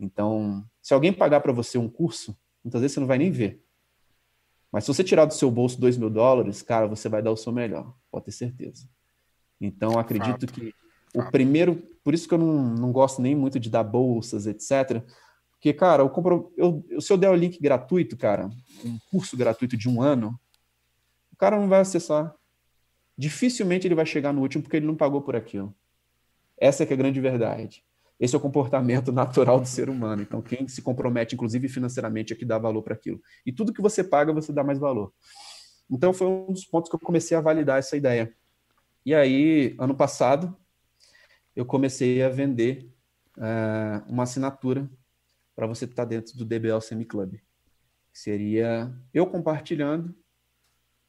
Então, 0.00 0.66
se 0.82 0.92
alguém 0.92 1.12
pagar 1.12 1.40
para 1.40 1.52
você 1.52 1.78
um 1.78 1.88
curso, 1.88 2.36
muitas 2.64 2.80
vezes 2.80 2.94
você 2.94 3.00
não 3.00 3.06
vai 3.06 3.18
nem 3.18 3.30
ver. 3.30 3.62
Mas 4.72 4.82
se 4.82 4.88
você 4.88 5.04
tirar 5.04 5.26
do 5.26 5.32
seu 5.32 5.48
bolso 5.48 5.80
dois 5.80 5.96
mil 5.96 6.10
dólares, 6.10 6.60
cara, 6.60 6.88
você 6.88 7.08
vai 7.08 7.22
dar 7.22 7.30
o 7.30 7.36
seu 7.36 7.52
melhor, 7.52 7.94
pode 8.10 8.24
ter 8.24 8.32
certeza. 8.32 8.88
Então, 9.60 9.96
acredito 9.96 10.48
Fato. 10.48 10.52
que 10.52 10.74
o 11.14 11.20
Fato. 11.20 11.30
primeiro, 11.30 11.76
por 12.02 12.12
isso 12.14 12.26
que 12.26 12.34
eu 12.34 12.38
não, 12.38 12.74
não 12.74 12.90
gosto 12.90 13.22
nem 13.22 13.36
muito 13.36 13.60
de 13.60 13.70
dar 13.70 13.84
bolsas, 13.84 14.44
etc. 14.44 15.04
Porque, 15.66 15.80
cara, 15.80 16.04
eu 16.04 16.08
compro, 16.08 16.52
eu, 16.56 16.84
se 17.00 17.12
eu 17.12 17.16
der 17.16 17.28
o 17.28 17.34
link 17.34 17.60
gratuito, 17.60 18.16
cara, 18.16 18.48
um 18.84 18.98
curso 19.10 19.36
gratuito 19.36 19.76
de 19.76 19.88
um 19.88 20.00
ano, 20.00 20.38
o 21.32 21.36
cara 21.36 21.58
não 21.58 21.68
vai 21.68 21.80
acessar 21.80 22.32
dificilmente 23.18 23.84
ele 23.84 23.94
vai 23.96 24.06
chegar 24.06 24.32
no 24.32 24.42
último 24.42 24.62
porque 24.62 24.76
ele 24.76 24.86
não 24.86 24.94
pagou 24.94 25.22
por 25.22 25.34
aquilo. 25.34 25.74
Essa 26.56 26.84
é 26.84 26.86
que 26.86 26.92
é 26.92 26.94
a 26.94 26.96
grande 26.96 27.20
verdade. 27.20 27.82
Esse 28.20 28.36
é 28.36 28.38
o 28.38 28.40
comportamento 28.40 29.10
natural 29.12 29.58
do 29.58 29.66
ser 29.66 29.90
humano. 29.90 30.22
Então, 30.22 30.40
quem 30.40 30.68
se 30.68 30.80
compromete, 30.82 31.34
inclusive 31.34 31.68
financeiramente, 31.68 32.32
é 32.32 32.36
que 32.36 32.44
dá 32.44 32.58
valor 32.58 32.82
para 32.82 32.94
aquilo. 32.94 33.20
E 33.44 33.50
tudo 33.50 33.72
que 33.72 33.82
você 33.82 34.04
paga, 34.04 34.32
você 34.32 34.52
dá 34.52 34.62
mais 34.62 34.78
valor. 34.78 35.12
Então, 35.90 36.12
foi 36.12 36.28
um 36.28 36.52
dos 36.52 36.64
pontos 36.64 36.88
que 36.88 36.94
eu 36.94 37.00
comecei 37.00 37.36
a 37.36 37.40
validar 37.40 37.80
essa 37.80 37.96
ideia. 37.96 38.32
E 39.04 39.12
aí, 39.12 39.74
ano 39.80 39.96
passado, 39.96 40.56
eu 41.56 41.66
comecei 41.66 42.22
a 42.22 42.28
vender 42.28 42.88
uh, 43.36 44.08
uma 44.08 44.22
assinatura 44.22 44.88
para 45.56 45.66
você 45.66 45.86
estar 45.86 46.04
dentro 46.04 46.36
do 46.36 46.44
DBL 46.44 46.80
Semi 46.80 47.06
Club. 47.06 47.40
Seria 48.12 48.94
eu 49.12 49.26
compartilhando 49.26 50.14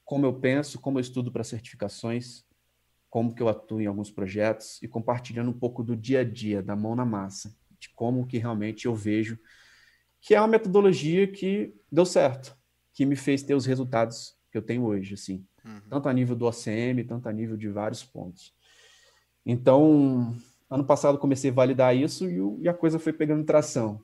como 0.04 0.26
eu 0.26 0.34
penso, 0.34 0.80
como 0.80 0.98
eu 0.98 1.02
estudo 1.02 1.32
para 1.32 1.44
certificações, 1.44 2.46
como 3.10 3.36
que 3.36 3.44
eu 3.44 3.50
atuo 3.50 3.82
em 3.82 3.88
alguns 3.88 4.10
projetos 4.10 4.82
e 4.82 4.88
compartilhando 4.88 5.50
um 5.50 5.60
pouco 5.60 5.84
do 5.84 5.98
dia 5.98 6.22
a 6.22 6.24
dia, 6.24 6.64
da 6.64 6.78
mão 6.78 6.96
na 6.96 7.06
massa, 7.06 7.54
de 7.78 7.90
como 7.90 8.26
que 8.26 8.38
realmente 8.38 8.86
eu 8.86 8.96
vejo 8.96 9.38
que 10.22 10.36
é 10.36 10.42
uma 10.42 10.48
metodologia 10.48 11.28
que 11.28 11.74
deu 11.92 12.06
certo, 12.06 12.58
que 12.94 13.06
me 13.06 13.16
fez 13.16 13.44
ter 13.44 13.54
os 13.54 13.66
resultados 13.66 14.36
que 14.52 14.58
eu 14.58 14.62
tenho 14.62 14.84
hoje, 14.84 15.14
assim, 15.14 15.46
uhum. 15.64 15.82
tanto 15.90 16.10
a 16.10 16.14
nível 16.14 16.36
do 16.36 16.46
OCM, 16.46 17.04
tanto 17.08 17.30
a 17.30 17.34
nível 17.34 17.56
de 17.56 17.70
vários 17.70 18.04
pontos. 18.04 18.54
Então, 19.46 20.36
ano 20.70 20.84
passado 20.84 21.18
comecei 21.18 21.52
a 21.52 21.54
validar 21.54 21.96
isso 21.96 22.30
e, 22.30 22.64
e 22.64 22.68
a 22.68 22.74
coisa 22.74 23.00
foi 23.00 23.14
pegando 23.14 23.46
tração. 23.46 24.04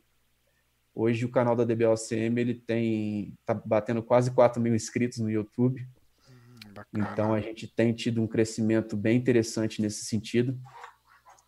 Hoje 0.96 1.26
o 1.26 1.32
canal 1.32 1.56
da 1.56 1.64
DBOCM 1.64 2.40
ele 2.40 2.54
tem 2.54 3.34
tá 3.46 3.54
batendo 3.54 4.04
quase 4.04 4.32
4 4.32 4.62
mil 4.62 4.76
inscritos 4.76 5.18
no 5.18 5.30
YouTube. 5.30 5.88
Hum, 6.30 7.00
então 7.00 7.34
a 7.34 7.40
gente 7.40 7.68
tem 7.68 7.92
tido 7.94 8.22
um 8.22 8.28
crescimento 8.28 8.96
bem 8.96 9.18
interessante 9.18 9.82
nesse 9.82 10.06
sentido. 10.06 10.58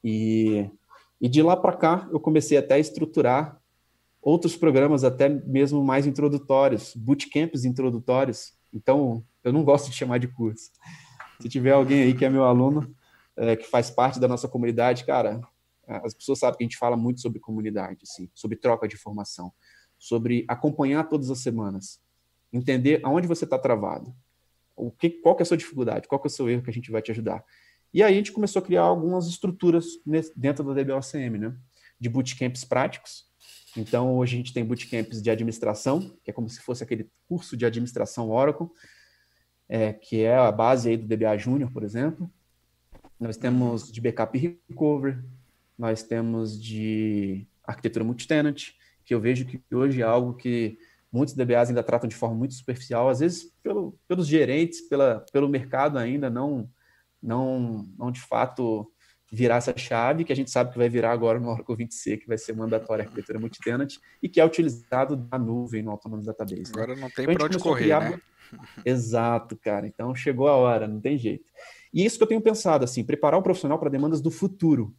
E, 0.04 0.70
e 1.22 1.30
de 1.30 1.44
lá 1.44 1.56
para 1.56 1.78
cá 1.78 2.10
eu 2.12 2.20
comecei 2.20 2.58
até 2.58 2.76
a 2.76 2.80
estruturar 2.80 3.60
outros 4.20 4.58
programas 4.58 5.04
até 5.04 5.30
mesmo 5.30 5.84
mais 5.84 6.08
introdutórios, 6.08 6.96
bootcamps 6.96 7.66
introdutórios. 7.66 8.54
Então 8.74 9.24
eu 9.44 9.54
não 9.54 9.64
gosto 9.64 9.92
de 9.92 9.96
chamar 9.96 10.18
de 10.18 10.28
curso. 10.28 10.72
Se 11.40 11.48
tiver 11.48 11.72
alguém 11.72 12.02
aí 12.02 12.14
que 12.16 12.26
é 12.26 12.30
meu 12.30 12.46
aluno, 12.46 12.96
é, 13.38 13.56
que 13.56 13.68
faz 13.68 13.92
parte 13.92 14.20
da 14.20 14.28
nossa 14.28 14.48
comunidade, 14.48 15.06
cara, 15.06 15.40
as 15.88 16.14
pessoas 16.14 16.40
sabem 16.40 16.58
que 16.58 16.64
a 16.64 16.68
gente 16.68 16.78
fala 16.78 16.98
muito 16.98 17.22
sobre 17.22 17.40
comunidade, 17.40 18.00
assim, 18.04 18.30
sobre 18.34 18.58
troca 18.58 18.88
de 18.88 18.96
informação, 18.96 19.52
sobre 19.98 20.46
acompanhar 20.48 21.08
todas 21.10 21.30
as 21.30 21.40
semanas, 21.40 22.02
entender 22.52 23.00
aonde 23.04 23.28
você 23.28 23.44
está 23.44 23.58
travado, 23.58 24.16
o 24.76 24.92
que, 24.92 25.10
qual 25.10 25.36
que 25.36 25.42
é 25.42 25.44
a 25.44 25.46
sua 25.46 25.58
dificuldade, 25.58 26.08
qual 26.08 26.20
que 26.20 26.28
é 26.28 26.30
o 26.30 26.32
seu 26.32 26.50
erro 26.50 26.64
que 26.64 26.70
a 26.70 26.74
gente 26.74 26.92
vai 26.92 27.02
te 27.02 27.12
ajudar. 27.12 27.44
E 27.94 28.04
aí 28.04 28.14
a 28.14 28.18
gente 28.18 28.32
começou 28.32 28.62
a 28.62 28.66
criar 28.66 28.82
algumas 28.82 29.26
estruturas 29.28 29.86
dentro 30.36 30.64
da 30.66 30.74
DBOCM, 30.74 31.38
né? 31.38 31.56
De 31.98 32.10
bootcamps 32.10 32.66
práticos. 32.66 33.26
Então, 33.78 34.18
hoje 34.18 34.36
a 34.36 34.38
gente 34.38 34.54
tem 34.54 34.66
bootcamps 34.66 35.22
de 35.22 35.30
administração, 35.30 36.18
que 36.24 36.30
é 36.30 36.34
como 36.34 36.50
se 36.50 36.60
fosse 36.60 36.84
aquele 36.84 37.10
curso 37.26 37.56
de 37.56 37.66
administração 37.66 38.30
Oracle, 38.30 38.68
é, 39.68 39.94
que 39.94 40.22
é 40.22 40.36
a 40.36 40.52
base 40.52 40.90
aí 40.90 40.98
do 40.98 41.08
DBA 41.08 41.38
Júnior, 41.38 41.72
por 41.72 41.84
exemplo. 41.84 42.30
Nós 43.20 43.38
temos 43.38 43.92
de 43.92 44.02
backup 44.02 44.38
e 44.38 44.60
recovery, 44.70 45.24
nós 45.78 46.04
temos 46.04 46.62
de 46.62 47.48
arquitetura 47.64 48.06
multitenant, 48.06 48.72
que 49.04 49.14
eu 49.14 49.20
vejo 49.20 49.46
que 49.46 49.62
hoje 49.72 50.02
é 50.02 50.06
algo 50.06 50.34
que 50.34 50.78
muitos 51.12 51.34
DBAs 51.34 51.70
ainda 51.70 51.84
tratam 51.84 52.10
de 52.10 52.16
forma 52.16 52.36
muito 52.36 52.54
superficial, 52.54 53.08
às 53.10 53.20
vezes 53.20 53.52
pelo, 53.64 53.98
pelos 54.08 54.28
gerentes, 54.28 54.82
pela, 54.82 55.26
pelo 55.32 55.48
mercado 55.48 55.98
ainda 55.98 56.30
não, 56.30 56.70
não, 57.22 57.86
não 57.98 58.12
de 58.12 58.22
fato 58.22 58.92
virar 59.32 59.58
essa 59.58 59.76
chave, 59.76 60.24
que 60.24 60.32
a 60.32 60.36
gente 60.36 60.52
sabe 60.52 60.72
que 60.72 60.78
vai 60.78 60.88
virar 60.88 61.12
agora 61.12 61.40
no 61.40 61.50
Oracle 61.50 61.76
20C, 61.76 62.20
que 62.20 62.28
vai 62.28 62.38
ser 62.38 62.56
mandatória 62.56 63.04
a 63.04 63.06
arquitetura 63.06 63.40
multitenant, 63.40 63.96
e 64.22 64.30
que 64.30 64.40
é 64.40 64.46
utilizado 64.46 65.28
na 65.32 65.38
nuvem, 65.38 65.82
no 65.82 65.92
Autonomous 65.92 66.26
Database. 66.26 66.72
Né? 66.72 66.84
Agora 66.84 66.96
não 66.96 67.10
tem 67.10 67.24
então, 67.24 67.36
para 67.36 67.46
onde 67.46 67.58
correr, 67.58 67.84
criar... 67.84 68.12
né? 68.12 68.22
Exato, 68.86 69.58
cara. 69.58 69.88
Então 69.88 70.14
chegou 70.14 70.48
a 70.48 70.56
hora, 70.56 70.88
não 70.88 71.02
tem 71.02 71.18
jeito. 71.18 71.52
E 71.94 72.06
isso 72.06 72.18
que 72.18 72.24
eu 72.24 72.28
tenho 72.28 72.42
pensado, 72.42 72.86
assim, 72.86 73.04
preparar 73.04 73.40
o 73.40 73.44
profissional 73.44 73.80
para 73.80 73.90
demandas 73.90 74.22
do 74.22 74.30
futuro 74.30 74.96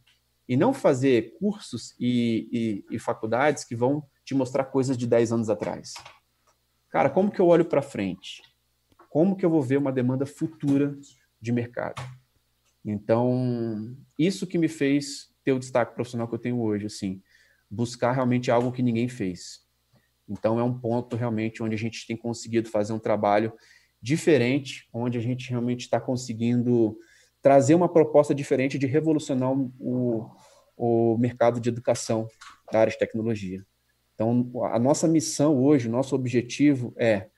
e 0.47 0.55
não 0.55 0.73
fazer 0.73 1.35
cursos 1.37 1.93
e, 1.99 2.85
e, 2.89 2.95
e, 2.95 2.99
faculdades 2.99 3.63
que 3.63 3.75
vão 3.75 4.03
te 4.23 4.33
mostrar 4.33 4.65
coisas 4.65 4.97
de 4.97 5.05
10 5.05 5.33
anos 5.33 5.49
atrás. 5.49 5.93
Cara, 6.89 7.09
como 7.09 7.29
que 7.29 7.39
eu 7.39 7.47
olho 7.47 7.65
para 7.65 7.81
frente? 7.81 8.41
Como 9.09 9.35
que 9.35 9.45
eu 9.45 9.49
vou 9.49 9.61
ver 9.61 9.77
uma 9.77 9.91
demanda 9.91 10.25
futura 10.25 10.97
de 11.41 11.51
mercado? 11.51 12.01
Então, 12.83 13.97
isso 14.17 14.47
que 14.47 14.57
me 14.57 14.69
fez 14.69 15.33
ter 15.43 15.51
o 15.51 15.59
destaque 15.59 15.93
profissional 15.93 16.27
que 16.27 16.35
eu 16.35 16.39
tenho 16.39 16.61
hoje, 16.61 16.85
assim, 16.85 17.21
buscar 17.69 18.13
realmente 18.13 18.49
algo 18.49 18.71
que 18.71 18.81
ninguém 18.81 19.09
fez. 19.09 19.65
Então, 20.29 20.59
é 20.59 20.63
um 20.63 20.77
ponto 20.77 21.15
realmente 21.15 21.61
onde 21.61 21.75
a 21.75 21.77
gente 21.77 22.07
tem 22.07 22.15
conseguido 22.15 22.69
fazer 22.69 22.93
um 22.93 22.99
trabalho 22.99 23.51
diferente, 24.01 24.87
onde 24.93 25.17
a 25.17 25.21
gente 25.21 25.49
realmente 25.49 25.81
está 25.81 25.99
conseguindo 25.99 26.97
trazer 27.41 27.75
uma 27.75 27.89
proposta 27.89 28.33
diferente 28.33 28.77
de 28.77 28.87
revolucionar 28.87 29.51
o, 29.51 30.29
o 30.75 31.17
mercado 31.17 31.59
de 31.59 31.69
educação 31.69 32.27
da 32.71 32.81
área 32.81 32.91
de 32.91 32.99
tecnologia. 32.99 33.65
Então, 34.13 34.51
a 34.65 34.79
nossa 34.79 35.07
missão 35.07 35.61
hoje, 35.63 35.87
o 35.87 35.91
nosso 35.91 36.15
objetivo 36.15 36.93
é, 36.97 37.29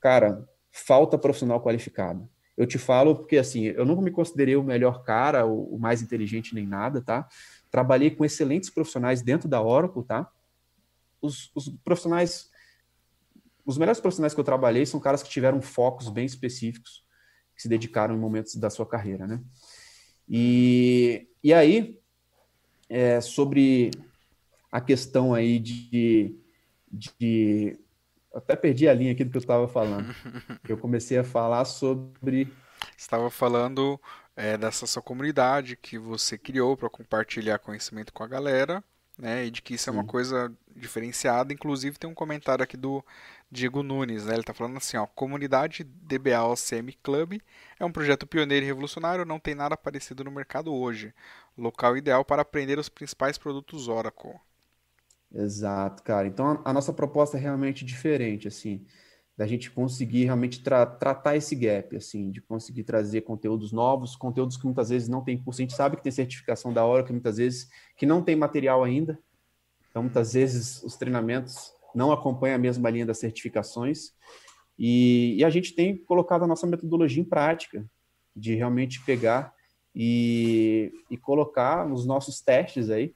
cara, 0.00 0.46
falta 0.70 1.18
profissional 1.18 1.62
qualificado. 1.62 2.28
Eu 2.56 2.66
te 2.66 2.76
falo 2.76 3.14
porque, 3.14 3.36
assim, 3.36 3.64
eu 3.64 3.86
nunca 3.86 4.02
me 4.02 4.10
considerei 4.10 4.56
o 4.56 4.62
melhor 4.62 5.04
cara, 5.04 5.46
o, 5.46 5.78
mais 5.78 6.02
inteligente 6.02 6.54
nem 6.54 6.66
nada, 6.66 7.00
tá? 7.00 7.26
Trabalhei 7.70 8.10
com 8.10 8.24
excelentes 8.24 8.68
profissionais 8.68 9.22
dentro 9.22 9.48
da 9.48 9.62
Oracle, 9.62 10.02
tá? 10.04 10.30
Os, 11.22 11.50
os 11.54 11.68
profissionais, 11.84 12.50
os 13.64 13.78
melhores 13.78 14.00
profissionais 14.00 14.34
que 14.34 14.40
eu 14.40 14.44
trabalhei 14.44 14.84
são 14.84 14.98
caras 14.98 15.22
que 15.22 15.30
tiveram 15.30 15.62
focos 15.62 16.08
bem 16.08 16.26
específicos, 16.26 17.04
que 17.58 17.62
se 17.62 17.68
dedicaram 17.68 18.14
em 18.14 18.18
momentos 18.18 18.54
da 18.54 18.70
sua 18.70 18.86
carreira, 18.86 19.26
né? 19.26 19.42
E, 20.28 21.26
e 21.42 21.52
aí, 21.52 21.98
é, 22.88 23.20
sobre 23.20 23.90
a 24.70 24.80
questão 24.80 25.34
aí 25.34 25.58
de, 25.58 26.38
de 26.88 27.76
até 28.32 28.54
perdi 28.54 28.88
a 28.88 28.94
linha 28.94 29.10
aqui 29.10 29.24
do 29.24 29.30
que 29.32 29.36
eu 29.36 29.40
estava 29.40 29.66
falando. 29.66 30.14
Eu 30.68 30.78
comecei 30.78 31.18
a 31.18 31.24
falar 31.24 31.64
sobre. 31.64 32.52
Estava 32.96 33.28
falando 33.28 34.00
é, 34.36 34.56
dessa 34.56 34.86
sua 34.86 35.02
comunidade 35.02 35.76
que 35.76 35.98
você 35.98 36.38
criou 36.38 36.76
para 36.76 36.88
compartilhar 36.88 37.58
conhecimento 37.58 38.12
com 38.12 38.22
a 38.22 38.28
galera, 38.28 38.84
né? 39.18 39.46
E 39.46 39.50
de 39.50 39.62
que 39.62 39.74
isso 39.74 39.90
é 39.90 39.92
uma 39.92 40.04
coisa 40.04 40.52
diferenciada. 40.74 41.52
Inclusive 41.52 41.98
tem 41.98 42.08
um 42.08 42.14
comentário 42.14 42.62
aqui 42.62 42.76
do 42.76 43.04
Diego 43.50 43.82
Nunes, 43.82 44.26
né? 44.26 44.32
Ele 44.34 44.40
está 44.40 44.54
falando 44.54 44.76
assim, 44.76 44.96
ó, 44.96 45.06
comunidade 45.06 45.84
DBA 45.84 46.42
OCM 46.44 46.92
Club 47.02 47.40
é 47.78 47.84
um 47.84 47.92
projeto 47.92 48.26
pioneiro 48.26 48.64
e 48.64 48.68
revolucionário, 48.68 49.24
não 49.24 49.40
tem 49.40 49.54
nada 49.54 49.76
parecido 49.76 50.24
no 50.24 50.30
mercado 50.30 50.72
hoje. 50.74 51.12
Local 51.56 51.96
ideal 51.96 52.24
para 52.24 52.42
aprender 52.42 52.78
os 52.78 52.88
principais 52.88 53.38
produtos 53.38 53.88
Oracle. 53.88 54.36
exato, 55.34 56.02
cara. 56.02 56.26
Então 56.26 56.62
a, 56.64 56.70
a 56.70 56.72
nossa 56.72 56.92
proposta 56.92 57.36
é 57.36 57.40
realmente 57.40 57.84
diferente, 57.84 58.48
assim, 58.48 58.86
da 59.38 59.46
gente 59.46 59.70
conseguir 59.70 60.24
realmente 60.24 60.60
tra- 60.64 60.84
tratar 60.84 61.36
esse 61.36 61.54
gap, 61.54 61.94
assim, 61.96 62.28
de 62.28 62.40
conseguir 62.42 62.82
trazer 62.82 63.20
conteúdos 63.20 63.70
novos, 63.70 64.16
conteúdos 64.16 64.56
que 64.56 64.64
muitas 64.64 64.88
vezes 64.88 65.08
não 65.08 65.22
tem 65.22 65.38
curso. 65.38 65.60
A 65.60 65.64
gente 65.64 65.76
sabe 65.76 65.96
que 65.96 66.02
tem 66.02 66.10
certificação 66.10 66.72
da 66.72 66.84
hora, 66.84 67.04
que 67.04 67.12
muitas 67.12 67.36
vezes 67.36 67.70
que 67.96 68.04
não 68.04 68.20
tem 68.20 68.34
material 68.34 68.82
ainda. 68.82 69.16
Então, 69.88 70.02
muitas 70.02 70.32
vezes 70.32 70.82
os 70.82 70.96
treinamentos 70.96 71.72
não 71.94 72.10
acompanham 72.10 72.56
a 72.56 72.58
mesma 72.58 72.90
linha 72.90 73.06
das 73.06 73.18
certificações. 73.18 74.12
E, 74.76 75.36
e 75.38 75.44
a 75.44 75.50
gente 75.50 75.72
tem 75.72 75.96
colocado 75.96 76.42
a 76.42 76.46
nossa 76.48 76.66
metodologia 76.66 77.22
em 77.22 77.24
prática, 77.24 77.88
de 78.34 78.56
realmente 78.56 79.04
pegar 79.04 79.54
e, 79.94 80.92
e 81.08 81.16
colocar 81.16 81.86
os 81.86 82.04
nossos 82.04 82.40
testes 82.40 82.90
aí, 82.90 83.14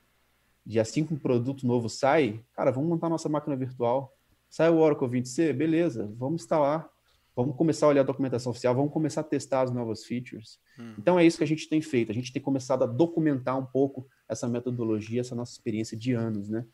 de 0.64 0.78
assim 0.78 1.04
que 1.04 1.12
um 1.14 1.18
produto 1.18 1.66
novo 1.66 1.88
sai, 1.88 2.40
cara, 2.54 2.70
vamos 2.70 2.88
montar 2.88 3.08
nossa 3.08 3.28
máquina 3.28 3.56
virtual. 3.56 4.16
Sai 4.52 4.68
o 4.68 4.76
Oracle 4.76 5.08
20C, 5.08 5.50
beleza, 5.54 6.12
vamos 6.18 6.42
instalar, 6.42 6.86
vamos 7.34 7.56
começar 7.56 7.86
a 7.86 7.88
olhar 7.88 8.02
a 8.02 8.04
documentação 8.04 8.50
oficial, 8.50 8.74
vamos 8.74 8.92
começar 8.92 9.22
a 9.22 9.24
testar 9.24 9.62
as 9.62 9.72
novas 9.72 10.04
features. 10.04 10.60
Hum, 10.78 10.94
Então 10.98 11.18
é 11.18 11.24
isso 11.24 11.38
que 11.38 11.44
a 11.44 11.46
gente 11.46 11.70
tem 11.70 11.80
feito, 11.80 12.12
a 12.12 12.14
gente 12.14 12.30
tem 12.30 12.42
começado 12.42 12.82
a 12.82 12.86
documentar 12.86 13.58
um 13.58 13.64
pouco 13.64 14.06
essa 14.28 14.46
metodologia, 14.46 15.22
essa 15.22 15.34
nossa 15.34 15.52
experiência 15.52 15.96
de 15.96 16.12
anos, 16.12 16.50
né? 16.50 16.66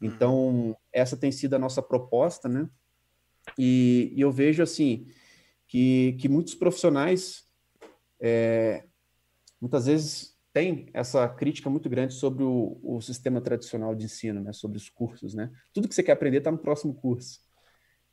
uhum, 0.00 0.08
Então, 0.08 0.76
essa 0.92 1.16
tem 1.16 1.32
sido 1.32 1.54
a 1.54 1.58
nossa 1.58 1.82
proposta, 1.82 2.48
né? 2.48 2.70
E, 3.58 4.12
e 4.14 4.20
eu 4.20 4.30
vejo, 4.30 4.62
assim, 4.62 5.08
que, 5.66 6.12
que 6.20 6.28
muitos 6.28 6.54
profissionais, 6.54 7.48
é, 8.20 8.84
muitas 9.60 9.86
vezes, 9.86 10.33
têm 10.54 10.86
essa 10.94 11.28
crítica 11.28 11.68
muito 11.68 11.90
grande 11.90 12.14
sobre 12.14 12.44
o, 12.44 12.78
o 12.80 13.00
sistema 13.00 13.40
tradicional 13.40 13.92
de 13.92 14.04
ensino, 14.04 14.40
né? 14.40 14.52
Sobre 14.52 14.78
os 14.78 14.88
cursos, 14.88 15.34
né? 15.34 15.50
Tudo 15.72 15.88
que 15.88 15.94
você 15.94 16.02
quer 16.02 16.12
aprender 16.12 16.38
está 16.38 16.50
no 16.50 16.58
próximo 16.58 16.94
curso. 16.94 17.40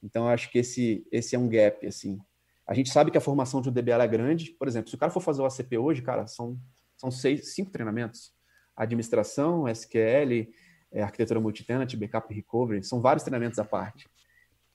Então, 0.02 0.28
acho 0.28 0.50
que 0.50 0.58
esse, 0.58 1.08
esse 1.12 1.36
é 1.36 1.40
um 1.40 1.48
gap, 1.48 1.86
assim. 1.86 2.20
A 2.68 2.74
gente 2.74 2.90
sabe 2.90 3.12
que 3.12 3.18
a 3.18 3.22
formação 3.22 3.62
de 3.62 3.70
um 3.70 3.72
DBA 3.72 4.04
é 4.04 4.08
grande. 4.08 4.52
Por 4.58 4.68
exemplo, 4.68 4.90
se 4.90 4.96
o 4.96 4.98
cara 4.98 5.12
for 5.12 5.22
fazer 5.22 5.44
o 5.44 5.46
ACP 5.46 5.78
hoje, 5.78 6.02
cara, 6.02 6.26
são, 6.26 6.60
são 6.98 7.12
seis, 7.12 7.54
cinco 7.54 7.70
treinamentos. 7.70 8.34
Administração, 8.76 9.68
SQL, 9.68 10.52
é, 10.92 11.04
arquitetura 11.04 11.40
multitenant, 11.40 11.94
backup 11.96 12.34
e 12.34 12.36
recovery, 12.36 12.84
são 12.84 13.00
vários 13.00 13.24
treinamentos 13.24 13.60
à 13.60 13.64
parte. 13.64 14.10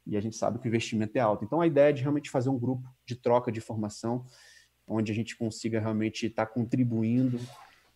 E 0.06 0.16
a 0.16 0.20
gente 0.20 0.36
sabe 0.36 0.60
que 0.60 0.66
o 0.66 0.68
investimento 0.68 1.18
é 1.18 1.20
alto. 1.20 1.44
Então, 1.44 1.60
a 1.60 1.66
ideia 1.66 1.90
é 1.90 1.93
de 1.93 2.02
realmente 2.02 2.30
fazer 2.30 2.48
um 2.48 2.59
grupo 2.59 2.88
de 3.05 3.16
troca 3.16 3.51
de 3.51 3.60
formação, 3.60 4.24
onde 4.86 5.12
a 5.12 5.14
gente 5.14 5.36
consiga 5.36 5.80
realmente 5.80 6.26
estar 6.26 6.46
contribuindo, 6.46 7.40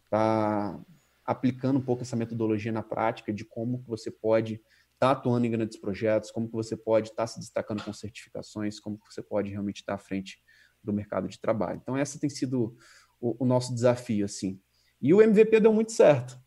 estar 0.05 0.81
aplicando 1.25 1.79
um 1.79 1.83
pouco 1.83 2.03
essa 2.03 2.17
metodologia 2.17 2.73
na 2.73 2.83
prática 2.83 3.33
de 3.33 3.45
como 3.45 3.81
que 3.83 3.89
você 3.89 4.11
pode 4.11 4.61
estar 4.95 5.13
atuando 5.13 5.47
em 5.47 5.51
grandes 5.51 5.79
projetos, 5.79 6.31
como 6.31 6.47
que 6.47 6.53
você 6.53 6.77
pode 6.77 7.09
estar 7.09 7.27
se 7.27 7.39
destacando 7.39 7.83
com 7.83 7.93
certificações, 7.93 8.81
como 8.81 8.99
que 8.99 9.13
você 9.13 9.23
pode 9.23 9.51
realmente 9.51 9.77
estar 9.77 9.95
à 9.95 9.99
frente 9.99 10.43
do 10.83 10.93
mercado 10.93 11.29
de 11.29 11.41
trabalho. 11.41 11.81
Então, 11.83 11.97
essa 11.97 12.19
tem 12.19 12.29
sido 12.29 12.77
o, 13.21 13.45
o 13.45 13.47
nosso 13.47 13.75
desafio, 13.75 14.25
assim. 14.25 14.61
E 15.01 15.15
o 15.15 15.23
MVP 15.23 15.61
deu 15.61 15.73
muito 15.73 15.93
certo. 15.93 16.39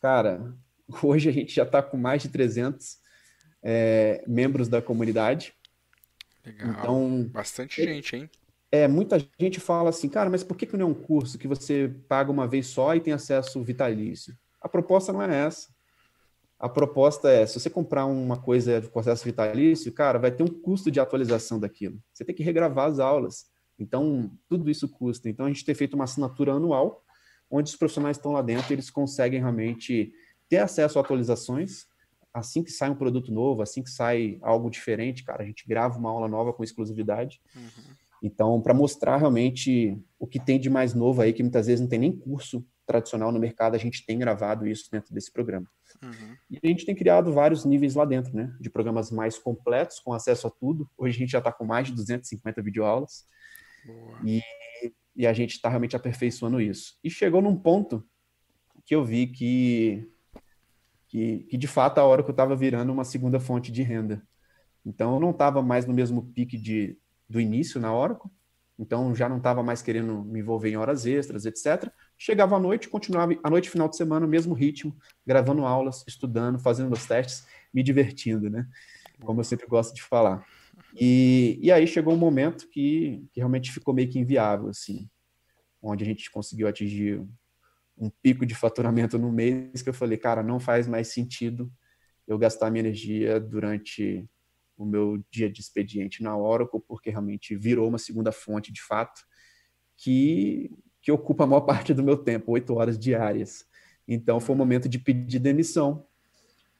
Cara, 0.00 0.54
hoje 1.02 1.28
a 1.28 1.32
gente 1.32 1.54
já 1.54 1.64
está 1.64 1.82
com 1.82 1.96
mais 1.96 2.22
de 2.22 2.28
300 2.28 2.98
é, 3.62 4.24
membros 4.26 4.68
da 4.68 4.80
comunidade. 4.80 5.54
legal. 6.44 6.70
Então, 6.70 7.24
Bastante 7.30 7.82
gente, 7.82 8.16
hein? 8.16 8.30
É, 8.74 8.88
muita 8.88 9.24
gente 9.38 9.60
fala 9.60 9.90
assim, 9.90 10.08
cara, 10.08 10.28
mas 10.28 10.42
por 10.42 10.56
que, 10.56 10.66
que 10.66 10.76
não 10.76 10.88
é 10.88 10.90
um 10.90 10.94
curso 10.94 11.38
que 11.38 11.46
você 11.46 11.94
paga 12.08 12.32
uma 12.32 12.44
vez 12.44 12.66
só 12.66 12.92
e 12.96 13.00
tem 13.00 13.12
acesso 13.12 13.62
vitalício? 13.62 14.36
A 14.60 14.68
proposta 14.68 15.12
não 15.12 15.22
é 15.22 15.46
essa. 15.46 15.68
A 16.58 16.68
proposta 16.68 17.30
é, 17.30 17.46
se 17.46 17.60
você 17.60 17.70
comprar 17.70 18.04
uma 18.06 18.36
coisa 18.36 18.82
com 18.82 18.98
acesso 18.98 19.24
vitalício, 19.24 19.92
cara, 19.92 20.18
vai 20.18 20.32
ter 20.32 20.42
um 20.42 20.48
custo 20.48 20.90
de 20.90 20.98
atualização 20.98 21.60
daquilo. 21.60 22.02
Você 22.12 22.24
tem 22.24 22.34
que 22.34 22.42
regravar 22.42 22.90
as 22.90 22.98
aulas. 22.98 23.46
Então, 23.78 24.28
tudo 24.48 24.68
isso 24.68 24.88
custa. 24.88 25.28
Então, 25.28 25.46
a 25.46 25.48
gente 25.48 25.64
tem 25.64 25.74
feito 25.74 25.94
uma 25.94 26.04
assinatura 26.04 26.52
anual, 26.52 27.04
onde 27.48 27.70
os 27.70 27.76
profissionais 27.76 28.16
estão 28.16 28.32
lá 28.32 28.42
dentro, 28.42 28.72
eles 28.72 28.90
conseguem 28.90 29.38
realmente 29.38 30.12
ter 30.48 30.58
acesso 30.58 30.98
a 30.98 31.02
atualizações. 31.02 31.86
Assim 32.32 32.64
que 32.64 32.72
sai 32.72 32.90
um 32.90 32.96
produto 32.96 33.30
novo, 33.30 33.62
assim 33.62 33.84
que 33.84 33.90
sai 33.90 34.36
algo 34.42 34.68
diferente, 34.68 35.22
cara, 35.22 35.44
a 35.44 35.46
gente 35.46 35.64
grava 35.68 35.96
uma 35.96 36.10
aula 36.10 36.26
nova 36.26 36.52
com 36.52 36.64
exclusividade. 36.64 37.40
Uhum, 37.54 37.94
Então, 38.24 38.58
para 38.58 38.72
mostrar 38.72 39.18
realmente 39.18 40.02
o 40.18 40.26
que 40.26 40.40
tem 40.40 40.58
de 40.58 40.70
mais 40.70 40.94
novo 40.94 41.20
aí, 41.20 41.30
que 41.30 41.42
muitas 41.42 41.66
vezes 41.66 41.82
não 41.82 41.88
tem 41.90 41.98
nem 41.98 42.16
curso 42.16 42.66
tradicional 42.86 43.30
no 43.30 43.38
mercado, 43.38 43.74
a 43.74 43.78
gente 43.78 44.06
tem 44.06 44.18
gravado 44.18 44.66
isso 44.66 44.88
dentro 44.90 45.12
desse 45.12 45.30
programa. 45.30 45.66
uhum. 46.02 46.34
E 46.50 46.58
a 46.62 46.66
gente 46.66 46.86
tem 46.86 46.94
criado 46.94 47.34
vários 47.34 47.66
níveis 47.66 47.94
lá 47.94 48.06
dentro, 48.06 48.34
né? 48.34 48.56
De 48.58 48.70
programas 48.70 49.10
mais 49.10 49.38
completos, 49.38 50.00
com 50.00 50.14
acesso 50.14 50.46
a 50.46 50.50
tudo. 50.50 50.88
Hoje 50.96 51.16
a 51.16 51.18
gente 51.18 51.32
já 51.32 51.38
está 51.38 51.52
com 51.52 51.66
mais 51.66 51.88
de 51.88 51.92
250 51.92 52.62
videoaulas 52.62 53.26
Boa. 53.84 54.18
e, 54.24 54.40
e 55.14 55.26
a 55.26 55.34
gente 55.34 55.52
está 55.56 55.68
realmente 55.68 55.94
aperfeiçoando 55.94 56.62
isso. 56.62 56.94
E 57.04 57.10
chegou 57.10 57.42
num 57.42 57.54
ponto 57.54 58.02
que 58.86 58.94
eu 58.94 59.04
vi 59.04 59.26
que, 59.26 60.10
que, 61.08 61.40
que 61.40 61.58
de 61.58 61.68
fato 61.68 61.98
a 61.98 62.04
hora 62.04 62.22
que 62.22 62.30
eu 62.30 62.34
estava 62.34 62.56
virando 62.56 62.90
uma 62.90 63.04
segunda 63.04 63.38
fonte 63.38 63.70
de 63.70 63.82
renda. 63.82 64.26
Então 64.82 65.12
eu 65.12 65.20
não 65.20 65.30
estava 65.30 65.60
mais 65.60 65.84
no 65.84 65.92
mesmo 65.92 66.22
pique 66.32 66.56
de, 66.56 66.98
do 67.28 67.40
início 67.40 67.80
na 67.80 67.94
Oracle, 67.94 68.30
então 68.78 69.14
já 69.14 69.28
não 69.28 69.38
estava 69.38 69.62
mais 69.62 69.80
querendo 69.80 70.24
me 70.24 70.40
envolver 70.40 70.70
em 70.70 70.76
horas 70.76 71.06
extras, 71.06 71.46
etc. 71.46 71.90
Chegava 72.18 72.56
à 72.56 72.60
noite, 72.60 72.88
continuava 72.88 73.34
à 73.42 73.50
noite, 73.50 73.70
final 73.70 73.88
de 73.88 73.96
semana, 73.96 74.26
mesmo 74.26 74.54
ritmo, 74.54 74.96
gravando 75.26 75.64
aulas, 75.64 76.04
estudando, 76.06 76.58
fazendo 76.58 76.92
os 76.92 77.06
testes, 77.06 77.46
me 77.72 77.82
divertindo, 77.82 78.50
né? 78.50 78.66
Como 79.24 79.40
eu 79.40 79.44
sempre 79.44 79.66
gosto 79.66 79.94
de 79.94 80.02
falar. 80.02 80.44
E, 80.98 81.58
e 81.62 81.70
aí 81.70 81.86
chegou 81.86 82.12
um 82.12 82.18
momento 82.18 82.68
que, 82.68 83.24
que 83.32 83.40
realmente 83.40 83.72
ficou 83.72 83.94
meio 83.94 84.08
que 84.08 84.18
inviável, 84.18 84.68
assim, 84.68 85.08
onde 85.80 86.02
a 86.02 86.06
gente 86.06 86.30
conseguiu 86.30 86.66
atingir 86.66 87.22
um 87.96 88.10
pico 88.10 88.44
de 88.44 88.54
faturamento 88.54 89.18
no 89.18 89.30
mês 89.30 89.82
que 89.82 89.88
eu 89.88 89.94
falei, 89.94 90.18
cara, 90.18 90.42
não 90.42 90.58
faz 90.58 90.88
mais 90.88 91.08
sentido 91.08 91.72
eu 92.26 92.38
gastar 92.38 92.70
minha 92.70 92.80
energia 92.80 93.38
durante 93.38 94.28
o 94.76 94.84
meu 94.84 95.22
dia 95.30 95.50
de 95.50 95.60
expediente 95.60 96.22
na 96.22 96.36
Oracle, 96.36 96.80
porque 96.86 97.10
realmente 97.10 97.56
virou 97.56 97.88
uma 97.88 97.98
segunda 97.98 98.32
fonte 98.32 98.72
de 98.72 98.82
fato, 98.82 99.22
que, 99.96 100.70
que 101.00 101.12
ocupa 101.12 101.44
a 101.44 101.46
maior 101.46 101.62
parte 101.62 101.94
do 101.94 102.02
meu 102.02 102.16
tempo, 102.16 102.52
oito 102.52 102.74
horas 102.74 102.98
diárias. 102.98 103.64
Então 104.06 104.40
foi 104.40 104.54
o 104.54 104.58
momento 104.58 104.88
de 104.88 104.98
pedir 104.98 105.38
demissão. 105.38 106.06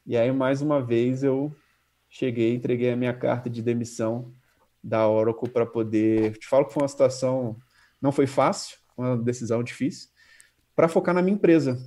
E 0.07 0.17
aí, 0.17 0.31
mais 0.33 0.61
uma 0.61 0.83
vez, 0.83 1.23
eu 1.23 1.55
cheguei, 2.09 2.55
entreguei 2.55 2.91
a 2.91 2.97
minha 2.97 3.15
carta 3.15 3.49
de 3.49 3.63
demissão 3.63 4.35
da 4.83 5.09
Oracle 5.09 5.49
para 5.49 5.65
poder. 5.65 6.37
Te 6.37 6.47
falo 6.47 6.67
que 6.67 6.75
foi 6.75 6.83
uma 6.83 6.89
situação, 6.89 7.57
não 8.01 8.13
foi 8.13 8.27
fácil, 8.27 8.77
uma 8.97 9.17
decisão 9.17 9.63
difícil, 9.63 10.11
para 10.77 10.89
focar 10.89 11.15
na 11.15 11.23
minha 11.23 11.35
empresa, 11.35 11.79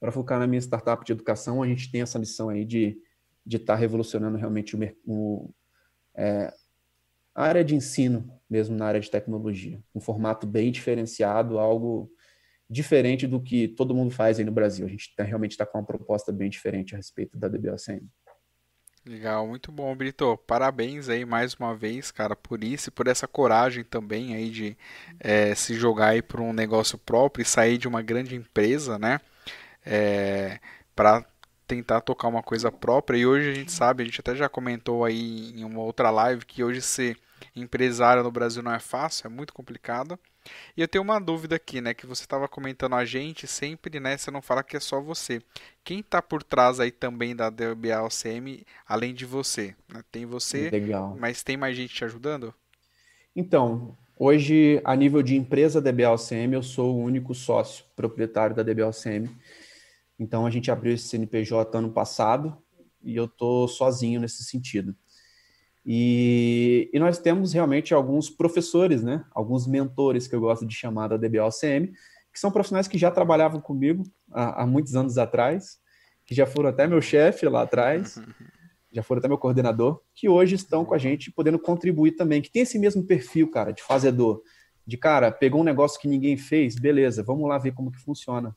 para 0.00 0.10
focar 0.10 0.38
na 0.38 0.46
minha 0.46 0.60
startup 0.60 1.04
de 1.04 1.12
educação. 1.12 1.62
A 1.62 1.66
gente 1.66 1.90
tem 1.90 2.00
essa 2.00 2.18
missão 2.18 2.48
aí 2.48 2.64
de 2.64 2.96
de 3.44 3.56
estar 3.56 3.74
tá 3.74 3.78
revolucionando 3.78 4.38
realmente 4.38 4.76
o, 4.76 4.80
o 5.06 5.54
é, 6.14 6.52
a 7.34 7.44
área 7.44 7.64
de 7.64 7.74
ensino, 7.74 8.30
mesmo 8.48 8.76
na 8.76 8.86
área 8.86 9.00
de 9.00 9.10
tecnologia. 9.10 9.82
Um 9.94 10.00
formato 10.00 10.46
bem 10.46 10.70
diferenciado, 10.70 11.58
algo 11.58 12.10
diferente 12.68 13.26
do 13.26 13.40
que 13.40 13.68
todo 13.68 13.94
mundo 13.94 14.10
faz 14.10 14.38
aí 14.38 14.44
no 14.44 14.52
Brasil. 14.52 14.86
A 14.86 14.88
gente 14.88 15.14
tá, 15.14 15.22
realmente 15.22 15.52
está 15.52 15.66
com 15.66 15.78
uma 15.78 15.84
proposta 15.84 16.32
bem 16.32 16.50
diferente 16.50 16.94
a 16.94 16.96
respeito 16.96 17.38
da 17.38 17.48
DBOCM. 17.48 18.06
Legal, 19.04 19.48
muito 19.48 19.72
bom, 19.72 19.94
Brito. 19.96 20.36
Parabéns 20.46 21.08
aí 21.08 21.24
mais 21.24 21.54
uma 21.54 21.74
vez, 21.74 22.12
cara, 22.12 22.36
por 22.36 22.62
isso 22.62 22.88
e 22.88 22.92
por 22.92 23.08
essa 23.08 23.26
coragem 23.26 23.82
também 23.82 24.34
aí 24.34 24.48
de 24.48 24.76
é, 25.18 25.54
se 25.56 25.74
jogar 25.74 26.10
aí 26.10 26.22
para 26.22 26.40
um 26.40 26.52
negócio 26.52 26.96
próprio 26.96 27.42
e 27.42 27.46
sair 27.46 27.78
de 27.78 27.88
uma 27.88 28.00
grande 28.00 28.36
empresa, 28.36 28.98
né? 28.98 29.20
É, 29.84 30.60
para 30.94 31.26
tentar 31.66 32.00
tocar 32.00 32.28
uma 32.28 32.42
coisa 32.42 32.70
própria. 32.70 33.18
E 33.18 33.26
hoje 33.26 33.50
a 33.50 33.54
gente 33.54 33.72
sabe, 33.72 34.02
a 34.02 34.06
gente 34.06 34.20
até 34.20 34.34
já 34.34 34.48
comentou 34.48 35.04
aí 35.04 35.52
em 35.56 35.64
uma 35.64 35.80
outra 35.80 36.10
live 36.10 36.44
que 36.44 36.62
hoje 36.62 36.82
ser 36.82 37.16
empresário 37.54 38.22
no 38.22 38.30
Brasil 38.30 38.62
não 38.62 38.72
é 38.72 38.78
fácil, 38.78 39.26
é 39.26 39.30
muito 39.30 39.52
complicado. 39.52 40.18
E 40.76 40.80
eu 40.80 40.88
tenho 40.88 41.04
uma 41.04 41.20
dúvida 41.20 41.56
aqui, 41.56 41.80
né? 41.80 41.94
Que 41.94 42.06
você 42.06 42.22
estava 42.22 42.48
comentando 42.48 42.94
a 42.94 43.04
gente 43.04 43.46
sempre, 43.46 44.00
né? 44.00 44.16
Você 44.16 44.30
não 44.30 44.42
fala 44.42 44.62
que 44.62 44.76
é 44.76 44.80
só 44.80 45.00
você. 45.00 45.40
Quem 45.84 46.00
está 46.00 46.20
por 46.20 46.42
trás 46.42 46.80
aí 46.80 46.90
também 46.90 47.34
da 47.34 47.48
DBA-OCM, 47.48 48.64
além 48.86 49.14
de 49.14 49.24
você? 49.24 49.74
Né? 49.92 50.02
Tem 50.10 50.26
você, 50.26 50.70
Legal. 50.70 51.16
mas 51.18 51.42
tem 51.42 51.56
mais 51.56 51.76
gente 51.76 51.94
te 51.94 52.04
ajudando? 52.04 52.52
Então, 53.36 53.96
hoje, 54.18 54.80
a 54.84 54.96
nível 54.96 55.22
de 55.22 55.36
empresa 55.36 55.80
DBA-OCM, 55.80 56.54
eu 56.54 56.62
sou 56.62 56.96
o 56.96 57.02
único 57.02 57.34
sócio 57.34 57.84
proprietário 57.94 58.54
da 58.56 58.62
DBA-OCM. 58.62 59.30
Então, 60.22 60.46
a 60.46 60.50
gente 60.50 60.70
abriu 60.70 60.94
esse 60.94 61.08
CNPJ 61.08 61.76
ano 61.76 61.90
passado 61.90 62.56
e 63.02 63.16
eu 63.16 63.26
tô 63.26 63.66
sozinho 63.66 64.20
nesse 64.20 64.44
sentido. 64.44 64.94
E, 65.84 66.88
e, 66.94 66.98
nós 67.00 67.18
temos 67.18 67.52
realmente 67.52 67.92
alguns 67.92 68.30
professores, 68.30 69.02
né? 69.02 69.24
Alguns 69.32 69.66
mentores 69.66 70.28
que 70.28 70.34
eu 70.36 70.40
gosto 70.40 70.64
de 70.64 70.72
chamar 70.76 71.08
da 71.08 71.16
DBOCM, 71.16 71.88
que 72.32 72.38
são 72.38 72.52
profissionais 72.52 72.86
que 72.86 72.96
já 72.96 73.10
trabalhavam 73.10 73.60
comigo 73.60 74.04
há, 74.30 74.62
há 74.62 74.66
muitos 74.66 74.94
anos 74.94 75.18
atrás, 75.18 75.80
que 76.24 76.36
já 76.36 76.46
foram 76.46 76.68
até 76.68 76.86
meu 76.86 77.02
chefe 77.02 77.48
lá 77.48 77.62
atrás, 77.62 78.16
já 78.92 79.02
foram 79.02 79.18
até 79.18 79.26
meu 79.26 79.38
coordenador, 79.38 80.00
que 80.14 80.28
hoje 80.28 80.54
estão 80.54 80.84
com 80.84 80.94
a 80.94 80.98
gente 80.98 81.32
podendo 81.32 81.58
contribuir 81.58 82.12
também, 82.12 82.40
que 82.40 82.50
tem 82.50 82.62
esse 82.62 82.78
mesmo 82.78 83.02
perfil, 83.02 83.50
cara, 83.50 83.72
de 83.72 83.82
fazedor, 83.82 84.40
de 84.86 84.96
cara, 84.96 85.32
pegou 85.32 85.62
um 85.62 85.64
negócio 85.64 86.00
que 86.00 86.06
ninguém 86.06 86.36
fez, 86.36 86.76
beleza, 86.76 87.24
vamos 87.24 87.48
lá 87.48 87.58
ver 87.58 87.72
como 87.72 87.90
que 87.90 87.98
funciona. 87.98 88.56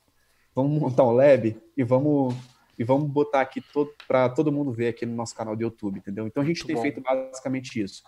Vamos 0.55 0.79
montar 0.79 1.03
um 1.03 1.11
lab 1.11 1.61
e 1.75 1.83
vamos 1.83 2.33
e 2.77 2.83
vamos 2.83 3.09
botar 3.09 3.41
aqui 3.41 3.63
para 4.07 4.29
todo 4.29 4.51
mundo 4.51 4.71
ver 4.71 4.87
aqui 4.87 5.05
no 5.05 5.15
nosso 5.15 5.35
canal 5.35 5.55
do 5.55 5.61
YouTube, 5.61 5.97
entendeu? 5.97 6.27
Então 6.27 6.41
a 6.41 6.45
gente 6.45 6.57
muito 6.59 6.67
tem 6.67 6.75
bom. 6.75 6.81
feito 6.81 7.01
basicamente 7.01 7.81
isso. 7.81 8.03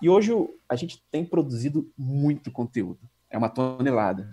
E 0.00 0.08
hoje 0.08 0.32
a 0.68 0.76
gente 0.76 1.02
tem 1.10 1.24
produzido 1.24 1.90
muito 1.96 2.50
conteúdo, 2.50 3.00
é 3.28 3.36
uma 3.36 3.48
tonelada. 3.48 4.28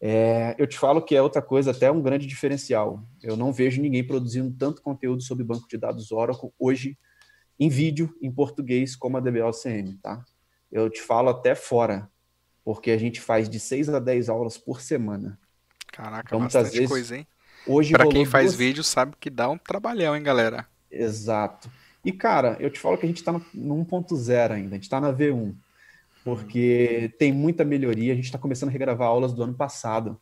É, 0.00 0.54
eu 0.58 0.66
te 0.66 0.78
falo 0.78 1.02
que 1.02 1.14
é 1.14 1.20
outra 1.20 1.42
coisa, 1.42 1.72
até 1.72 1.90
um 1.90 2.00
grande 2.00 2.26
diferencial. 2.26 3.04
Eu 3.22 3.36
não 3.36 3.52
vejo 3.52 3.82
ninguém 3.82 4.04
produzindo 4.04 4.50
tanto 4.56 4.82
conteúdo 4.82 5.22
sobre 5.22 5.44
banco 5.44 5.68
de 5.68 5.76
dados 5.76 6.10
Oracle 6.10 6.50
hoje 6.58 6.98
em 7.58 7.68
vídeo, 7.68 8.16
em 8.22 8.32
português, 8.32 8.96
como 8.96 9.18
a 9.18 9.20
DBOCM, 9.20 9.98
tá? 10.02 10.24
Eu 10.72 10.88
te 10.88 11.02
falo 11.02 11.28
até 11.28 11.54
fora, 11.54 12.10
porque 12.64 12.90
a 12.90 12.96
gente 12.96 13.20
faz 13.20 13.48
de 13.50 13.60
6 13.60 13.90
a 13.90 13.98
10 13.98 14.30
aulas 14.30 14.56
por 14.56 14.80
semana. 14.80 15.38
Caraca, 15.92 16.28
então, 16.28 16.40
bastante 16.40 16.72
vezes, 16.72 16.88
coisa, 16.88 17.16
hein? 17.16 17.26
Hoje 17.66 17.92
pra 17.92 18.06
quem 18.08 18.24
faz 18.24 18.46
duas... 18.46 18.56
vídeo 18.56 18.84
sabe 18.84 19.14
que 19.18 19.28
dá 19.28 19.48
um 19.48 19.58
trabalhão, 19.58 20.16
hein, 20.16 20.22
galera? 20.22 20.66
Exato. 20.90 21.70
E, 22.04 22.10
cara, 22.12 22.56
eu 22.58 22.70
te 22.70 22.78
falo 22.78 22.96
que 22.96 23.04
a 23.04 23.08
gente 23.08 23.22
tá 23.22 23.32
no, 23.32 23.44
no 23.52 23.84
1.0 23.84 24.50
ainda, 24.52 24.74
a 24.74 24.78
gente 24.78 24.88
tá 24.88 25.00
na 25.00 25.12
V1. 25.12 25.54
Porque 26.24 27.12
tem 27.18 27.32
muita 27.32 27.64
melhoria. 27.64 28.12
A 28.12 28.16
gente 28.16 28.26
está 28.26 28.38
começando 28.38 28.68
a 28.68 28.72
regravar 28.72 29.08
aulas 29.08 29.32
do 29.32 29.42
ano 29.42 29.54
passado. 29.54 30.20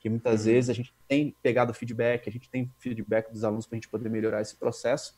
Que 0.00 0.08
muitas 0.08 0.40
uhum. 0.40 0.52
vezes 0.52 0.70
a 0.70 0.72
gente 0.72 0.94
tem 1.06 1.34
pegado 1.42 1.74
feedback, 1.74 2.28
a 2.28 2.32
gente 2.32 2.48
tem 2.48 2.70
feedback 2.78 3.30
dos 3.30 3.44
alunos 3.44 3.66
para 3.66 3.76
a 3.76 3.78
gente 3.78 3.88
poder 3.88 4.08
melhorar 4.08 4.40
esse 4.40 4.56
processo. 4.56 5.14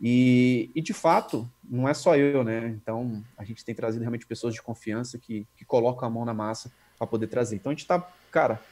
E, 0.00 0.70
e, 0.74 0.80
de 0.80 0.94
fato, 0.94 1.50
não 1.62 1.88
é 1.88 1.92
só 1.92 2.16
eu, 2.16 2.42
né? 2.42 2.68
Então, 2.68 3.22
a 3.36 3.44
gente 3.44 3.64
tem 3.64 3.74
trazido 3.74 4.02
realmente 4.02 4.26
pessoas 4.26 4.54
de 4.54 4.62
confiança 4.62 5.18
que, 5.18 5.46
que 5.56 5.64
colocam 5.64 6.08
a 6.08 6.10
mão 6.10 6.24
na 6.24 6.32
massa 6.32 6.72
para 6.98 7.06
poder 7.06 7.26
trazer. 7.26 7.56
Então, 7.56 7.70
a 7.70 7.74
gente 7.74 7.82
está, 7.82 8.00
cara, 8.30 8.62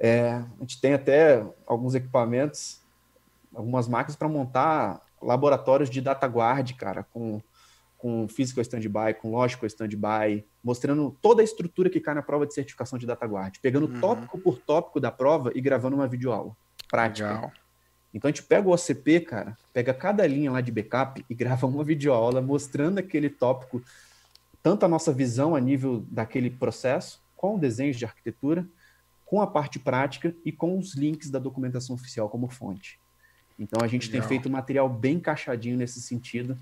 é, 0.00 0.30
a 0.30 0.60
gente 0.60 0.80
tem 0.80 0.94
até 0.94 1.44
alguns 1.66 1.94
equipamentos, 1.94 2.80
algumas 3.54 3.88
máquinas 3.88 4.16
para 4.16 4.28
montar 4.28 5.00
laboratórios 5.20 5.90
de 5.90 6.00
data 6.00 6.26
guard, 6.26 6.72
cara, 6.74 7.02
com, 7.12 7.40
com 7.96 8.28
physical 8.28 8.62
standby, 8.62 9.14
com 9.20 9.32
logical 9.32 9.66
standby, 9.66 10.44
mostrando 10.62 11.16
toda 11.20 11.42
a 11.42 11.44
estrutura 11.44 11.90
que 11.90 12.00
cai 12.00 12.14
na 12.14 12.22
prova 12.22 12.46
de 12.46 12.54
certificação 12.54 12.98
de 12.98 13.06
data 13.06 13.26
guard, 13.26 13.56
pegando 13.60 13.86
uhum. 13.92 14.00
tópico 14.00 14.38
por 14.38 14.58
tópico 14.58 15.00
da 15.00 15.10
prova 15.10 15.50
e 15.54 15.60
gravando 15.60 15.96
uma 15.96 16.06
videoaula 16.06 16.56
prática. 16.88 17.34
Legal. 17.34 17.52
Então 18.14 18.28
a 18.28 18.32
gente 18.32 18.44
pega 18.44 18.68
o 18.68 18.72
OCP, 18.72 19.20
cara, 19.20 19.56
pega 19.72 19.92
cada 19.92 20.26
linha 20.26 20.50
lá 20.50 20.60
de 20.60 20.72
backup 20.72 21.24
e 21.28 21.34
grava 21.34 21.66
uma 21.66 21.84
videoaula 21.84 22.40
mostrando 22.40 22.98
aquele 22.98 23.28
tópico, 23.28 23.82
tanto 24.62 24.86
a 24.86 24.88
nossa 24.88 25.12
visão 25.12 25.54
a 25.54 25.60
nível 25.60 26.04
daquele 26.08 26.50
processo, 26.50 27.20
com 27.36 27.58
desenhos 27.58 27.96
de 27.96 28.04
arquitetura, 28.04 28.66
com 29.28 29.42
a 29.42 29.46
parte 29.46 29.78
prática 29.78 30.34
e 30.42 30.50
com 30.50 30.78
os 30.78 30.94
links 30.94 31.28
da 31.28 31.38
documentação 31.38 31.94
oficial 31.94 32.30
como 32.30 32.48
fonte. 32.48 32.98
Então 33.58 33.84
a 33.84 33.86
gente 33.86 34.06
Legal. 34.06 34.22
tem 34.22 34.28
feito 34.28 34.48
material 34.48 34.88
bem 34.88 35.16
encaixadinho 35.16 35.76
nesse 35.76 36.00
sentido 36.00 36.56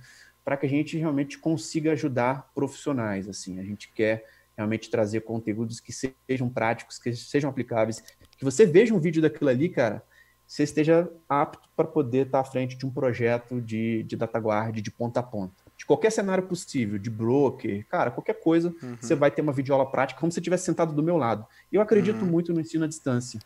para 0.45 0.57
que 0.57 0.67
a 0.67 0.69
gente 0.69 0.97
realmente 0.97 1.39
consiga 1.39 1.93
ajudar 1.93 2.51
profissionais. 2.53 3.29
Assim, 3.29 3.61
a 3.61 3.63
gente 3.63 3.93
quer 3.93 4.27
realmente 4.57 4.91
trazer 4.91 5.21
conteúdos 5.21 5.79
que 5.79 5.93
sejam 5.93 6.49
práticos, 6.49 6.99
que 6.99 7.15
sejam 7.15 7.49
aplicáveis, 7.49 8.03
que 8.37 8.45
você 8.45 8.67
veja 8.67 8.93
um 8.93 8.99
vídeo 8.99 9.23
daquilo 9.23 9.49
ali, 9.49 9.69
cara, 9.69 10.03
você 10.45 10.65
esteja 10.65 11.09
apto 11.29 11.69
para 11.77 11.87
poder 11.87 12.27
estar 12.27 12.41
à 12.41 12.45
frente 12.45 12.77
de 12.77 12.85
um 12.85 12.91
projeto 12.91 13.61
de, 13.61 14.03
de 14.03 14.17
data 14.17 14.41
guard 14.41 14.81
de 14.81 14.91
ponta 14.91 15.21
a 15.21 15.23
ponta 15.23 15.66
de 15.87 15.89
qualquer 15.89 16.11
cenário 16.11 16.43
possível, 16.43 16.99
de 16.99 17.09
broker, 17.09 17.87
cara, 17.87 18.11
qualquer 18.11 18.35
coisa, 18.35 18.75
uhum. 18.83 18.97
você 19.01 19.15
vai 19.15 19.31
ter 19.31 19.41
uma 19.41 19.53
videoaula 19.53 19.89
prática 19.89 20.19
como 20.19 20.33
se 20.33 20.35
você 20.35 20.41
estivesse 20.41 20.65
sentado 20.65 20.93
do 20.93 21.03
meu 21.03 21.17
lado. 21.17 21.47
Eu 21.71 21.81
acredito 21.81 22.25
uhum. 22.25 22.31
muito 22.31 22.53
no 22.53 22.61
ensino 22.61 22.85
à 22.85 22.89
distância. 22.89 23.39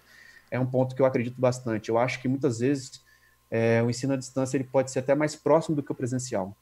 É 0.51 0.59
um 0.59 0.65
ponto 0.65 0.97
que 0.97 1.03
eu 1.03 1.07
acredito 1.07 1.39
bastante. 1.39 1.91
Eu 1.91 1.99
acho 1.99 2.21
que 2.21 2.27
muitas 2.27 2.61
vezes 2.61 3.05
é, 3.51 3.83
o 3.83 3.91
ensino 3.91 4.15
à 4.15 4.17
distância 4.17 4.57
ele 4.57 4.65
pode 4.65 4.91
ser 4.91 5.01
até 5.01 5.15
mais 5.15 5.37
próximo 5.37 5.77
do 5.77 5.83
que 5.83 5.93
o 5.93 5.95
presencial. 5.95 6.57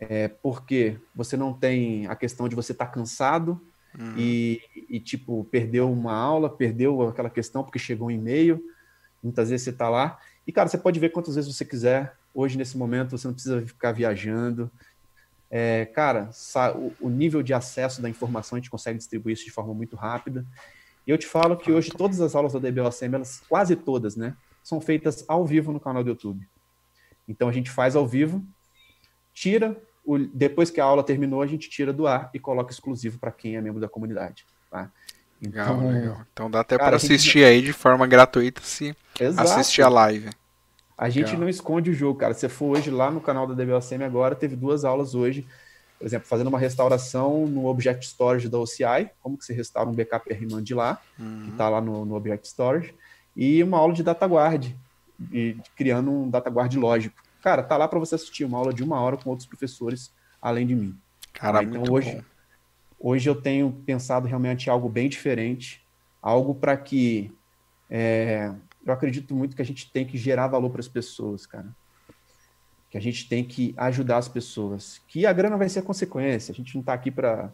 É, 0.00 0.28
porque 0.28 0.98
você 1.14 1.36
não 1.36 1.52
tem 1.52 2.06
a 2.06 2.16
questão 2.16 2.48
de 2.48 2.56
você 2.56 2.72
estar 2.72 2.86
tá 2.86 2.92
cansado 2.92 3.60
uhum. 3.98 4.14
e, 4.16 4.60
e, 4.88 4.98
tipo, 4.98 5.44
perdeu 5.50 5.92
uma 5.92 6.14
aula, 6.14 6.48
perdeu 6.48 7.06
aquela 7.06 7.30
questão 7.30 7.62
porque 7.62 7.78
chegou 7.78 8.08
um 8.08 8.10
e-mail. 8.10 8.58
Muitas 9.22 9.50
vezes 9.50 9.64
você 9.64 9.70
está 9.70 9.90
lá. 9.90 10.18
E, 10.46 10.52
cara, 10.52 10.66
você 10.66 10.78
pode 10.78 10.98
ver 10.98 11.10
quantas 11.10 11.34
vezes 11.34 11.54
você 11.54 11.64
quiser 11.64 12.16
Hoje, 12.36 12.58
nesse 12.58 12.76
momento, 12.76 13.16
você 13.16 13.26
não 13.26 13.32
precisa 13.32 13.62
ficar 13.62 13.92
viajando. 13.92 14.70
É, 15.50 15.86
cara, 15.86 16.28
o, 17.00 17.08
nível 17.08 17.42
de 17.42 17.54
acesso 17.54 18.02
da 18.02 18.10
informação 18.10 18.56
a 18.56 18.60
gente 18.60 18.68
consegue 18.68 18.98
distribuir 18.98 19.32
isso 19.32 19.46
de 19.46 19.50
forma 19.50 19.72
muito 19.72 19.96
rápida. 19.96 20.44
E 21.06 21.10
eu 21.10 21.16
te 21.16 21.26
falo 21.26 21.56
que 21.56 21.72
hoje 21.72 21.90
todas 21.90 22.20
as 22.20 22.34
aulas 22.34 22.52
da 22.52 22.58
DBOCM, 22.58 23.14
elas, 23.14 23.40
quase 23.48 23.74
todas, 23.74 24.16
né, 24.16 24.36
são 24.62 24.82
feitas 24.82 25.24
ao 25.26 25.46
vivo 25.46 25.72
no 25.72 25.80
canal 25.80 26.04
do 26.04 26.10
YouTube. 26.10 26.46
Então 27.26 27.48
a 27.48 27.52
gente 27.52 27.70
faz 27.70 27.96
ao 27.96 28.06
vivo, 28.06 28.44
tira, 29.32 29.74
o, 30.04 30.18
depois 30.18 30.70
que 30.70 30.78
a 30.78 30.84
aula 30.84 31.02
terminou, 31.02 31.40
a 31.40 31.46
gente 31.46 31.70
tira 31.70 31.90
do 31.90 32.06
ar 32.06 32.28
e 32.34 32.38
coloca 32.38 32.70
exclusivo 32.70 33.18
para 33.18 33.32
quem 33.32 33.56
é 33.56 33.62
membro 33.62 33.80
da 33.80 33.88
comunidade. 33.88 34.44
Tá? 34.70 34.90
Então, 35.40 35.78
legal, 35.78 36.00
legal. 36.00 36.26
Então 36.34 36.50
dá 36.50 36.60
até 36.60 36.76
para 36.76 36.96
assistir 36.96 37.38
gente... 37.38 37.44
aí 37.44 37.62
de 37.62 37.72
forma 37.72 38.06
gratuita 38.06 38.60
se 38.60 38.94
Exato. 39.18 39.48
assistir 39.48 39.80
a 39.80 39.88
live. 39.88 40.28
A 40.96 41.08
gente 41.10 41.26
Legal. 41.26 41.40
não 41.40 41.48
esconde 41.48 41.90
o 41.90 41.94
jogo, 41.94 42.18
cara. 42.18 42.32
Se 42.32 42.48
for 42.48 42.76
hoje 42.76 42.90
lá 42.90 43.10
no 43.10 43.20
canal 43.20 43.46
da 43.46 43.54
DBOCM 43.54 44.02
agora, 44.02 44.34
teve 44.34 44.56
duas 44.56 44.84
aulas 44.84 45.14
hoje, 45.14 45.46
por 45.98 46.06
exemplo, 46.06 46.26
fazendo 46.26 46.48
uma 46.48 46.58
restauração 46.58 47.46
no 47.46 47.66
Object 47.66 48.06
Storage 48.06 48.48
da 48.48 48.58
OCI, 48.58 49.10
como 49.20 49.36
que 49.36 49.44
você 49.44 49.52
restaura 49.52 49.90
um 49.90 49.94
backup 49.94 50.32
RMAN 50.32 50.62
de 50.62 50.74
lá, 50.74 51.00
uhum. 51.18 51.42
que 51.44 51.50
está 51.50 51.68
lá 51.68 51.80
no, 51.80 52.04
no, 52.04 52.14
Object 52.14 52.48
Storage, 52.48 52.94
e 53.34 53.62
uma 53.62 53.78
aula 53.78 53.92
de 53.92 54.02
data 54.02 54.26
guard, 54.26 54.70
e, 55.32 55.56
criando 55.74 56.10
um 56.10 56.30
data 56.30 56.48
guard 56.48 56.74
lógico. 56.74 57.22
Cara, 57.42 57.62
tá 57.62 57.76
lá 57.76 57.86
para 57.86 57.98
você 57.98 58.14
assistir 58.14 58.44
uma 58.44 58.58
aula 58.58 58.72
de 58.72 58.82
uma 58.82 58.98
hora 59.00 59.16
com 59.16 59.30
outros 59.30 59.46
professores, 59.46 60.12
além 60.40 60.66
de 60.66 60.74
mim. 60.74 60.96
Cara, 61.32 61.62
então 61.62 61.84
hoje, 61.90 62.14
bom. 62.14 62.22
hoje 63.10 63.28
eu 63.28 63.34
tenho 63.34 63.70
pensado 63.84 64.26
realmente 64.26 64.66
em 64.66 64.70
algo 64.70 64.88
bem 64.88 65.08
diferente, 65.08 65.82
algo 66.22 66.54
para 66.54 66.76
que 66.76 67.30
é, 67.90 68.52
eu 68.86 68.92
acredito 68.92 69.34
muito 69.34 69.56
que 69.56 69.62
a 69.62 69.64
gente 69.64 69.90
tem 69.90 70.06
que 70.06 70.16
gerar 70.16 70.46
valor 70.46 70.70
para 70.70 70.80
as 70.80 70.86
pessoas, 70.86 71.44
cara. 71.44 71.66
Que 72.88 72.96
a 72.96 73.00
gente 73.00 73.28
tem 73.28 73.44
que 73.44 73.74
ajudar 73.76 74.18
as 74.18 74.28
pessoas. 74.28 75.02
Que 75.08 75.26
a 75.26 75.32
grana 75.32 75.56
vai 75.56 75.68
ser 75.68 75.80
a 75.80 75.82
consequência. 75.82 76.52
A 76.52 76.54
gente 76.54 76.72
não 76.76 76.80
está 76.80 76.92
aqui 76.92 77.10
para 77.10 77.50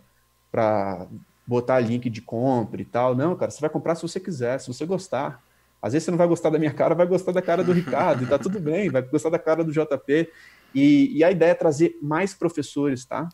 botar 1.47 1.81
link 1.81 2.11
de 2.11 2.21
compra 2.21 2.83
e 2.83 2.85
tal. 2.85 3.15
Não, 3.15 3.35
cara, 3.35 3.51
você 3.51 3.63
vai 3.63 3.71
comprar 3.71 3.95
se 3.95 4.03
você 4.03 4.21
quiser, 4.21 4.61
se 4.61 4.69
você 4.69 4.85
gostar. 4.85 5.43
Às 5.81 5.95
vezes 5.95 6.05
você 6.05 6.11
não 6.11 6.19
vai 6.19 6.29
gostar 6.29 6.51
da 6.51 6.59
minha 6.59 6.73
cara, 6.73 6.95
vai 6.95 7.07
gostar 7.07 7.33
da 7.33 7.41
cara 7.41 7.65
do 7.65 7.73
Ricardo, 7.73 8.23
e 8.23 8.27
tá 8.27 8.39
tudo 8.39 8.61
bem, 8.61 8.89
vai 8.89 9.03
gostar 9.03 9.31
da 9.31 9.39
cara 9.39 9.65
do 9.65 9.73
JP. 9.73 10.31
E, 10.75 11.17
e 11.17 11.25
a 11.25 11.31
ideia 11.31 11.51
é 11.51 11.55
trazer 11.55 11.99
mais 12.01 12.35
professores, 12.35 13.05
tá? 13.05 13.29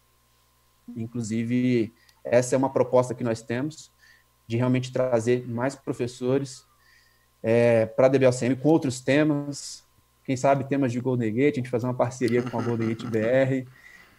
Inclusive, 0.97 1.93
essa 2.25 2.55
é 2.55 2.59
uma 2.59 2.71
proposta 2.71 3.15
que 3.15 3.23
nós 3.23 3.43
temos, 3.43 3.93
de 4.47 4.57
realmente 4.57 4.91
trazer 4.91 5.47
mais 5.47 5.75
professores 5.75 6.68
é, 7.51 7.87
para 7.87 8.05
a 8.05 8.09
DBLCM 8.11 8.57
com 8.57 8.69
outros 8.69 9.01
temas, 9.01 9.83
quem 10.23 10.37
sabe 10.37 10.65
temas 10.65 10.93
de 10.93 11.01
Golden 11.01 11.33
Gate, 11.33 11.55
a 11.55 11.57
gente 11.57 11.71
fazer 11.71 11.87
uma 11.87 11.95
parceria 11.95 12.43
com 12.43 12.59
a 12.59 12.63
Golden 12.63 12.89
Gate 12.89 13.07
BR. 13.07 13.67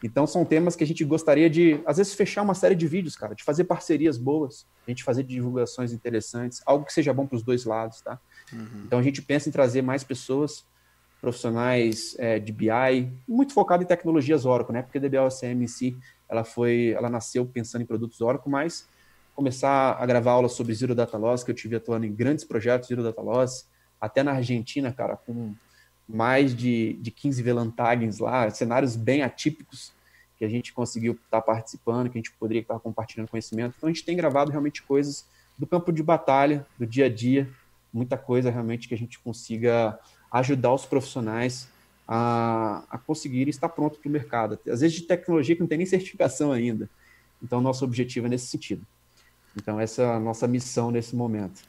Então 0.01 0.25
são 0.25 0.43
temas 0.43 0.75
que 0.75 0.83
a 0.83 0.87
gente 0.87 1.05
gostaria 1.05 1.47
de, 1.47 1.79
às 1.85 1.97
vezes, 1.97 2.15
fechar 2.15 2.41
uma 2.41 2.55
série 2.55 2.73
de 2.73 2.87
vídeos, 2.87 3.15
cara, 3.15 3.35
de 3.35 3.43
fazer 3.43 3.65
parcerias 3.65 4.17
boas, 4.17 4.65
a 4.87 4.89
gente 4.89 5.03
fazer 5.03 5.21
divulgações 5.21 5.93
interessantes, 5.93 6.59
algo 6.65 6.83
que 6.83 6.91
seja 6.91 7.13
bom 7.13 7.27
para 7.27 7.35
os 7.35 7.43
dois 7.43 7.65
lados, 7.65 8.01
tá? 8.01 8.19
Uhum. 8.51 8.81
Então 8.87 8.97
a 8.97 9.03
gente 9.03 9.21
pensa 9.21 9.47
em 9.47 9.51
trazer 9.51 9.83
mais 9.83 10.03
pessoas, 10.03 10.65
profissionais 11.21 12.15
é, 12.17 12.39
de 12.39 12.51
BI, 12.51 13.13
muito 13.27 13.53
focado 13.53 13.83
em 13.83 13.85
tecnologias 13.85 14.43
Oracle, 14.43 14.73
né? 14.73 14.81
Porque 14.81 14.97
a 14.97 15.01
DBLCM 15.01 15.65
em 15.65 15.67
si 15.67 15.95
ela 16.27 16.43
foi, 16.43 16.95
ela 16.97 17.11
nasceu 17.11 17.45
pensando 17.45 17.83
em 17.83 17.85
produtos 17.85 18.21
Oracle, 18.21 18.49
mas 18.51 18.87
começar 19.39 19.95
a 19.97 20.05
gravar 20.05 20.31
aulas 20.31 20.51
sobre 20.51 20.73
Zero 20.73 20.93
Data 20.93 21.17
Loss, 21.17 21.45
que 21.45 21.51
eu 21.51 21.55
tive 21.55 21.77
atuando 21.77 22.05
em 22.05 22.13
grandes 22.13 22.43
projetos 22.43 22.89
Zero 22.89 23.01
Data 23.01 23.21
Loss, 23.21 23.65
até 24.01 24.21
na 24.21 24.33
Argentina, 24.33 24.91
cara, 24.91 25.15
com 25.15 25.55
mais 26.05 26.53
de, 26.53 26.97
de 26.99 27.09
15 27.09 27.41
Velantagens 27.41 28.19
lá, 28.19 28.49
cenários 28.49 28.97
bem 28.97 29.21
atípicos 29.21 29.93
que 30.37 30.43
a 30.43 30.49
gente 30.49 30.73
conseguiu 30.73 31.13
estar 31.13 31.41
participando, 31.41 32.09
que 32.09 32.17
a 32.17 32.19
gente 32.19 32.33
poderia 32.33 32.61
estar 32.61 32.77
compartilhando 32.81 33.29
conhecimento. 33.29 33.75
Então 33.77 33.87
a 33.87 33.93
gente 33.93 34.03
tem 34.03 34.17
gravado 34.17 34.51
realmente 34.51 34.83
coisas 34.83 35.25
do 35.57 35.65
campo 35.65 35.93
de 35.93 36.03
batalha, 36.03 36.67
do 36.77 36.85
dia 36.85 37.05
a 37.05 37.09
dia, 37.09 37.49
muita 37.93 38.17
coisa 38.17 38.51
realmente 38.51 38.89
que 38.89 38.93
a 38.93 38.97
gente 38.97 39.19
consiga 39.19 39.97
ajudar 40.33 40.73
os 40.73 40.85
profissionais 40.85 41.69
a, 42.05 42.83
a 42.89 42.97
conseguir 42.97 43.47
estar 43.47 43.69
pronto 43.69 43.99
para 43.99 44.09
o 44.09 44.11
mercado. 44.11 44.59
Às 44.67 44.81
vezes 44.81 44.97
de 44.97 45.03
tecnologia 45.03 45.55
que 45.55 45.61
não 45.61 45.67
tem 45.67 45.77
nem 45.77 45.87
certificação 45.87 46.51
ainda. 46.51 46.89
Então, 47.41 47.61
nosso 47.61 47.85
objetivo 47.85 48.27
é 48.27 48.29
nesse 48.29 48.47
sentido. 48.47 48.85
Então, 49.55 49.79
essa 49.79 50.01
é 50.03 50.05
a 50.05 50.19
nossa 50.19 50.47
missão 50.47 50.91
nesse 50.91 51.15
momento. 51.15 51.61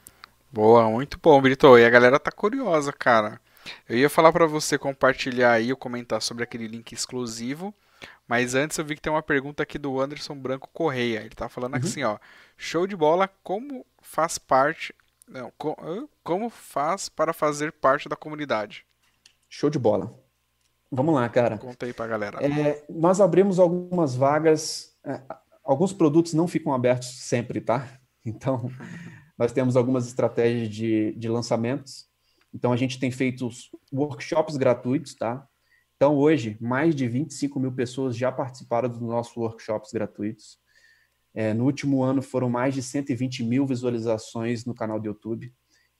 Boa, 0.52 0.88
muito 0.90 1.18
bom, 1.22 1.40
Brito. 1.40 1.78
E 1.78 1.84
a 1.84 1.90
galera 1.90 2.18
tá 2.18 2.32
curiosa, 2.32 2.92
cara. 2.92 3.40
Eu 3.88 3.96
ia 3.96 4.10
falar 4.10 4.32
para 4.32 4.46
você 4.46 4.78
compartilhar 4.78 5.52
aí 5.52 5.70
ou 5.70 5.76
comentar 5.76 6.20
sobre 6.20 6.42
aquele 6.42 6.66
link 6.66 6.92
exclusivo, 6.92 7.74
mas 8.26 8.54
antes 8.54 8.78
eu 8.78 8.84
vi 8.84 8.94
que 8.94 9.00
tem 9.00 9.12
uma 9.12 9.22
pergunta 9.22 9.62
aqui 9.62 9.78
do 9.78 10.00
Anderson 10.00 10.34
Branco 10.34 10.68
Correia. 10.72 11.20
Ele 11.20 11.30
tá 11.30 11.48
falando 11.48 11.74
uhum. 11.74 11.80
assim, 11.80 12.02
ó: 12.02 12.18
"Show 12.56 12.86
de 12.86 12.96
bola, 12.96 13.28
como 13.42 13.86
faz 14.00 14.38
parte 14.38 14.94
não, 15.28 15.52
como 16.24 16.50
faz 16.50 17.08
para 17.08 17.32
fazer 17.32 17.72
parte 17.72 18.08
da 18.08 18.16
comunidade?" 18.16 18.84
Show 19.48 19.70
de 19.70 19.78
bola. 19.78 20.12
Vamos 20.90 21.14
lá, 21.14 21.28
cara. 21.28 21.56
Conta 21.58 21.86
aí 21.86 21.92
pra 21.92 22.06
galera. 22.06 22.44
É, 22.44 22.84
nós 22.88 23.20
abrimos 23.20 23.58
algumas 23.58 24.14
vagas. 24.14 24.96
Alguns 25.64 25.92
produtos 25.92 26.32
não 26.34 26.48
ficam 26.48 26.72
abertos 26.72 27.08
sempre, 27.20 27.60
tá? 27.60 27.88
Então, 28.22 28.70
nós 29.38 29.50
temos 29.50 29.78
algumas 29.78 30.06
estratégias 30.06 30.68
de, 30.68 31.14
de 31.14 31.26
lançamentos. 31.26 32.06
Então, 32.52 32.70
a 32.70 32.76
gente 32.76 33.00
tem 33.00 33.10
feito 33.10 33.48
workshops 33.90 34.58
gratuitos, 34.58 35.14
tá? 35.14 35.48
Então, 35.96 36.14
hoje, 36.16 36.58
mais 36.60 36.94
de 36.94 37.08
25 37.08 37.58
mil 37.58 37.72
pessoas 37.72 38.14
já 38.14 38.30
participaram 38.30 38.90
dos 38.90 39.00
nossos 39.00 39.34
workshops 39.34 39.90
gratuitos. 39.90 40.58
É, 41.32 41.54
no 41.54 41.64
último 41.64 42.02
ano, 42.02 42.20
foram 42.20 42.50
mais 42.50 42.74
de 42.74 42.82
120 42.82 43.42
mil 43.42 43.66
visualizações 43.66 44.66
no 44.66 44.74
canal 44.74 45.00
do 45.00 45.06
YouTube. 45.06 45.50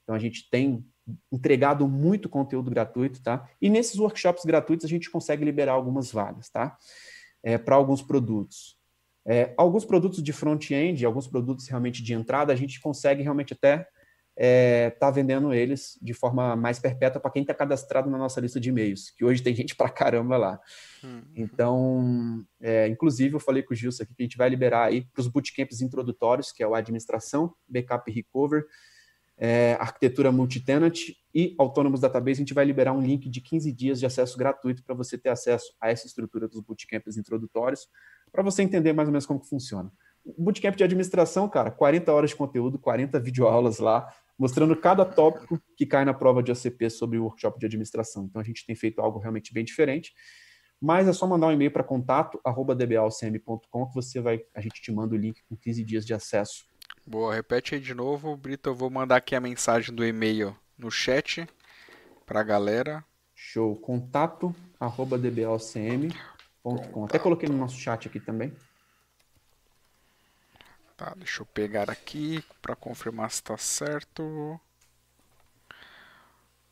Então, 0.03 0.13
a 0.13 0.19
gente 0.19 0.47
tem 0.49 0.85
entregado 1.31 1.87
muito 1.87 2.29
conteúdo 2.29 2.69
gratuito, 2.69 3.21
tá? 3.21 3.49
E 3.61 3.69
nesses 3.69 3.97
workshops 3.97 4.45
gratuitos 4.45 4.85
a 4.85 4.89
gente 4.89 5.09
consegue 5.09 5.43
liberar 5.43 5.73
algumas 5.73 6.11
vagas, 6.11 6.49
tá? 6.49 6.77
É, 7.43 7.57
para 7.57 7.75
alguns 7.75 8.01
produtos. 8.01 8.77
É, 9.25 9.53
alguns 9.57 9.85
produtos 9.85 10.23
de 10.23 10.33
front-end, 10.33 11.05
alguns 11.05 11.27
produtos 11.27 11.67
realmente 11.67 12.01
de 12.03 12.13
entrada, 12.13 12.51
a 12.51 12.55
gente 12.55 12.79
consegue 12.81 13.21
realmente 13.21 13.53
até 13.53 13.75
estar 13.75 13.87
é, 14.37 14.89
tá 14.89 15.11
vendendo 15.11 15.53
eles 15.53 15.99
de 16.01 16.13
forma 16.13 16.55
mais 16.55 16.79
perpétua 16.79 17.21
para 17.21 17.31
quem 17.31 17.41
está 17.41 17.53
cadastrado 17.53 18.09
na 18.09 18.17
nossa 18.17 18.39
lista 18.39 18.59
de 18.59 18.69
e-mails, 18.69 19.11
que 19.11 19.23
hoje 19.23 19.43
tem 19.43 19.53
gente 19.53 19.75
para 19.75 19.89
caramba 19.89 20.37
lá. 20.37 20.59
Hum. 21.03 21.21
Então, 21.35 22.43
é, 22.59 22.87
inclusive, 22.87 23.35
eu 23.35 23.39
falei 23.39 23.61
com 23.61 23.73
o 23.73 23.77
Gilson 23.77 24.03
aqui 24.03 24.15
que 24.15 24.23
a 24.23 24.25
gente 24.25 24.37
vai 24.37 24.49
liberar 24.49 24.85
aí 24.85 25.01
para 25.01 25.21
os 25.21 25.27
bootcamps 25.27 25.81
introdutórios, 25.81 26.51
que 26.51 26.63
é 26.63 26.67
o 26.67 26.73
Administração, 26.73 27.53
Backup 27.67 28.09
e 28.09 28.13
Recover, 28.13 28.65
é, 29.37 29.75
arquitetura 29.79 30.31
multitenant 30.31 30.99
e 31.33 31.55
autônomos 31.57 31.99
database, 31.99 32.37
a 32.39 32.43
gente 32.43 32.53
vai 32.53 32.63
liberar 32.63 32.93
um 32.93 33.01
link 33.01 33.27
de 33.27 33.41
15 33.41 33.71
dias 33.71 33.99
de 33.99 34.05
acesso 34.05 34.37
gratuito 34.37 34.83
para 34.83 34.93
você 34.93 35.17
ter 35.17 35.29
acesso 35.29 35.73
a 35.81 35.89
essa 35.89 36.05
estrutura 36.05 36.47
dos 36.47 36.61
bootcamps 36.61 37.17
introdutórios, 37.17 37.87
para 38.31 38.43
você 38.43 38.63
entender 38.63 38.93
mais 38.93 39.07
ou 39.07 39.11
menos 39.11 39.25
como 39.25 39.39
que 39.39 39.49
funciona. 39.49 39.91
Bootcamp 40.37 40.75
de 40.75 40.83
administração, 40.83 41.49
cara, 41.49 41.71
40 41.71 42.13
horas 42.13 42.29
de 42.29 42.35
conteúdo, 42.35 42.77
40 42.77 43.19
videoaulas 43.19 43.79
lá, 43.79 44.07
mostrando 44.37 44.75
cada 44.75 45.03
tópico 45.03 45.59
que 45.75 45.85
cai 45.85 46.05
na 46.05 46.13
prova 46.13 46.43
de 46.43 46.51
OCP 46.51 46.89
sobre 46.89 47.17
o 47.17 47.23
workshop 47.23 47.59
de 47.59 47.65
administração. 47.65 48.25
Então 48.25 48.41
a 48.41 48.45
gente 48.45 48.65
tem 48.65 48.75
feito 48.75 49.01
algo 49.01 49.19
realmente 49.19 49.53
bem 49.53 49.63
diferente. 49.63 50.13
Mas 50.79 51.07
é 51.07 51.13
só 51.13 51.27
mandar 51.27 51.47
um 51.47 51.51
e-mail 51.51 51.71
para 51.71 51.83
contato@dbalcm.com 51.83 53.87
que 53.87 53.95
você 53.95 54.19
vai, 54.19 54.41
a 54.55 54.61
gente 54.61 54.81
te 54.81 54.91
manda 54.91 55.13
o 55.13 55.17
link 55.17 55.43
com 55.47 55.55
15 55.55 55.83
dias 55.83 56.05
de 56.05 56.13
acesso 56.13 56.71
Boa, 57.05 57.33
repete 57.33 57.75
aí 57.75 57.81
de 57.81 57.93
novo, 57.93 58.35
Brito. 58.37 58.69
Eu 58.69 58.75
vou 58.75 58.89
mandar 58.89 59.17
aqui 59.17 59.35
a 59.35 59.41
mensagem 59.41 59.93
do 59.93 60.05
e-mail 60.05 60.55
no 60.77 60.91
chat 60.91 61.47
pra 62.25 62.43
galera. 62.43 63.03
Show. 63.33 63.75
Contato 63.75 64.55
arroba 64.79 65.17
dbalcm.com. 66.63 67.05
Até 67.05 67.19
coloquei 67.19 67.49
no 67.49 67.57
nosso 67.57 67.77
chat 67.77 68.07
aqui 68.07 68.19
também. 68.19 68.53
Tá, 70.95 71.13
deixa 71.17 71.41
eu 71.41 71.45
pegar 71.47 71.89
aqui 71.89 72.43
para 72.61 72.75
confirmar 72.75 73.31
se 73.31 73.37
está 73.37 73.57
certo. 73.57 74.59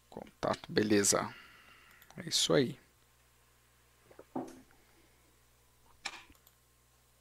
Contato, 0.10 0.72
beleza. 0.72 1.28
É 2.18 2.30
isso 2.30 2.53
aí. 2.53 2.78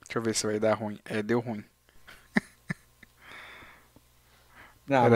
Deixa 0.03 0.19
eu 0.19 0.23
ver 0.23 0.35
se 0.35 0.47
vai 0.47 0.59
dar 0.59 0.74
ruim. 0.74 0.99
É, 1.05 1.23
deu 1.23 1.40
ruim. 1.40 1.65
Não, 4.86 5.09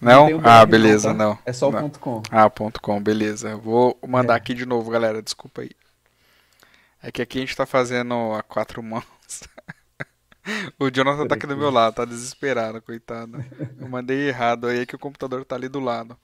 não? 0.00 0.28
não? 0.28 0.40
Ah, 0.44 0.66
beleza, 0.66 1.14
não, 1.14 1.36
tá? 1.36 1.42
É 1.46 1.52
só 1.52 1.68
o 1.68 1.72
ponto 1.72 2.00
.com. 2.00 2.20
Ah, 2.28 2.50
ponto 2.50 2.82
.com, 2.82 3.00
beleza. 3.00 3.56
Vou 3.56 3.96
mandar 4.04 4.34
é. 4.34 4.36
aqui 4.36 4.54
de 4.54 4.66
novo, 4.66 4.90
galera, 4.90 5.22
desculpa 5.22 5.62
aí. 5.62 5.70
É 7.02 7.10
que 7.10 7.20
aqui 7.20 7.38
a 7.38 7.40
gente 7.40 7.56
tá 7.56 7.66
fazendo 7.66 8.14
a 8.32 8.42
quatro 8.44 8.80
mãos. 8.80 9.04
o 10.78 10.88
Jonathan 10.88 11.26
tá 11.26 11.34
aqui 11.34 11.48
do 11.48 11.56
meu 11.56 11.70
lado, 11.70 11.94
tá 11.94 12.04
desesperado, 12.04 12.80
coitado. 12.80 13.44
Eu 13.78 13.88
mandei 13.88 14.28
errado 14.28 14.68
aí, 14.68 14.80
é 14.80 14.86
que 14.86 14.94
o 14.94 14.98
computador 14.98 15.44
tá 15.44 15.56
ali 15.56 15.68
do 15.68 15.80
lado. 15.80 16.16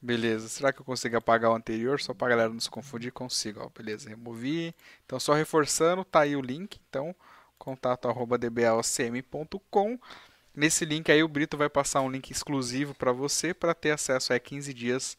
Beleza, 0.00 0.48
será 0.48 0.72
que 0.72 0.80
eu 0.80 0.84
consigo 0.84 1.16
apagar 1.16 1.50
o 1.50 1.54
anterior? 1.54 2.00
Só 2.00 2.14
pra 2.14 2.28
galera 2.28 2.48
não 2.48 2.60
se 2.60 2.70
confundir, 2.70 3.10
consigo, 3.10 3.60
ó. 3.60 3.68
Beleza, 3.76 4.08
removi. 4.08 4.72
Então, 5.04 5.18
só 5.18 5.34
reforçando, 5.34 6.04
tá 6.04 6.20
aí 6.20 6.36
o 6.36 6.40
link. 6.40 6.80
Então, 6.88 7.12
contato 7.58 8.08
arroba 8.08 8.38
dbalcm.com. 8.38 9.98
Nesse 10.54 10.84
link 10.84 11.10
aí 11.10 11.22
o 11.24 11.28
Brito 11.28 11.56
vai 11.56 11.68
passar 11.68 12.02
um 12.02 12.10
link 12.10 12.30
exclusivo 12.30 12.94
para 12.94 13.10
você 13.10 13.52
para 13.52 13.74
ter 13.74 13.90
acesso 13.90 14.32
a 14.32 14.38
15 14.38 14.72
dias 14.72 15.18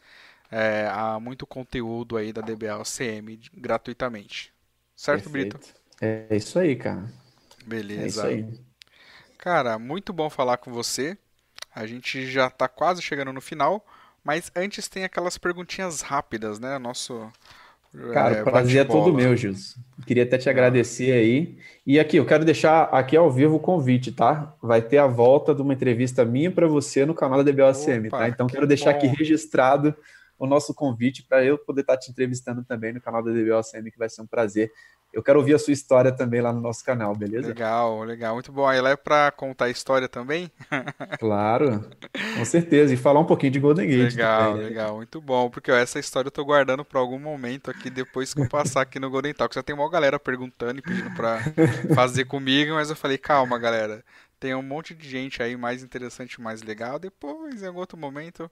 é, 0.52 0.90
a 0.92 1.20
muito 1.20 1.46
conteúdo 1.46 2.18
aí 2.18 2.34
da 2.34 2.42
DBA 2.42 2.78
OCM 2.78 3.40
gratuitamente. 3.54 4.54
Certo, 5.00 5.30
Perfeito. 5.30 5.58
Brito? 5.58 5.74
É 6.02 6.36
isso 6.36 6.60
aí, 6.60 6.76
cara. 6.76 7.06
Beleza. 7.66 8.04
É 8.04 8.08
isso 8.08 8.22
aí. 8.22 8.60
Cara, 9.38 9.80
muito 9.80 10.12
bom 10.12 10.30
falar 10.30 10.58
com 10.58 10.74
você. 10.74 11.18
A 11.74 11.86
gente 11.86 12.30
já 12.30 12.48
está 12.48 12.68
quase 12.68 13.02
chegando 13.02 13.32
no 13.32 13.40
final, 13.40 13.86
mas 14.22 14.52
antes 14.54 14.90
tem 14.90 15.06
aquelas 15.06 15.38
perguntinhas 15.38 16.02
rápidas, 16.02 16.60
né? 16.60 16.78
Nosso 16.78 17.32
Cara, 18.12 18.36
é, 18.36 18.42
o 18.42 18.44
prazer 18.44 18.82
é 18.82 18.84
todo 18.84 19.14
meu, 19.14 19.38
Gilson. 19.38 19.80
Queria 20.06 20.24
até 20.24 20.38
te 20.38 20.50
agradecer 20.50 21.14
aí. 21.14 21.58
E 21.88 21.98
aqui, 21.98 22.18
eu 22.18 22.26
quero 22.26 22.44
deixar 22.44 22.84
aqui 22.92 23.16
ao 23.16 23.32
vivo 23.32 23.56
o 23.56 23.60
convite, 23.60 24.12
tá? 24.12 24.54
Vai 24.62 24.82
ter 24.82 24.98
a 24.98 25.08
volta 25.08 25.56
de 25.56 25.62
uma 25.62 25.74
entrevista 25.74 26.26
minha 26.26 26.52
para 26.52 26.68
você 26.68 27.06
no 27.06 27.14
canal 27.14 27.42
da 27.42 27.50
DBOCM, 27.50 28.08
Opa, 28.10 28.18
tá? 28.18 28.28
Então, 28.28 28.48
que 28.48 28.54
quero 28.54 28.68
deixar 28.68 28.92
bom. 28.92 28.98
aqui 28.98 29.08
registrado 29.08 29.96
o 30.40 30.48
nosso 30.48 30.74
convite 30.74 31.24
para 31.28 31.44
eu 31.44 31.58
poder 31.58 31.82
estar 31.82 31.94
tá 31.94 32.00
te 32.00 32.10
entrevistando 32.10 32.64
também 32.64 32.94
no 32.94 33.02
canal 33.02 33.22
da 33.22 33.32
DBOCM, 33.32 33.92
que 33.92 34.00
vai 34.00 34.10
ser 34.10 34.22
um 34.22 34.28
prazer 34.28 34.72
eu 35.12 35.24
quero 35.24 35.40
ouvir 35.40 35.56
a 35.56 35.60
sua 35.60 35.74
história 35.74 36.12
também 36.12 36.40
lá 36.40 36.54
no 36.54 36.62
nosso 36.62 36.84
canal, 36.84 37.16
beleza? 37.16 37.48
Legal, 37.48 38.04
legal, 38.04 38.36
muito 38.36 38.52
bom. 38.52 38.68
Aí 38.68 38.80
lá 38.80 38.92
é 38.92 38.96
para 38.96 39.32
contar 39.32 39.66
a 39.66 39.70
história 39.70 40.08
também? 40.08 40.52
claro, 41.20 41.84
com 42.38 42.46
certeza. 42.46 42.94
E 42.94 42.98
falar 42.98 43.20
um 43.20 43.26
pouquinho 43.26 43.52
de 43.52 43.60
Golden 43.60 43.88
Gate. 43.88 44.14
Legal, 44.14 44.52
também, 44.52 44.64
né? 44.64 44.70
legal, 44.70 44.96
muito 44.98 45.20
bom. 45.20 45.50
Porque 45.50 45.72
ó, 45.72 45.76
essa 45.76 46.00
história 46.00 46.28
eu 46.28 46.32
tô 46.32 46.46
guardando 46.46 46.86
para 46.86 47.00
algum 47.00 47.18
momento 47.18 47.72
aqui 47.72 47.90
depois 47.90 48.34
que 48.34 48.42
eu 48.42 48.48
passar 48.48 48.82
aqui 48.82 49.00
no 49.00 49.10
Golden 49.10 49.34
Talk. 49.34 49.54
Já 49.54 49.64
tem 49.64 49.76
uma 49.76 49.90
galera 49.90 50.20
perguntando 50.20 50.80
e 50.80 50.84
pedindo 50.84 51.12
para 51.16 51.40
fazer 51.96 52.26
comigo, 52.26 52.76
mas 52.76 52.92
eu 52.92 52.96
falei, 52.96 53.18
calma, 53.18 53.58
galera. 53.58 54.04
Tem 54.40 54.54
um 54.54 54.62
monte 54.62 54.94
de 54.94 55.10
gente 55.10 55.42
aí 55.42 55.58
mais 55.58 55.84
interessante, 55.84 56.40
mais 56.40 56.62
legal. 56.62 57.00
Depois, 57.00 57.64
em 57.64 57.68
algum 57.68 57.80
outro 57.80 57.98
momento, 57.98 58.50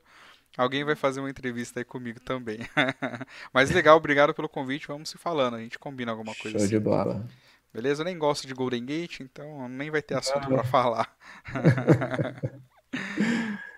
Alguém 0.58 0.84
vai 0.84 0.96
fazer 0.96 1.20
uma 1.20 1.30
entrevista 1.30 1.80
aí 1.80 1.86
comigo 1.86 2.20
também. 2.20 2.60
Mas 3.54 3.70
legal, 3.70 3.96
obrigado 3.96 4.34
pelo 4.34 4.50
convite. 4.50 4.88
Vamos 4.88 5.10
se 5.10 5.18
falando. 5.18 5.56
A 5.56 5.60
gente 5.60 5.78
combina 5.78 6.12
alguma 6.12 6.34
coisa 6.34 6.58
Show 6.58 6.66
assim. 6.66 6.76
de 6.76 6.80
bola. 6.80 7.24
Beleza? 7.72 8.02
Eu 8.02 8.06
nem 8.06 8.18
gosto 8.18 8.48
de 8.48 8.56
Golden 8.56 8.84
Gate, 8.84 9.20
então 9.20 9.70
nem 9.70 9.92
vai 9.92 10.02
ter 10.02 10.16
assunto 10.16 10.48
para 10.48 10.64
falar. 10.64 11.16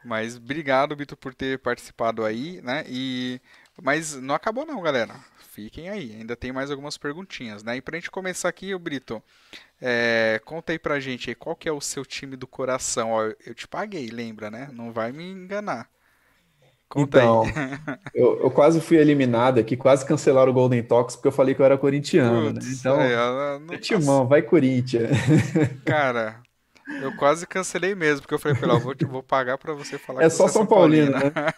Mas 0.06 0.38
obrigado, 0.38 0.96
Bito, 0.96 1.18
por 1.18 1.34
ter 1.34 1.60
participado 1.60 2.24
aí, 2.24 2.62
né? 2.62 2.86
E 2.88 3.42
mas 3.82 4.16
não 4.16 4.36
acabou 4.36 4.66
não, 4.66 4.82
galera. 4.82 5.16
Fiquem 5.52 5.90
aí, 5.90 6.16
ainda 6.16 6.36
tem 6.36 6.52
mais 6.52 6.72
algumas 6.72 6.98
perguntinhas, 6.98 7.64
né? 7.64 7.78
E 7.78 7.82
pra 7.82 7.98
gente 7.98 8.12
começar 8.12 8.48
aqui, 8.48 8.74
o 8.74 8.80
Brito, 8.80 9.22
é, 9.82 10.40
conta 10.46 10.72
aí 10.72 10.80
pra 10.80 11.00
gente 11.00 11.30
aí, 11.30 11.36
qual 11.36 11.56
que 11.56 11.68
é 11.68 11.72
o 11.72 11.82
seu 11.82 12.06
time 12.06 12.36
do 12.36 12.48
coração? 12.48 13.12
Ó, 13.12 13.24
eu 13.46 13.54
te 13.54 13.68
paguei, 13.68 14.10
lembra, 14.10 14.50
né? 14.50 14.70
Não 14.72 14.92
vai 14.92 15.12
me 15.12 15.24
enganar. 15.24 15.90
Conta 16.90 17.20
então, 17.20 17.44
eu, 18.16 18.42
eu, 18.42 18.50
quase 18.50 18.82
fui 18.82 18.98
eliminado 18.98 19.60
aqui, 19.60 19.78
quase 19.78 20.04
cancelaram 20.04 20.50
o 20.50 20.54
Golden 20.54 20.82
Talks 20.82 21.16
porque 21.16 21.28
eu 21.28 21.32
falei 21.32 21.54
que 21.54 21.62
eu 21.62 21.66
era 21.66 21.78
corintiano, 21.78 22.52
né? 22.52 22.60
Então, 22.64 23.00
é, 23.00 23.60
não 23.60 23.78
timão, 23.78 24.28
vai 24.28 24.42
Corinthians. 24.42 25.12
Cara, 25.86 26.42
eu 27.04 27.16
quase 27.16 27.46
cancelei 27.46 27.94
mesmo, 27.94 28.22
porque 28.22 28.34
eu 28.34 28.40
falei, 28.40 28.58
pelo 28.58 28.80
vou, 28.80 28.96
vou 29.08 29.22
pagar 29.22 29.60
para 29.60 29.72
você 29.74 30.00
falar 30.00 30.24
É 30.24 30.30
só 30.30 30.46
é 30.46 30.48
São, 30.48 30.62
São 30.62 30.66
Paulino, 30.66 31.12
Paulino, 31.12 31.32
né? 31.36 31.54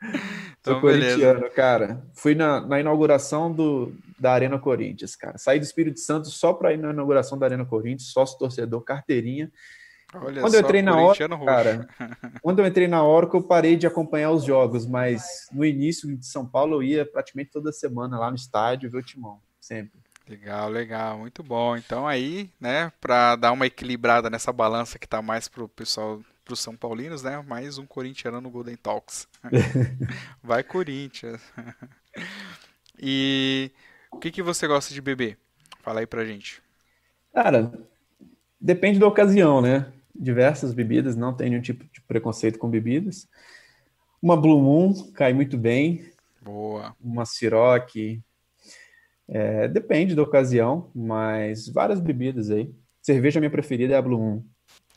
então, 0.60 0.74
Sou 0.74 0.80
corintiano, 0.80 1.40
beleza. 1.40 1.54
cara. 1.56 2.06
Fui 2.14 2.36
na, 2.36 2.60
na 2.60 2.78
inauguração 2.78 3.52
do, 3.52 3.92
da 4.16 4.32
Arena 4.32 4.60
Corinthians, 4.60 5.16
cara. 5.16 5.36
Saí 5.38 5.58
do 5.58 5.64
Espírito 5.64 5.98
Santo 5.98 6.28
só 6.28 6.52
para 6.52 6.72
ir 6.72 6.76
na 6.76 6.90
inauguração 6.90 7.36
da 7.36 7.46
Arena 7.46 7.64
Corinthians, 7.64 8.12
sócio 8.12 8.38
torcedor, 8.38 8.80
carteirinha. 8.82 9.50
Olha 10.14 10.40
quando 10.42 10.54
eu 10.54 10.60
entrei 10.60 10.82
na 10.82 10.96
hora, 10.96 11.28
cara, 11.44 11.88
quando 12.40 12.58
eu 12.60 12.66
entrei 12.66 12.88
na 12.88 13.02
hora 13.02 13.28
que 13.28 13.36
eu 13.36 13.42
parei 13.42 13.76
de 13.76 13.86
acompanhar 13.86 14.30
os 14.30 14.44
jogos, 14.44 14.86
mas 14.86 15.46
no 15.52 15.64
início 15.64 16.16
de 16.16 16.26
São 16.26 16.46
Paulo 16.46 16.76
eu 16.76 16.82
ia 16.82 17.04
praticamente 17.04 17.50
toda 17.50 17.72
semana 17.72 18.18
lá 18.18 18.30
no 18.30 18.36
estádio 18.36 18.90
ver 18.90 18.98
o 18.98 19.02
Timão, 19.02 19.40
sempre. 19.60 20.00
Legal, 20.28 20.68
legal, 20.68 21.18
muito 21.18 21.42
bom. 21.42 21.76
Então 21.76 22.06
aí, 22.06 22.50
né, 22.60 22.92
para 23.00 23.34
dar 23.36 23.52
uma 23.52 23.66
equilibrada 23.66 24.28
nessa 24.28 24.52
balança 24.52 24.98
que 24.98 25.08
tá 25.08 25.22
mais 25.22 25.48
pro 25.48 25.68
pessoal, 25.68 26.20
pros 26.44 26.60
São 26.60 26.76
Paulinos, 26.76 27.22
né, 27.22 27.42
mais 27.46 27.78
um 27.78 27.86
corintiano 27.86 28.40
no 28.40 28.50
Golden 28.50 28.76
Talks. 28.76 29.26
Vai 30.42 30.62
Corinthians. 30.62 31.40
e 32.98 33.70
o 34.12 34.18
que 34.18 34.30
que 34.30 34.42
você 34.42 34.66
gosta 34.66 34.92
de 34.92 35.00
beber? 35.00 35.38
Fala 35.82 36.00
aí 36.00 36.06
pra 36.06 36.26
gente. 36.26 36.62
Cara, 37.32 37.72
depende 38.60 38.98
da 38.98 39.06
ocasião, 39.06 39.62
né? 39.62 39.90
Diversas 40.18 40.74
bebidas, 40.74 41.16
não 41.16 41.34
tenho 41.34 41.50
nenhum 41.50 41.62
tipo 41.62 41.84
de 41.84 42.00
preconceito 42.02 42.58
com 42.58 42.68
bebidas. 42.68 43.28
Uma 44.20 44.36
Blue 44.36 44.60
Moon 44.60 45.12
cai 45.12 45.32
muito 45.32 45.56
bem. 45.56 46.10
Boa. 46.42 46.94
Uma 47.00 47.24
Ciroc. 47.24 47.94
É, 49.28 49.68
depende 49.68 50.14
da 50.14 50.22
ocasião, 50.22 50.90
mas 50.94 51.68
várias 51.68 52.00
bebidas 52.00 52.50
aí. 52.50 52.74
Cerveja 53.00 53.40
minha 53.40 53.50
preferida 53.50 53.94
é 53.94 53.96
a 53.96 54.02
Blue 54.02 54.18
Moon. 54.18 54.44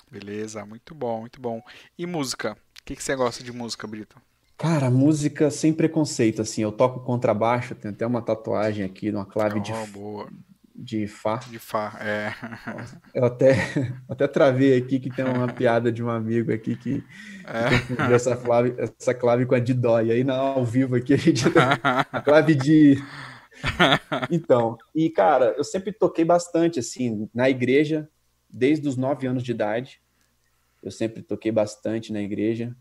Beleza, 0.10 0.66
muito 0.66 0.96
bom, 0.96 1.22
muito 1.22 1.40
bom. 1.40 1.62
E 1.98 2.06
música? 2.06 2.54
O 2.54 2.84
que, 2.84 2.96
que 2.96 3.04
você 3.04 3.16
gosta 3.16 3.44
de 3.44 3.52
música, 3.52 3.88
Brito? 3.88 4.20
Cara, 4.58 4.90
música 4.90 5.50
sem 5.50 5.74
preconceito, 5.74 6.42
assim. 6.42 6.62
Eu 6.62 6.72
toco 6.72 7.00
contrabaixo, 7.02 7.76
tenho 7.76 7.94
até 7.94 8.06
uma 8.06 8.22
tatuagem 8.22 8.86
aqui, 8.86 9.12
numa 9.12 9.26
clave 9.26 9.60
oh, 9.60 9.62
de, 9.62 9.72
boa 9.92 10.28
de 10.76 11.08
Fá. 11.08 11.38
De 11.38 11.60
Fá, 11.60 11.98
é. 12.02 12.34
Eu 13.14 13.26
até, 13.26 13.54
até 14.10 14.28
travei 14.28 14.78
aqui 14.78 15.00
que 15.00 15.10
tem 15.10 15.26
uma 15.26 15.48
piada 15.48 15.92
de 15.92 16.04
um 16.04 16.10
amigo 16.10 16.52
aqui 16.52 16.76
que, 16.76 17.04
é. 17.46 17.96
que 18.08 18.14
essa, 18.14 18.36
clave, 18.36 18.76
essa 18.78 19.14
clave 19.14 19.46
com 19.46 19.56
a 19.56 19.60
de 19.60 19.74
Dó. 19.74 20.00
E 20.02 20.12
aí, 20.12 20.24
na, 20.24 20.36
ao 20.36 20.66
vivo 20.66 20.96
aqui, 20.96 21.14
a 21.14 21.18
gente 21.18 21.46
a 21.56 22.22
clave 22.22 22.56
de. 22.56 22.98
Então, 24.30 24.78
e 24.96 25.10
cara, 25.10 25.54
eu 25.58 25.64
sempre 25.64 25.92
toquei 25.92 26.26
bastante, 26.26 26.80
assim, 26.80 27.30
na 27.34 27.50
igreja, 27.50 28.10
desde 28.50 28.88
os 28.88 28.98
nove 28.98 29.28
anos 29.28 29.44
de 29.44 29.52
idade. 29.52 30.02
Eu 30.82 30.90
sempre 30.90 31.22
toquei 31.22 31.52
bastante 31.52 32.12
na 32.12 32.22
igreja. 32.22 32.76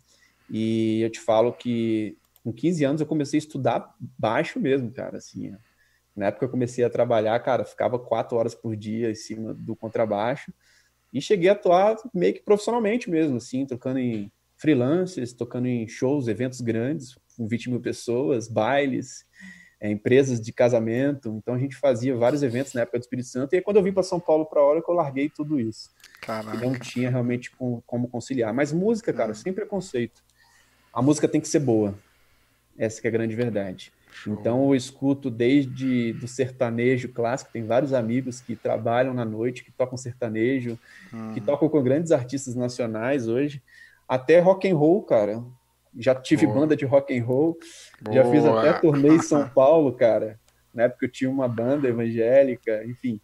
E 0.49 1.01
eu 1.03 1.11
te 1.11 1.21
falo 1.21 1.53
que 1.53 2.17
com 2.43 2.53
15 2.53 2.85
anos 2.85 3.01
eu 3.01 3.07
comecei 3.07 3.39
a 3.39 3.43
estudar 3.43 3.95
baixo 4.19 4.59
mesmo, 4.59 4.91
cara, 4.91 5.19
assim, 5.19 5.55
na 6.17 6.27
época 6.27 6.45
eu 6.45 6.51
comecei 6.51 6.85
a 6.85 6.91
trabalhar, 6.91 7.39
cara, 7.41 7.65
ficava 7.65 7.99
quatro 7.99 8.37
horas 8.37 8.55
por 8.55 8.77
dia 8.77 9.11
em 9.11 9.15
cima 9.15 9.55
do 9.55 9.77
contrabaixo 9.77 10.53
e 11.13 11.21
cheguei 11.21 11.49
a 11.49 11.53
atuar 11.53 11.97
meio 12.15 12.35
que 12.35 12.43
profissionalmente 12.43 13.11
mesmo, 13.11 13.37
assim, 13.37 13.67
tocando 13.67 13.99
em 13.99 14.31
freelancers, 14.57 15.33
tocando 15.33 15.67
em 15.67 15.89
shows, 15.89 16.29
eventos 16.29 16.61
grandes, 16.61 17.17
com 17.37 17.49
20 17.49 17.71
mil 17.71 17.81
pessoas, 17.81 18.47
bailes, 18.47 19.25
é, 19.81 19.91
empresas 19.91 20.41
de 20.41 20.53
casamento. 20.53 21.35
Então 21.37 21.55
a 21.55 21.59
gente 21.59 21.75
fazia 21.75 22.15
vários 22.15 22.43
eventos 22.43 22.75
na 22.75 22.83
época 22.83 22.99
do 22.99 23.03
Espírito 23.03 23.29
Santo. 23.29 23.55
E 23.55 23.57
aí, 23.57 23.63
quando 23.63 23.79
eu 23.79 23.83
vim 23.83 23.93
para 23.93 24.03
São 24.03 24.21
Paulo 24.21 24.45
para 24.45 24.61
a 24.61 24.65
hora, 24.65 24.83
que 24.83 24.91
eu 24.91 24.95
larguei 24.95 25.31
tudo 25.31 25.59
isso. 25.59 25.91
Caraca. 26.21 26.59
não 26.59 26.79
tinha 26.79 27.09
realmente 27.09 27.51
com, 27.51 27.81
como 27.87 28.07
conciliar. 28.07 28.53
Mas 28.53 28.73
música, 28.73 29.13
cara, 29.13 29.33
hum. 29.33 29.35
sem 29.35 29.53
preconceito. 29.53 30.23
A 30.93 31.01
música 31.01 31.27
tem 31.27 31.41
que 31.41 31.49
ser 31.49 31.61
boa. 31.61 31.95
Essa 32.77 33.01
é 33.03 33.09
a 33.09 33.11
grande 33.11 33.35
verdade. 33.35 33.93
Show. 34.13 34.35
Então 34.35 34.65
eu 34.69 34.75
escuto 34.75 35.31
desde 35.31 36.13
do 36.15 36.29
sertanejo 36.29 37.09
clássico, 37.09 37.53
tem 37.53 37.65
vários 37.65 37.93
amigos 37.93 38.41
que 38.41 38.57
trabalham 38.57 39.15
na 39.15 39.25
noite, 39.25 39.65
que 39.65 39.71
tocam 39.71 39.97
sertanejo, 39.97 40.79
hum. 41.13 41.33
que 41.33 41.41
tocam 41.41 41.69
com 41.69 41.83
grandes 41.83 42.13
artistas 42.13 42.55
nacionais 42.55 43.29
hoje, 43.29 43.63
até 44.09 44.39
rock 44.41 44.69
and 44.69 44.77
roll, 44.77 45.03
cara. 45.03 45.43
Já 45.97 46.15
tive 46.15 46.47
Boa. 46.47 46.61
banda 46.61 46.77
de 46.77 46.85
rock 46.85 47.17
and 47.17 47.25
roll, 47.25 47.59
Boa. 48.01 48.15
já 48.15 48.31
fiz 48.31 48.45
até 48.45 48.73
turnê 48.75 49.15
em 49.15 49.23
São 49.23 49.49
Paulo, 49.51 49.93
cara. 49.93 50.39
Na 50.73 50.85
época 50.85 51.07
eu 51.07 51.11
tinha 51.11 51.29
uma 51.29 51.49
banda 51.49 51.89
evangélica, 51.89 52.85
enfim. 52.85 53.21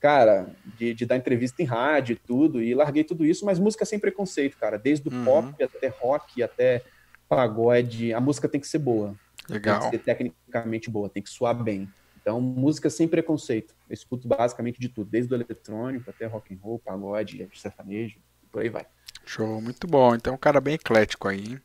Cara, 0.00 0.46
de, 0.78 0.94
de 0.94 1.04
dar 1.04 1.16
entrevista 1.16 1.60
em 1.60 1.66
rádio 1.66 2.12
e 2.12 2.16
tudo, 2.16 2.62
e 2.62 2.72
larguei 2.72 3.02
tudo 3.02 3.26
isso, 3.26 3.44
mas 3.44 3.58
música 3.58 3.84
sem 3.84 3.98
preconceito, 3.98 4.56
cara. 4.56 4.78
Desde 4.78 5.08
o 5.08 5.12
uhum. 5.12 5.24
pop 5.24 5.62
até 5.62 5.88
rock, 5.88 6.42
até 6.42 6.82
pagode, 7.28 8.12
a 8.14 8.20
música 8.20 8.48
tem 8.48 8.60
que 8.60 8.66
ser 8.66 8.78
boa. 8.78 9.14
Legal. 9.48 9.80
Tem 9.80 9.90
que 9.90 9.96
ser 9.96 10.02
tecnicamente 10.02 10.90
boa, 10.90 11.08
tem 11.08 11.22
que 11.22 11.30
soar 11.30 11.54
bem. 11.54 11.88
Então, 12.20 12.40
música 12.40 12.90
sem 12.90 13.08
preconceito. 13.08 13.74
Eu 13.88 13.94
escuto 13.94 14.28
basicamente 14.28 14.78
de 14.78 14.88
tudo, 14.88 15.08
desde 15.08 15.32
o 15.32 15.36
eletrônico 15.36 16.10
até 16.10 16.26
rock 16.26 16.54
and 16.54 16.58
roll, 16.60 16.78
pagode, 16.78 17.48
sertanejo, 17.54 18.18
por 18.52 18.62
aí 18.62 18.68
vai. 18.68 18.86
Show, 19.24 19.60
muito 19.60 19.86
bom. 19.86 20.14
Então, 20.14 20.34
um 20.34 20.38
cara 20.38 20.60
bem 20.60 20.74
eclético 20.74 21.28
aí, 21.28 21.52
hein? 21.52 21.60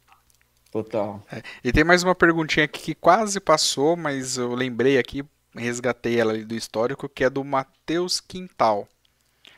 Total. 0.71 1.21
É. 1.31 1.41
E 1.63 1.71
tem 1.71 1.83
mais 1.83 2.01
uma 2.01 2.15
perguntinha 2.15 2.65
aqui 2.65 2.81
que 2.81 2.95
quase 2.95 3.39
passou, 3.39 3.95
mas 3.95 4.37
eu 4.37 4.53
lembrei 4.55 4.97
aqui, 4.97 5.23
resgatei 5.53 6.19
ela 6.19 6.33
ali 6.33 6.43
do 6.43 6.55
histórico, 6.55 7.07
que 7.07 7.23
é 7.23 7.29
do 7.29 7.43
Matheus 7.43 8.19
Quintal. 8.19 8.87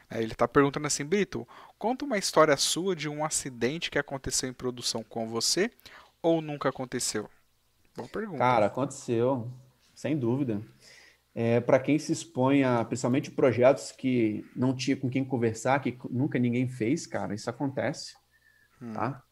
É, 0.09 0.21
ele 0.21 0.33
está 0.33 0.47
perguntando 0.47 0.87
assim, 0.87 1.05
Brito, 1.05 1.47
conta 1.77 2.03
uma 2.03 2.17
história 2.17 2.57
sua 2.57 2.95
de 2.95 3.07
um 3.07 3.23
acidente 3.23 3.89
que 3.89 3.97
aconteceu 3.97 4.49
em 4.49 4.53
produção 4.53 5.03
com 5.03 5.27
você 5.27 5.71
ou 6.21 6.41
nunca 6.41 6.69
aconteceu? 6.69 7.29
Boa 7.95 8.09
pergunta. 8.09 8.37
Cara, 8.37 8.65
aconteceu, 8.65 9.49
sem 9.93 10.17
dúvida. 10.17 10.61
É, 11.33 11.59
para 11.59 11.79
quem 11.79 11.97
se 11.97 12.11
expõe 12.11 12.63
a, 12.63 12.83
principalmente 12.83 13.31
projetos 13.31 13.91
que 13.91 14.45
não 14.55 14.75
tinha 14.75 14.95
com 14.95 15.09
quem 15.09 15.23
conversar, 15.23 15.79
que 15.79 15.97
nunca 16.09 16.39
ninguém 16.39 16.67
fez, 16.67 17.05
cara, 17.05 17.33
isso 17.33 17.49
acontece, 17.49 18.15
hum. 18.81 18.93
tá? 18.93 19.23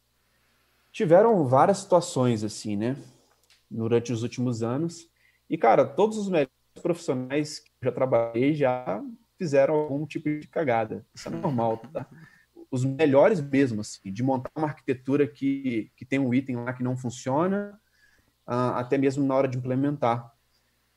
Tiveram 0.92 1.46
várias 1.48 1.80
situações 1.80 2.44
assim, 2.44 2.76
né? 2.76 2.96
Durante 3.70 4.14
os 4.14 4.22
últimos 4.22 4.62
anos. 4.62 5.10
E, 5.50 5.58
cara, 5.58 5.86
todos 5.86 6.18
os 6.18 6.30
melhores 6.30 6.52
profissionais 6.82 7.60
que 7.60 7.70
eu 7.82 7.90
já 7.90 7.92
trabalhei 7.92 8.54
já 8.54 9.02
fizeram 9.38 9.74
algum 9.74 10.06
tipo 10.06 10.30
de 10.30 10.48
cagada. 10.48 11.06
Isso 11.14 11.28
é 11.28 11.32
normal, 11.32 11.78
tá? 11.78 12.08
Os 12.70 12.86
melhores 12.86 13.42
mesmo, 13.42 13.82
assim, 13.82 14.12
de 14.12 14.24
montar 14.24 14.52
uma 14.56 14.68
arquitetura 14.68 15.28
que, 15.28 15.92
que 15.96 16.06
tem 16.06 16.20
um 16.20 16.34
item 16.34 16.58
lá 16.58 16.74
que 16.74 16.84
não 16.84 16.98
funciona, 16.98 17.80
uh, 18.48 18.76
até 18.76 18.98
mesmo 18.98 19.26
na 19.26 19.36
hora 19.36 19.48
de 19.48 19.58
implementar. 19.58 20.32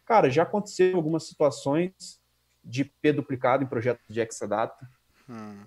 Cara, 0.05 0.31
já 0.31 0.45
aconteceu 0.45 0.97
algumas 0.97 1.27
situações 1.27 2.21
de 2.65 2.85
P 2.85 3.13
duplicado 3.13 3.63
em 3.63 3.67
projetos 3.67 4.07
de 4.09 4.21
Exadata. 4.21 4.89
Hum. 5.29 5.65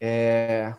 É, 0.00 0.74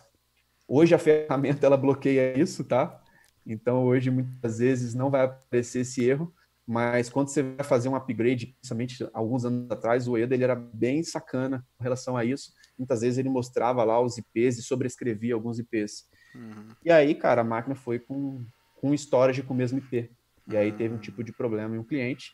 hoje 0.68 0.94
a 0.94 1.00
ferramenta 1.00 1.66
ela 1.66 1.78
bloqueia 1.78 2.38
isso, 2.38 2.64
tá? 2.64 3.02
Então 3.46 3.86
hoje 3.86 4.10
muitas 4.10 4.60
vezes 4.60 4.94
não 4.94 5.10
vai 5.10 5.26
aparecer 5.26 5.82
esse 5.82 6.04
erro, 6.04 6.34
mas 6.68 7.10
quando 7.10 7.30
você 7.30 7.42
vai 7.42 7.64
fazer 7.64 7.88
um 7.88 7.96
upgrade, 7.96 8.48
principalmente 8.48 9.10
alguns 9.14 9.46
anos 9.46 9.72
atrás, 9.72 10.06
o 10.06 10.18
EDA 10.18 10.36
ele 10.36 10.44
era 10.44 10.56
bem 10.56 11.02
sacana 11.02 11.66
com 11.78 11.84
relação 11.84 12.18
a 12.18 12.26
isso. 12.26 12.52
Muitas 12.78 13.02
vezes 13.02 13.18
ele 13.18 13.30
mostrava 13.30 13.86
lá 13.86 14.02
os 14.02 14.18
IPs 14.18 14.58
e 14.58 14.64
sobrescrevia 14.64 15.34
alguns 15.34 15.60
IPs. 15.60 16.10
Uhum. 16.36 16.68
E 16.84 16.92
aí, 16.92 17.16
cara, 17.16 17.40
a 17.40 17.46
máquina 17.46 17.74
foi 17.74 18.00
com, 18.00 18.46
com 18.76 18.94
storage 18.94 19.44
com 19.44 19.54
o 19.54 19.58
mesmo 19.58 19.78
IP. 19.80 20.12
E 20.50 20.56
aí 20.56 20.72
teve 20.72 20.94
um 20.94 21.00
tipo 21.00 21.24
de 21.24 21.32
problema 21.32 21.76
em 21.76 21.80
um 21.80 21.84
cliente. 21.84 22.34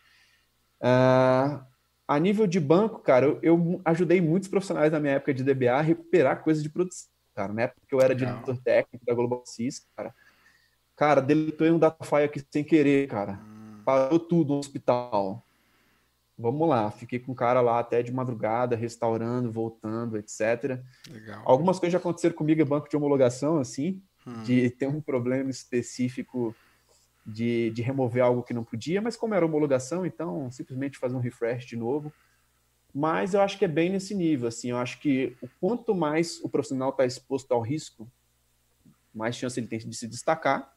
Uh, 0.80 1.64
a 2.08 2.20
nível 2.20 2.46
de 2.46 2.60
banco, 2.60 3.00
cara, 3.00 3.26
eu, 3.26 3.40
eu, 3.42 3.82
ajudei 3.86 4.22
muitos 4.22 4.50
profissionais 4.50 4.92
na 4.92 5.00
minha 5.00 5.14
época 5.14 5.34
de 5.34 5.44
DBA 5.44 5.74
a 5.74 5.82
recuperar 5.82 6.44
coisas 6.44 6.62
de 6.62 6.70
produção. 6.70 7.10
Cara, 7.34 7.54
na 7.54 7.64
época 7.64 7.82
que 7.88 7.96
eu 7.96 8.02
era 8.02 8.14
diretor 8.14 8.58
técnico 8.58 9.06
da 9.06 9.14
Global 9.14 9.44
Sys, 9.46 9.88
cara, 9.96 10.14
cara, 10.96 11.22
deletou 11.22 11.68
um 11.68 11.80
data 11.80 12.06
file 12.06 12.26
aqui 12.26 12.44
sem 12.52 12.64
querer, 12.64 13.08
cara. 13.08 13.40
Hum. 13.44 13.82
Parou 13.84 14.20
tudo 14.20 14.54
no 14.54 14.60
hospital. 14.60 15.44
Vamos 16.38 16.68
lá, 16.68 16.92
fiquei 16.92 17.20
com 17.20 17.32
o 17.32 17.36
cara 17.36 17.62
lá 17.62 17.80
até 17.80 18.04
de 18.04 18.12
madrugada, 18.12 18.76
restaurando, 18.76 19.52
voltando, 19.52 20.18
etc. 20.18 20.80
Legal. 21.10 21.42
Algumas 21.46 21.80
coisas 21.80 21.94
já 21.94 22.00
aconteceram 22.00 22.36
comigo 22.36 22.62
em 22.62 22.66
banco 22.66 22.90
de 22.90 22.98
homologação, 22.98 23.60
assim, 23.60 24.02
hum. 24.28 24.44
de 24.44 24.70
ter 24.70 24.88
um 24.88 25.00
problema 25.00 25.50
específico 25.50 26.56
de, 27.26 27.72
de 27.72 27.82
remover 27.82 28.24
algo 28.24 28.44
que 28.44 28.54
não 28.54 28.64
podia, 28.64 29.02
mas 29.02 29.16
como 29.16 29.34
era 29.34 29.46
homologação, 29.46 30.06
então 30.06 30.52
simplesmente 30.52 30.98
fazer 30.98 31.16
um 31.16 31.20
refresh 31.20 31.66
de 31.66 31.76
novo. 31.76 32.12
Mas 32.94 33.34
eu 33.34 33.42
acho 33.42 33.58
que 33.58 33.66
é 33.66 33.68
bem 33.68 33.90
nesse 33.90 34.14
nível, 34.14 34.48
assim, 34.48 34.70
eu 34.70 34.78
acho 34.78 35.00
que 35.00 35.36
o 35.42 35.48
quanto 35.60 35.96
mais 35.96 36.40
o 36.44 36.50
profissional 36.50 36.90
está 36.90 37.06
exposto 37.06 37.52
ao 37.52 37.62
risco, 37.62 38.08
mais 39.14 39.36
chance 39.36 39.60
ele 39.60 39.68
tem 39.68 39.80
de 39.80 39.96
se 39.96 40.08
destacar, 40.08 40.72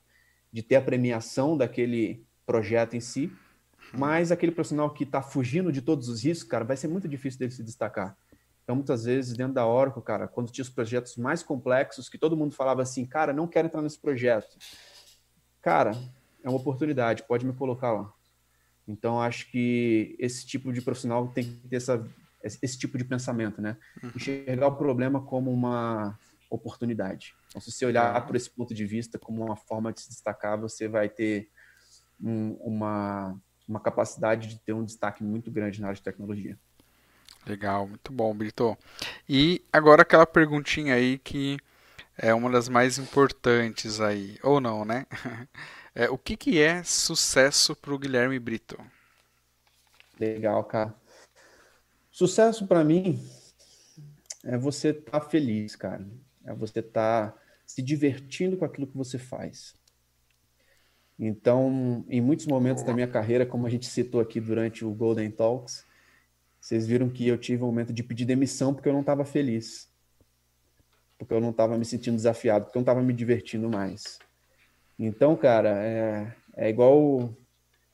de 0.52 0.62
ter 0.62 0.76
a 0.76 0.82
premiação 0.82 1.56
daquele 1.56 2.24
projeto 2.46 2.94
em 2.94 3.00
si, 3.00 3.30
mas 3.92 4.32
aquele 4.32 4.52
profissional 4.52 4.90
que 4.90 5.04
está 5.04 5.20
fugindo 5.20 5.70
de 5.70 5.82
todos 5.82 6.08
os 6.08 6.22
riscos, 6.22 6.48
cara, 6.48 6.64
vai 6.64 6.76
ser 6.76 6.88
muito 6.88 7.06
difícil 7.08 7.38
dele 7.38 7.52
se 7.52 7.62
destacar. 7.62 8.16
Então, 8.64 8.74
muitas 8.74 9.04
vezes, 9.04 9.36
dentro 9.36 9.54
da 9.54 9.66
Oracle, 9.66 10.02
cara, 10.02 10.26
quando 10.26 10.50
tinha 10.50 10.62
os 10.64 10.68
projetos 10.68 11.16
mais 11.16 11.42
complexos, 11.42 12.08
que 12.08 12.18
todo 12.18 12.36
mundo 12.36 12.54
falava 12.54 12.82
assim, 12.82 13.04
cara, 13.04 13.32
não 13.32 13.46
quero 13.46 13.68
entrar 13.68 13.80
nesse 13.80 13.98
projeto. 13.98 14.56
Cara, 15.62 15.92
é 16.46 16.48
uma 16.48 16.58
oportunidade, 16.58 17.24
pode 17.24 17.44
me 17.44 17.52
colocar 17.52 17.92
lá. 17.92 18.12
Então, 18.86 19.20
acho 19.20 19.50
que 19.50 20.14
esse 20.16 20.46
tipo 20.46 20.72
de 20.72 20.80
profissional 20.80 21.26
tem 21.28 21.42
que 21.42 21.68
ter 21.68 21.76
essa, 21.76 22.08
esse 22.40 22.78
tipo 22.78 22.96
de 22.96 23.04
pensamento, 23.04 23.60
né? 23.60 23.76
Uhum. 24.00 24.12
Enxergar 24.14 24.68
o 24.68 24.76
problema 24.76 25.20
como 25.20 25.52
uma 25.52 26.16
oportunidade. 26.48 27.34
Então, 27.48 27.60
se 27.60 27.72
você 27.72 27.84
olhar 27.84 28.24
por 28.24 28.36
esse 28.36 28.48
ponto 28.48 28.72
de 28.72 28.86
vista 28.86 29.18
como 29.18 29.44
uma 29.44 29.56
forma 29.56 29.92
de 29.92 30.00
se 30.00 30.08
destacar, 30.08 30.56
você 30.56 30.86
vai 30.86 31.08
ter 31.08 31.50
um, 32.22 32.52
uma, 32.60 33.36
uma 33.68 33.80
capacidade 33.80 34.46
de 34.46 34.60
ter 34.60 34.72
um 34.72 34.84
destaque 34.84 35.24
muito 35.24 35.50
grande 35.50 35.80
na 35.80 35.88
área 35.88 35.96
de 35.96 36.02
tecnologia. 36.02 36.56
Legal, 37.44 37.88
muito 37.88 38.12
bom, 38.12 38.32
Brito. 38.32 38.78
E 39.28 39.64
agora 39.72 40.02
aquela 40.02 40.26
perguntinha 40.26 40.94
aí 40.94 41.18
que 41.18 41.58
é 42.16 42.32
uma 42.32 42.50
das 42.50 42.68
mais 42.68 42.98
importantes 42.98 44.00
aí, 44.00 44.38
ou 44.44 44.60
não, 44.60 44.84
né? 44.84 45.06
É, 45.98 46.10
o 46.10 46.18
que, 46.18 46.36
que 46.36 46.60
é 46.60 46.82
sucesso 46.82 47.74
para 47.74 47.94
o 47.94 47.98
Guilherme 47.98 48.38
Brito? 48.38 48.76
Legal, 50.20 50.62
cara. 50.64 50.94
Sucesso 52.12 52.66
para 52.66 52.84
mim 52.84 53.18
é 54.44 54.58
você 54.58 54.90
estar 54.90 55.20
tá 55.20 55.20
feliz, 55.22 55.74
cara. 55.74 56.06
É 56.44 56.52
você 56.52 56.80
estar 56.80 57.32
tá 57.32 57.42
se 57.64 57.80
divertindo 57.80 58.58
com 58.58 58.66
aquilo 58.66 58.86
que 58.86 58.96
você 58.96 59.18
faz. 59.18 59.74
Então, 61.18 62.04
em 62.10 62.20
muitos 62.20 62.46
momentos 62.46 62.82
da 62.82 62.92
minha 62.92 63.08
carreira, 63.08 63.46
como 63.46 63.66
a 63.66 63.70
gente 63.70 63.86
citou 63.86 64.20
aqui 64.20 64.38
durante 64.38 64.84
o 64.84 64.92
Golden 64.92 65.30
Talks, 65.30 65.82
vocês 66.60 66.86
viram 66.86 67.08
que 67.08 67.26
eu 67.26 67.38
tive 67.38 67.62
um 67.62 67.68
momento 67.68 67.94
de 67.94 68.02
pedir 68.02 68.26
demissão 68.26 68.74
porque 68.74 68.90
eu 68.90 68.92
não 68.92 69.00
estava 69.00 69.24
feliz. 69.24 69.88
Porque 71.16 71.32
eu 71.32 71.40
não 71.40 71.52
estava 71.52 71.78
me 71.78 71.86
sentindo 71.86 72.16
desafiado, 72.16 72.66
porque 72.66 72.76
eu 72.76 72.80
não 72.80 72.84
estava 72.84 73.00
me 73.00 73.14
divertindo 73.14 73.70
mais. 73.70 74.18
Então, 74.98 75.36
cara, 75.36 75.70
é, 75.84 76.34
é 76.56 76.68
igual 76.70 77.34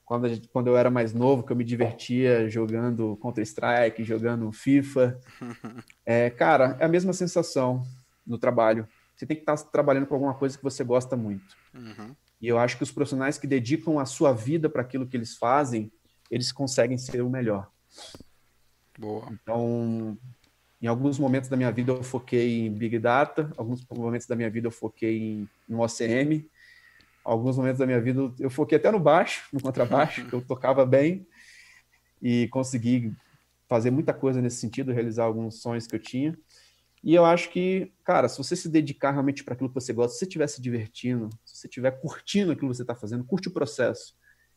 quando, 0.05 0.29
gente, 0.29 0.49
quando 0.49 0.67
eu 0.67 0.77
era 0.77 0.91
mais 0.91 1.13
novo, 1.13 1.43
que 1.43 1.53
eu 1.53 1.57
me 1.57 1.65
divertia 1.65 2.49
jogando 2.49 3.17
Counter-Strike, 3.17 4.05
jogando 4.05 4.53
FIFA. 4.53 5.19
É, 6.05 6.29
cara, 6.31 6.77
é 6.81 6.85
a 6.85 6.89
mesma 6.89 7.13
sensação 7.13 7.87
no 8.27 8.37
trabalho. 8.37 8.89
Você 9.15 9.25
tem 9.25 9.37
que 9.37 9.43
estar 9.43 9.57
trabalhando 9.71 10.05
com 10.05 10.15
alguma 10.15 10.35
coisa 10.35 10.59
que 10.59 10.65
você 10.65 10.83
gosta 10.83 11.17
muito. 11.17 11.57
Uhum. 11.73 12.13
E 12.41 12.49
eu 12.49 12.59
acho 12.59 12.77
que 12.77 12.83
os 12.83 12.91
profissionais 12.91 13.39
que 13.39 13.47
dedicam 13.47 14.01
a 14.01 14.05
sua 14.05 14.33
vida 14.33 14.69
para 14.69 14.83
aquilo 14.83 15.07
que 15.07 15.17
eles 15.17 15.37
fazem, 15.37 15.93
eles 16.29 16.51
conseguem 16.51 16.99
ser 16.99 17.23
o 17.23 17.31
melhor. 17.31 17.71
Boa. 18.99 19.29
Então, 19.31 20.19
em 20.81 20.89
alguns 20.89 21.21
momentos 21.21 21.49
da 21.49 21.57
minha 21.57 21.71
vida 21.71 21.93
eu 21.93 22.03
foquei 22.03 22.67
em 22.67 22.73
Big 22.73 22.99
Data, 22.99 23.53
alguns 23.57 23.87
momentos 23.89 24.27
da 24.27 24.35
minha 24.35 24.51
vida 24.51 24.67
eu 24.67 24.73
foquei 24.73 25.19
em, 25.19 25.49
no 25.69 25.85
OCM, 25.85 26.51
alguns 27.25 27.57
momentos 27.57 27.79
da 27.79 27.87
minha 27.87 28.01
vida 28.01 28.33
eu 28.39 28.51
foquei 28.51 28.79
até 28.79 28.91
no 28.91 29.01
baixo, 29.01 29.49
no 29.53 29.61
contrabaixo, 29.61 30.27
que 30.27 30.33
eu 30.33 30.41
tocava 30.41 30.85
bem 30.85 31.27
e 32.21 32.49
consegui 32.49 33.15
fazer 33.69 33.91
muita 33.91 34.13
coisa 34.13 34.41
nesse 34.41 34.57
sentido, 34.57 34.93
realizar 34.93 35.25
alguns 35.25 35.61
sonhos 35.61 35.87
que 35.87 35.95
eu 35.95 36.01
tinha. 36.01 36.37
E 37.03 37.15
eu 37.15 37.25
acho 37.25 37.51
que, 37.51 37.93
cara, 38.05 38.29
se 38.29 38.39
você 38.39 38.55
se 38.55 38.69
dedicar 38.69 39.11
realmente 39.11 39.43
para 39.43 39.55
aquilo 39.55 39.69
que 39.69 39.75
você 39.75 39.93
gosta, 39.93 40.13
se 40.13 40.21
você 40.21 40.25
estiver 40.25 40.47
se 40.47 40.61
divertindo, 40.61 41.31
se 41.45 41.57
você 41.57 41.67
estiver 41.67 41.91
curtindo 42.01 42.53
aquilo 42.53 42.71
que 42.71 42.77
você 42.77 42.83
está 42.83 42.95
fazendo, 42.95 43.25
curte 43.25 43.49
o 43.49 43.53
processo. 43.53 44.15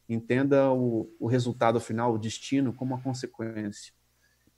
Entenda 0.07 0.71
o, 0.71 1.11
o 1.19 1.27
resultado 1.27 1.79
final, 1.79 2.13
o 2.13 2.19
destino, 2.19 2.71
como 2.71 2.93
uma 2.93 3.01
consequência 3.01 3.93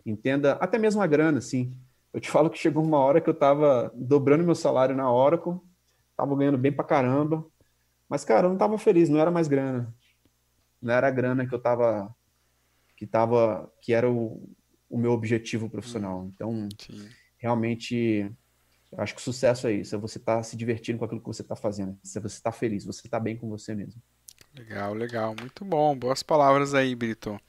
entenda 0.09 0.53
até 0.53 0.77
mesmo 0.77 1.01
a 1.01 1.07
grana, 1.07 1.39
assim. 1.39 1.75
Eu 2.13 2.19
te 2.19 2.31
falo 2.31 2.49
que 2.49 2.57
chegou 2.57 2.83
uma 2.83 2.97
hora 2.97 3.19
que 3.19 3.29
eu 3.29 3.33
estava 3.33 3.91
dobrando 3.93 4.43
meu 4.43 4.55
salário 4.55 4.95
na 4.95 5.11
Oracle, 5.11 5.59
estava 6.11 6.35
ganhando 6.35 6.57
bem 6.57 6.71
pra 6.71 6.85
caramba, 6.85 7.45
mas, 8.09 8.23
cara, 8.23 8.45
eu 8.45 8.49
não 8.49 8.55
estava 8.55 8.77
feliz, 8.77 9.09
não 9.09 9.19
era 9.19 9.31
mais 9.31 9.47
grana. 9.47 9.93
Não 10.81 10.93
era 10.93 11.07
a 11.07 11.11
grana 11.11 11.45
que 11.47 11.53
eu 11.53 11.57
estava 11.57 12.15
que 12.97 13.05
tava, 13.05 13.71
que 13.79 13.93
era 13.93 14.09
o, 14.09 14.49
o 14.89 14.97
meu 14.97 15.11
objetivo 15.11 15.69
profissional. 15.69 16.21
Hum, 16.21 16.31
então, 16.33 16.69
Sim. 16.79 17.07
realmente, 17.37 18.29
acho 18.97 19.13
que 19.13 19.21
o 19.21 19.23
sucesso 19.23 19.67
é 19.67 19.73
isso, 19.73 19.95
é 19.95 19.99
você 19.99 20.17
estar 20.17 20.37
tá 20.37 20.43
se 20.43 20.57
divertindo 20.57 20.97
com 20.97 21.05
aquilo 21.05 21.21
que 21.21 21.27
você 21.27 21.43
está 21.43 21.55
fazendo, 21.55 21.91
é 21.91 22.19
você 22.19 22.19
está 22.19 22.51
feliz, 22.51 22.83
você 22.83 23.07
está 23.07 23.19
bem 23.19 23.37
com 23.37 23.47
você 23.47 23.75
mesmo. 23.75 24.01
Legal, 24.55 24.93
legal, 24.95 25.35
muito 25.39 25.63
bom, 25.63 25.95
boas 25.95 26.23
palavras 26.23 26.73
aí, 26.73 26.95
Brito. 26.95 27.39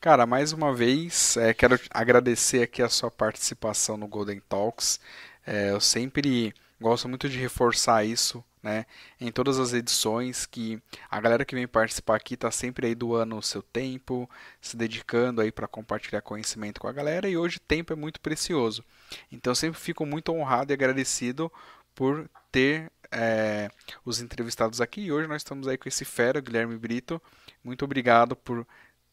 Cara, 0.00 0.26
mais 0.26 0.52
uma 0.52 0.72
vez, 0.72 1.36
é, 1.36 1.52
quero 1.52 1.80
agradecer 1.90 2.62
aqui 2.62 2.82
a 2.82 2.88
sua 2.88 3.10
participação 3.10 3.96
no 3.96 4.06
Golden 4.06 4.40
Talks. 4.48 5.00
É, 5.46 5.70
eu 5.70 5.80
sempre 5.80 6.54
gosto 6.80 7.08
muito 7.08 7.28
de 7.28 7.38
reforçar 7.38 8.04
isso, 8.04 8.44
né, 8.62 8.86
em 9.20 9.30
todas 9.30 9.58
as 9.58 9.72
edições, 9.72 10.46
que 10.46 10.80
a 11.10 11.20
galera 11.20 11.44
que 11.44 11.54
vem 11.54 11.68
participar 11.68 12.16
aqui 12.16 12.34
está 12.34 12.50
sempre 12.50 12.86
aí 12.86 12.94
doando 12.94 13.36
o 13.36 13.42
seu 13.42 13.62
tempo, 13.62 14.28
se 14.60 14.76
dedicando 14.76 15.40
aí 15.40 15.52
para 15.52 15.68
compartilhar 15.68 16.22
conhecimento 16.22 16.80
com 16.80 16.88
a 16.88 16.92
galera, 16.92 17.28
e 17.28 17.36
hoje 17.36 17.58
tempo 17.58 17.92
é 17.92 17.96
muito 17.96 18.20
precioso. 18.20 18.82
Então 19.30 19.50
eu 19.50 19.56
sempre 19.56 19.78
fico 19.78 20.06
muito 20.06 20.32
honrado 20.32 20.72
e 20.72 20.74
agradecido 20.74 21.52
por 21.94 22.28
ter 22.50 22.90
é, 23.10 23.68
os 24.04 24.20
entrevistados 24.20 24.80
aqui, 24.80 25.02
e 25.02 25.12
hoje 25.12 25.28
nós 25.28 25.42
estamos 25.42 25.68
aí 25.68 25.76
com 25.76 25.88
esse 25.88 26.04
fera, 26.04 26.40
Guilherme 26.40 26.76
Brito. 26.78 27.20
Muito 27.62 27.84
obrigado 27.84 28.34
por 28.34 28.66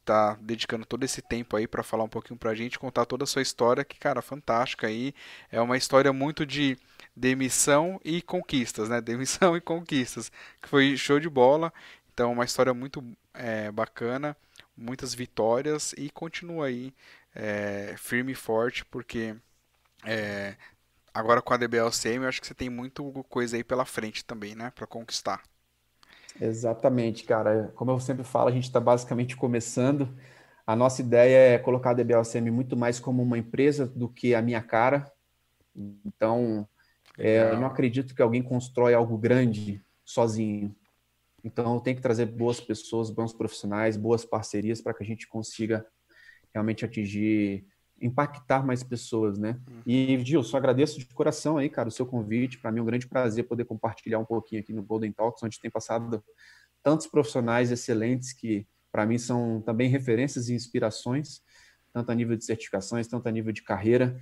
tá 0.04 0.36
dedicando 0.42 0.86
todo 0.86 1.04
esse 1.04 1.22
tempo 1.22 1.56
aí 1.56 1.68
para 1.68 1.84
falar 1.84 2.04
um 2.04 2.10
pouquinho 2.10 2.38
pra 2.38 2.56
gente, 2.56 2.80
contar 2.80 3.06
toda 3.06 3.24
a 3.24 3.28
sua 3.28 3.42
história, 3.42 3.86
que, 3.86 4.00
cara, 4.00 4.22
fantástica 4.22 4.88
aí. 4.88 5.14
É 5.52 5.62
uma 5.62 5.78
história 5.78 6.12
muito 6.12 6.46
de 6.46 6.78
demissão 7.16 8.00
e 8.04 8.22
conquistas, 8.22 8.90
né? 8.90 9.02
Demissão 9.02 9.56
e 9.58 9.62
conquistas, 9.62 10.32
que 10.62 10.70
foi 10.70 10.98
show 10.98 11.20
de 11.20 11.30
bola. 11.30 11.74
Então, 12.14 12.32
uma 12.32 12.46
história 12.46 12.74
muito 12.74 13.04
é, 13.34 13.72
bacana, 13.72 14.36
muitas 14.76 15.14
vitórias 15.14 15.94
e 15.98 16.10
continua 16.10 16.68
aí 16.68 16.94
é, 17.36 17.96
firme 17.98 18.34
e 18.34 18.36
forte, 18.36 18.86
porque 18.86 19.36
é, 20.06 20.56
agora 21.14 21.42
com 21.42 21.54
a 21.54 21.58
DBLCM 21.58 22.24
eu 22.24 22.30
acho 22.30 22.42
que 22.42 22.48
você 22.48 22.54
tem 22.54 22.70
muito 22.70 23.12
coisa 23.30 23.56
aí 23.58 23.64
pela 23.64 23.86
frente 23.86 24.26
também, 24.26 24.56
né? 24.56 24.72
Para 24.76 24.88
conquistar. 24.88 25.42
Exatamente, 26.40 27.24
cara. 27.24 27.72
Como 27.76 27.92
eu 27.92 28.00
sempre 28.00 28.24
falo, 28.24 28.50
a 28.50 28.52
gente 28.52 28.64
está 28.66 28.80
basicamente 28.80 29.36
começando. 29.36 30.10
A 30.66 30.76
nossa 30.76 31.02
ideia 31.02 31.56
é 31.56 31.60
colocar 31.60 31.92
a 31.92 31.94
DBLCM 31.94 32.52
muito 32.52 32.78
mais 32.78 33.00
como 33.00 33.22
uma 33.22 33.38
empresa 33.38 33.86
do 33.88 34.08
que 34.08 34.34
a 34.34 34.42
minha 34.42 34.62
cara. 34.62 35.12
Então, 36.06 36.68
é, 37.22 37.52
eu 37.52 37.60
não 37.60 37.68
acredito 37.68 38.16
que 38.16 38.22
alguém 38.22 38.42
constrói 38.42 38.94
algo 38.94 39.18
grande 39.18 39.84
sozinho. 40.04 40.76
Então, 41.44 41.80
tem 41.80 41.96
que 41.96 42.02
trazer 42.02 42.26
boas 42.26 42.60
pessoas, 42.60 43.10
bons 43.10 43.34
profissionais, 43.34 43.98
boas 43.98 44.26
parcerias 44.26 44.82
para 44.82 44.94
que 44.94 45.04
a 45.04 45.06
gente 45.06 45.28
consiga 45.28 45.86
realmente 46.54 46.86
atingir 46.86 47.66
impactar 48.02 48.66
mais 48.66 48.82
pessoas, 48.82 49.38
né? 49.38 49.60
Uhum. 49.68 49.82
E, 49.86 50.20
Gilson, 50.26 50.58
agradeço 50.58 50.98
de 50.98 51.06
coração 51.06 51.58
aí, 51.58 51.70
cara, 51.70 51.88
o 51.88 51.92
seu 51.92 52.06
convite. 52.06 52.58
Para 52.58 52.72
mim 52.72 52.80
é 52.80 52.82
um 52.82 52.86
grande 52.86 53.08
prazer 53.08 53.48
poder 53.48 53.66
compartilhar 53.66 54.18
um 54.18 54.26
pouquinho 54.26 54.62
aqui 54.62 54.74
no 54.74 54.82
Golden 54.82 55.12
Talks, 55.12 55.44
onde 55.44 55.60
tem 55.60 55.70
passado 55.70 56.24
tantos 56.82 57.06
profissionais 57.06 57.72
excelentes 57.72 58.34
que, 58.34 58.68
para 58.92 59.06
mim, 59.06 59.20
são 59.20 59.62
também 59.62 59.88
referências 59.88 60.50
e 60.50 60.56
inspirações, 60.56 61.42
tanto 61.94 62.12
a 62.12 62.16
nível 62.16 62.36
de 62.36 62.44
certificações, 62.44 63.08
tanto 63.08 63.28
a 63.28 63.32
nível 63.32 63.54
de 63.54 63.62
carreira. 63.62 64.20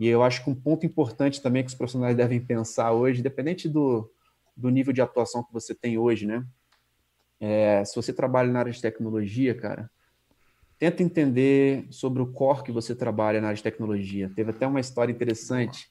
E 0.00 0.08
eu 0.08 0.22
acho 0.22 0.42
que 0.42 0.48
um 0.48 0.54
ponto 0.54 0.86
importante 0.86 1.42
também 1.42 1.62
que 1.62 1.68
os 1.68 1.74
profissionais 1.74 2.16
devem 2.16 2.40
pensar 2.40 2.90
hoje, 2.92 3.20
independente 3.20 3.68
do, 3.68 4.10
do 4.56 4.70
nível 4.70 4.94
de 4.94 5.02
atuação 5.02 5.44
que 5.44 5.52
você 5.52 5.74
tem 5.74 5.98
hoje, 5.98 6.26
né? 6.26 6.42
É, 7.38 7.84
se 7.84 7.94
você 7.94 8.10
trabalha 8.10 8.50
na 8.50 8.60
área 8.60 8.72
de 8.72 8.80
tecnologia, 8.80 9.54
cara, 9.54 9.90
tenta 10.78 11.02
entender 11.02 11.86
sobre 11.90 12.22
o 12.22 12.32
core 12.32 12.62
que 12.62 12.72
você 12.72 12.94
trabalha 12.94 13.42
na 13.42 13.48
área 13.48 13.56
de 13.58 13.62
tecnologia. 13.62 14.32
Teve 14.34 14.52
até 14.52 14.66
uma 14.66 14.80
história 14.80 15.12
interessante 15.12 15.90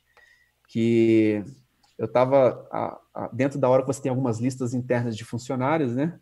que 0.67 1.43
eu 1.95 2.07
estava 2.07 2.99
dentro 3.31 3.59
da 3.59 3.69
hora 3.69 3.83
que 3.83 3.87
você 3.87 4.01
tem 4.01 4.09
algumas 4.09 4.39
listas 4.39 4.73
internas 4.73 5.15
de 5.15 5.23
funcionários, 5.23 5.95
né? 5.95 6.19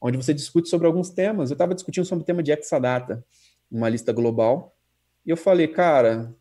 Onde 0.00 0.16
você 0.16 0.34
discute 0.34 0.68
sobre 0.68 0.88
alguns 0.88 1.10
temas. 1.10 1.50
Eu 1.50 1.54
estava 1.54 1.76
discutindo 1.76 2.06
sobre 2.06 2.24
o 2.24 2.26
tema 2.26 2.42
de 2.42 2.50
Exadata, 2.50 3.24
uma 3.70 3.88
lista 3.88 4.12
global. 4.12 4.74
E 5.24 5.30
eu 5.30 5.36
falei, 5.36 5.68
cara, 5.68 6.34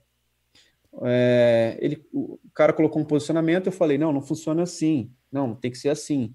é, 1.04 1.78
ele, 1.80 2.06
o 2.14 2.40
cara 2.54 2.74
colocou 2.74 3.02
um 3.02 3.06
posicionamento. 3.06 3.68
Eu 3.68 3.72
falei, 3.72 3.98
não, 3.98 4.12
não 4.12 4.22
funciona 4.22 4.64
assim. 4.64 5.12
Não, 5.32 5.56
tem 5.56 5.72
que 5.72 5.78
ser 5.78 5.90
assim. 5.90 6.34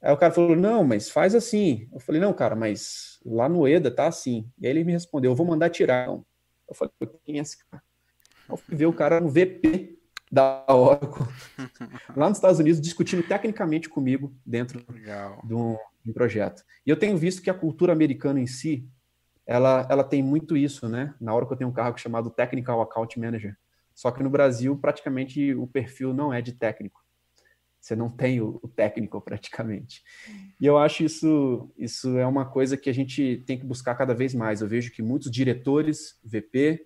Aí 0.00 0.12
o 0.12 0.16
cara 0.16 0.32
falou, 0.32 0.54
não, 0.54 0.84
mas 0.84 1.10
faz 1.10 1.34
assim. 1.34 1.88
Eu 1.92 2.00
falei, 2.00 2.20
não, 2.20 2.32
cara, 2.32 2.54
mas 2.54 3.18
lá 3.24 3.48
no 3.48 3.66
EDA 3.66 3.90
tá 3.90 4.06
assim. 4.06 4.50
E 4.58 4.66
aí 4.66 4.72
ele 4.72 4.84
me 4.84 4.92
respondeu, 4.92 5.32
eu 5.32 5.36
vou 5.36 5.46
mandar 5.46 5.70
tirar. 5.70 6.08
Eu 6.08 6.74
falei, 6.74 6.92
quem 7.24 7.38
é 7.38 7.42
esse 7.42 7.58
cara? 7.64 7.82
Eu 8.48 8.56
fui 8.56 8.76
ver 8.76 8.86
o 8.86 8.92
cara 8.92 9.20
no 9.20 9.28
VP 9.28 9.98
da 10.30 10.64
Oracle, 10.68 11.26
lá 12.14 12.28
nos 12.28 12.38
Estados 12.38 12.58
Unidos, 12.58 12.80
discutindo 12.80 13.22
tecnicamente 13.22 13.88
comigo 13.88 14.34
dentro 14.44 14.84
de 15.44 15.54
um, 15.54 15.76
de 16.04 16.10
um, 16.10 16.12
projeto. 16.12 16.62
E 16.86 16.90
eu 16.90 16.98
tenho 16.98 17.16
visto 17.16 17.42
que 17.42 17.50
a 17.50 17.54
cultura 17.54 17.92
americana 17.92 18.38
em 18.38 18.46
si, 18.46 18.86
ela, 19.46 19.86
ela 19.90 20.04
tem 20.04 20.22
muito 20.22 20.56
isso, 20.56 20.88
né? 20.88 21.14
Na 21.20 21.34
hora 21.34 21.46
que 21.46 21.52
eu 21.52 21.56
tenho 21.56 21.70
um 21.70 21.72
cargo 21.72 21.98
chamado 21.98 22.30
Technical 22.30 22.80
Account 22.82 23.18
Manager. 23.18 23.56
Só 23.98 24.12
que 24.12 24.22
no 24.22 24.30
Brasil, 24.30 24.78
praticamente, 24.78 25.52
o 25.54 25.66
perfil 25.66 26.14
não 26.14 26.32
é 26.32 26.40
de 26.40 26.52
técnico. 26.52 27.04
Você 27.80 27.96
não 27.96 28.08
tem 28.08 28.40
o, 28.40 28.60
técnico, 28.76 29.20
praticamente. 29.20 30.04
E 30.60 30.64
eu 30.64 30.78
acho 30.78 31.02
isso, 31.02 31.68
isso 31.76 32.16
é 32.16 32.24
uma 32.24 32.44
coisa 32.48 32.76
que 32.76 32.88
a 32.88 32.94
gente 32.94 33.42
tem 33.44 33.58
que 33.58 33.66
buscar 33.66 33.96
cada 33.96 34.14
vez 34.14 34.32
mais. 34.32 34.60
Eu 34.60 34.68
vejo 34.68 34.92
que 34.92 35.02
muitos 35.02 35.32
diretores, 35.32 36.16
VP, 36.22 36.80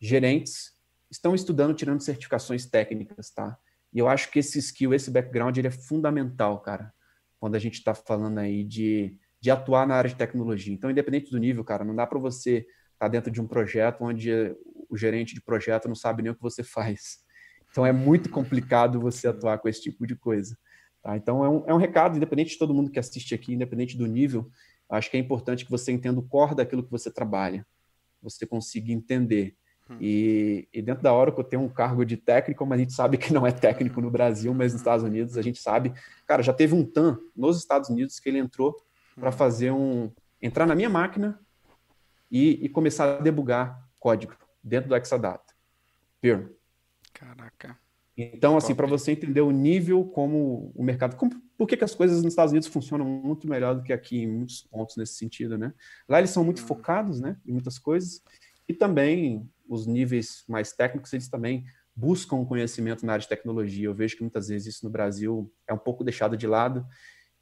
gerentes, 0.00 0.72
estão 1.10 1.34
estudando, 1.34 1.74
tirando 1.74 2.00
certificações 2.00 2.64
técnicas, 2.64 3.28
tá? 3.28 3.58
E 3.92 3.98
eu 3.98 4.08
acho 4.08 4.30
que 4.30 4.38
esse 4.38 4.58
skill, 4.58 4.94
esse 4.94 5.10
background, 5.10 5.54
ele 5.58 5.68
é 5.68 5.70
fundamental, 5.70 6.60
cara, 6.60 6.94
quando 7.38 7.56
a 7.56 7.58
gente 7.58 7.74
está 7.74 7.94
falando 7.94 8.38
aí 8.38 8.64
de, 8.64 9.18
de 9.38 9.50
atuar 9.50 9.86
na 9.86 9.96
área 9.96 10.08
de 10.08 10.16
tecnologia. 10.16 10.72
Então, 10.72 10.90
independente 10.90 11.30
do 11.30 11.36
nível, 11.36 11.62
cara, 11.62 11.84
não 11.84 11.94
dá 11.94 12.06
para 12.06 12.18
você 12.18 12.60
estar 12.60 13.00
tá 13.00 13.08
dentro 13.08 13.30
de 13.30 13.38
um 13.38 13.46
projeto 13.46 14.00
onde 14.00 14.30
o 14.88 14.96
gerente 14.96 15.34
de 15.34 15.40
projeto 15.40 15.88
não 15.88 15.94
sabe 15.94 16.22
nem 16.22 16.32
o 16.32 16.34
que 16.34 16.42
você 16.42 16.62
faz. 16.62 17.18
Então, 17.70 17.84
é 17.84 17.92
muito 17.92 18.30
complicado 18.30 19.00
você 19.00 19.28
atuar 19.28 19.58
com 19.58 19.68
esse 19.68 19.82
tipo 19.82 20.06
de 20.06 20.16
coisa. 20.16 20.56
Tá? 21.02 21.16
Então, 21.16 21.44
é 21.44 21.48
um, 21.48 21.64
é 21.66 21.74
um 21.74 21.78
recado, 21.78 22.16
independente 22.16 22.52
de 22.52 22.58
todo 22.58 22.74
mundo 22.74 22.90
que 22.90 22.98
assiste 22.98 23.34
aqui, 23.34 23.54
independente 23.54 23.96
do 23.96 24.06
nível, 24.06 24.50
acho 24.88 25.10
que 25.10 25.16
é 25.16 25.20
importante 25.20 25.64
que 25.64 25.70
você 25.70 25.92
entenda 25.92 26.18
o 26.18 26.26
core 26.26 26.54
daquilo 26.54 26.82
que 26.82 26.90
você 26.90 27.10
trabalha. 27.10 27.66
Você 28.22 28.46
consiga 28.46 28.90
entender 28.90 29.54
Hum. 29.90 29.96
E, 30.00 30.68
e, 30.72 30.82
dentro 30.82 31.02
da 31.02 31.14
Oracle 31.14 31.42
tem 31.42 31.58
um 31.58 31.68
cargo 31.68 32.04
de 32.04 32.16
técnico, 32.16 32.66
mas 32.66 32.78
a 32.78 32.82
gente 32.82 32.92
sabe 32.92 33.16
que 33.16 33.32
não 33.32 33.46
é 33.46 33.50
técnico 33.50 34.00
no 34.00 34.10
Brasil, 34.10 34.52
mas 34.52 34.72
nos 34.72 34.82
Estados 34.82 35.04
Unidos 35.04 35.38
a 35.38 35.42
gente 35.42 35.58
sabe. 35.60 35.92
Cara, 36.26 36.42
já 36.42 36.52
teve 36.52 36.74
um 36.74 36.84
TAM 36.84 37.18
nos 37.34 37.58
Estados 37.58 37.88
Unidos 37.88 38.20
que 38.20 38.28
ele 38.28 38.38
entrou 38.38 38.76
para 39.18 39.30
hum. 39.30 39.32
fazer 39.32 39.70
um. 39.70 40.12
entrar 40.42 40.66
na 40.66 40.74
minha 40.74 40.90
máquina 40.90 41.40
e, 42.30 42.64
e 42.64 42.68
começar 42.68 43.16
a 43.16 43.20
debugar 43.20 43.88
código 43.98 44.36
dentro 44.62 44.88
do 44.88 44.96
Exadata. 44.96 45.54
Per. 46.20 46.54
Caraca. 47.12 47.78
Então, 48.16 48.56
assim, 48.56 48.74
para 48.74 48.86
você 48.86 49.12
entender 49.12 49.40
o 49.40 49.52
nível 49.52 50.04
como 50.04 50.72
o 50.74 50.82
mercado. 50.82 51.14
Como, 51.14 51.40
por 51.56 51.68
que, 51.68 51.76
que 51.76 51.84
as 51.84 51.94
coisas 51.94 52.22
nos 52.24 52.32
Estados 52.32 52.50
Unidos 52.50 52.68
funcionam 52.68 53.06
muito 53.06 53.48
melhor 53.48 53.76
do 53.76 53.82
que 53.82 53.92
aqui 53.92 54.18
em 54.18 54.26
muitos 54.26 54.62
pontos 54.62 54.96
nesse 54.96 55.14
sentido, 55.14 55.56
né? 55.56 55.72
Lá 56.08 56.18
eles 56.18 56.30
são 56.30 56.42
muito 56.42 56.60
hum. 56.62 56.66
focados, 56.66 57.20
né, 57.20 57.36
em 57.46 57.52
muitas 57.52 57.78
coisas. 57.78 58.20
E 58.68 58.74
também 58.74 59.48
os 59.68 59.86
níveis 59.86 60.44
mais 60.48 60.72
técnicos, 60.72 61.12
eles 61.12 61.28
também 61.28 61.64
buscam 61.94 62.44
conhecimento 62.44 63.06
na 63.06 63.12
área 63.12 63.22
de 63.22 63.28
tecnologia. 63.28 63.86
Eu 63.86 63.94
vejo 63.94 64.16
que 64.16 64.22
muitas 64.22 64.48
vezes 64.48 64.74
isso 64.74 64.84
no 64.84 64.90
Brasil 64.90 65.52
é 65.66 65.72
um 65.72 65.78
pouco 65.78 66.02
deixado 66.02 66.36
de 66.36 66.46
lado 66.46 66.86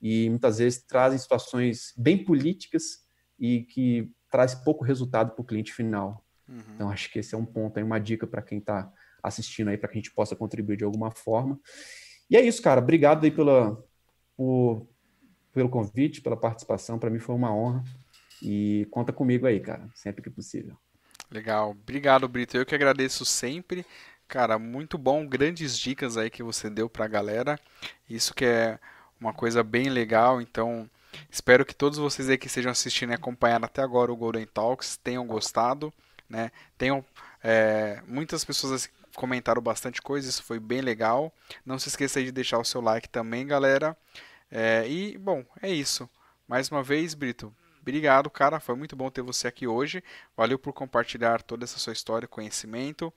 e 0.01 0.29
muitas 0.29 0.59
vezes 0.59 0.83
trazem 0.83 1.19
situações 1.19 1.95
bem 1.97 2.23
políticas 2.23 3.07
e 3.39 3.63
que 3.63 4.13
traz 4.31 4.55
pouco 4.55 4.85
resultado 4.85 5.33
para 5.33 5.43
o 5.43 5.45
cliente 5.45 5.73
final. 5.73 6.26
Uhum. 6.49 6.63
Então, 6.75 6.91
acho 6.91 7.11
que 7.11 7.19
esse 7.19 7.35
é 7.35 7.39
um 7.39 7.45
ponto, 7.45 7.79
aí, 7.79 7.83
uma 7.83 7.99
dica 7.99 8.27
para 8.27 8.43
quem 8.43 8.59
está 8.59 8.93
assistindo 9.23 9.69
aí, 9.69 9.77
para 9.77 9.89
que 9.89 9.95
a 9.95 10.01
gente 10.01 10.13
possa 10.13 10.37
contribuir 10.37 10.77
de 10.77 10.85
alguma 10.85 11.11
forma. 11.11 11.59
E 12.31 12.37
é 12.37 12.41
isso, 12.41 12.63
cara. 12.63 12.81
Obrigado 12.81 13.25
aí 13.25 13.31
pela, 13.31 13.83
por, 14.37 14.87
pelo 15.53 15.69
convite, 15.69 16.21
pela 16.21 16.37
participação. 16.37 16.99
Para 16.99 17.11
mim 17.11 17.19
foi 17.19 17.35
uma 17.35 17.55
honra. 17.55 17.83
E 18.43 18.87
conta 18.91 19.13
comigo 19.13 19.47
aí, 19.47 19.61
cara, 19.61 19.89
sempre 19.95 20.23
que 20.23 20.31
possível. 20.31 20.77
Legal. 21.31 21.71
Obrigado, 21.71 22.29
Brito. 22.29 22.57
Eu 22.57 22.67
que 22.67 22.75
agradeço 22.75 23.25
sempre. 23.25 23.85
Cara, 24.29 24.59
muito 24.59 24.99
bom. 24.99 25.27
Grandes 25.27 25.79
dicas 25.79 26.17
aí 26.17 26.31
que 26.31 26.43
você 26.43 26.69
deu 26.69 26.89
para 26.89 27.05
a 27.05 27.09
galera. 27.09 27.59
Isso 28.09 28.35
que 28.35 28.45
é 28.45 28.79
uma 29.21 29.33
coisa 29.33 29.63
bem 29.63 29.89
legal. 29.89 30.41
Então, 30.41 30.89
espero 31.31 31.65
que 31.65 31.75
todos 31.75 31.99
vocês 31.99 32.29
aí 32.29 32.37
que 32.37 32.47
estejam 32.47 32.71
assistindo 32.71 33.11
e 33.11 33.15
acompanhando 33.15 33.65
até 33.65 33.83
agora 33.83 34.13
o 34.13 34.17
Golden 34.17 34.47
Talks 34.47 34.97
tenham 34.97 35.27
gostado. 35.27 35.93
Né? 36.29 36.51
É, 37.43 38.03
muitas 38.07 38.45
pessoas 38.45 38.89
comentaram 39.15 39.63
bastante 39.63 40.03
coisa. 40.03 40.29
Isso 40.29 40.43
foi 40.43 40.61
bem 40.61 40.81
legal. 40.81 41.33
Não 41.65 41.79
se 41.79 41.89
esqueça 41.89 42.23
de 42.23 42.31
deixar 42.31 42.59
o 42.59 42.65
seu 42.65 42.81
like 42.81 43.09
também, 43.09 43.47
galera. 43.47 43.97
É, 44.51 44.87
e, 44.89 45.19
bom, 45.19 45.45
é 45.61 45.71
isso. 45.71 46.09
Mais 46.47 46.71
uma 46.71 46.83
vez, 46.83 47.15
Brito, 47.15 47.53
Obrigado, 47.87 48.29
cara. 48.29 48.59
Foi 48.59 48.75
muito 48.75 48.97
bom 48.97 49.09
ter 49.13 49.23
você 49.23 49.47
aqui 49.47 49.65
hoje. 49.65 50.03
Valeu 50.37 50.59
por 50.59 50.73
compartilhar 50.73 51.41
toda 51.41 51.63
essa 51.63 51.79
sua 51.79 51.93
história 51.93 52.25
e 52.25 52.29
conhecimento. 52.29 53.15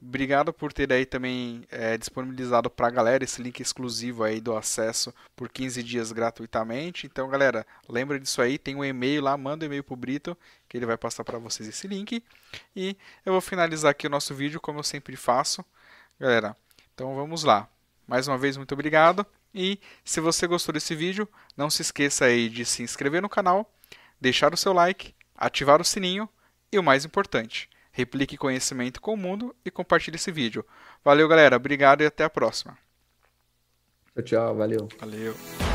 Obrigado 0.00 0.54
por 0.54 0.72
ter 0.72 0.90
aí 0.90 1.04
também 1.04 1.66
é, 1.70 1.98
disponibilizado 1.98 2.70
para 2.70 2.86
a 2.86 2.90
galera 2.90 3.24
esse 3.24 3.42
link 3.42 3.60
exclusivo 3.60 4.24
aí 4.24 4.40
do 4.40 4.56
acesso 4.56 5.12
por 5.36 5.50
15 5.50 5.82
dias 5.82 6.12
gratuitamente. 6.12 7.06
Então, 7.06 7.28
galera, 7.28 7.66
lembra 7.86 8.18
disso 8.18 8.40
aí. 8.40 8.56
Tem 8.56 8.74
um 8.74 8.82
e-mail 8.82 9.20
lá, 9.20 9.36
manda 9.36 9.66
um 9.66 9.68
e-mail 9.68 9.84
pro 9.84 9.94
Brito 9.94 10.34
que 10.66 10.78
ele 10.78 10.86
vai 10.86 10.96
passar 10.96 11.22
para 11.22 11.36
vocês 11.38 11.68
esse 11.68 11.86
link. 11.86 12.24
E 12.74 12.96
eu 13.22 13.34
vou 13.34 13.42
finalizar 13.42 13.90
aqui 13.90 14.06
o 14.06 14.10
nosso 14.10 14.34
vídeo 14.34 14.58
como 14.62 14.78
eu 14.78 14.82
sempre 14.82 15.14
faço. 15.14 15.62
Galera, 16.18 16.56
então 16.94 17.14
vamos 17.14 17.44
lá. 17.44 17.68
Mais 18.08 18.26
uma 18.26 18.38
vez, 18.38 18.56
muito 18.56 18.72
obrigado. 18.72 19.26
E 19.54 19.78
se 20.02 20.20
você 20.20 20.46
gostou 20.46 20.72
desse 20.72 20.94
vídeo, 20.94 21.28
não 21.54 21.68
se 21.68 21.82
esqueça 21.82 22.24
aí 22.24 22.48
de 22.48 22.64
se 22.64 22.82
inscrever 22.82 23.20
no 23.20 23.28
canal 23.28 23.70
deixar 24.20 24.52
o 24.52 24.56
seu 24.56 24.72
like, 24.72 25.14
ativar 25.34 25.80
o 25.80 25.84
sininho 25.84 26.28
e 26.72 26.78
o 26.78 26.82
mais 26.82 27.04
importante, 27.04 27.68
replique 27.92 28.36
conhecimento 28.36 29.00
com 29.00 29.14
o 29.14 29.16
mundo 29.16 29.54
e 29.64 29.70
compartilhe 29.70 30.16
esse 30.16 30.30
vídeo. 30.30 30.64
Valeu, 31.04 31.26
galera. 31.28 31.56
Obrigado 31.56 32.02
e 32.02 32.06
até 32.06 32.24
a 32.24 32.30
próxima. 32.30 32.76
Tchau, 34.14 34.24
tchau. 34.24 34.56
Valeu. 34.56 34.88
Valeu. 34.98 35.65